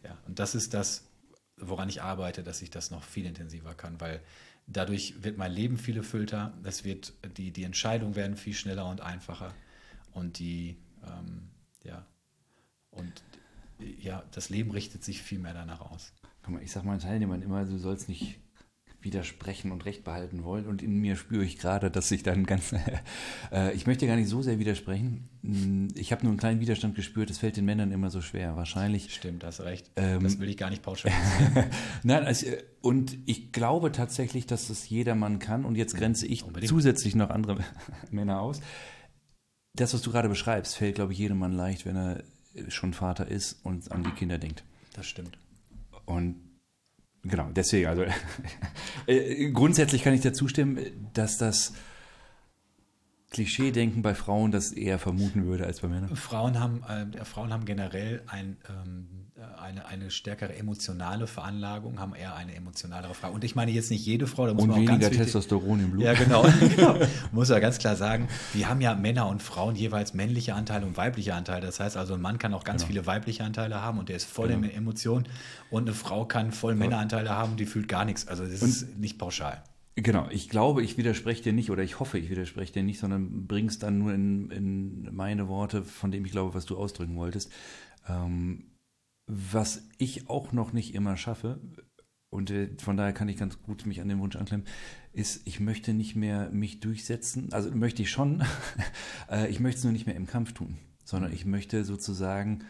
ja, 0.04 0.18
und 0.28 0.40
das 0.40 0.56
ist 0.56 0.74
das, 0.74 1.10
woran 1.58 1.90
ich 1.90 2.02
arbeite, 2.02 2.44
dass 2.44 2.62
ich 2.62 2.70
das 2.70 2.92
noch 2.92 3.04
viel 3.04 3.26
intensiver 3.26 3.74
kann, 3.74 4.00
weil 4.02 4.22
dadurch 4.68 5.24
wird 5.24 5.38
mein 5.38 5.52
Leben 5.52 5.78
viel 5.78 5.98
erfüllter, 5.98 6.54
es 6.64 6.84
wird, 6.84 7.14
die, 7.38 7.52
die 7.52 7.64
Entscheidungen 7.64 8.16
werden 8.16 8.38
viel 8.38 8.54
schneller 8.54 8.86
und 8.88 9.02
einfacher 9.02 9.54
und 10.12 10.40
die, 10.40 10.78
ähm, 11.06 11.50
ja, 11.84 12.06
und 12.92 13.24
ja, 14.00 14.24
das 14.32 14.50
Leben 14.50 14.72
richtet 14.72 15.04
sich 15.04 15.22
viel 15.22 15.40
mehr 15.40 15.54
danach 15.54 15.82
aus. 15.82 16.14
Guck 16.44 16.56
mal, 16.56 16.64
ich 16.64 16.72
sage 16.72 16.86
meinen 16.86 17.00
Teilnehmern 17.00 17.42
immer, 17.42 17.66
du 17.66 17.78
sollst 17.78 18.10
nicht 18.10 18.40
widersprechen 19.04 19.72
und 19.72 19.86
Recht 19.86 20.04
behalten 20.04 20.44
wollen. 20.44 20.66
Und 20.66 20.82
in 20.82 21.00
mir 21.00 21.16
spüre 21.16 21.44
ich 21.44 21.58
gerade, 21.58 21.92
dass 21.92 22.10
ich 22.12 22.24
dann 22.24 22.46
ganz, 22.46 22.74
äh, 23.52 23.74
ich 23.74 23.86
möchte 23.86 24.08
gar 24.08 24.16
nicht 24.16 24.30
so 24.30 24.42
sehr 24.42 24.60
widersprechen. 24.60 25.30
Hm, 25.44 25.90
ich 25.96 26.12
habe 26.12 26.24
nur 26.24 26.32
einen 26.32 26.40
kleinen 26.40 26.60
Widerstand 26.60 26.96
gespürt, 26.96 27.30
es 27.30 27.38
fällt 27.38 27.58
den 27.58 27.66
Männern 27.66 27.92
immer 27.92 28.10
so 28.10 28.22
schwer. 28.22 28.56
Wahrscheinlich. 28.56 29.14
Stimmt, 29.14 29.44
hast 29.44 29.62
recht. 29.62 29.92
Ähm, 29.96 30.24
das 30.24 30.40
will 30.40 30.50
ich 30.50 30.58
gar 30.58 30.70
nicht 30.70 30.84
pauschalisieren. 30.84 31.66
Nein, 32.04 32.24
also, 32.24 32.48
und 32.82 33.18
ich 33.26 33.52
glaube 33.52 33.92
tatsächlich, 33.92 34.48
dass 34.48 34.68
das 34.68 34.90
jedermann 34.90 35.40
kann. 35.40 35.66
Und 35.66 35.76
jetzt 35.76 35.96
grenze 35.96 36.26
ich 36.26 36.44
Unbedingt. 36.44 36.70
zusätzlich 36.70 37.16
noch 37.16 37.30
andere 37.30 37.58
Männer 38.12 38.42
aus. 38.42 38.62
Das, 39.76 39.94
was 39.94 40.02
du 40.02 40.12
gerade 40.12 40.30
beschreibst, 40.30 40.78
fällt, 40.78 40.96
glaube 40.96 41.14
ich, 41.14 41.20
jedem 41.20 41.40
Mann 41.40 41.52
leicht, 41.52 41.86
wenn 41.86 41.96
er 41.96 42.24
schon 42.70 42.94
Vater 42.94 43.28
ist 43.28 43.60
und 43.64 43.92
an 43.92 44.04
die 44.04 44.12
Kinder 44.12 44.38
denkt. 44.38 44.64
Das 44.94 45.06
stimmt. 45.08 45.38
Und 46.06 46.36
genau, 47.24 47.50
deswegen, 47.52 47.88
also 47.88 48.06
äh, 49.08 49.52
grundsätzlich 49.52 50.04
kann 50.04 50.14
ich 50.14 50.22
dazu 50.22 50.48
stimmen, 50.48 50.80
dass 51.14 51.38
das 51.38 51.74
Klischee-Denken 53.32 54.02
bei 54.02 54.14
Frauen 54.14 54.52
das 54.52 54.72
eher 54.72 55.00
vermuten 55.00 55.46
würde 55.46 55.66
als 55.66 55.82
bei 55.82 55.88
Männern. 55.88 56.16
Frauen 56.16 56.60
haben, 56.60 56.84
äh, 56.84 57.26
Frauen 57.26 57.52
haben 57.52 57.66
generell 57.66 58.22
ein, 58.28 58.58
ähm, 58.70 59.23
eine, 59.64 59.88
eine 59.88 60.12
stärkere 60.12 60.54
emotionale 60.56 61.26
Veranlagung, 61.26 62.00
haben 62.00 62.14
eher 62.14 62.36
eine 62.36 62.54
emotionalere 62.54 63.14
Frage. 63.16 63.34
Und 63.34 63.44
ich 63.44 63.56
meine 63.56 63.72
jetzt 63.72 63.90
nicht 63.90 64.06
jede 64.06 64.28
Frau, 64.28 64.46
da 64.46 64.54
muss 64.54 64.64
und 64.64 64.70
man 64.70 64.76
auch 64.76 64.82
weniger 64.82 64.94
ganz 65.00 65.06
wichtig- 65.14 65.24
Testosteron 65.26 65.80
im 65.80 65.92
Blut. 65.92 66.04
Ja, 66.04 66.14
genau. 66.14 66.44
genau. 66.76 66.96
Muss 67.32 67.50
ja 67.50 67.58
ganz 67.60 67.80
klar 67.80 67.96
sagen, 67.96 68.28
wir 68.54 68.70
haben 68.70 68.82
ja 68.82 68.94
Männer 68.94 69.28
und 69.28 69.42
Frauen 69.42 69.76
jeweils 69.76 70.14
männliche 70.14 70.54
Anteile 70.54 70.86
und 70.86 70.96
weibliche 70.98 71.34
Anteile. 71.34 71.66
Das 71.66 71.80
heißt 71.80 71.98
also, 71.98 72.14
ein 72.14 72.22
Mann 72.22 72.38
kann 72.38 72.54
auch 72.54 72.64
ganz 72.64 72.84
Genau. 72.84 72.88
viele 72.94 73.06
weibliche 73.08 73.44
Anteile 73.44 73.82
haben 73.82 73.98
und 73.98 74.10
der 74.10 74.18
ist 74.18 74.26
voll 74.26 74.50
Genau. 74.50 74.68
in 74.68 74.72
Emotionen. 74.72 75.28
Und 75.72 75.84
eine 75.88 75.94
Frau 75.96 76.26
kann 76.26 76.52
voll 76.52 76.76
Männeranteile 76.76 77.30
haben, 77.30 77.56
die 77.58 77.66
fühlt 77.66 77.88
gar 77.88 78.06
nichts. 78.06 78.28
Also 78.28 78.44
das 78.44 78.62
ist 78.62 78.98
nicht 79.00 79.18
pauschal. 79.18 79.64
Genau, 79.96 80.28
ich 80.32 80.50
glaube, 80.50 80.82
ich 80.84 80.98
widerspreche 80.98 81.44
dir 81.44 81.54
nicht 81.54 81.70
oder 81.70 81.84
ich 81.84 82.00
hoffe, 82.00 82.18
ich 82.18 82.30
widerspreche 82.32 82.74
dir 82.74 82.82
nicht, 82.84 83.00
sondern 83.00 83.46
bringst 83.46 83.84
dann 83.84 84.00
nur 84.00 84.12
in, 84.12 84.50
in 84.50 85.10
meine 85.16 85.48
Worte, 85.48 85.84
von 85.84 86.10
dem 86.12 86.26
ich 86.26 86.32
glaube, 86.32 86.56
was 86.56 86.66
du 86.66 86.78
ausdrücken 86.78 87.16
wolltest. 87.16 87.52
Ähm, 88.10 88.64
was 89.26 89.88
ich 89.98 90.30
auch 90.30 90.52
noch 90.52 90.74
nicht 90.74 90.94
immer 90.94 91.18
schaffe, 91.18 91.60
und 92.34 92.50
äh, 92.50 92.70
von 92.80 92.98
daher 92.98 93.14
kann 93.14 93.30
ich 93.30 93.38
ganz 93.38 93.62
gut 93.62 93.86
mich 93.86 94.02
an 94.02 94.10
den 94.10 94.20
Wunsch 94.20 94.36
anklemmen, 94.36 94.66
ist, 95.14 95.46
ich 95.46 95.60
möchte 95.60 95.94
nicht 95.94 96.16
mehr 96.16 96.50
mich 96.50 96.80
durchsetzen, 96.80 97.54
also 97.54 97.70
möchte 97.72 98.02
ich 98.02 98.10
schon, 98.10 98.44
äh, 99.30 99.50
ich 99.50 99.60
möchte 99.60 99.78
es 99.78 99.84
nur 99.84 99.94
nicht 99.94 100.08
mehr 100.08 100.16
im 100.16 100.26
Kampf 100.26 100.54
tun, 100.54 100.78
sondern 101.06 101.32
ich 101.32 101.46
möchte 101.46 101.86
sozusagen 101.86 102.64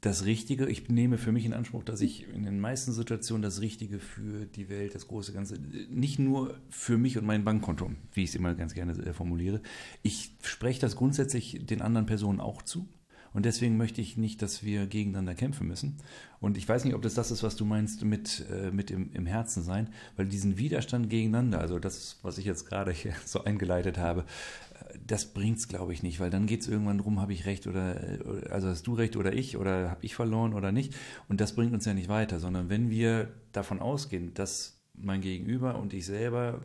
das 0.00 0.24
Richtige, 0.24 0.66
ich 0.66 0.88
nehme 0.88 1.18
für 1.18 1.32
mich 1.32 1.44
in 1.44 1.52
Anspruch, 1.52 1.82
dass 1.82 2.00
ich 2.00 2.28
in 2.28 2.44
den 2.44 2.60
meisten 2.60 2.92
Situationen 2.92 3.42
das 3.42 3.60
Richtige 3.60 3.98
für 3.98 4.46
die 4.46 4.68
Welt, 4.68 4.94
das 4.94 5.08
große 5.08 5.32
Ganze, 5.32 5.58
nicht 5.90 6.18
nur 6.18 6.56
für 6.70 6.98
mich 6.98 7.18
und 7.18 7.24
mein 7.24 7.44
Bankkonto, 7.44 7.90
wie 8.12 8.22
ich 8.22 8.30
es 8.30 8.36
immer 8.36 8.54
ganz 8.54 8.74
gerne 8.74 8.92
äh, 8.92 9.12
formuliere. 9.12 9.60
Ich 10.02 10.36
spreche 10.42 10.80
das 10.80 10.96
grundsätzlich 10.96 11.66
den 11.66 11.82
anderen 11.82 12.06
Personen 12.06 12.40
auch 12.40 12.62
zu. 12.62 12.88
Und 13.32 13.44
deswegen 13.44 13.76
möchte 13.76 14.00
ich 14.00 14.16
nicht, 14.16 14.42
dass 14.42 14.62
wir 14.62 14.86
gegeneinander 14.86 15.34
kämpfen 15.34 15.66
müssen. 15.66 15.96
Und 16.40 16.56
ich 16.56 16.68
weiß 16.68 16.84
nicht, 16.84 16.94
ob 16.94 17.02
das 17.02 17.14
das 17.14 17.30
ist, 17.30 17.42
was 17.42 17.56
du 17.56 17.64
meinst 17.64 18.04
mit, 18.04 18.46
äh, 18.50 18.70
mit 18.70 18.90
im, 18.90 19.12
im 19.12 19.26
Herzen 19.26 19.62
sein, 19.62 19.88
weil 20.16 20.26
diesen 20.26 20.58
Widerstand 20.58 21.10
gegeneinander, 21.10 21.60
also 21.60 21.78
das, 21.78 22.18
was 22.22 22.38
ich 22.38 22.44
jetzt 22.44 22.66
gerade 22.66 22.92
hier 22.92 23.14
so 23.24 23.44
eingeleitet 23.44 23.98
habe, 23.98 24.20
äh, 24.20 24.98
das 25.06 25.26
bringt 25.26 25.58
es, 25.58 25.68
glaube 25.68 25.92
ich, 25.92 26.02
nicht, 26.02 26.20
weil 26.20 26.30
dann 26.30 26.46
geht 26.46 26.62
es 26.62 26.68
irgendwann 26.68 26.98
drum, 26.98 27.20
habe 27.20 27.32
ich 27.32 27.46
recht 27.46 27.66
oder, 27.66 27.96
äh, 27.96 28.48
also 28.50 28.68
hast 28.68 28.86
du 28.86 28.94
recht 28.94 29.16
oder 29.16 29.32
ich 29.32 29.56
oder 29.56 29.90
habe 29.90 30.04
ich 30.04 30.14
verloren 30.14 30.54
oder 30.54 30.72
nicht. 30.72 30.94
Und 31.28 31.40
das 31.40 31.54
bringt 31.54 31.72
uns 31.72 31.84
ja 31.84 31.94
nicht 31.94 32.08
weiter, 32.08 32.38
sondern 32.38 32.68
wenn 32.68 32.90
wir 32.90 33.28
davon 33.52 33.80
ausgehen, 33.80 34.32
dass 34.34 34.80
mein 34.94 35.20
Gegenüber 35.20 35.78
und 35.78 35.92
ich 35.92 36.06
selber 36.06 36.60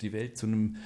die 0.00 0.12
Welt 0.12 0.36
zu 0.36 0.46
einem 0.46 0.76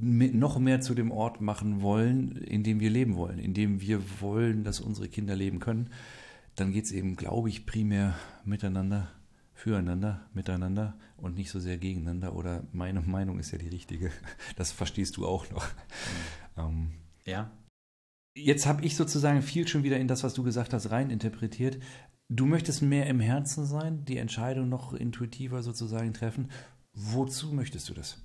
noch 0.00 0.58
mehr 0.58 0.80
zu 0.80 0.94
dem 0.94 1.10
Ort 1.10 1.40
machen 1.40 1.82
wollen, 1.82 2.36
in 2.36 2.62
dem 2.62 2.80
wir 2.80 2.90
leben 2.90 3.16
wollen, 3.16 3.38
in 3.38 3.54
dem 3.54 3.80
wir 3.80 4.02
wollen, 4.20 4.64
dass 4.64 4.80
unsere 4.80 5.08
Kinder 5.08 5.36
leben 5.36 5.60
können, 5.60 5.90
dann 6.56 6.72
geht 6.72 6.84
es 6.84 6.92
eben, 6.92 7.16
glaube 7.16 7.48
ich, 7.48 7.66
primär 7.66 8.14
miteinander, 8.44 9.10
füreinander, 9.52 10.26
miteinander 10.32 10.96
und 11.16 11.36
nicht 11.36 11.50
so 11.50 11.60
sehr 11.60 11.78
gegeneinander. 11.78 12.34
Oder 12.34 12.64
meine 12.72 13.00
Meinung 13.06 13.38
ist 13.38 13.50
ja 13.50 13.58
die 13.58 13.68
richtige. 13.68 14.10
Das 14.56 14.72
verstehst 14.72 15.16
du 15.16 15.26
auch 15.26 15.50
noch. 15.50 15.66
Ähm, 16.56 16.90
Ja, 17.26 17.50
Jetzt 18.36 18.66
habe 18.66 18.84
ich 18.84 18.96
sozusagen 18.96 19.42
viel 19.42 19.68
schon 19.68 19.84
wieder 19.84 19.96
in 19.98 20.08
das, 20.08 20.24
was 20.24 20.34
du 20.34 20.42
gesagt 20.42 20.72
hast, 20.72 20.90
rein 20.90 21.10
interpretiert. 21.10 21.78
Du 22.28 22.46
möchtest 22.46 22.82
mehr 22.82 23.06
im 23.06 23.20
Herzen 23.20 23.64
sein, 23.64 24.04
die 24.06 24.16
Entscheidung 24.16 24.68
noch 24.68 24.92
intuitiver 24.92 25.62
sozusagen 25.62 26.12
treffen. 26.14 26.50
Wozu 26.94 27.52
möchtest 27.52 27.88
du 27.88 27.94
das? 27.94 28.20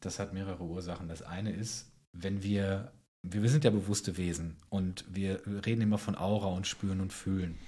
Das 0.00 0.18
hat 0.18 0.32
mehrere 0.32 0.62
Ursachen. 0.62 1.08
Das 1.08 1.22
eine 1.22 1.52
ist, 1.52 1.90
wenn 2.12 2.42
wir, 2.42 2.92
wir, 3.22 3.48
sind 3.48 3.64
ja 3.64 3.70
bewusste 3.70 4.16
Wesen 4.16 4.56
und 4.68 5.04
wir 5.08 5.42
reden 5.66 5.82
immer 5.82 5.98
von 5.98 6.16
Aura 6.16 6.48
und 6.48 6.66
spüren 6.66 7.00
und 7.00 7.12
fühlen. 7.12 7.58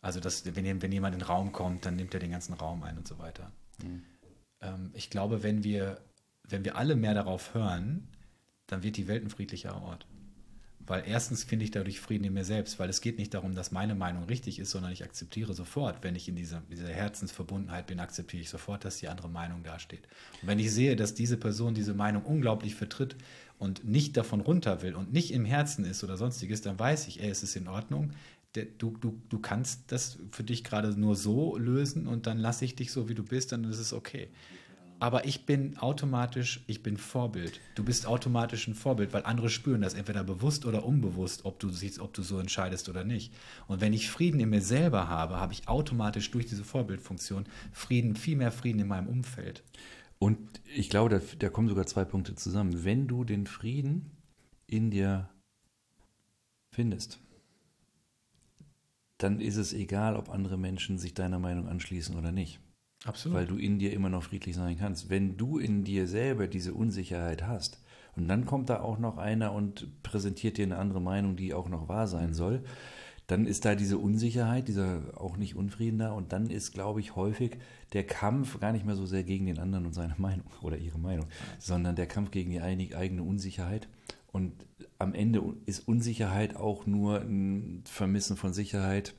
Also, 0.00 0.20
dass, 0.20 0.44
wenn, 0.54 0.82
wenn 0.82 0.92
jemand 0.92 1.14
in 1.14 1.20
den 1.20 1.26
Raum 1.26 1.52
kommt, 1.52 1.84
dann 1.84 1.96
nimmt 1.96 2.14
er 2.14 2.20
den 2.20 2.30
ganzen 2.30 2.54
Raum 2.54 2.82
ein 2.82 2.96
und 2.96 3.08
so 3.08 3.18
weiter. 3.18 3.50
Ähm, 4.60 4.90
ich 4.94 5.10
glaube, 5.10 5.42
wenn 5.42 5.64
wir, 5.64 6.00
wenn 6.44 6.64
wir 6.64 6.76
alle 6.76 6.96
mehr 6.96 7.14
darauf 7.14 7.54
hören, 7.54 8.08
dann 8.66 8.82
wird 8.82 8.96
die 8.96 9.08
Welt 9.08 9.24
ein 9.24 9.30
friedlicher 9.30 9.80
Ort. 9.80 10.06
Weil 10.86 11.02
erstens 11.06 11.42
finde 11.42 11.64
ich 11.64 11.72
dadurch 11.72 11.98
Frieden 11.98 12.24
in 12.24 12.32
mir 12.32 12.44
selbst, 12.44 12.78
weil 12.78 12.88
es 12.88 13.00
geht 13.00 13.18
nicht 13.18 13.34
darum, 13.34 13.54
dass 13.54 13.72
meine 13.72 13.96
Meinung 13.96 14.24
richtig 14.24 14.60
ist, 14.60 14.70
sondern 14.70 14.92
ich 14.92 15.02
akzeptiere 15.02 15.52
sofort, 15.52 16.04
wenn 16.04 16.14
ich 16.14 16.28
in 16.28 16.36
dieser, 16.36 16.62
dieser 16.70 16.88
Herzensverbundenheit 16.88 17.88
bin, 17.88 17.98
akzeptiere 17.98 18.42
ich 18.42 18.48
sofort, 18.48 18.84
dass 18.84 18.98
die 18.98 19.08
andere 19.08 19.28
Meinung 19.28 19.64
dasteht. 19.64 20.06
Und 20.42 20.48
wenn 20.48 20.60
ich 20.60 20.72
sehe, 20.72 20.94
dass 20.94 21.14
diese 21.14 21.36
Person 21.36 21.74
diese 21.74 21.94
Meinung 21.94 22.22
unglaublich 22.22 22.76
vertritt 22.76 23.16
und 23.58 23.84
nicht 23.84 24.16
davon 24.16 24.40
runter 24.40 24.82
will 24.82 24.94
und 24.94 25.12
nicht 25.12 25.32
im 25.32 25.44
Herzen 25.44 25.84
ist 25.84 26.04
oder 26.04 26.16
sonstiges, 26.16 26.62
dann 26.62 26.78
weiß 26.78 27.08
ich, 27.08 27.20
ey, 27.20 27.30
es 27.30 27.42
ist 27.42 27.56
in 27.56 27.66
Ordnung. 27.66 28.12
Du, 28.78 28.96
du, 29.00 29.20
du 29.28 29.38
kannst 29.38 29.82
das 29.88 30.18
für 30.30 30.42
dich 30.42 30.64
gerade 30.64 30.98
nur 30.98 31.14
so 31.14 31.58
lösen 31.58 32.06
und 32.06 32.26
dann 32.26 32.38
lasse 32.38 32.64
ich 32.64 32.74
dich 32.74 32.90
so, 32.90 33.06
wie 33.08 33.14
du 33.14 33.22
bist, 33.22 33.52
dann 33.52 33.64
ist 33.64 33.78
es 33.78 33.92
okay. 33.92 34.28
Aber 34.98 35.26
ich 35.26 35.44
bin 35.44 35.76
automatisch, 35.78 36.62
ich 36.66 36.82
bin 36.82 36.96
Vorbild. 36.96 37.60
Du 37.74 37.84
bist 37.84 38.06
automatisch 38.06 38.66
ein 38.66 38.74
Vorbild, 38.74 39.12
weil 39.12 39.24
andere 39.24 39.50
spüren 39.50 39.82
das 39.82 39.94
entweder 39.94 40.24
bewusst 40.24 40.64
oder 40.64 40.86
unbewusst, 40.86 41.44
ob 41.44 41.58
du 41.58 41.68
siehst, 41.68 41.98
ob 41.98 42.14
du 42.14 42.22
so 42.22 42.38
entscheidest 42.38 42.88
oder 42.88 43.04
nicht. 43.04 43.32
Und 43.68 43.80
wenn 43.82 43.92
ich 43.92 44.10
Frieden 44.10 44.40
in 44.40 44.48
mir 44.48 44.62
selber 44.62 45.08
habe, 45.08 45.38
habe 45.38 45.52
ich 45.52 45.68
automatisch 45.68 46.30
durch 46.30 46.46
diese 46.46 46.64
Vorbildfunktion 46.64 47.44
Frieden, 47.72 48.16
viel 48.16 48.36
mehr 48.36 48.52
Frieden 48.52 48.80
in 48.80 48.88
meinem 48.88 49.08
Umfeld. 49.08 49.62
Und 50.18 50.38
ich 50.74 50.88
glaube, 50.88 51.10
da, 51.10 51.20
da 51.38 51.50
kommen 51.50 51.68
sogar 51.68 51.86
zwei 51.86 52.04
Punkte 52.04 52.34
zusammen. 52.34 52.84
Wenn 52.84 53.06
du 53.06 53.24
den 53.24 53.46
Frieden 53.46 54.10
in 54.66 54.90
dir 54.90 55.28
findest, 56.70 57.20
dann 59.18 59.40
ist 59.40 59.56
es 59.56 59.72
egal, 59.72 60.16
ob 60.16 60.30
andere 60.30 60.56
Menschen 60.56 60.98
sich 60.98 61.14
deiner 61.14 61.38
Meinung 61.38 61.68
anschließen 61.68 62.16
oder 62.16 62.32
nicht, 62.32 62.60
Absolut. 63.06 63.38
weil 63.38 63.46
du 63.46 63.56
in 63.56 63.78
dir 63.78 63.92
immer 63.92 64.08
noch 64.08 64.24
friedlich 64.24 64.56
sein 64.56 64.76
kannst. 64.78 65.08
Wenn 65.10 65.36
du 65.36 65.58
in 65.58 65.84
dir 65.84 66.06
selber 66.06 66.48
diese 66.48 66.74
Unsicherheit 66.74 67.46
hast 67.46 67.80
und 68.16 68.28
dann 68.28 68.46
kommt 68.46 68.70
da 68.70 68.80
auch 68.80 68.98
noch 68.98 69.18
einer 69.18 69.52
und 69.52 70.02
präsentiert 70.02 70.58
dir 70.58 70.64
eine 70.64 70.78
andere 70.78 71.00
Meinung, 71.00 71.36
die 71.36 71.54
auch 71.54 71.68
noch 71.68 71.88
wahr 71.88 72.06
sein 72.06 72.34
soll, 72.34 72.62
dann 73.26 73.46
ist 73.46 73.64
da 73.64 73.74
diese 73.74 73.98
Unsicherheit, 73.98 74.68
dieser 74.68 75.00
auch 75.16 75.36
nicht 75.36 75.56
Unfrieden 75.56 75.98
da 75.98 76.12
und 76.12 76.32
dann 76.32 76.48
ist, 76.48 76.72
glaube 76.72 77.00
ich, 77.00 77.16
häufig 77.16 77.58
der 77.92 78.04
Kampf 78.04 78.60
gar 78.60 78.72
nicht 78.72 78.86
mehr 78.86 78.94
so 78.94 79.04
sehr 79.04 79.24
gegen 79.24 79.46
den 79.46 79.58
anderen 79.58 79.86
und 79.86 79.94
seine 79.94 80.14
Meinung 80.18 80.46
oder 80.62 80.78
ihre 80.78 80.98
Meinung, 80.98 81.26
sondern 81.58 81.96
der 81.96 82.06
Kampf 82.06 82.30
gegen 82.30 82.50
die 82.50 82.60
eigene 82.60 83.22
Unsicherheit. 83.22 83.88
Und 84.32 84.52
am 84.98 85.14
Ende 85.14 85.42
ist 85.64 85.88
Unsicherheit 85.88 86.56
auch 86.56 86.86
nur 86.86 87.20
ein 87.20 87.82
Vermissen 87.84 88.36
von 88.36 88.52
Sicherheit. 88.52 89.14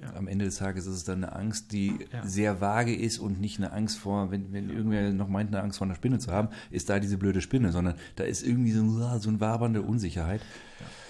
Ja. 0.00 0.14
Am 0.14 0.28
Ende 0.28 0.44
des 0.46 0.56
Tages 0.56 0.86
ist 0.86 0.94
es 0.94 1.04
dann 1.04 1.22
eine 1.24 1.34
Angst, 1.34 1.72
die 1.72 1.98
Ja. 2.12 2.26
sehr 2.26 2.60
vage 2.60 2.94
ist 2.94 3.18
und 3.18 3.40
nicht 3.40 3.58
eine 3.58 3.72
Angst 3.72 3.98
vor, 3.98 4.30
wenn, 4.30 4.52
wenn 4.52 4.70
irgendwer 4.70 5.12
noch 5.12 5.28
meint, 5.28 5.48
eine 5.54 5.62
Angst 5.62 5.78
vor 5.78 5.86
einer 5.86 5.94
Spinne 5.94 6.18
zu 6.18 6.30
haben, 6.32 6.48
ist 6.70 6.88
da 6.88 6.98
diese 7.00 7.18
blöde 7.18 7.40
Spinne, 7.40 7.70
sondern 7.72 7.94
da 8.16 8.24
ist 8.24 8.42
irgendwie 8.42 8.72
so, 8.72 8.82
ein- 8.82 9.20
so 9.20 9.28
eine 9.28 9.40
wabernde 9.40 9.82
Unsicherheit. 9.82 10.40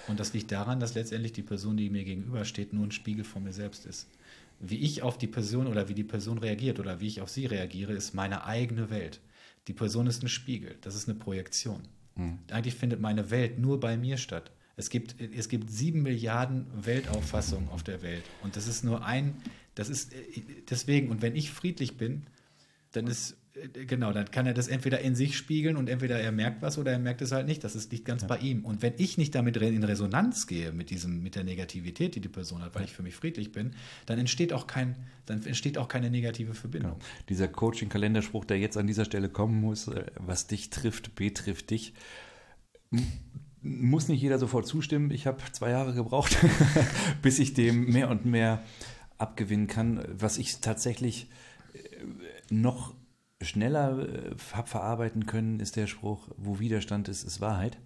Und 0.07 0.19
das 0.19 0.33
liegt 0.33 0.51
daran, 0.51 0.79
dass 0.79 0.93
letztendlich 0.95 1.31
die 1.31 1.43
Person, 1.43 1.77
die 1.77 1.89
mir 1.89 2.03
gegenübersteht, 2.03 2.73
nur 2.73 2.85
ein 2.85 2.91
Spiegel 2.91 3.23
von 3.23 3.43
mir 3.43 3.53
selbst 3.53 3.85
ist. 3.85 4.09
Wie 4.59 4.77
ich 4.77 5.01
auf 5.03 5.17
die 5.17 5.27
Person 5.27 5.67
oder 5.67 5.87
wie 5.89 5.93
die 5.93 6.03
Person 6.03 6.37
reagiert 6.37 6.79
oder 6.79 6.99
wie 6.99 7.07
ich 7.07 7.21
auf 7.21 7.29
sie 7.29 7.45
reagiere, 7.45 7.93
ist 7.93 8.13
meine 8.13 8.45
eigene 8.45 8.89
Welt. 8.89 9.19
Die 9.67 9.73
Person 9.73 10.07
ist 10.07 10.21
ein 10.23 10.27
Spiegel, 10.27 10.75
das 10.81 10.95
ist 10.95 11.07
eine 11.07 11.17
Projektion. 11.17 11.81
Eigentlich 12.51 12.75
findet 12.75 12.99
meine 12.99 13.31
Welt 13.31 13.57
nur 13.57 13.79
bei 13.79 13.95
mir 13.97 14.17
statt. 14.17 14.51
Es 14.75 14.89
gibt, 14.89 15.15
es 15.19 15.49
gibt 15.49 15.69
sieben 15.69 16.01
Milliarden 16.01 16.67
Weltauffassungen 16.73 17.69
auf 17.69 17.83
der 17.83 18.01
Welt. 18.01 18.23
Und 18.41 18.55
das 18.55 18.67
ist 18.67 18.83
nur 18.83 19.05
ein, 19.05 19.35
das 19.75 19.89
ist 19.89 20.11
deswegen, 20.69 21.09
und 21.09 21.21
wenn 21.21 21.35
ich 21.35 21.51
friedlich 21.51 21.97
bin, 21.97 22.23
dann 22.91 23.07
ist, 23.07 23.37
genau, 23.87 24.11
dann 24.11 24.31
kann 24.31 24.45
er 24.45 24.53
das 24.53 24.67
entweder 24.67 24.99
in 24.99 25.15
sich 25.15 25.37
spiegeln 25.37 25.77
und 25.77 25.89
entweder 25.89 26.19
er 26.19 26.31
merkt 26.31 26.61
was 26.61 26.77
oder 26.77 26.91
er 26.91 26.99
merkt 26.99 27.21
es 27.21 27.31
halt 27.31 27.47
nicht. 27.47 27.63
Das 27.63 27.75
ist 27.75 27.91
nicht 27.91 28.05
ganz 28.05 28.25
bei 28.25 28.37
ihm. 28.37 28.65
Und 28.65 28.81
wenn 28.81 28.93
ich 28.97 29.17
nicht 29.17 29.35
damit 29.35 29.57
in 29.57 29.83
Resonanz 29.83 30.47
gehe 30.47 30.71
mit 30.71 30.89
diesem, 30.89 31.21
mit 31.23 31.35
der 31.35 31.43
Negativität, 31.43 32.15
die 32.15 32.21
die 32.21 32.29
Person 32.29 32.61
hat, 32.61 32.75
weil 32.75 32.83
ich 32.83 32.93
für 32.93 33.03
mich 33.03 33.15
friedlich 33.15 33.51
bin, 33.51 33.71
dann 34.05 34.19
entsteht 34.19 34.53
auch 34.53 34.67
kein, 34.67 34.95
dann 35.25 35.43
entsteht 35.45 35.77
auch 35.77 35.87
keine 35.87 36.09
negative 36.09 36.53
Verbindung. 36.53 36.93
Genau. 36.93 37.05
Dieser 37.29 37.47
Coaching-Kalenderspruch, 37.47 38.45
der 38.45 38.59
jetzt 38.59 38.77
an 38.77 38.87
dieser 38.87 39.05
Stelle 39.05 39.29
kommen 39.29 39.59
muss, 39.59 39.87
äh, 39.87 40.05
was 40.15 40.47
dich 40.47 40.69
trifft, 40.69 41.15
betrifft 41.15 41.71
dich. 41.71 41.93
Muss 43.61 44.07
nicht 44.07 44.21
jeder 44.21 44.39
sofort 44.39 44.65
zustimmen. 44.65 45.11
Ich 45.11 45.27
habe 45.27 45.37
zwei 45.51 45.69
Jahre 45.69 45.93
gebraucht, 45.93 46.37
bis 47.21 47.39
ich 47.39 47.53
dem 47.53 47.91
mehr 47.91 48.09
und 48.09 48.25
mehr 48.25 48.63
abgewinnen 49.17 49.67
kann. 49.67 50.03
Was 50.11 50.37
ich 50.37 50.61
tatsächlich 50.61 51.29
äh, 51.73 51.79
noch 52.53 52.95
schneller 53.41 54.07
habe 54.53 54.67
verarbeiten 54.67 55.25
können, 55.25 55.59
ist 55.59 55.75
der 55.75 55.87
Spruch, 55.87 56.27
wo 56.37 56.59
Widerstand 56.59 57.07
ist, 57.07 57.23
ist 57.23 57.41
Wahrheit. 57.41 57.77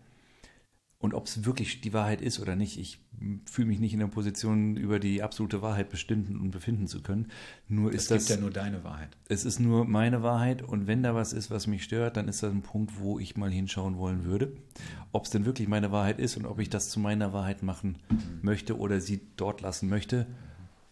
Und 0.97 1.13
ob 1.13 1.27
es 1.27 1.45
wirklich 1.45 1.81
die 1.81 1.93
Wahrheit 1.93 2.21
ist 2.21 2.39
oder 2.39 2.55
nicht, 2.55 2.79
ich 2.79 2.99
fühle 3.45 3.67
mich 3.67 3.79
nicht 3.79 3.93
in 3.93 3.99
der 3.99 4.07
Position, 4.07 4.77
über 4.77 4.99
die 4.99 5.21
absolute 5.21 5.61
Wahrheit 5.61 5.89
bestimmen 5.89 6.39
und 6.39 6.51
befinden 6.51 6.87
zu 6.87 7.03
können. 7.03 7.27
Nur 7.67 7.91
Das 7.91 8.03
ist 8.03 8.09
gibt 8.09 8.29
ja 8.29 8.37
nur 8.37 8.49
deine 8.49 8.83
Wahrheit. 8.83 9.09
Es 9.27 9.45
ist 9.45 9.59
nur 9.59 9.85
meine 9.85 10.23
Wahrheit 10.23 10.61
und 10.61 10.87
wenn 10.87 11.03
da 11.03 11.13
was 11.13 11.33
ist, 11.33 11.51
was 11.51 11.67
mich 11.67 11.83
stört, 11.83 12.17
dann 12.17 12.27
ist 12.27 12.43
das 12.43 12.51
ein 12.51 12.61
Punkt, 12.61 12.99
wo 12.99 13.19
ich 13.19 13.35
mal 13.35 13.51
hinschauen 13.51 13.97
wollen 13.97 14.23
würde. 14.23 14.55
Ob 15.11 15.25
es 15.25 15.31
denn 15.31 15.45
wirklich 15.45 15.67
meine 15.67 15.91
Wahrheit 15.91 16.19
ist 16.19 16.37
und 16.37 16.45
ob 16.45 16.59
ich 16.59 16.69
das 16.69 16.89
zu 16.89 16.99
meiner 16.99 17.33
Wahrheit 17.33 17.61
machen 17.61 17.97
möchte 18.41 18.77
oder 18.77 19.01
sie 19.01 19.21
dort 19.35 19.61
lassen 19.61 19.89
möchte, 19.89 20.25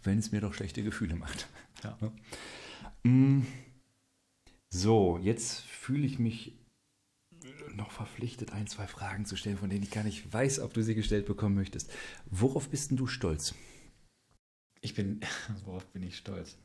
wenn 0.04 0.20
es 0.20 0.32
mir 0.32 0.42
doch 0.42 0.54
schlechte 0.54 0.84
Gefühle 0.84 1.16
macht. 1.16 1.48
Ja. 1.84 1.98
Mm. 3.04 3.46
So, 4.70 5.20
jetzt 5.22 5.60
fühle 5.64 6.06
ich 6.06 6.18
mich 6.18 6.54
noch 7.76 7.92
verpflichtet, 7.92 8.52
ein, 8.52 8.68
zwei 8.68 8.88
Fragen 8.88 9.26
zu 9.26 9.36
stellen, 9.36 9.58
von 9.58 9.70
denen 9.70 9.84
ich 9.84 9.92
gar 9.92 10.04
nicht 10.04 10.32
weiß, 10.32 10.60
ob 10.60 10.74
du 10.74 10.84
sie 10.84 10.96
gestellt 10.96 11.26
bekommen 11.26 11.56
möchtest. 11.56 11.92
Worauf 12.26 12.70
bist 12.70 12.92
denn 12.92 12.98
du 12.98 13.08
stolz? 13.08 13.54
Ich 14.82 14.94
bin, 14.94 15.22
worauf 15.66 15.86
bin 15.88 16.04
ich 16.04 16.18
stolz? 16.18 16.58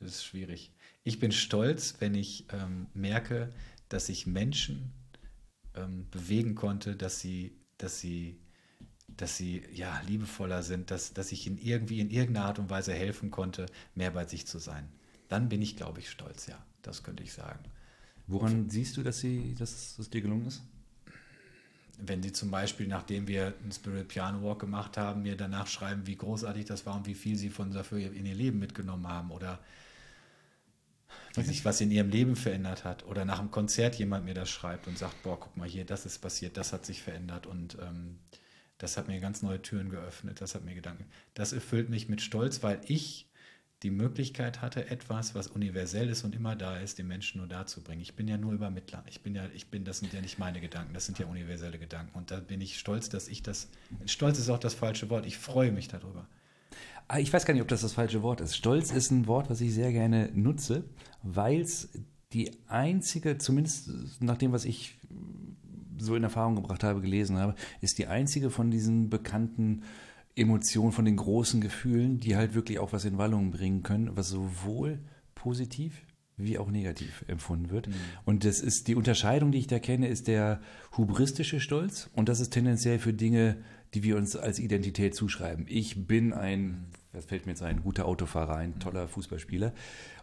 Das 0.00 0.12
ist 0.12 0.24
schwierig. 0.24 0.72
Ich 1.04 1.18
bin 1.18 1.32
stolz, 1.32 1.96
wenn 2.00 2.14
ich 2.14 2.46
ähm, 2.52 2.86
merke, 2.94 3.52
dass 3.88 4.08
ich 4.08 4.26
Menschen 4.26 4.92
ähm, 5.74 6.08
bewegen 6.10 6.54
konnte, 6.54 6.96
dass 6.96 7.20
sie, 7.20 7.56
dass 7.78 8.00
sie, 8.00 8.40
dass 9.08 9.36
sie 9.36 9.62
ja 9.72 10.00
liebevoller 10.06 10.62
sind, 10.62 10.90
dass, 10.90 11.12
dass 11.12 11.32
ich 11.32 11.46
ihnen 11.46 11.58
irgendwie 11.58 12.00
in 12.00 12.10
irgendeiner 12.10 12.46
Art 12.46 12.58
und 12.58 12.70
Weise 12.70 12.92
helfen 12.92 13.30
konnte, 13.30 13.66
mehr 13.94 14.10
bei 14.10 14.26
sich 14.26 14.46
zu 14.46 14.58
sein. 14.58 14.88
Dann 15.28 15.48
bin 15.48 15.62
ich, 15.62 15.76
glaube 15.76 16.00
ich, 16.00 16.10
stolz, 16.10 16.46
ja. 16.46 16.64
Das 16.82 17.04
könnte 17.04 17.22
ich 17.22 17.32
sagen. 17.32 17.60
Woran 18.26 18.70
siehst 18.70 18.96
du, 18.96 19.02
dass, 19.02 19.20
sie, 19.20 19.54
dass 19.58 19.98
es 19.98 20.10
dir 20.10 20.20
gelungen 20.20 20.46
ist? 20.46 20.62
wenn 22.04 22.22
sie 22.22 22.32
zum 22.32 22.50
Beispiel, 22.50 22.88
nachdem 22.88 23.28
wir 23.28 23.54
einen 23.62 23.72
Spirit 23.72 24.08
Piano 24.08 24.42
Walk 24.42 24.60
gemacht 24.60 24.96
haben, 24.96 25.22
mir 25.22 25.36
danach 25.36 25.66
schreiben, 25.66 26.06
wie 26.06 26.16
großartig 26.16 26.64
das 26.64 26.84
war 26.84 26.96
und 26.96 27.06
wie 27.06 27.14
viel 27.14 27.36
sie 27.36 27.50
von 27.50 27.70
dafür 27.72 27.98
in 27.98 28.26
ihr 28.26 28.34
Leben 28.34 28.58
mitgenommen 28.58 29.06
haben 29.06 29.30
oder 29.30 29.60
wie 31.34 31.42
sich 31.42 31.64
was 31.64 31.80
in 31.80 31.90
ihrem 31.90 32.10
Leben 32.10 32.36
verändert 32.36 32.84
hat 32.84 33.06
oder 33.06 33.24
nach 33.24 33.38
einem 33.38 33.50
Konzert 33.50 33.94
jemand 33.96 34.24
mir 34.24 34.34
das 34.34 34.50
schreibt 34.50 34.86
und 34.86 34.98
sagt, 34.98 35.22
boah, 35.22 35.38
guck 35.38 35.56
mal 35.56 35.68
hier, 35.68 35.84
das 35.84 36.04
ist 36.04 36.18
passiert, 36.18 36.56
das 36.56 36.72
hat 36.72 36.84
sich 36.84 37.02
verändert 37.02 37.46
und 37.46 37.78
ähm, 37.80 38.18
das 38.78 38.96
hat 38.96 39.08
mir 39.08 39.20
ganz 39.20 39.42
neue 39.42 39.62
Türen 39.62 39.88
geöffnet, 39.88 40.40
das 40.40 40.54
hat 40.54 40.64
mir 40.64 40.74
Gedanken. 40.74 41.06
Das 41.34 41.52
erfüllt 41.52 41.88
mich 41.88 42.08
mit 42.08 42.20
Stolz, 42.20 42.62
weil 42.62 42.80
ich 42.86 43.30
die 43.82 43.90
Möglichkeit 43.90 44.62
hatte, 44.62 44.88
etwas, 44.90 45.34
was 45.34 45.48
universell 45.48 46.08
ist 46.08 46.24
und 46.24 46.34
immer 46.34 46.54
da 46.54 46.76
ist, 46.76 46.98
den 46.98 47.08
Menschen 47.08 47.38
nur 47.38 47.48
darzubringen. 47.48 48.00
Ich 48.00 48.14
bin 48.14 48.28
ja 48.28 48.36
nur 48.36 48.52
Übermittler. 48.52 49.02
Ich 49.08 49.22
bin 49.22 49.34
ja, 49.34 49.44
ich 49.54 49.66
bin, 49.68 49.84
das 49.84 49.98
sind 49.98 50.12
ja 50.12 50.20
nicht 50.20 50.38
meine 50.38 50.60
Gedanken, 50.60 50.94
das 50.94 51.06
sind 51.06 51.18
ja 51.18 51.26
universelle 51.26 51.78
Gedanken. 51.78 52.16
Und 52.16 52.30
da 52.30 52.38
bin 52.40 52.60
ich 52.60 52.78
stolz, 52.78 53.08
dass 53.08 53.28
ich 53.28 53.42
das. 53.42 53.68
Stolz 54.06 54.38
ist 54.38 54.48
auch 54.50 54.58
das 54.58 54.74
falsche 54.74 55.10
Wort. 55.10 55.26
Ich 55.26 55.38
freue 55.38 55.72
mich 55.72 55.88
darüber. 55.88 56.26
Ah, 57.08 57.18
Ich 57.18 57.32
weiß 57.32 57.44
gar 57.44 57.54
nicht, 57.54 57.62
ob 57.62 57.68
das 57.68 57.80
das 57.80 57.92
falsche 57.94 58.22
Wort 58.22 58.40
ist. 58.40 58.56
Stolz 58.56 58.92
ist 58.92 59.10
ein 59.10 59.26
Wort, 59.26 59.50
was 59.50 59.60
ich 59.60 59.74
sehr 59.74 59.92
gerne 59.92 60.30
nutze, 60.32 60.84
weil 61.22 61.60
es 61.60 61.88
die 62.32 62.52
einzige, 62.68 63.38
zumindest 63.38 63.90
nach 64.20 64.38
dem, 64.38 64.52
was 64.52 64.64
ich 64.64 64.96
so 65.98 66.16
in 66.16 66.22
Erfahrung 66.22 66.54
gebracht 66.56 66.82
habe, 66.84 67.00
gelesen 67.00 67.38
habe, 67.38 67.54
ist 67.80 67.98
die 67.98 68.06
einzige 68.06 68.50
von 68.50 68.70
diesen 68.70 69.10
bekannten 69.10 69.82
Emotionen, 70.34 70.92
von 70.92 71.04
den 71.04 71.16
großen 71.16 71.60
Gefühlen, 71.60 72.18
die 72.20 72.36
halt 72.36 72.54
wirklich 72.54 72.78
auch 72.78 72.92
was 72.92 73.04
in 73.04 73.18
Wallung 73.18 73.50
bringen 73.50 73.82
können, 73.82 74.16
was 74.16 74.28
sowohl 74.28 75.00
positiv 75.34 76.02
wie 76.36 76.58
auch 76.58 76.70
negativ 76.70 77.24
empfunden 77.28 77.70
wird. 77.70 77.88
Und 78.24 78.44
das 78.44 78.60
ist 78.60 78.88
die 78.88 78.94
Unterscheidung, 78.94 79.52
die 79.52 79.58
ich 79.58 79.66
da 79.66 79.78
kenne, 79.78 80.08
ist 80.08 80.28
der 80.28 80.60
hubristische 80.96 81.60
Stolz. 81.60 82.10
Und 82.14 82.28
das 82.28 82.40
ist 82.40 82.50
tendenziell 82.50 82.98
für 82.98 83.12
Dinge, 83.12 83.58
die 83.94 84.02
wir 84.02 84.16
uns 84.16 84.34
als 84.36 84.58
Identität 84.58 85.14
zuschreiben. 85.14 85.66
Ich 85.68 86.06
bin 86.06 86.32
ein, 86.32 86.86
was 87.12 87.26
fällt 87.26 87.46
mir 87.46 87.52
jetzt 87.52 87.62
ein, 87.62 87.82
guter 87.82 88.06
Autofahrer, 88.06 88.56
ein 88.56 88.78
toller 88.78 89.08
Fußballspieler. 89.08 89.74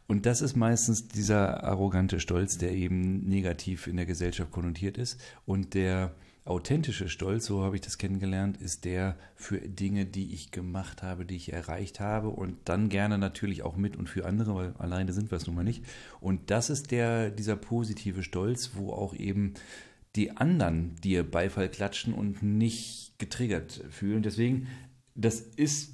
Und 0.07 0.25
das 0.25 0.41
ist 0.41 0.55
meistens 0.55 1.07
dieser 1.07 1.63
arrogante 1.63 2.19
Stolz, 2.19 2.57
der 2.57 2.71
eben 2.71 3.27
negativ 3.27 3.85
in 3.85 3.95
der 3.95 4.07
Gesellschaft 4.07 4.51
konnotiert 4.51 4.97
ist. 4.97 5.21
Und 5.45 5.75
der 5.75 6.15
authentische 6.49 7.09
Stolz, 7.09 7.45
so 7.45 7.63
habe 7.63 7.75
ich 7.75 7.81
das 7.81 7.97
kennengelernt, 7.97 8.57
ist 8.57 8.85
der 8.85 9.15
für 9.35 9.59
Dinge, 9.59 10.05
die 10.05 10.33
ich 10.33 10.51
gemacht 10.51 11.03
habe, 11.03 11.25
die 11.25 11.35
ich 11.35 11.53
erreicht 11.53 11.99
habe 11.99 12.29
und 12.29 12.57
dann 12.65 12.89
gerne 12.89 13.17
natürlich 13.17 13.63
auch 13.63 13.77
mit 13.77 13.95
und 13.95 14.09
für 14.09 14.25
andere, 14.25 14.55
weil 14.55 14.73
alleine 14.77 15.13
sind 15.13 15.31
wir 15.31 15.37
es 15.37 15.47
nun 15.47 15.55
mal 15.55 15.63
nicht. 15.63 15.85
Und 16.19 16.49
das 16.49 16.69
ist 16.69 16.91
der, 16.91 17.29
dieser 17.29 17.55
positive 17.55 18.23
Stolz, 18.23 18.71
wo 18.73 18.91
auch 18.91 19.13
eben 19.13 19.53
die 20.15 20.35
anderen 20.35 20.95
dir 21.03 21.29
Beifall 21.29 21.69
klatschen 21.69 22.13
und 22.13 22.41
nicht 22.41 23.13
getriggert 23.19 23.83
fühlen. 23.91 24.23
Deswegen, 24.23 24.67
das 25.15 25.39
ist 25.39 25.93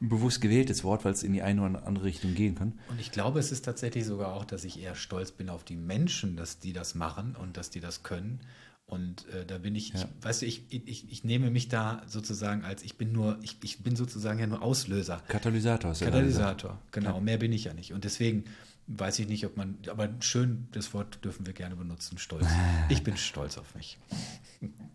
bewusst 0.00 0.40
gewähltes 0.40 0.84
Wort, 0.84 1.04
weil 1.04 1.12
es 1.12 1.24
in 1.24 1.32
die 1.32 1.42
eine 1.42 1.62
oder 1.62 1.86
andere 1.86 2.04
Richtung 2.04 2.34
gehen 2.34 2.54
kann. 2.54 2.78
Und 2.88 3.00
ich 3.00 3.10
glaube, 3.10 3.40
es 3.40 3.50
ist 3.50 3.64
tatsächlich 3.64 4.04
sogar 4.04 4.34
auch, 4.34 4.44
dass 4.44 4.64
ich 4.64 4.80
eher 4.80 4.94
stolz 4.94 5.32
bin 5.32 5.48
auf 5.48 5.64
die 5.64 5.76
Menschen, 5.76 6.36
dass 6.36 6.60
die 6.60 6.72
das 6.72 6.94
machen 6.94 7.34
und 7.34 7.56
dass 7.56 7.70
die 7.70 7.80
das 7.80 8.04
können. 8.04 8.40
Und 8.88 9.28
äh, 9.28 9.44
da 9.44 9.58
bin 9.58 9.74
ich, 9.76 9.90
Ja. 9.90 10.00
ich, 10.00 10.24
weißt 10.24 10.40
du, 10.42 10.46
ich, 10.46 10.62
ich, 10.70 11.12
ich 11.12 11.22
nehme 11.22 11.50
mich 11.50 11.68
da 11.68 12.02
sozusagen 12.06 12.64
als, 12.64 12.82
ich 12.82 12.96
bin 12.96 13.12
nur, 13.12 13.38
ich, 13.42 13.58
ich 13.62 13.82
bin 13.82 13.96
sozusagen 13.96 14.38
ja 14.40 14.46
nur 14.46 14.62
Auslöser. 14.62 15.22
Katalysator 15.28 15.90
hast 15.90 16.00
du 16.00 16.06
gerade 16.06 16.24
gesagt. 16.24 16.62
Katalysator, 16.62 16.82
genau, 16.90 17.20
mehr 17.20 17.36
bin 17.36 17.52
ich 17.52 17.64
ja 17.64 17.74
nicht. 17.74 17.92
Und 17.92 18.04
deswegen 18.04 18.44
weiß 18.86 19.18
ich 19.18 19.28
nicht, 19.28 19.44
ob 19.44 19.58
man, 19.58 19.76
aber 19.88 20.08
schön, 20.20 20.68
das 20.72 20.94
Wort 20.94 21.22
dürfen 21.22 21.44
wir 21.44 21.52
gerne 21.52 21.76
benutzen, 21.76 22.16
stolz. 22.16 22.46
Ich 22.88 23.02
bin 23.02 23.18
stolz 23.18 23.58
auf 23.58 23.74
mich. 23.74 23.98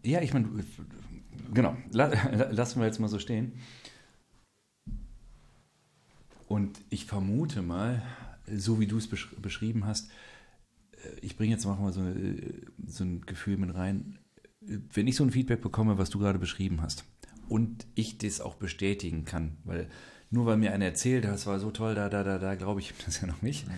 Ja, 0.02 0.22
ich 0.24 0.34
meine, 0.34 0.50
genau, 1.54 1.78
la, 1.91 2.08
lassen 2.50 2.80
wir 2.80 2.88
jetzt 2.88 3.00
mal 3.00 3.10
so 3.10 3.20
stehen. 3.20 3.54
Und 6.48 6.82
ich 6.89 7.06
vermute 7.06 7.62
mal, 7.62 8.02
so 8.52 8.80
wie 8.80 8.88
du 8.88 8.98
es 8.98 9.08
besch 9.08 9.30
beschrieben 9.39 9.86
hast, 9.86 10.10
ich 11.22 11.38
bringe 11.38 11.51
jetzt 11.51 11.66
mal 11.66 11.91
so, 11.91 12.01
äh, 12.01 12.62
so 12.86 13.04
ein 13.04 13.22
Gefühl 13.22 13.58
mit 13.58 13.74
rein, 13.76 14.20
wenn 14.62 15.08
ich 15.08 15.16
so 15.16 15.24
ein 15.24 15.32
Feedback 15.32 15.62
bekomme, 15.62 15.97
was 15.97 16.10
du 16.10 16.20
gerade 16.20 16.39
beschrieben 16.39 16.82
hast, 16.82 17.06
und 17.49 17.86
ich 17.95 18.18
das 18.18 18.41
auch 18.41 18.56
bestätigen 18.56 19.26
kann, 19.26 19.58
weil 19.66 19.88
nur 20.32 20.45
weil 20.45 20.58
mir 20.58 20.74
einer 20.74 20.86
erzählt, 20.86 21.26
das 21.26 21.45
war 21.45 21.60
so 21.60 21.70
toll, 21.70 21.93
da, 21.93 22.10
da, 22.10 22.24
da, 22.24 22.39
da, 22.39 22.56
glaube 22.56 22.80
ich 22.80 22.93
das 23.06 23.22
ja 23.22 23.28
noch 23.28 23.41
nicht. 23.41 23.66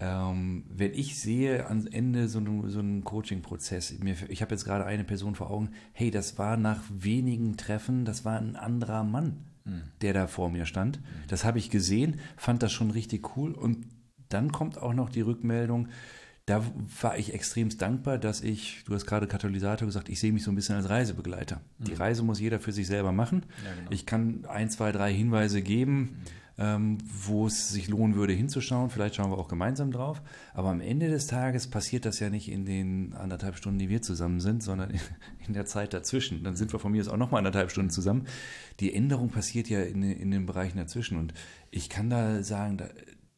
Ähm, 0.00 0.62
wenn 0.68 0.94
ich 0.94 1.18
sehe 1.18 1.66
am 1.68 1.84
Ende 1.88 2.28
so 2.28 2.38
einen, 2.38 2.70
so 2.70 2.78
einen 2.78 3.02
Coaching-Prozess, 3.02 3.96
ich 4.28 4.42
habe 4.42 4.54
jetzt 4.54 4.64
gerade 4.64 4.86
eine 4.86 5.02
Person 5.02 5.34
vor 5.34 5.50
Augen, 5.50 5.70
hey, 5.92 6.12
das 6.12 6.38
war 6.38 6.56
nach 6.56 6.84
wenigen 6.88 7.56
Treffen, 7.56 8.04
das 8.04 8.24
war 8.24 8.38
ein 8.38 8.54
anderer 8.54 9.02
Mann, 9.02 9.38
der 10.00 10.12
da 10.12 10.28
vor 10.28 10.50
mir 10.50 10.66
stand. 10.66 11.00
Das 11.26 11.44
habe 11.44 11.58
ich 11.58 11.68
gesehen, 11.68 12.20
fand 12.36 12.62
das 12.62 12.70
schon 12.70 12.92
richtig 12.92 13.36
cool 13.36 13.50
und 13.50 13.88
dann 14.28 14.52
kommt 14.52 14.78
auch 14.78 14.94
noch 14.94 15.08
die 15.08 15.22
Rückmeldung, 15.22 15.88
da 16.48 16.64
war 17.02 17.18
ich 17.18 17.34
extremst 17.34 17.82
dankbar, 17.82 18.16
dass 18.16 18.40
ich, 18.40 18.82
du 18.86 18.94
hast 18.94 19.04
gerade 19.04 19.26
Katalysator 19.26 19.84
gesagt, 19.84 20.08
ich 20.08 20.18
sehe 20.18 20.32
mich 20.32 20.44
so 20.44 20.50
ein 20.50 20.54
bisschen 20.54 20.76
als 20.76 20.88
Reisebegleiter. 20.88 21.60
Die 21.76 21.92
Reise 21.92 22.22
muss 22.22 22.40
jeder 22.40 22.58
für 22.58 22.72
sich 22.72 22.86
selber 22.86 23.12
machen. 23.12 23.44
Ja, 23.62 23.74
genau. 23.74 23.90
Ich 23.90 24.06
kann 24.06 24.46
ein, 24.46 24.70
zwei, 24.70 24.90
drei 24.90 25.12
Hinweise 25.12 25.60
geben, 25.60 26.22
ähm, 26.56 26.96
wo 27.04 27.46
es 27.46 27.68
sich 27.68 27.88
lohnen 27.88 28.16
würde 28.16 28.32
hinzuschauen. 28.32 28.88
Vielleicht 28.88 29.16
schauen 29.16 29.30
wir 29.30 29.36
auch 29.36 29.48
gemeinsam 29.48 29.92
drauf. 29.92 30.22
Aber 30.54 30.70
am 30.70 30.80
Ende 30.80 31.10
des 31.10 31.26
Tages 31.26 31.66
passiert 31.66 32.06
das 32.06 32.18
ja 32.18 32.30
nicht 32.30 32.50
in 32.50 32.64
den 32.64 33.12
anderthalb 33.12 33.58
Stunden, 33.58 33.78
die 33.78 33.90
wir 33.90 34.00
zusammen 34.00 34.40
sind, 34.40 34.62
sondern 34.62 34.90
in, 35.46 35.52
der 35.52 35.66
Zeit 35.66 35.92
dazwischen. 35.92 36.44
Dann 36.44 36.56
sind 36.56 36.72
wir 36.72 36.78
von 36.78 36.92
mir 36.92 37.02
aus 37.02 37.08
auch 37.08 37.18
noch 37.18 37.30
mal 37.30 37.38
anderthalb 37.38 37.70
Stunden 37.70 37.90
zusammen. 37.90 38.26
Die 38.80 38.94
Änderung 38.94 39.28
passiert 39.28 39.68
ja 39.68 39.82
in, 39.82 40.02
in 40.02 40.30
den 40.30 40.46
Bereichen 40.46 40.78
dazwischen. 40.78 41.18
Und 41.18 41.34
ich 41.70 41.90
kann 41.90 42.08
da 42.08 42.42
sagen, 42.42 42.78
da, 42.78 42.88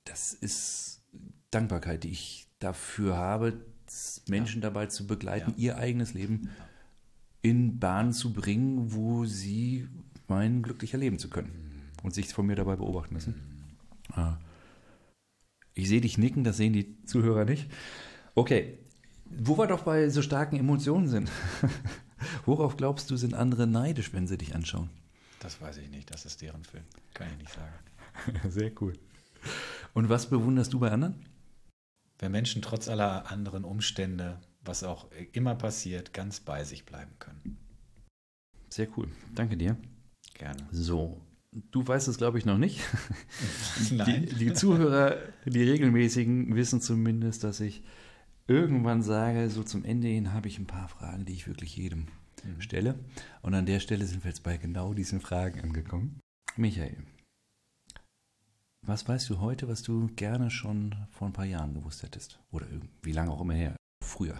das 0.04 0.32
ist 0.32 1.02
Dankbarkeit, 1.50 2.04
die 2.04 2.10
ich 2.10 2.39
dafür 2.60 3.16
habe, 3.16 3.60
Menschen 4.28 4.60
dabei 4.60 4.86
zu 4.86 5.06
begleiten, 5.06 5.54
ihr 5.56 5.76
eigenes 5.76 6.14
Leben 6.14 6.50
in 7.42 7.80
Bahnen 7.80 8.12
zu 8.12 8.32
bringen, 8.32 8.92
wo 8.92 9.24
sie 9.24 9.88
meinen, 10.28 10.62
glücklicher 10.62 10.98
leben 10.98 11.18
zu 11.18 11.28
können 11.28 11.90
und 12.02 12.14
sich 12.14 12.32
von 12.32 12.46
mir 12.46 12.56
dabei 12.56 12.76
beobachten 12.76 13.14
lassen. 13.14 13.34
Ah. 14.12 14.36
Ich 15.74 15.88
sehe 15.88 16.00
dich 16.00 16.18
nicken, 16.18 16.44
das 16.44 16.56
sehen 16.56 16.72
die 16.72 17.02
Zuhörer 17.04 17.44
nicht. 17.44 17.70
Okay, 18.34 18.78
wo 19.24 19.56
wir 19.58 19.66
doch 19.66 19.82
bei 19.82 20.08
so 20.08 20.22
starken 20.22 20.56
Emotionen 20.56 21.08
sind. 21.08 21.30
Worauf 22.44 22.76
glaubst 22.76 23.10
du, 23.10 23.16
sind 23.16 23.34
andere 23.34 23.66
neidisch, 23.66 24.12
wenn 24.12 24.26
sie 24.26 24.36
dich 24.36 24.54
anschauen? 24.54 24.90
Das 25.40 25.60
weiß 25.60 25.78
ich 25.78 25.88
nicht, 25.88 26.12
das 26.12 26.26
ist 26.26 26.42
deren 26.42 26.64
Film. 26.64 26.84
Kann 27.14 27.28
ich 27.32 27.38
nicht 27.38 27.52
sagen. 27.52 28.48
Sehr 28.50 28.70
cool. 28.80 28.92
Und 29.94 30.08
was 30.08 30.28
bewunderst 30.28 30.72
du 30.72 30.78
bei 30.78 30.90
anderen? 30.90 31.14
Wenn 32.20 32.32
Menschen 32.32 32.60
trotz 32.60 32.88
aller 32.88 33.30
anderen 33.30 33.64
Umstände, 33.64 34.38
was 34.62 34.84
auch 34.84 35.08
immer 35.32 35.54
passiert, 35.54 36.12
ganz 36.12 36.40
bei 36.40 36.64
sich 36.64 36.84
bleiben 36.84 37.12
können. 37.18 37.58
Sehr 38.68 38.88
cool. 38.96 39.08
Danke 39.34 39.56
dir. 39.56 39.76
Gerne. 40.34 40.68
So, 40.70 41.20
du 41.70 41.86
weißt 41.86 42.08
es, 42.08 42.18
glaube 42.18 42.38
ich, 42.38 42.44
noch 42.44 42.58
nicht. 42.58 42.80
Die, 43.90 43.94
Nein. 43.94 44.28
die 44.38 44.52
Zuhörer, 44.52 45.16
die 45.46 45.62
regelmäßigen, 45.62 46.54
wissen 46.54 46.80
zumindest, 46.80 47.42
dass 47.42 47.60
ich 47.60 47.82
irgendwann 48.46 49.02
sage, 49.02 49.48
so 49.48 49.62
zum 49.62 49.84
Ende 49.84 50.08
hin 50.08 50.32
habe 50.32 50.48
ich 50.48 50.58
ein 50.58 50.66
paar 50.66 50.88
Fragen, 50.88 51.24
die 51.24 51.32
ich 51.32 51.46
wirklich 51.46 51.76
jedem 51.76 52.06
mhm. 52.44 52.60
Stelle. 52.60 52.98
Und 53.42 53.54
an 53.54 53.66
der 53.66 53.80
Stelle 53.80 54.04
sind 54.06 54.24
wir 54.24 54.30
jetzt 54.30 54.42
bei 54.42 54.56
genau 54.58 54.92
diesen 54.92 55.20
Fragen 55.20 55.60
angekommen. 55.60 56.20
Michael, 56.56 56.96
was 58.82 59.06
weißt 59.06 59.28
du 59.30 59.40
heute, 59.40 59.68
was 59.68 59.82
du 59.82 60.08
gerne 60.16 60.50
schon 60.50 60.94
vor 61.10 61.28
ein 61.28 61.32
paar 61.32 61.44
Jahren 61.44 61.74
gewusst 61.74 62.02
hättest? 62.02 62.38
Oder 62.50 62.66
wie 63.02 63.12
lange 63.12 63.30
auch 63.30 63.40
immer 63.40 63.54
her? 63.54 63.76
Früher. 64.04 64.36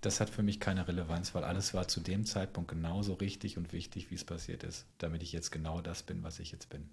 Das 0.00 0.20
hat 0.20 0.30
für 0.30 0.42
mich 0.42 0.58
keine 0.58 0.88
Relevanz, 0.88 1.34
weil 1.34 1.44
alles 1.44 1.74
war 1.74 1.86
zu 1.86 2.00
dem 2.00 2.24
Zeitpunkt 2.24 2.70
genauso 2.70 3.14
richtig 3.14 3.56
und 3.56 3.72
wichtig, 3.72 4.10
wie 4.10 4.16
es 4.16 4.24
passiert 4.24 4.64
ist, 4.64 4.86
damit 4.98 5.22
ich 5.22 5.32
jetzt 5.32 5.52
genau 5.52 5.80
das 5.80 6.02
bin, 6.02 6.24
was 6.24 6.40
ich 6.40 6.50
jetzt 6.50 6.70
bin. 6.70 6.88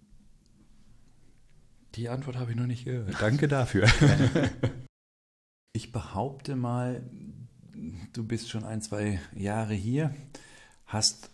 Die 1.95 2.07
Antwort 2.07 2.37
habe 2.37 2.51
ich 2.51 2.57
noch 2.57 2.67
nicht 2.67 2.85
gehört. 2.85 3.19
Danke 3.19 3.47
dafür. 3.47 3.87
ich 5.73 5.91
behaupte 5.91 6.55
mal, 6.55 7.01
du 8.13 8.23
bist 8.23 8.49
schon 8.49 8.63
ein, 8.63 8.83
zwei 8.83 9.19
Jahre 9.33 9.73
hier, 9.73 10.13
hast 10.85 11.31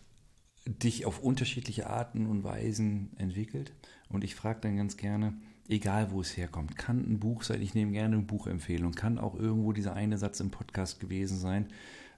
dich 0.65 1.05
auf 1.05 1.19
unterschiedliche 1.19 1.87
Arten 1.87 2.25
und 2.25 2.45
Weisen 2.45 3.11
entwickelt. 3.17 3.73
Und 4.10 4.24
ich 4.24 4.36
frage 4.36 4.62
dann 4.62 4.78
ganz 4.78 4.97
gerne, 4.97 5.34
egal 5.68 6.12
wo 6.12 6.22
es 6.22 6.38
herkommt, 6.38 6.78
kann 6.78 6.99
ein 6.99 7.20
Buch 7.20 7.43
sein, 7.43 7.62
ich 7.62 7.74
nehme 7.74 7.91
gerne 7.91 8.18
eine 8.18 8.26
Buchempfehlung, 8.26 8.91
kann 8.93 9.18
auch 9.18 9.36
irgendwo 9.36 9.72
dieser 9.72 9.93
eine 9.93 10.18
Satz 10.18 10.39
im 10.39 10.51
Podcast 10.51 10.99
gewesen 10.99 11.38
sein, 11.38 11.68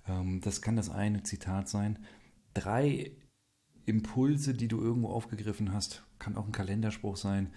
ähm, 0.08 0.42
das 0.42 0.62
kann 0.62 0.76
das 0.76 0.90
eine 0.90 1.24
Zitat 1.24 1.70
sein. 1.70 2.00
Drei 2.54 3.12
Impulse, 3.86 4.54
die 4.54 4.68
du 4.68 4.82
irgendwo 4.82 5.10
aufgegriffen 5.10 5.74
hast, 5.74 6.04
kann 6.20 6.36
auch 6.36 6.46
ein 6.46 6.52
Kalenderspruch 6.52 7.18
sein, 7.18 7.52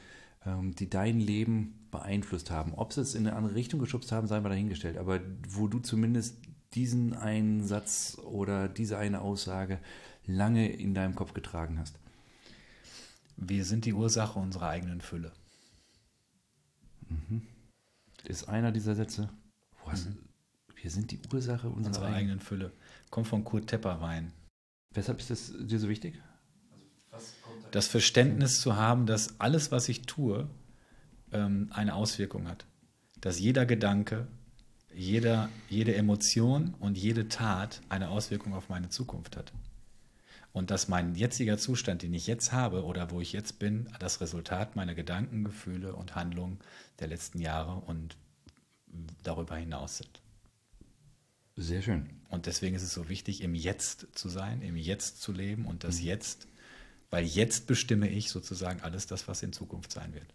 ähm, 0.46 0.74
die 0.74 0.88
dein 0.88 1.18
Leben 1.18 1.88
beeinflusst 1.90 2.50
haben. 2.50 2.74
Ob 2.74 2.92
sie 2.92 3.00
es 3.00 3.14
in 3.14 3.26
eine 3.26 3.36
andere 3.36 3.54
Richtung 3.54 3.80
geschubst 3.80 4.12
haben, 4.12 4.26
sei 4.26 4.40
mal 4.40 4.48
dahingestellt, 4.48 4.96
aber 4.96 5.20
wo 5.48 5.66
du 5.66 5.80
zumindest 5.80 6.38
diesen 6.74 7.14
einen 7.14 7.64
Satz 7.64 8.16
oder 8.24 8.68
diese 8.68 8.96
eine 8.96 9.22
Aussage 9.22 9.80
lange 10.24 10.70
in 10.70 10.94
deinem 10.94 11.16
Kopf 11.16 11.34
getragen 11.34 11.78
hast. 11.78 11.98
Wir 13.36 13.64
sind 13.64 13.84
die 13.84 13.94
Ursache 13.94 14.38
unserer 14.38 14.68
eigenen 14.68 15.00
Fülle. 15.00 15.32
Mhm. 17.08 17.42
Ist 18.24 18.48
einer 18.48 18.72
dieser 18.72 18.94
Sätze. 18.94 19.30
Was? 19.84 20.06
Mhm. 20.06 20.18
Wir 20.82 20.90
sind 20.90 21.10
die 21.10 21.20
Ursache 21.32 21.68
unserer, 21.68 21.88
unserer 21.88 22.04
eigenen, 22.06 22.18
eigenen 22.18 22.40
Fülle. 22.40 22.72
Kommt 23.10 23.26
von 23.26 23.44
Kurt 23.44 23.66
Tepperwein. 23.66 24.32
Weshalb 24.92 25.20
ist 25.20 25.30
das 25.30 25.52
dir 25.58 25.78
so 25.78 25.88
wichtig? 25.88 26.20
Das 27.70 27.86
Verständnis 27.86 28.60
zu 28.60 28.76
haben, 28.76 29.06
dass 29.06 29.38
alles, 29.40 29.70
was 29.70 29.88
ich 29.88 30.02
tue, 30.02 30.48
ähm, 31.32 31.68
eine 31.72 31.94
Auswirkung 31.94 32.48
hat. 32.48 32.66
Dass 33.20 33.38
jeder 33.38 33.66
Gedanke, 33.66 34.26
jeder, 34.94 35.48
jede 35.68 35.94
Emotion 35.94 36.74
und 36.80 36.98
jede 36.98 37.28
Tat 37.28 37.80
eine 37.88 38.08
Auswirkung 38.08 38.54
auf 38.54 38.68
meine 38.68 38.88
Zukunft 38.88 39.36
hat. 39.36 39.52
Und 40.52 40.70
dass 40.70 40.88
mein 40.88 41.14
jetziger 41.14 41.58
Zustand, 41.58 42.02
den 42.02 42.12
ich 42.12 42.26
jetzt 42.26 42.52
habe 42.52 42.84
oder 42.84 43.10
wo 43.10 43.20
ich 43.20 43.32
jetzt 43.32 43.58
bin, 43.58 43.88
das 44.00 44.20
Resultat 44.20 44.74
meiner 44.74 44.94
Gedanken, 44.94 45.44
Gefühle 45.44 45.94
und 45.94 46.16
Handlungen 46.16 46.58
der 46.98 47.06
letzten 47.06 47.40
Jahre 47.40 47.76
und 47.76 48.16
darüber 49.22 49.56
hinaus 49.56 49.98
sind. 49.98 50.20
Sehr 51.56 51.82
schön. 51.82 52.08
Und 52.30 52.46
deswegen 52.46 52.74
ist 52.74 52.82
es 52.82 52.92
so 52.92 53.08
wichtig, 53.08 53.42
im 53.42 53.54
Jetzt 53.54 54.08
zu 54.14 54.28
sein, 54.28 54.62
im 54.62 54.76
Jetzt 54.76 55.20
zu 55.20 55.32
leben 55.32 55.66
und 55.66 55.84
das 55.84 56.00
mhm. 56.00 56.06
Jetzt, 56.06 56.48
weil 57.10 57.24
jetzt 57.24 57.66
bestimme 57.66 58.08
ich 58.08 58.30
sozusagen 58.30 58.80
alles 58.80 59.06
das, 59.06 59.28
was 59.28 59.42
in 59.42 59.52
Zukunft 59.52 59.92
sein 59.92 60.14
wird. 60.14 60.34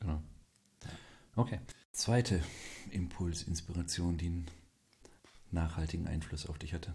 Genau. 0.00 0.22
Okay. 1.36 1.60
Zweite 1.92 2.42
Impuls, 2.90 3.42
Inspiration, 3.42 4.16
die 4.16 4.26
einen 4.26 4.46
nachhaltigen 5.50 6.06
Einfluss 6.06 6.46
auf 6.46 6.58
dich 6.58 6.72
hatte. 6.72 6.94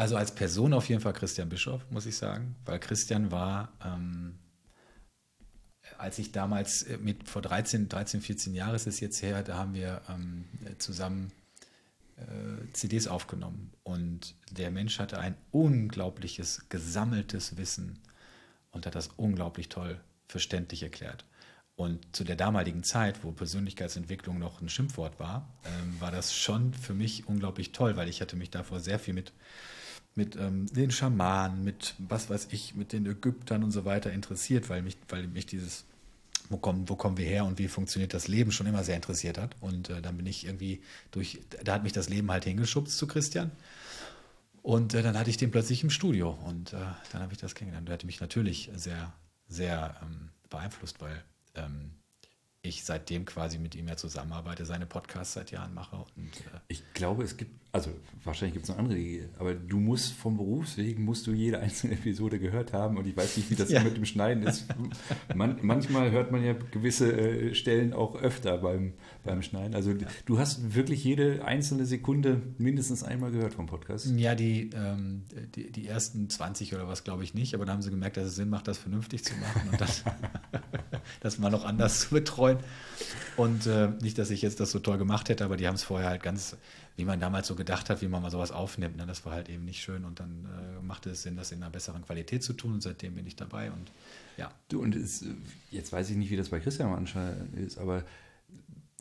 Also 0.00 0.16
als 0.16 0.34
Person 0.34 0.72
auf 0.72 0.88
jeden 0.88 1.02
Fall 1.02 1.12
Christian 1.12 1.50
Bischof, 1.50 1.84
muss 1.90 2.06
ich 2.06 2.16
sagen, 2.16 2.56
weil 2.64 2.80
Christian 2.80 3.30
war, 3.30 3.70
ähm, 3.84 4.38
als 5.98 6.18
ich 6.18 6.32
damals 6.32 6.84
äh, 6.84 6.96
mit 6.96 7.28
vor 7.28 7.42
13, 7.42 7.90
13, 7.90 8.22
14 8.22 8.54
Jahren 8.54 8.74
ist 8.74 8.86
es 8.86 8.98
jetzt 9.00 9.20
her, 9.20 9.42
da 9.42 9.58
haben 9.58 9.74
wir 9.74 10.00
ähm, 10.08 10.46
zusammen 10.78 11.32
äh, 12.16 12.72
CDs 12.72 13.08
aufgenommen 13.08 13.74
und 13.82 14.36
der 14.50 14.70
Mensch 14.70 14.98
hatte 15.00 15.18
ein 15.18 15.36
unglaubliches 15.50 16.64
gesammeltes 16.70 17.58
Wissen 17.58 17.98
und 18.70 18.86
hat 18.86 18.94
das 18.94 19.08
unglaublich 19.18 19.68
toll 19.68 20.00
verständlich 20.28 20.82
erklärt. 20.82 21.26
Und 21.76 22.16
zu 22.16 22.24
der 22.24 22.36
damaligen 22.36 22.84
Zeit, 22.84 23.22
wo 23.22 23.32
Persönlichkeitsentwicklung 23.32 24.38
noch 24.38 24.62
ein 24.62 24.70
Schimpfwort 24.70 25.20
war, 25.20 25.46
ähm, 25.66 26.00
war 26.00 26.10
das 26.10 26.34
schon 26.34 26.72
für 26.72 26.94
mich 26.94 27.28
unglaublich 27.28 27.72
toll, 27.72 27.96
weil 27.96 28.08
ich 28.08 28.22
hatte 28.22 28.36
mich 28.36 28.48
davor 28.48 28.80
sehr 28.80 28.98
viel 28.98 29.12
mit, 29.12 29.34
mit 30.14 30.36
ähm, 30.36 30.66
den 30.66 30.90
Schamanen, 30.90 31.64
mit 31.64 31.94
was 31.98 32.30
weiß 32.30 32.48
ich, 32.50 32.74
mit 32.74 32.92
den 32.92 33.06
Ägyptern 33.06 33.62
und 33.62 33.70
so 33.70 33.84
weiter 33.84 34.12
interessiert, 34.12 34.68
weil 34.68 34.82
mich, 34.82 34.96
weil 35.08 35.26
mich 35.28 35.46
dieses, 35.46 35.84
wo 36.48 36.56
kommen, 36.56 36.88
wo 36.88 36.96
kommen 36.96 37.16
wir 37.16 37.26
her 37.26 37.44
und 37.44 37.58
wie 37.58 37.68
funktioniert 37.68 38.12
das 38.12 38.28
Leben 38.28 38.52
schon 38.52 38.66
immer 38.66 38.84
sehr 38.84 38.96
interessiert 38.96 39.38
hat. 39.38 39.56
Und 39.60 39.88
äh, 39.88 40.02
dann 40.02 40.16
bin 40.16 40.26
ich 40.26 40.46
irgendwie 40.46 40.82
durch, 41.12 41.40
da 41.64 41.74
hat 41.74 41.84
mich 41.84 41.92
das 41.92 42.08
Leben 42.08 42.30
halt 42.30 42.44
hingeschubst 42.44 42.98
zu 42.98 43.06
Christian. 43.06 43.50
Und 44.62 44.94
äh, 44.94 45.02
dann 45.02 45.16
hatte 45.16 45.30
ich 45.30 45.36
den 45.36 45.50
plötzlich 45.50 45.82
im 45.82 45.90
Studio 45.90 46.36
und 46.44 46.72
äh, 46.72 46.78
dann 47.12 47.22
habe 47.22 47.32
ich 47.32 47.38
das 47.38 47.54
kennengelernt. 47.54 47.88
Der 47.88 47.94
hatte 47.94 48.06
mich 48.06 48.20
natürlich 48.20 48.70
sehr, 48.74 49.12
sehr 49.48 49.96
ähm, 50.02 50.28
beeinflusst, 50.50 51.00
weil 51.00 51.22
ähm, 51.54 51.92
ich 52.62 52.84
seitdem 52.84 53.24
quasi 53.24 53.58
mit 53.58 53.74
ihm 53.74 53.88
ja 53.88 53.96
zusammenarbeite, 53.96 54.66
seine 54.66 54.86
Podcasts 54.86 55.34
seit 55.34 55.50
Jahren 55.50 55.72
mache. 55.72 55.96
Und, 55.96 56.36
äh 56.38 56.60
ich 56.68 56.82
glaube, 56.92 57.24
es 57.24 57.36
gibt, 57.36 57.52
also 57.72 57.90
wahrscheinlich 58.24 58.54
gibt 58.54 58.64
es 58.64 58.68
noch 58.68 58.78
andere 58.78 58.98
aber 59.38 59.54
du 59.54 59.78
musst 59.78 60.12
vom 60.12 60.36
Berufswegen, 60.36 61.04
musst 61.04 61.26
du 61.26 61.32
jede 61.32 61.60
einzelne 61.60 61.94
Episode 61.94 62.40
gehört 62.40 62.72
haben 62.72 62.96
und 62.96 63.06
ich 63.06 63.16
weiß 63.16 63.36
nicht, 63.36 63.50
wie 63.50 63.54
das 63.54 63.70
ja. 63.70 63.82
mit 63.82 63.96
dem 63.96 64.04
Schneiden 64.04 64.42
ist. 64.42 64.66
Man, 65.34 65.58
manchmal 65.62 66.10
hört 66.10 66.32
man 66.32 66.44
ja 66.44 66.54
gewisse 66.72 67.12
äh, 67.12 67.54
Stellen 67.54 67.92
auch 67.92 68.16
öfter 68.16 68.58
beim, 68.58 68.94
beim 69.24 69.42
Schneiden. 69.42 69.74
Also 69.74 69.94
du 70.26 70.38
hast 70.38 70.74
wirklich 70.74 71.04
jede 71.04 71.44
einzelne 71.44 71.86
Sekunde 71.86 72.42
mindestens 72.58 73.04
einmal 73.04 73.30
gehört 73.30 73.54
vom 73.54 73.66
Podcast. 73.66 74.06
Ja, 74.16 74.34
die, 74.34 74.70
ähm, 74.74 75.22
die, 75.54 75.70
die, 75.70 75.86
ersten 75.86 76.28
20 76.28 76.74
oder 76.74 76.88
was 76.88 77.04
glaube 77.04 77.22
ich 77.22 77.34
nicht, 77.34 77.54
aber 77.54 77.66
da 77.66 77.72
haben 77.72 77.82
sie 77.82 77.90
gemerkt, 77.90 78.16
dass 78.16 78.26
es 78.26 78.34
Sinn 78.34 78.48
macht, 78.48 78.66
das 78.66 78.78
vernünftig 78.78 79.24
zu 79.24 79.34
machen 79.36 79.68
und 79.70 79.80
das, 79.80 80.04
das 81.20 81.38
mal 81.38 81.50
noch 81.50 81.64
anders 81.64 82.00
zu 82.00 82.10
betreuen. 82.10 82.58
Und 83.36 83.66
äh, 83.66 83.90
nicht, 84.02 84.18
dass 84.18 84.30
ich 84.30 84.42
jetzt 84.42 84.60
das 84.60 84.72
so 84.72 84.80
toll 84.80 84.98
gemacht 84.98 85.28
hätte, 85.28 85.44
aber 85.44 85.56
die 85.56 85.66
haben 85.66 85.76
es 85.76 85.84
vorher 85.84 86.10
halt 86.10 86.22
ganz, 86.22 86.56
wie 86.96 87.04
man 87.04 87.20
damals 87.20 87.46
so 87.46 87.54
gedacht 87.54 87.90
hat, 87.90 88.02
wie 88.02 88.08
man 88.08 88.22
mal 88.22 88.30
sowas 88.30 88.52
aufnimmt. 88.52 88.96
Ne? 88.96 89.06
Das 89.06 89.24
war 89.24 89.32
halt 89.32 89.48
eben 89.48 89.64
nicht 89.64 89.82
schön 89.82 90.04
und 90.04 90.20
dann 90.20 90.46
äh, 90.46 90.82
machte 90.82 91.10
es 91.10 91.22
Sinn, 91.22 91.36
das 91.36 91.52
in 91.52 91.62
einer 91.62 91.70
besseren 91.70 92.04
Qualität 92.04 92.42
zu 92.42 92.52
tun 92.52 92.74
und 92.74 92.82
seitdem 92.82 93.14
bin 93.14 93.26
ich 93.26 93.36
dabei 93.36 93.70
und 93.70 93.90
ja. 94.36 94.50
Du, 94.68 94.80
und 94.80 94.94
es, 94.94 95.24
jetzt 95.70 95.92
weiß 95.92 96.10
ich 96.10 96.16
nicht, 96.16 96.30
wie 96.30 96.36
das 96.36 96.48
bei 96.48 96.60
Christian 96.60 96.92
anscheinend 96.94 97.54
ist, 97.56 97.78
aber 97.78 98.04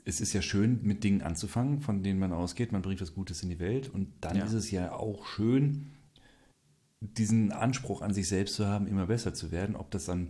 es 0.05 0.21
ist 0.21 0.33
ja 0.33 0.41
schön, 0.41 0.79
mit 0.83 1.03
Dingen 1.03 1.21
anzufangen, 1.21 1.81
von 1.81 2.03
denen 2.03 2.19
man 2.19 2.33
ausgeht, 2.33 2.71
man 2.71 2.81
bringt 2.81 3.01
was 3.01 3.13
Gutes 3.13 3.43
in 3.43 3.49
die 3.49 3.59
Welt 3.59 3.89
und 3.89 4.11
dann 4.21 4.37
ja. 4.37 4.45
ist 4.45 4.53
es 4.53 4.71
ja 4.71 4.91
auch 4.91 5.25
schön, 5.25 5.91
diesen 7.01 7.51
Anspruch 7.51 8.01
an 8.01 8.13
sich 8.13 8.27
selbst 8.27 8.55
zu 8.55 8.67
haben, 8.67 8.87
immer 8.87 9.07
besser 9.07 9.33
zu 9.33 9.51
werden. 9.51 9.75
Ob 9.75 9.91
das 9.91 10.05
dann, 10.05 10.29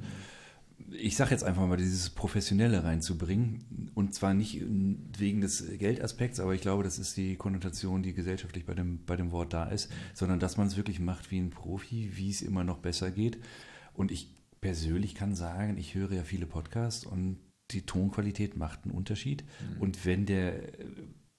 ich 0.91 1.15
sage 1.15 1.31
jetzt 1.31 1.43
einfach 1.43 1.67
mal, 1.67 1.77
dieses 1.77 2.09
Professionelle 2.09 2.83
reinzubringen 2.83 3.91
und 3.95 4.13
zwar 4.13 4.33
nicht 4.33 4.63
wegen 5.17 5.41
des 5.41 5.77
Geldaspekts, 5.77 6.39
aber 6.39 6.53
ich 6.53 6.61
glaube, 6.61 6.83
das 6.83 6.99
ist 6.99 7.17
die 7.17 7.35
Konnotation, 7.35 8.03
die 8.03 8.13
gesellschaftlich 8.13 8.65
bei 8.65 8.73
dem, 8.73 9.05
bei 9.05 9.15
dem 9.15 9.31
Wort 9.31 9.53
da 9.53 9.65
ist, 9.65 9.91
sondern 10.13 10.39
dass 10.39 10.57
man 10.57 10.67
es 10.67 10.77
wirklich 10.77 10.99
macht 10.99 11.31
wie 11.31 11.39
ein 11.39 11.49
Profi, 11.49 12.11
wie 12.15 12.29
es 12.29 12.41
immer 12.41 12.63
noch 12.63 12.79
besser 12.79 13.11
geht. 13.11 13.37
Und 13.93 14.11
ich 14.11 14.33
persönlich 14.61 15.15
kann 15.15 15.35
sagen, 15.35 15.77
ich 15.77 15.95
höre 15.95 16.11
ja 16.11 16.23
viele 16.23 16.45
Podcasts 16.45 17.05
und 17.05 17.39
die 17.71 17.85
Tonqualität 17.85 18.57
macht 18.57 18.83
einen 18.83 18.93
Unterschied. 18.93 19.43
Mhm. 19.43 19.81
Und 19.81 20.05
wenn 20.05 20.25
der 20.25 20.71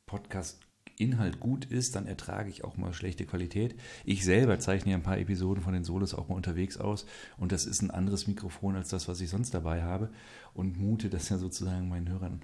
Podcast 0.07 0.61
Inhalt 0.97 1.41
gut 1.41 1.65
ist, 1.65 1.97
dann 1.97 2.07
ertrage 2.07 2.51
ich 2.51 2.63
auch 2.63 2.77
mal 2.77 2.93
schlechte 2.93 3.25
Qualität. 3.25 3.75
Ich 4.05 4.25
selber 4.25 4.59
zeichne 4.59 4.93
ja 4.93 4.99
ein 4.99 5.03
paar 5.03 5.19
Episoden 5.19 5.63
von 5.63 5.73
den 5.73 5.85
Solos 5.85 6.15
auch 6.15 6.29
mal 6.29 6.35
unterwegs 6.35 6.77
aus 6.77 7.07
und 7.39 7.53
das 7.53 7.65
ist 7.65 7.83
ein 7.83 7.91
anderes 7.91 8.27
Mikrofon 8.27 8.77
als 8.77 8.91
das, 8.91 9.09
was 9.09 9.21
ich 9.21 9.31
sonst 9.31 9.55
dabei 9.55 9.83
habe 9.83 10.11
und 10.53 10.79
mute 10.79 11.09
das 11.09 11.29
ja 11.31 11.39
sozusagen 11.39 11.89
meinen 11.89 12.09
Hörern 12.09 12.43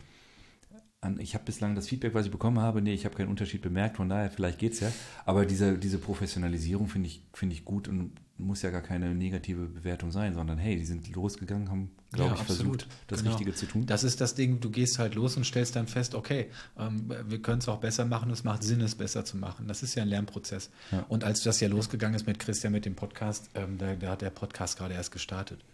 an. 1.00 1.20
Ich 1.20 1.34
habe 1.34 1.44
bislang 1.44 1.74
das 1.74 1.88
Feedback, 1.88 2.14
was 2.14 2.26
ich 2.26 2.32
bekommen 2.32 2.58
habe, 2.58 2.80
nee, 2.80 2.94
ich 2.94 3.04
habe 3.04 3.14
keinen 3.14 3.28
Unterschied 3.28 3.62
bemerkt, 3.62 3.96
von 3.96 4.08
daher 4.08 4.30
vielleicht 4.30 4.58
geht 4.58 4.72
es 4.72 4.80
ja. 4.80 4.90
Aber 5.24 5.44
diese, 5.44 5.78
diese 5.78 5.98
Professionalisierung 5.98 6.88
finde 6.88 7.08
ich, 7.08 7.22
find 7.32 7.52
ich 7.52 7.64
gut 7.64 7.88
und 7.88 8.12
muss 8.38 8.62
ja 8.62 8.70
gar 8.70 8.82
keine 8.82 9.14
negative 9.14 9.66
Bewertung 9.66 10.12
sein, 10.12 10.34
sondern 10.34 10.58
hey, 10.58 10.76
die 10.76 10.84
sind 10.84 11.08
losgegangen, 11.14 11.70
haben, 11.70 11.90
glaube 12.12 12.30
ja, 12.30 12.34
ich, 12.34 12.40
absolut. 12.40 12.82
versucht, 12.82 12.96
das 13.06 13.20
genau. 13.20 13.30
Richtige 13.32 13.54
zu 13.54 13.66
tun. 13.66 13.86
Das 13.86 14.04
ist 14.04 14.20
das 14.20 14.34
Ding, 14.34 14.60
du 14.60 14.70
gehst 14.70 14.98
halt 14.98 15.14
los 15.14 15.36
und 15.36 15.44
stellst 15.44 15.76
dann 15.76 15.86
fest, 15.86 16.14
okay, 16.14 16.50
ähm, 16.78 17.12
wir 17.26 17.40
können 17.40 17.58
es 17.58 17.68
auch 17.68 17.78
besser 17.78 18.04
machen, 18.04 18.30
es 18.30 18.44
macht 18.44 18.62
Sinn, 18.62 18.80
es 18.80 18.94
besser 18.94 19.24
zu 19.24 19.36
machen. 19.36 19.68
Das 19.68 19.82
ist 19.82 19.94
ja 19.94 20.02
ein 20.02 20.08
Lernprozess. 20.08 20.70
Ja. 20.92 21.04
Und 21.08 21.24
als 21.24 21.42
das 21.42 21.60
ja 21.60 21.68
losgegangen 21.68 22.14
ist 22.14 22.26
mit 22.26 22.38
Christian, 22.38 22.72
mit 22.72 22.84
dem 22.84 22.94
Podcast, 22.94 23.48
ähm, 23.54 23.78
da, 23.78 23.94
da 23.94 24.10
hat 24.10 24.22
der 24.22 24.30
Podcast 24.30 24.76
gerade 24.76 24.94
erst 24.94 25.12
gestartet. 25.12 25.64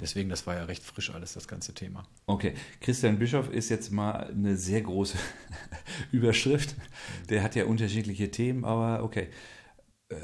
Deswegen, 0.00 0.28
das 0.28 0.46
war 0.46 0.56
ja 0.56 0.64
recht 0.64 0.82
frisch 0.82 1.10
alles, 1.10 1.34
das 1.34 1.46
ganze 1.46 1.72
Thema. 1.72 2.04
Okay, 2.26 2.54
Christian 2.80 3.18
Bischof 3.18 3.48
ist 3.48 3.68
jetzt 3.68 3.92
mal 3.92 4.28
eine 4.28 4.56
sehr 4.56 4.82
große 4.82 5.16
Überschrift. 6.12 6.74
Der 7.28 7.42
hat 7.42 7.54
ja 7.54 7.66
unterschiedliche 7.66 8.30
Themen, 8.30 8.64
aber 8.64 9.04
okay. 9.04 9.28
Äh, 10.08 10.16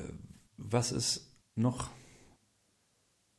was 0.56 0.92
ist 0.92 1.29
noch 1.56 1.90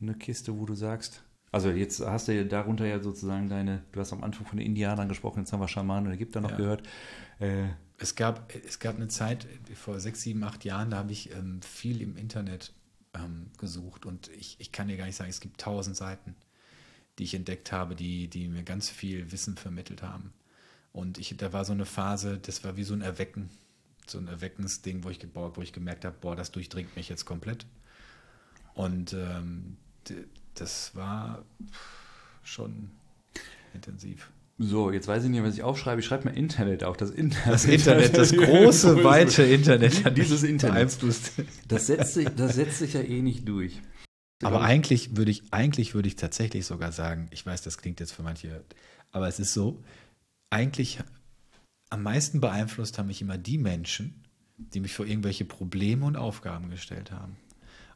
eine 0.01 0.15
Kiste, 0.15 0.57
wo 0.57 0.65
du 0.65 0.73
sagst, 0.75 1.23
also 1.51 1.69
jetzt 1.69 1.99
hast 1.99 2.27
du 2.27 2.35
ja 2.35 2.43
darunter 2.43 2.85
ja 2.85 3.01
sozusagen 3.01 3.49
deine, 3.49 3.83
du 3.91 3.99
hast 3.99 4.13
am 4.13 4.23
Anfang 4.23 4.45
von 4.45 4.57
den 4.57 4.65
Indianern 4.65 5.09
gesprochen, 5.09 5.39
jetzt 5.39 5.51
haben 5.53 5.59
wir 5.59 5.67
Schamanen 5.67 6.07
und 6.07 6.13
Ägypter 6.13 6.41
noch 6.41 6.51
Ja. 6.51 6.57
gehört. 6.57 6.87
Äh, 7.39 7.67
Es 7.97 8.15
gab, 8.15 8.51
es 8.65 8.79
gab 8.79 8.95
eine 8.95 9.09
Zeit, 9.09 9.47
vor 9.75 9.99
sechs, 9.99 10.21
sieben, 10.23 10.43
acht 10.43 10.65
Jahren, 10.65 10.89
da 10.89 10.97
habe 10.97 11.11
ich 11.11 11.31
ähm, 11.35 11.61
viel 11.61 12.01
im 12.01 12.17
Internet 12.17 12.73
ähm, 13.13 13.51
gesucht 13.59 14.05
und 14.07 14.29
ich, 14.29 14.55
ich 14.59 14.71
kann 14.71 14.87
dir 14.87 14.97
gar 14.97 15.05
nicht 15.05 15.15
sagen, 15.17 15.29
es 15.29 15.39
gibt 15.39 15.61
tausend 15.61 15.95
Seiten, 15.95 16.35
die 17.19 17.23
ich 17.25 17.35
entdeckt 17.35 17.71
habe, 17.71 17.95
die, 17.95 18.27
die 18.27 18.47
mir 18.47 18.63
ganz 18.63 18.89
viel 18.89 19.31
Wissen 19.31 19.55
vermittelt 19.57 20.01
haben. 20.01 20.33
Und 20.93 21.17
ich, 21.19 21.35
da 21.37 21.53
war 21.53 21.63
so 21.65 21.73
eine 21.73 21.85
Phase, 21.85 22.39
das 22.39 22.63
war 22.63 22.75
wie 22.77 22.83
so 22.83 22.93
ein 22.95 23.01
Erwecken, 23.01 23.49
so 24.07 24.17
ein 24.17 24.27
Erweckensding, 24.27 25.03
wo 25.03 25.09
ich, 25.09 25.19
wo 25.33 25.61
ich 25.61 25.73
gemerkt 25.73 26.05
habe, 26.05 26.17
boah, 26.19 26.35
das 26.35 26.51
durchdringt 26.51 26.95
mich 26.95 27.09
jetzt 27.09 27.25
komplett. 27.25 27.65
Und 28.73 29.13
ähm, 29.13 29.77
das 30.55 30.95
war 30.95 31.43
schon 32.43 32.89
intensiv. 33.73 34.29
so, 34.57 34.91
jetzt 34.91 35.07
weiß 35.07 35.23
ich 35.23 35.29
nicht, 35.29 35.43
was 35.43 35.55
ich 35.55 35.63
aufschreibe. 35.63 35.99
Ich 36.01 36.05
schreibe 36.07 36.25
mal 36.25 36.37
Internet 36.37 36.83
auf. 36.83 36.97
Das 36.97 37.09
Internet, 37.11 37.53
Das 37.53 37.65
Internet, 37.65 38.17
das 38.17 38.31
große, 38.31 39.03
weite 39.03 39.43
Internet 39.43 40.03
hat 40.05 40.17
Dieses 40.17 40.43
Internet. 40.43 40.75
beeinflusst. 40.75 41.33
Das 41.67 41.87
setzt, 41.87 42.13
sich, 42.15 42.27
das 42.29 42.55
setzt 42.55 42.79
sich 42.79 42.93
ja 42.93 43.01
eh 43.01 43.21
nicht 43.21 43.47
durch. 43.47 43.81
Aber 44.43 44.61
eigentlich 44.61 45.15
würde 45.15 45.29
ich, 45.31 45.43
eigentlich 45.51 45.93
würde 45.93 46.07
ich 46.07 46.15
tatsächlich 46.15 46.65
sogar 46.65 46.91
sagen, 46.91 47.27
ich 47.31 47.45
weiß, 47.45 47.61
das 47.61 47.77
klingt 47.77 47.99
jetzt 47.99 48.11
für 48.11 48.23
manche, 48.23 48.63
aber 49.11 49.27
es 49.27 49.39
ist 49.39 49.53
so, 49.53 49.83
eigentlich 50.49 50.99
am 51.91 52.01
meisten 52.03 52.41
beeinflusst 52.41 52.97
haben 52.97 53.07
mich 53.07 53.21
immer 53.21 53.37
die 53.37 53.59
Menschen, 53.59 54.23
die 54.57 54.79
mich 54.79 54.93
vor 54.93 55.05
irgendwelche 55.05 55.45
Probleme 55.45 56.05
und 56.05 56.15
Aufgaben 56.15 56.69
gestellt 56.71 57.11
haben. 57.11 57.35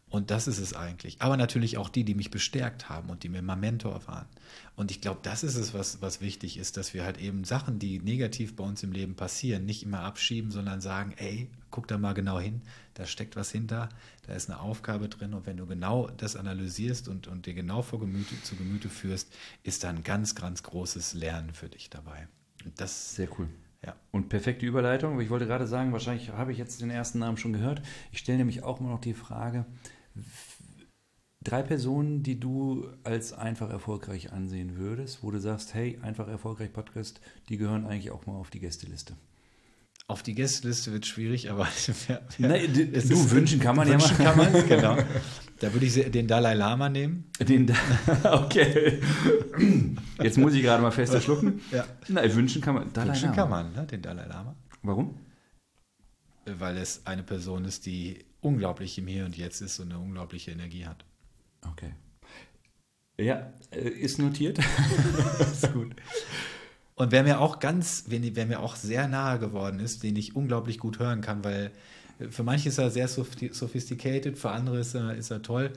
Und 0.09 0.31
das 0.31 0.47
ist 0.47 0.59
es 0.59 0.73
eigentlich. 0.73 1.21
Aber 1.21 1.35
natürlich 1.35 1.77
auch 1.77 1.89
die, 1.89 2.03
die 2.03 2.15
mich 2.15 2.31
bestärkt 2.31 2.89
haben 2.89 3.09
und 3.09 3.23
die 3.23 3.29
mir 3.29 3.41
mal 3.41 3.55
Mentor 3.55 4.07
waren. 4.07 4.27
Und 4.75 4.91
ich 4.91 5.01
glaube, 5.01 5.19
das 5.23 5.43
ist 5.43 5.55
es, 5.55 5.73
was, 5.73 6.01
was 6.01 6.21
wichtig 6.21 6.57
ist, 6.57 6.77
dass 6.77 6.93
wir 6.93 7.03
halt 7.03 7.17
eben 7.17 7.43
Sachen, 7.43 7.79
die 7.79 7.99
negativ 7.99 8.55
bei 8.55 8.63
uns 8.63 8.83
im 8.83 8.91
Leben 8.91 9.15
passieren, 9.15 9.65
nicht 9.65 9.83
immer 9.83 10.01
abschieben, 10.01 10.51
sondern 10.51 10.79
sagen, 10.79 11.13
ey, 11.17 11.49
guck 11.71 11.87
da 11.87 11.97
mal 11.97 12.13
genau 12.13 12.39
hin, 12.39 12.61
da 12.93 13.05
steckt 13.05 13.35
was 13.35 13.51
hinter, 13.51 13.89
da 14.27 14.33
ist 14.33 14.49
eine 14.49 14.59
Aufgabe 14.59 15.09
drin. 15.09 15.33
Und 15.33 15.47
wenn 15.47 15.57
du 15.57 15.65
genau 15.65 16.07
das 16.15 16.35
analysierst 16.35 17.07
und, 17.09 17.27
und 17.27 17.45
dir 17.47 17.53
genau 17.53 17.81
vor 17.81 17.99
Gemüte, 17.99 18.41
zu 18.43 18.55
Gemüte 18.55 18.89
führst, 18.89 19.33
ist 19.63 19.83
da 19.83 19.89
ein 19.89 20.03
ganz, 20.03 20.35
ganz 20.35 20.63
großes 20.63 21.13
Lernen 21.15 21.53
für 21.53 21.67
dich 21.67 21.89
dabei. 21.89 22.27
Und 22.63 22.79
das, 22.79 23.15
Sehr 23.15 23.27
cool. 23.37 23.49
ja. 23.85 23.95
Und 24.11 24.29
perfekte 24.29 24.65
Überleitung. 24.65 25.19
Ich 25.19 25.29
wollte 25.29 25.47
gerade 25.47 25.67
sagen, 25.67 25.91
wahrscheinlich 25.91 26.29
habe 26.29 26.51
ich 26.51 26.57
jetzt 26.57 26.79
den 26.81 26.89
ersten 26.89 27.19
Namen 27.19 27.37
schon 27.37 27.53
gehört. 27.53 27.81
Ich 28.11 28.19
stelle 28.19 28.37
nämlich 28.37 28.63
auch 28.63 28.79
immer 28.79 28.89
noch 28.89 29.01
die 29.01 29.13
Frage, 29.13 29.65
drei 31.43 31.61
Personen, 31.61 32.23
die 32.23 32.39
du 32.39 32.87
als 33.03 33.33
einfach 33.33 33.69
erfolgreich 33.69 34.31
ansehen 34.33 34.77
würdest, 34.77 35.23
wo 35.23 35.31
du 35.31 35.39
sagst, 35.39 35.73
hey, 35.73 35.99
einfach 36.01 36.27
erfolgreich 36.27 36.73
Podcast, 36.73 37.21
die 37.49 37.57
gehören 37.57 37.85
eigentlich 37.85 38.11
auch 38.11 38.25
mal 38.25 38.33
auf 38.33 38.49
die 38.49 38.59
Gästeliste. 38.59 39.13
Auf 40.07 40.21
die 40.21 40.35
Gästeliste 40.35 40.91
wird 40.93 41.05
schwierig, 41.07 41.49
aber 41.49 41.67
wer, 42.07 42.21
Nein, 42.37 42.73
du, 42.73 42.81
ist- 42.83 43.31
wünschen 43.31 43.59
kann 43.59 43.75
man 43.75 43.87
ja 43.87 43.93
wünschen 43.93 44.17
mal. 44.17 44.23
kann 44.23 44.37
man, 44.53 44.67
genau. 44.67 44.97
Da 45.59 45.71
würde 45.71 45.85
ich 45.85 45.93
den 46.11 46.27
Dalai 46.27 46.53
Lama 46.53 46.89
nehmen. 46.89 47.29
Den, 47.39 47.73
okay. 48.25 48.99
Jetzt 50.21 50.37
muss 50.37 50.53
ich 50.53 50.61
gerade 50.61 50.81
mal 50.83 50.91
fester 50.91 51.21
schlucken. 51.21 51.61
Ja. 51.71 51.85
Nein, 52.09 52.35
wünschen 52.35 52.61
kann 52.61 52.75
man. 52.75 52.91
Dalai 52.91 53.07
Wünschen 53.07 53.29
Lama. 53.29 53.35
kann 53.35 53.49
man, 53.49 53.71
ne, 53.73 53.85
den 53.87 54.01
Dalai 54.01 54.25
Lama. 54.27 54.53
Warum? 54.83 55.15
Weil 56.45 56.77
es 56.77 57.05
eine 57.05 57.23
Person 57.23 57.65
ist, 57.65 57.85
die 57.85 58.25
unglaublich 58.41 58.97
im 58.97 59.07
Hier 59.07 59.25
und 59.25 59.35
Jetzt 59.35 59.61
ist 59.61 59.79
und 59.79 59.91
eine 59.91 59.99
unglaubliche 59.99 60.51
Energie 60.51 60.85
hat. 60.85 61.03
Okay. 61.67 61.93
Ja, 63.17 63.53
äh, 63.71 63.89
ist 63.89 64.19
notiert. 64.19 64.59
ist 65.39 65.73
gut. 65.73 65.95
Und 66.95 67.11
wer 67.11 67.23
mir 67.23 67.39
auch 67.39 67.59
ganz, 67.59 68.05
wer, 68.07 68.45
mir 68.45 68.59
auch 68.59 68.75
sehr 68.75 69.07
nahe 69.07 69.39
geworden 69.39 69.79
ist, 69.79 70.03
den 70.03 70.15
ich 70.15 70.35
unglaublich 70.35 70.77
gut 70.79 70.99
hören 70.99 71.21
kann, 71.21 71.43
weil 71.43 71.71
äh, 72.19 72.27
für 72.29 72.43
manche 72.43 72.69
ist 72.69 72.77
er 72.77 72.91
sehr 72.91 73.09
sophi- 73.09 73.53
sophisticated, 73.53 74.37
für 74.37 74.51
andere 74.51 74.79
ist 74.79 74.93
er, 74.93 75.15
ist 75.15 75.31
er 75.31 75.41
toll. 75.41 75.73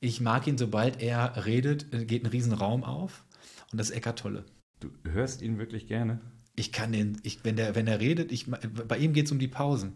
Ich 0.00 0.20
mag 0.20 0.46
ihn, 0.46 0.58
sobald 0.58 1.00
er 1.02 1.46
redet, 1.46 1.92
äh, 1.92 2.04
geht 2.04 2.24
ein 2.24 2.30
riesen 2.30 2.52
Raum 2.52 2.84
auf. 2.84 3.24
Und 3.72 3.78
das 3.78 3.90
ist 3.90 3.96
Eckart 3.96 4.18
Tolle. 4.18 4.44
Du 4.80 4.90
hörst 5.10 5.42
ihn 5.42 5.58
wirklich 5.58 5.86
gerne. 5.86 6.20
Ich 6.56 6.72
kann 6.72 6.92
den, 6.92 7.18
ich, 7.22 7.44
wenn, 7.44 7.56
der, 7.56 7.74
wenn 7.74 7.86
er 7.86 8.00
redet, 8.00 8.32
ich, 8.32 8.50
bei 8.50 8.98
ihm 8.98 9.12
geht 9.12 9.26
es 9.26 9.32
um 9.32 9.38
die 9.38 9.48
Pausen. 9.48 9.94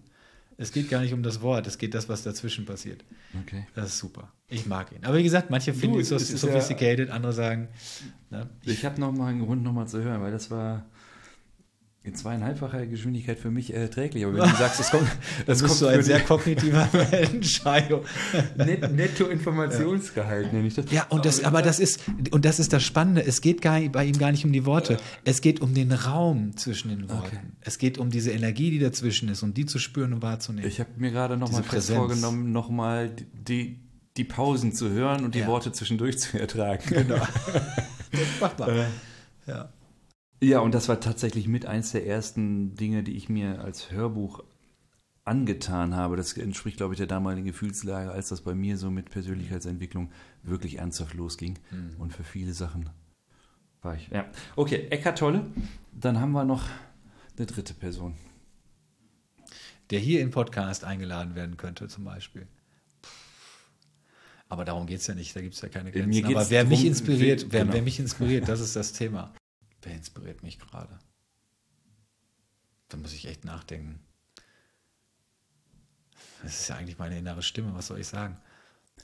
Es 0.56 0.72
geht 0.72 0.88
gar 0.88 1.00
nicht 1.00 1.12
um 1.12 1.22
das 1.22 1.40
Wort, 1.42 1.66
es 1.66 1.78
geht 1.78 1.94
das, 1.94 2.08
was 2.08 2.22
dazwischen 2.22 2.64
passiert. 2.64 3.04
Okay. 3.42 3.66
Das 3.74 3.86
ist 3.86 3.98
super. 3.98 4.32
Ich 4.48 4.66
mag 4.66 4.92
ihn. 4.92 5.04
Aber 5.04 5.16
wie 5.16 5.22
gesagt, 5.22 5.50
manche 5.50 5.74
finden 5.74 5.96
ihn 5.96 6.02
es 6.02 6.08
so 6.08 6.16
ist 6.16 6.30
ja- 6.30 6.36
sophisticated, 6.38 7.10
andere 7.10 7.32
sagen, 7.32 7.68
ne, 8.30 8.48
Ich 8.62 8.84
habe 8.84 9.00
noch 9.00 9.12
mal 9.12 9.28
einen 9.28 9.44
Grund, 9.44 9.62
noch 9.62 9.72
mal 9.72 9.86
zu 9.86 10.02
hören, 10.02 10.20
weil 10.22 10.30
das 10.32 10.50
war 10.50 10.86
in 12.06 12.14
zweieinhalbfacher 12.14 12.84
Geschwindigkeit 12.86 13.38
für 13.38 13.50
mich 13.50 13.72
erträglich. 13.72 14.26
Aber 14.26 14.34
wenn 14.34 14.50
du 14.50 14.56
sagst, 14.56 14.78
es 14.78 14.90
kommt, 14.90 15.08
das 15.46 15.60
kommt 15.62 15.72
für 15.78 15.88
ein 15.88 16.02
sehr 16.02 16.20
kognitiver 16.20 16.86
Mensch. 17.10 17.62
Net, 18.56 18.92
Netto-Informationsgehalt 18.94 20.52
nenne 20.52 20.66
ich 20.68 20.74
das. 20.74 20.90
Ja, 20.90 21.06
und 21.08 21.24
das, 21.24 21.42
aber 21.44 21.62
das 21.62 21.80
ist, 21.80 22.00
und 22.30 22.44
das 22.44 22.58
ist 22.60 22.74
das 22.74 22.82
Spannende. 22.82 23.24
Es 23.24 23.40
geht 23.40 23.62
gar, 23.62 23.80
bei 23.88 24.04
ihm 24.04 24.18
gar 24.18 24.30
nicht 24.32 24.44
um 24.44 24.52
die 24.52 24.66
Worte. 24.66 24.98
Es 25.24 25.40
geht 25.40 25.60
um 25.62 25.72
den 25.72 25.92
Raum 25.92 26.54
zwischen 26.58 26.90
den 26.90 27.08
Worten. 27.08 27.24
Okay. 27.26 27.38
Es 27.62 27.78
geht 27.78 27.96
um 27.96 28.10
diese 28.10 28.32
Energie, 28.32 28.70
die 28.70 28.78
dazwischen 28.80 29.30
ist, 29.30 29.42
um 29.42 29.54
die 29.54 29.64
zu 29.64 29.78
spüren 29.78 30.12
und 30.12 30.20
wahrzunehmen. 30.22 30.68
Ich 30.68 30.80
habe 30.80 30.90
mir 30.98 31.10
gerade 31.10 31.38
noch 31.38 31.48
Diese 31.48 31.60
mal 31.60 31.66
fest 31.68 31.74
Präsenz. 31.88 31.98
vorgenommen, 31.98 32.52
noch 32.52 32.68
mal 32.68 33.12
die, 33.32 33.80
die 34.18 34.24
Pausen 34.24 34.72
zu 34.74 34.90
hören 34.90 35.24
und 35.24 35.34
die 35.34 35.40
Ja. 35.40 35.46
Worte 35.46 35.72
zwischendurch 35.72 36.18
zu 36.18 36.38
ertragen. 36.38 36.82
genau. 36.86 37.16
Mach 38.40 38.58
Äh, 38.58 38.60
mal. 38.60 38.86
Ja. 39.46 39.68
Ja, 40.42 40.60
und 40.60 40.74
das 40.74 40.88
war 40.88 41.00
tatsächlich 41.00 41.48
mit 41.48 41.64
eins 41.66 41.92
der 41.92 42.06
ersten 42.06 42.74
Dinge, 42.74 43.02
die 43.02 43.16
ich 43.16 43.28
mir 43.28 43.60
als 43.62 43.90
Hörbuch 43.90 44.44
angetan 45.24 45.94
habe. 45.94 46.16
Das 46.16 46.36
entspricht, 46.36 46.76
glaube 46.76 46.92
ich, 46.94 46.98
der 46.98 47.06
damaligen 47.06 47.46
Gefühlslage, 47.46 48.10
als 48.10 48.28
das 48.28 48.42
bei 48.42 48.54
mir 48.54 48.76
so 48.76 48.90
mit 48.90 49.10
Persönlichkeitsentwicklung 49.10 50.10
wirklich 50.42 50.78
ernsthaft 50.78 51.14
losging. 51.14 51.58
Und 51.98 52.12
für 52.12 52.24
viele 52.24 52.52
Sachen 52.52 52.90
war 53.80 53.94
ich. 53.96 54.08
Ja. 54.08 54.26
Okay, 54.56 54.88
Eckart 54.90 55.18
Tolle. 55.18 55.46
Dann 55.92 56.20
haben 56.20 56.32
wir 56.32 56.44
noch 56.44 56.64
eine 57.38 57.46
dritte 57.46 57.72
Person. 57.72 58.14
Der 59.90 59.98
hier 60.00 60.20
im 60.20 60.30
Podcast 60.30 60.84
eingeladen 60.84 61.34
werden 61.34 61.56
könnte, 61.56 61.88
zum 61.88 62.04
Beispiel. 62.04 62.46
Aber 64.48 64.64
darum 64.64 64.86
geht 64.86 65.00
es 65.00 65.06
ja 65.06 65.14
nicht, 65.14 65.34
da 65.34 65.40
gibt 65.40 65.54
es 65.54 65.60
ja 65.62 65.68
keine 65.68 65.90
Grenzen. 65.90 66.24
Aber 66.26 66.48
wer 66.50 66.64
mich 66.64 66.80
drum, 66.80 66.88
inspiriert, 66.88 67.42
wer- 67.44 67.52
wer, 67.52 67.60
genau. 67.62 67.72
wer 67.74 67.82
mich 67.82 67.98
inspiriert, 67.98 68.48
das 68.48 68.60
ist 68.60 68.76
das 68.76 68.92
Thema. 68.92 69.32
Wer 69.84 69.94
inspiriert 69.94 70.42
mich 70.42 70.58
gerade? 70.58 70.98
Da 72.88 72.96
muss 72.96 73.12
ich 73.12 73.26
echt 73.26 73.44
nachdenken. 73.44 74.00
Das 76.42 76.60
ist 76.60 76.68
ja 76.68 76.76
eigentlich 76.76 76.98
meine 76.98 77.18
innere 77.18 77.42
Stimme, 77.42 77.74
was 77.74 77.86
soll 77.86 78.00
ich 78.00 78.06
sagen? 78.08 78.36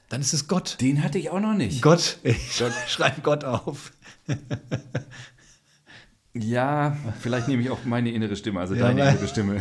Dann 0.08 0.20
ist 0.20 0.32
es 0.32 0.48
Gott. 0.48 0.80
Den 0.80 1.02
hatte 1.02 1.18
ich 1.18 1.30
auch 1.30 1.40
noch 1.40 1.54
nicht. 1.54 1.82
Gott. 1.82 2.18
Ich 2.22 2.56
schreibe 2.88 3.20
Gott 3.22 3.44
auf. 3.44 3.92
Ja, 6.32 6.96
vielleicht 7.20 7.48
nehme 7.48 7.60
ich 7.62 7.70
auch 7.70 7.84
meine 7.84 8.12
innere 8.12 8.36
Stimme, 8.36 8.60
also 8.60 8.74
Ja, 8.74 8.82
deine 8.82 9.02
innere 9.10 9.26
Stimme. 9.26 9.60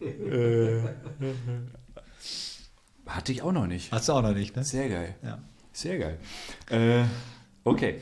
Äh, 0.00 0.80
Hatte 3.06 3.32
ich 3.32 3.42
auch 3.42 3.50
noch 3.52 3.66
nicht. 3.66 3.90
Hast 3.90 4.08
du 4.08 4.12
auch 4.12 4.22
noch 4.22 4.34
nicht, 4.34 4.54
ne? 4.54 4.62
Sehr 4.62 4.88
geil. 4.88 5.16
Ja. 5.22 5.42
Sehr 5.72 5.98
geil. 5.98 6.18
Äh, 6.70 7.04
okay. 7.64 8.00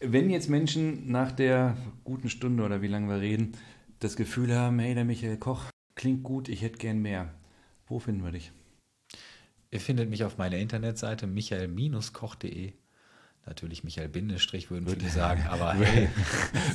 Wenn 0.00 0.28
jetzt 0.28 0.50
Menschen 0.50 1.10
nach 1.10 1.32
der 1.32 1.76
guten 2.04 2.28
Stunde 2.28 2.62
oder 2.64 2.82
wie 2.82 2.86
lange 2.86 3.08
wir 3.08 3.20
reden, 3.20 3.52
das 3.98 4.16
Gefühl 4.16 4.54
haben, 4.54 4.78
hey, 4.78 4.94
der 4.94 5.06
Michael 5.06 5.38
Koch 5.38 5.64
klingt 5.94 6.22
gut, 6.22 6.48
ich 6.50 6.60
hätte 6.60 6.76
gern 6.76 7.00
mehr. 7.00 7.32
Wo 7.86 7.98
finden 7.98 8.22
wir 8.22 8.32
dich? 8.32 8.52
Ihr 9.70 9.80
findet 9.80 10.10
mich 10.10 10.24
auf 10.24 10.36
meiner 10.36 10.58
Internetseite 10.58 11.26
michael-koch.de. 11.26 12.72
Natürlich 13.46 13.84
Michael 13.84 14.08
Bindestrich 14.08 14.70
würden 14.70 14.86
viele 14.86 15.08
sagen, 15.08 15.44
aber 15.48 15.72
hey, 15.74 16.08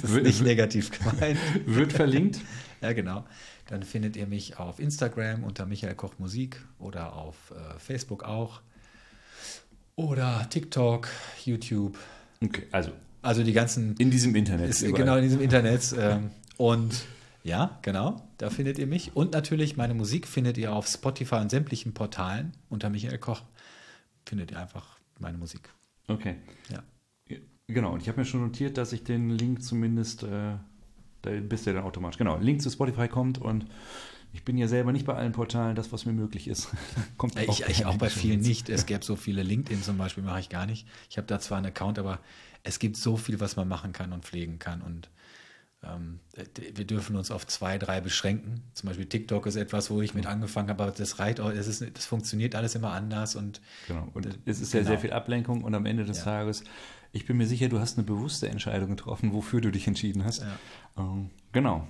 das 0.02 0.10
ist 0.10 0.24
nicht 0.24 0.42
negativ 0.42 0.90
gemeint. 0.92 1.38
Wird 1.66 1.94
verlinkt. 1.94 2.40
Ja, 2.82 2.94
genau. 2.94 3.26
Dann 3.68 3.84
findet 3.84 4.16
ihr 4.16 4.26
mich 4.26 4.58
auf 4.58 4.80
Instagram 4.80 5.44
unter 5.44 5.68
Michael 5.68 5.94
Koch 5.94 6.18
Musik 6.18 6.66
oder 6.80 7.14
auf 7.16 7.52
äh, 7.52 7.78
Facebook 7.78 8.24
auch. 8.24 8.62
Oder 9.96 10.50
TikTok, 10.50 11.08
YouTube. 11.46 11.96
Okay, 12.44 12.66
also 12.72 12.92
Also 13.22 13.44
die 13.44 13.54
ganzen 13.54 13.96
in 13.98 14.12
diesem 14.12 14.36
Internet. 14.36 14.70
ist 14.70 14.82
genau 14.96 15.16
in 15.18 15.24
diesem 15.24 15.42
Internet. 15.42 15.96
Ähm, 15.98 16.32
und 16.58 17.06
ja, 17.44 17.80
genau, 17.82 18.22
da 18.38 18.50
findet 18.50 18.78
ihr 18.78 18.88
mich. 18.88 19.16
Und 19.16 19.34
natürlich 19.34 19.78
meine 19.78 19.94
Musik 19.94 20.28
findet 20.28 20.58
ihr 20.58 20.74
auf 20.74 20.88
Spotify 20.88 21.36
und 21.36 21.50
sämtlichen 21.50 21.94
Portalen 21.94 22.54
unter 22.70 22.90
Michael 22.90 23.18
Koch. 23.18 23.42
Findet 24.26 24.52
ihr 24.52 24.60
einfach 24.60 25.00
meine 25.20 25.38
Musik. 25.38 25.70
Okay. 26.08 26.36
Ja. 26.70 26.84
Genau, 27.68 27.94
und 27.94 28.02
ich 28.02 28.10
habe 28.10 28.20
mir 28.20 28.26
schon 28.26 28.42
notiert, 28.42 28.78
dass 28.78 28.92
ich 28.92 29.04
den 29.04 29.30
Link 29.30 29.64
zumindest 29.64 30.24
äh, 30.24 30.56
Da 31.22 31.32
bist 31.42 31.66
du 31.66 31.74
dann 31.74 31.84
automatisch. 31.84 32.18
Genau, 32.18 32.38
Link 32.38 32.62
zu 32.62 32.70
Spotify 32.70 33.08
kommt 33.08 33.38
und 33.38 33.66
ich 34.34 34.44
bin 34.44 34.58
ja 34.58 34.68
selber 34.68 34.92
nicht 34.92 35.06
bei 35.06 35.14
allen 35.14 35.32
Portalen, 35.34 35.76
das, 35.76 35.92
was 35.92 36.06
mir 36.06 36.14
möglich 36.14 36.48
ist. 36.48 36.70
kommt 37.18 37.38
ich, 37.38 37.50
auch, 37.50 37.60
ich 37.68 37.86
auch 37.86 37.98
bei 37.98 38.10
vielen 38.10 38.42
nicht. 38.42 38.70
Es 38.70 38.86
gäbe 38.86 39.04
so 39.04 39.16
viele 39.16 39.44
LinkedIn 39.44 39.84
zum 39.84 39.98
Beispiel, 39.98 40.24
mache 40.24 40.40
ich 40.40 40.50
gar 40.50 40.66
nicht. 40.66 40.88
Ich 41.10 41.18
habe 41.18 41.28
da 41.28 41.40
zwar 41.40 41.58
einen 41.58 41.68
Account, 41.68 42.00
aber 42.00 42.20
es 42.64 42.80
gibt 42.80 42.98
so 42.98 43.18
viel, 43.18 43.40
was 43.40 43.56
man 43.56 43.68
machen 43.68 43.94
kann 43.94 44.14
und 44.14 44.26
pflegen 44.26 44.60
kann. 44.60 44.82
Und 44.82 45.10
ähm, 45.84 46.20
wir 46.76 46.86
dürfen 46.86 47.16
uns 47.16 47.32
auf 47.32 47.48
zwei, 47.48 47.78
drei 47.78 48.02
beschränken. 48.02 48.62
Zum 48.74 48.88
Beispiel 48.88 49.06
TikTok 49.06 49.46
ist 49.48 49.56
etwas, 49.56 49.90
wo 49.90 50.02
ich 50.02 50.14
mit 50.14 50.28
angefangen 50.28 50.70
habe, 50.70 50.84
aber 50.84 50.92
das 50.92 51.20
reicht 51.20 51.40
auch, 51.40 51.52
das, 51.52 51.68
ist, 51.68 51.84
das 51.94 52.06
funktioniert 52.06 52.56
alles 52.56 52.76
immer 52.76 52.92
anders. 52.92 53.36
Und, 53.36 53.62
genau. 53.88 54.08
und 54.14 54.28
es 54.46 54.62
ist 54.62 54.72
genau. 54.72 54.84
ja 54.84 54.88
sehr 54.90 55.00
viel 55.00 55.14
Ablenkung 55.14 55.64
und 55.64 55.74
am 55.74 55.86
Ende 55.86 56.06
des 56.06 56.20
ja. 56.20 56.26
Tages, 56.26 56.64
ich 57.14 57.26
bin 57.26 57.38
mir 57.38 57.48
sicher, 57.48 57.68
du 57.68 57.80
hast 57.80 57.98
eine 57.98 58.06
bewusste 58.06 58.48
Entscheidung 58.48 58.92
getroffen, 58.92 59.34
wofür 59.34 59.60
du 59.60 59.72
dich 59.72 59.88
entschieden 59.88 60.24
hast. 60.24 60.42
Ja. 60.44 60.58
Ähm, 60.98 61.30
genau. 61.52 61.88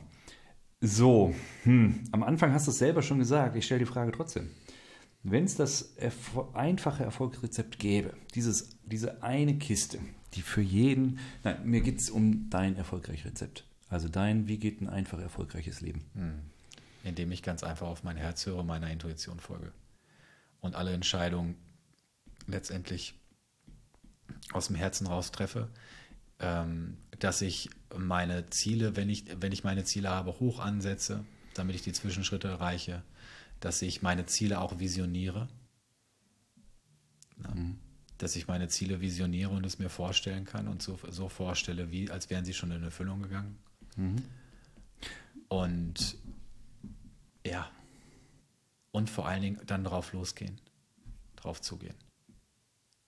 So, 0.79 1.35
hm. 1.63 2.05
am 2.11 2.23
Anfang 2.23 2.53
hast 2.53 2.65
du 2.65 2.71
es 2.71 2.79
selber 2.79 3.03
schon 3.03 3.19
gesagt, 3.19 3.55
ich 3.55 3.65
stelle 3.65 3.79
die 3.79 3.85
Frage 3.85 4.11
trotzdem. 4.11 4.49
Wenn 5.21 5.43
es 5.43 5.55
das 5.55 5.93
erfol 5.97 6.47
einfache 6.53 7.03
Erfolgsrezept 7.03 7.77
gäbe, 7.77 8.13
dieses, 8.33 8.79
diese 8.83 9.21
eine 9.21 9.59
Kiste, 9.59 9.99
die 10.33 10.41
für 10.41 10.61
jeden, 10.61 11.19
nein, 11.43 11.65
mir 11.65 11.81
geht 11.81 11.99
es 11.99 12.09
um 12.09 12.49
dein 12.49 12.75
erfolgreiches 12.75 13.25
Rezept. 13.25 13.65
Also 13.89 14.07
dein, 14.07 14.47
wie 14.47 14.57
geht 14.57 14.81
ein 14.81 14.89
einfach 14.89 15.19
erfolgreiches 15.19 15.81
Leben? 15.81 16.05
Hm. 16.13 16.39
Indem 17.03 17.31
ich 17.31 17.43
ganz 17.43 17.63
einfach 17.63 17.87
auf 17.87 18.03
mein 18.03 18.17
Herz 18.17 18.45
höre, 18.45 18.63
meiner 18.63 18.89
Intuition 18.89 19.39
folge. 19.39 19.71
Und 20.61 20.75
alle 20.75 20.93
Entscheidungen 20.93 21.55
letztendlich 22.47 23.15
aus 24.53 24.67
dem 24.67 24.75
Herzen 24.75 25.07
raus 25.07 25.31
treffe, 25.31 25.69
ähm, 26.39 26.97
dass 27.19 27.41
ich 27.41 27.69
meine 27.95 28.49
Ziele, 28.49 28.95
wenn 28.95 29.09
ich, 29.09 29.25
wenn 29.39 29.51
ich 29.51 29.63
meine 29.63 29.83
Ziele 29.83 30.09
habe, 30.09 30.39
hoch 30.39 30.59
ansetze, 30.59 31.25
damit 31.53 31.75
ich 31.75 31.81
die 31.81 31.93
Zwischenschritte 31.93 32.47
erreiche, 32.47 33.03
dass 33.59 33.81
ich 33.81 34.01
meine 34.01 34.25
Ziele 34.25 34.61
auch 34.61 34.79
visioniere. 34.79 35.47
Dass 38.21 38.35
ich 38.35 38.47
meine 38.47 38.67
Ziele 38.67 39.01
visioniere 39.01 39.51
und 39.51 39.65
es 39.65 39.79
mir 39.79 39.89
vorstellen 39.89 40.45
kann 40.45 40.67
und 40.67 40.81
so, 40.81 40.99
so 41.09 41.29
vorstelle, 41.29 41.91
wie, 41.91 42.09
als 42.09 42.29
wären 42.29 42.45
sie 42.45 42.53
schon 42.53 42.71
in 42.71 42.83
Erfüllung 42.83 43.21
gegangen. 43.21 43.57
Mhm. 43.95 44.23
Und 45.47 46.17
ja, 47.45 47.69
und 48.91 49.09
vor 49.09 49.27
allen 49.27 49.41
Dingen 49.41 49.61
dann 49.65 49.83
drauf 49.83 50.13
losgehen, 50.13 50.59
drauf 51.35 51.61
zugehen. 51.61 51.95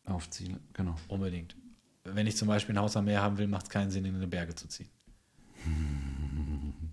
Auf 0.05 0.29
Ziele, 0.29 0.59
genau. 0.73 0.95
Unbedingt 1.07 1.55
wenn 2.03 2.27
ich 2.27 2.35
zum 2.35 2.47
Beispiel 2.47 2.75
ein 2.75 2.79
Haus 2.81 2.97
am 2.97 3.05
Meer 3.05 3.21
haben 3.21 3.37
will, 3.37 3.47
macht 3.47 3.63
es 3.63 3.69
keinen 3.69 3.91
Sinn, 3.91 4.05
in 4.05 4.19
die 4.19 4.27
Berge 4.27 4.55
zu 4.55 4.67
ziehen. 4.67 4.89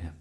Ja, 0.00 0.12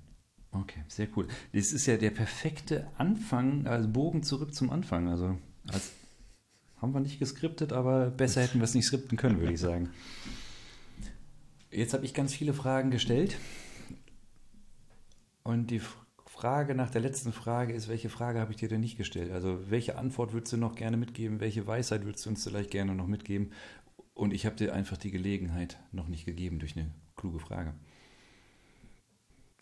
okay, 0.52 0.84
sehr 0.88 1.08
cool. 1.16 1.28
Das 1.54 1.72
ist 1.72 1.86
ja 1.86 1.98
der 1.98 2.10
perfekte 2.10 2.88
Anfang, 2.98 3.68
also 3.68 3.88
Bogen 3.88 4.24
zurück 4.24 4.56
zum 4.56 4.72
Anfang. 4.72 5.08
Also 5.08 5.38
als, 5.68 5.92
haben 6.82 6.94
wir 6.94 7.00
nicht 7.00 7.20
geskriptet, 7.20 7.74
aber 7.74 8.10
besser 8.10 8.42
hätten 8.42 8.60
wir 8.60 8.66
es 8.66 8.76
nicht 8.76 8.86
skripten 8.86 9.18
können, 9.18 9.40
würde 9.40 9.54
ich 9.54 9.60
sagen. 9.60 9.90
Jetzt 11.72 11.94
habe 11.94 12.06
ich 12.06 12.14
ganz 12.14 12.34
viele 12.34 12.54
Fragen 12.54 12.92
gestellt. 12.92 13.38
Und 15.44 15.72
die 15.72 15.82
Frage 16.26 16.76
nach 16.76 16.92
der 16.92 17.02
letzten 17.02 17.34
Frage 17.34 17.74
ist, 17.74 17.88
welche 17.88 18.10
Frage 18.10 18.40
habe 18.40 18.52
ich 18.52 18.58
dir 18.58 18.70
denn 18.70 18.82
nicht 18.82 18.98
gestellt? 18.98 19.32
Also 19.32 19.72
welche 19.72 19.98
Antwort 19.98 20.34
würdest 20.34 20.54
du 20.54 20.58
noch 20.58 20.76
gerne 20.76 20.98
mitgeben? 20.98 21.40
Welche 21.40 21.66
Weisheit 21.66 22.06
würdest 22.06 22.26
du 22.26 22.30
uns 22.30 22.44
vielleicht 22.44 22.70
gerne 22.70 22.94
noch 22.94 23.08
mitgeben? 23.08 23.52
Und 24.14 24.34
ich 24.34 24.46
habe 24.46 24.56
dir 24.56 24.74
einfach 24.74 24.98
die 24.98 25.12
Gelegenheit 25.12 25.80
noch 25.92 26.08
nicht 26.08 26.26
gegeben 26.26 26.60
durch 26.60 26.76
eine 26.76 26.92
kluge 27.16 27.40
Frage. 27.40 27.74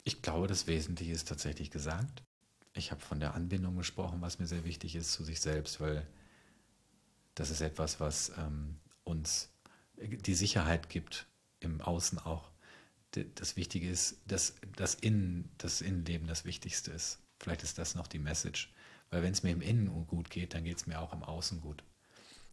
Ich 0.03 0.21
glaube, 0.21 0.47
das 0.47 0.67
Wesentliche 0.67 1.13
ist 1.13 1.27
tatsächlich 1.27 1.71
gesagt. 1.71 2.23
Ich 2.73 2.91
habe 2.91 3.01
von 3.01 3.19
der 3.19 3.35
Anbindung 3.35 3.77
gesprochen, 3.77 4.21
was 4.21 4.39
mir 4.39 4.47
sehr 4.47 4.65
wichtig 4.65 4.95
ist 4.95 5.13
zu 5.13 5.23
sich 5.23 5.39
selbst, 5.39 5.79
weil 5.79 6.05
das 7.35 7.49
ist 7.49 7.61
etwas, 7.61 7.99
was 7.99 8.31
ähm, 8.37 8.77
uns 9.03 9.49
die 9.97 10.35
Sicherheit 10.35 10.89
gibt, 10.89 11.27
im 11.59 11.81
Außen 11.81 12.19
auch 12.19 12.49
das 13.11 13.55
Wichtige 13.55 13.89
ist, 13.89 14.17
dass 14.27 14.55
das 14.75 14.95
Innen, 14.95 15.49
das 15.57 15.79
Innenleben 15.81 16.27
das 16.27 16.43
Wichtigste 16.43 16.91
ist. 16.91 17.19
Vielleicht 17.39 17.63
ist 17.63 17.77
das 17.77 17.95
noch 17.95 18.07
die 18.07 18.19
Message. 18.19 18.73
Weil 19.09 19.23
wenn 19.23 19.31
es 19.31 19.43
mir 19.43 19.51
im 19.51 19.61
Innen 19.61 20.07
gut 20.07 20.29
geht, 20.29 20.53
dann 20.53 20.63
geht 20.63 20.77
es 20.77 20.87
mir 20.87 20.99
auch 20.99 21.13
im 21.13 21.23
Außen 21.23 21.61
gut. 21.61 21.83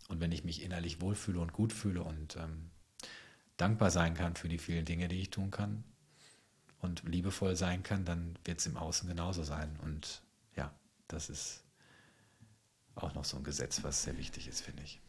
Und 0.08 0.20
wenn 0.20 0.32
ich 0.32 0.44
mich 0.44 0.62
innerlich 0.62 1.00
wohlfühle 1.00 1.40
und 1.40 1.52
gut 1.52 1.72
fühle 1.72 2.02
und 2.02 2.36
ähm, 2.36 2.70
dankbar 3.56 3.90
sein 3.90 4.14
kann 4.14 4.36
für 4.36 4.48
die 4.48 4.58
vielen 4.58 4.84
Dinge, 4.84 5.08
die 5.08 5.20
ich 5.20 5.30
tun 5.30 5.50
kann 5.50 5.84
und 6.80 7.02
liebevoll 7.04 7.56
sein 7.56 7.82
kann, 7.82 8.04
dann 8.04 8.38
wird 8.44 8.60
es 8.60 8.66
im 8.66 8.76
Außen 8.76 9.08
genauso 9.08 9.42
sein. 9.42 9.78
Und 9.82 10.22
ja, 10.56 10.72
das 11.08 11.30
ist 11.30 11.61
auch 12.94 13.14
noch 13.14 13.24
so 13.24 13.36
ein 13.36 13.44
Gesetz, 13.44 13.82
was 13.82 14.02
sehr 14.02 14.16
wichtig 14.18 14.48
ist, 14.48 14.60
finde 14.62 14.82
ich. 14.82 15.00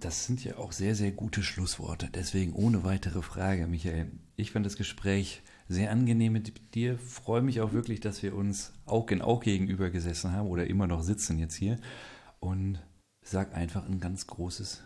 Das 0.00 0.26
sind 0.26 0.44
ja 0.44 0.58
auch 0.58 0.72
sehr, 0.72 0.94
sehr 0.94 1.12
gute 1.12 1.42
Schlussworte. 1.42 2.10
Deswegen 2.12 2.52
ohne 2.52 2.84
weitere 2.84 3.22
Frage, 3.22 3.66
Michael. 3.66 4.10
Ich 4.36 4.50
fand 4.50 4.66
das 4.66 4.76
Gespräch 4.76 5.42
sehr 5.68 5.90
angenehm 5.90 6.32
mit 6.32 6.74
dir. 6.74 6.98
Freue 6.98 7.42
mich 7.42 7.60
auch 7.60 7.72
wirklich, 7.72 8.00
dass 8.00 8.22
wir 8.22 8.34
uns 8.34 8.72
Aug 8.86 9.12
in 9.12 9.22
Aug 9.22 9.42
gegenüber 9.44 9.90
gesessen 9.90 10.32
haben 10.32 10.48
oder 10.48 10.66
immer 10.66 10.86
noch 10.86 11.02
sitzen 11.02 11.38
jetzt 11.38 11.54
hier. 11.54 11.78
Und 12.40 12.80
sag 13.22 13.54
einfach 13.54 13.86
ein 13.86 14.00
ganz 14.00 14.26
großes 14.26 14.82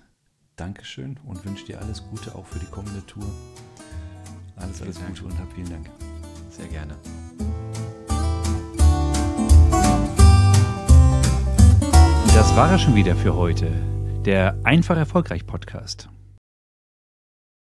Dankeschön 0.56 1.18
und 1.24 1.44
wünsche 1.44 1.66
dir 1.66 1.80
alles 1.80 2.02
Gute 2.04 2.34
auch 2.34 2.46
für 2.46 2.58
die 2.58 2.66
kommende 2.66 3.04
Tour. 3.06 3.28
Alles, 4.56 4.82
alles 4.82 5.00
Gute 5.04 5.24
und 5.24 5.38
hab 5.38 5.52
vielen 5.52 5.70
Dank. 5.70 5.90
Sehr 6.50 6.68
gerne. 6.68 6.96
War 12.59 12.72
es 12.72 12.80
schon 12.80 12.97
wieder 12.97 13.14
für 13.14 13.36
heute 13.36 13.70
der 14.24 14.59
Einfach 14.64 14.97
Erfolgreich 14.97 15.47
Podcast. 15.47 16.09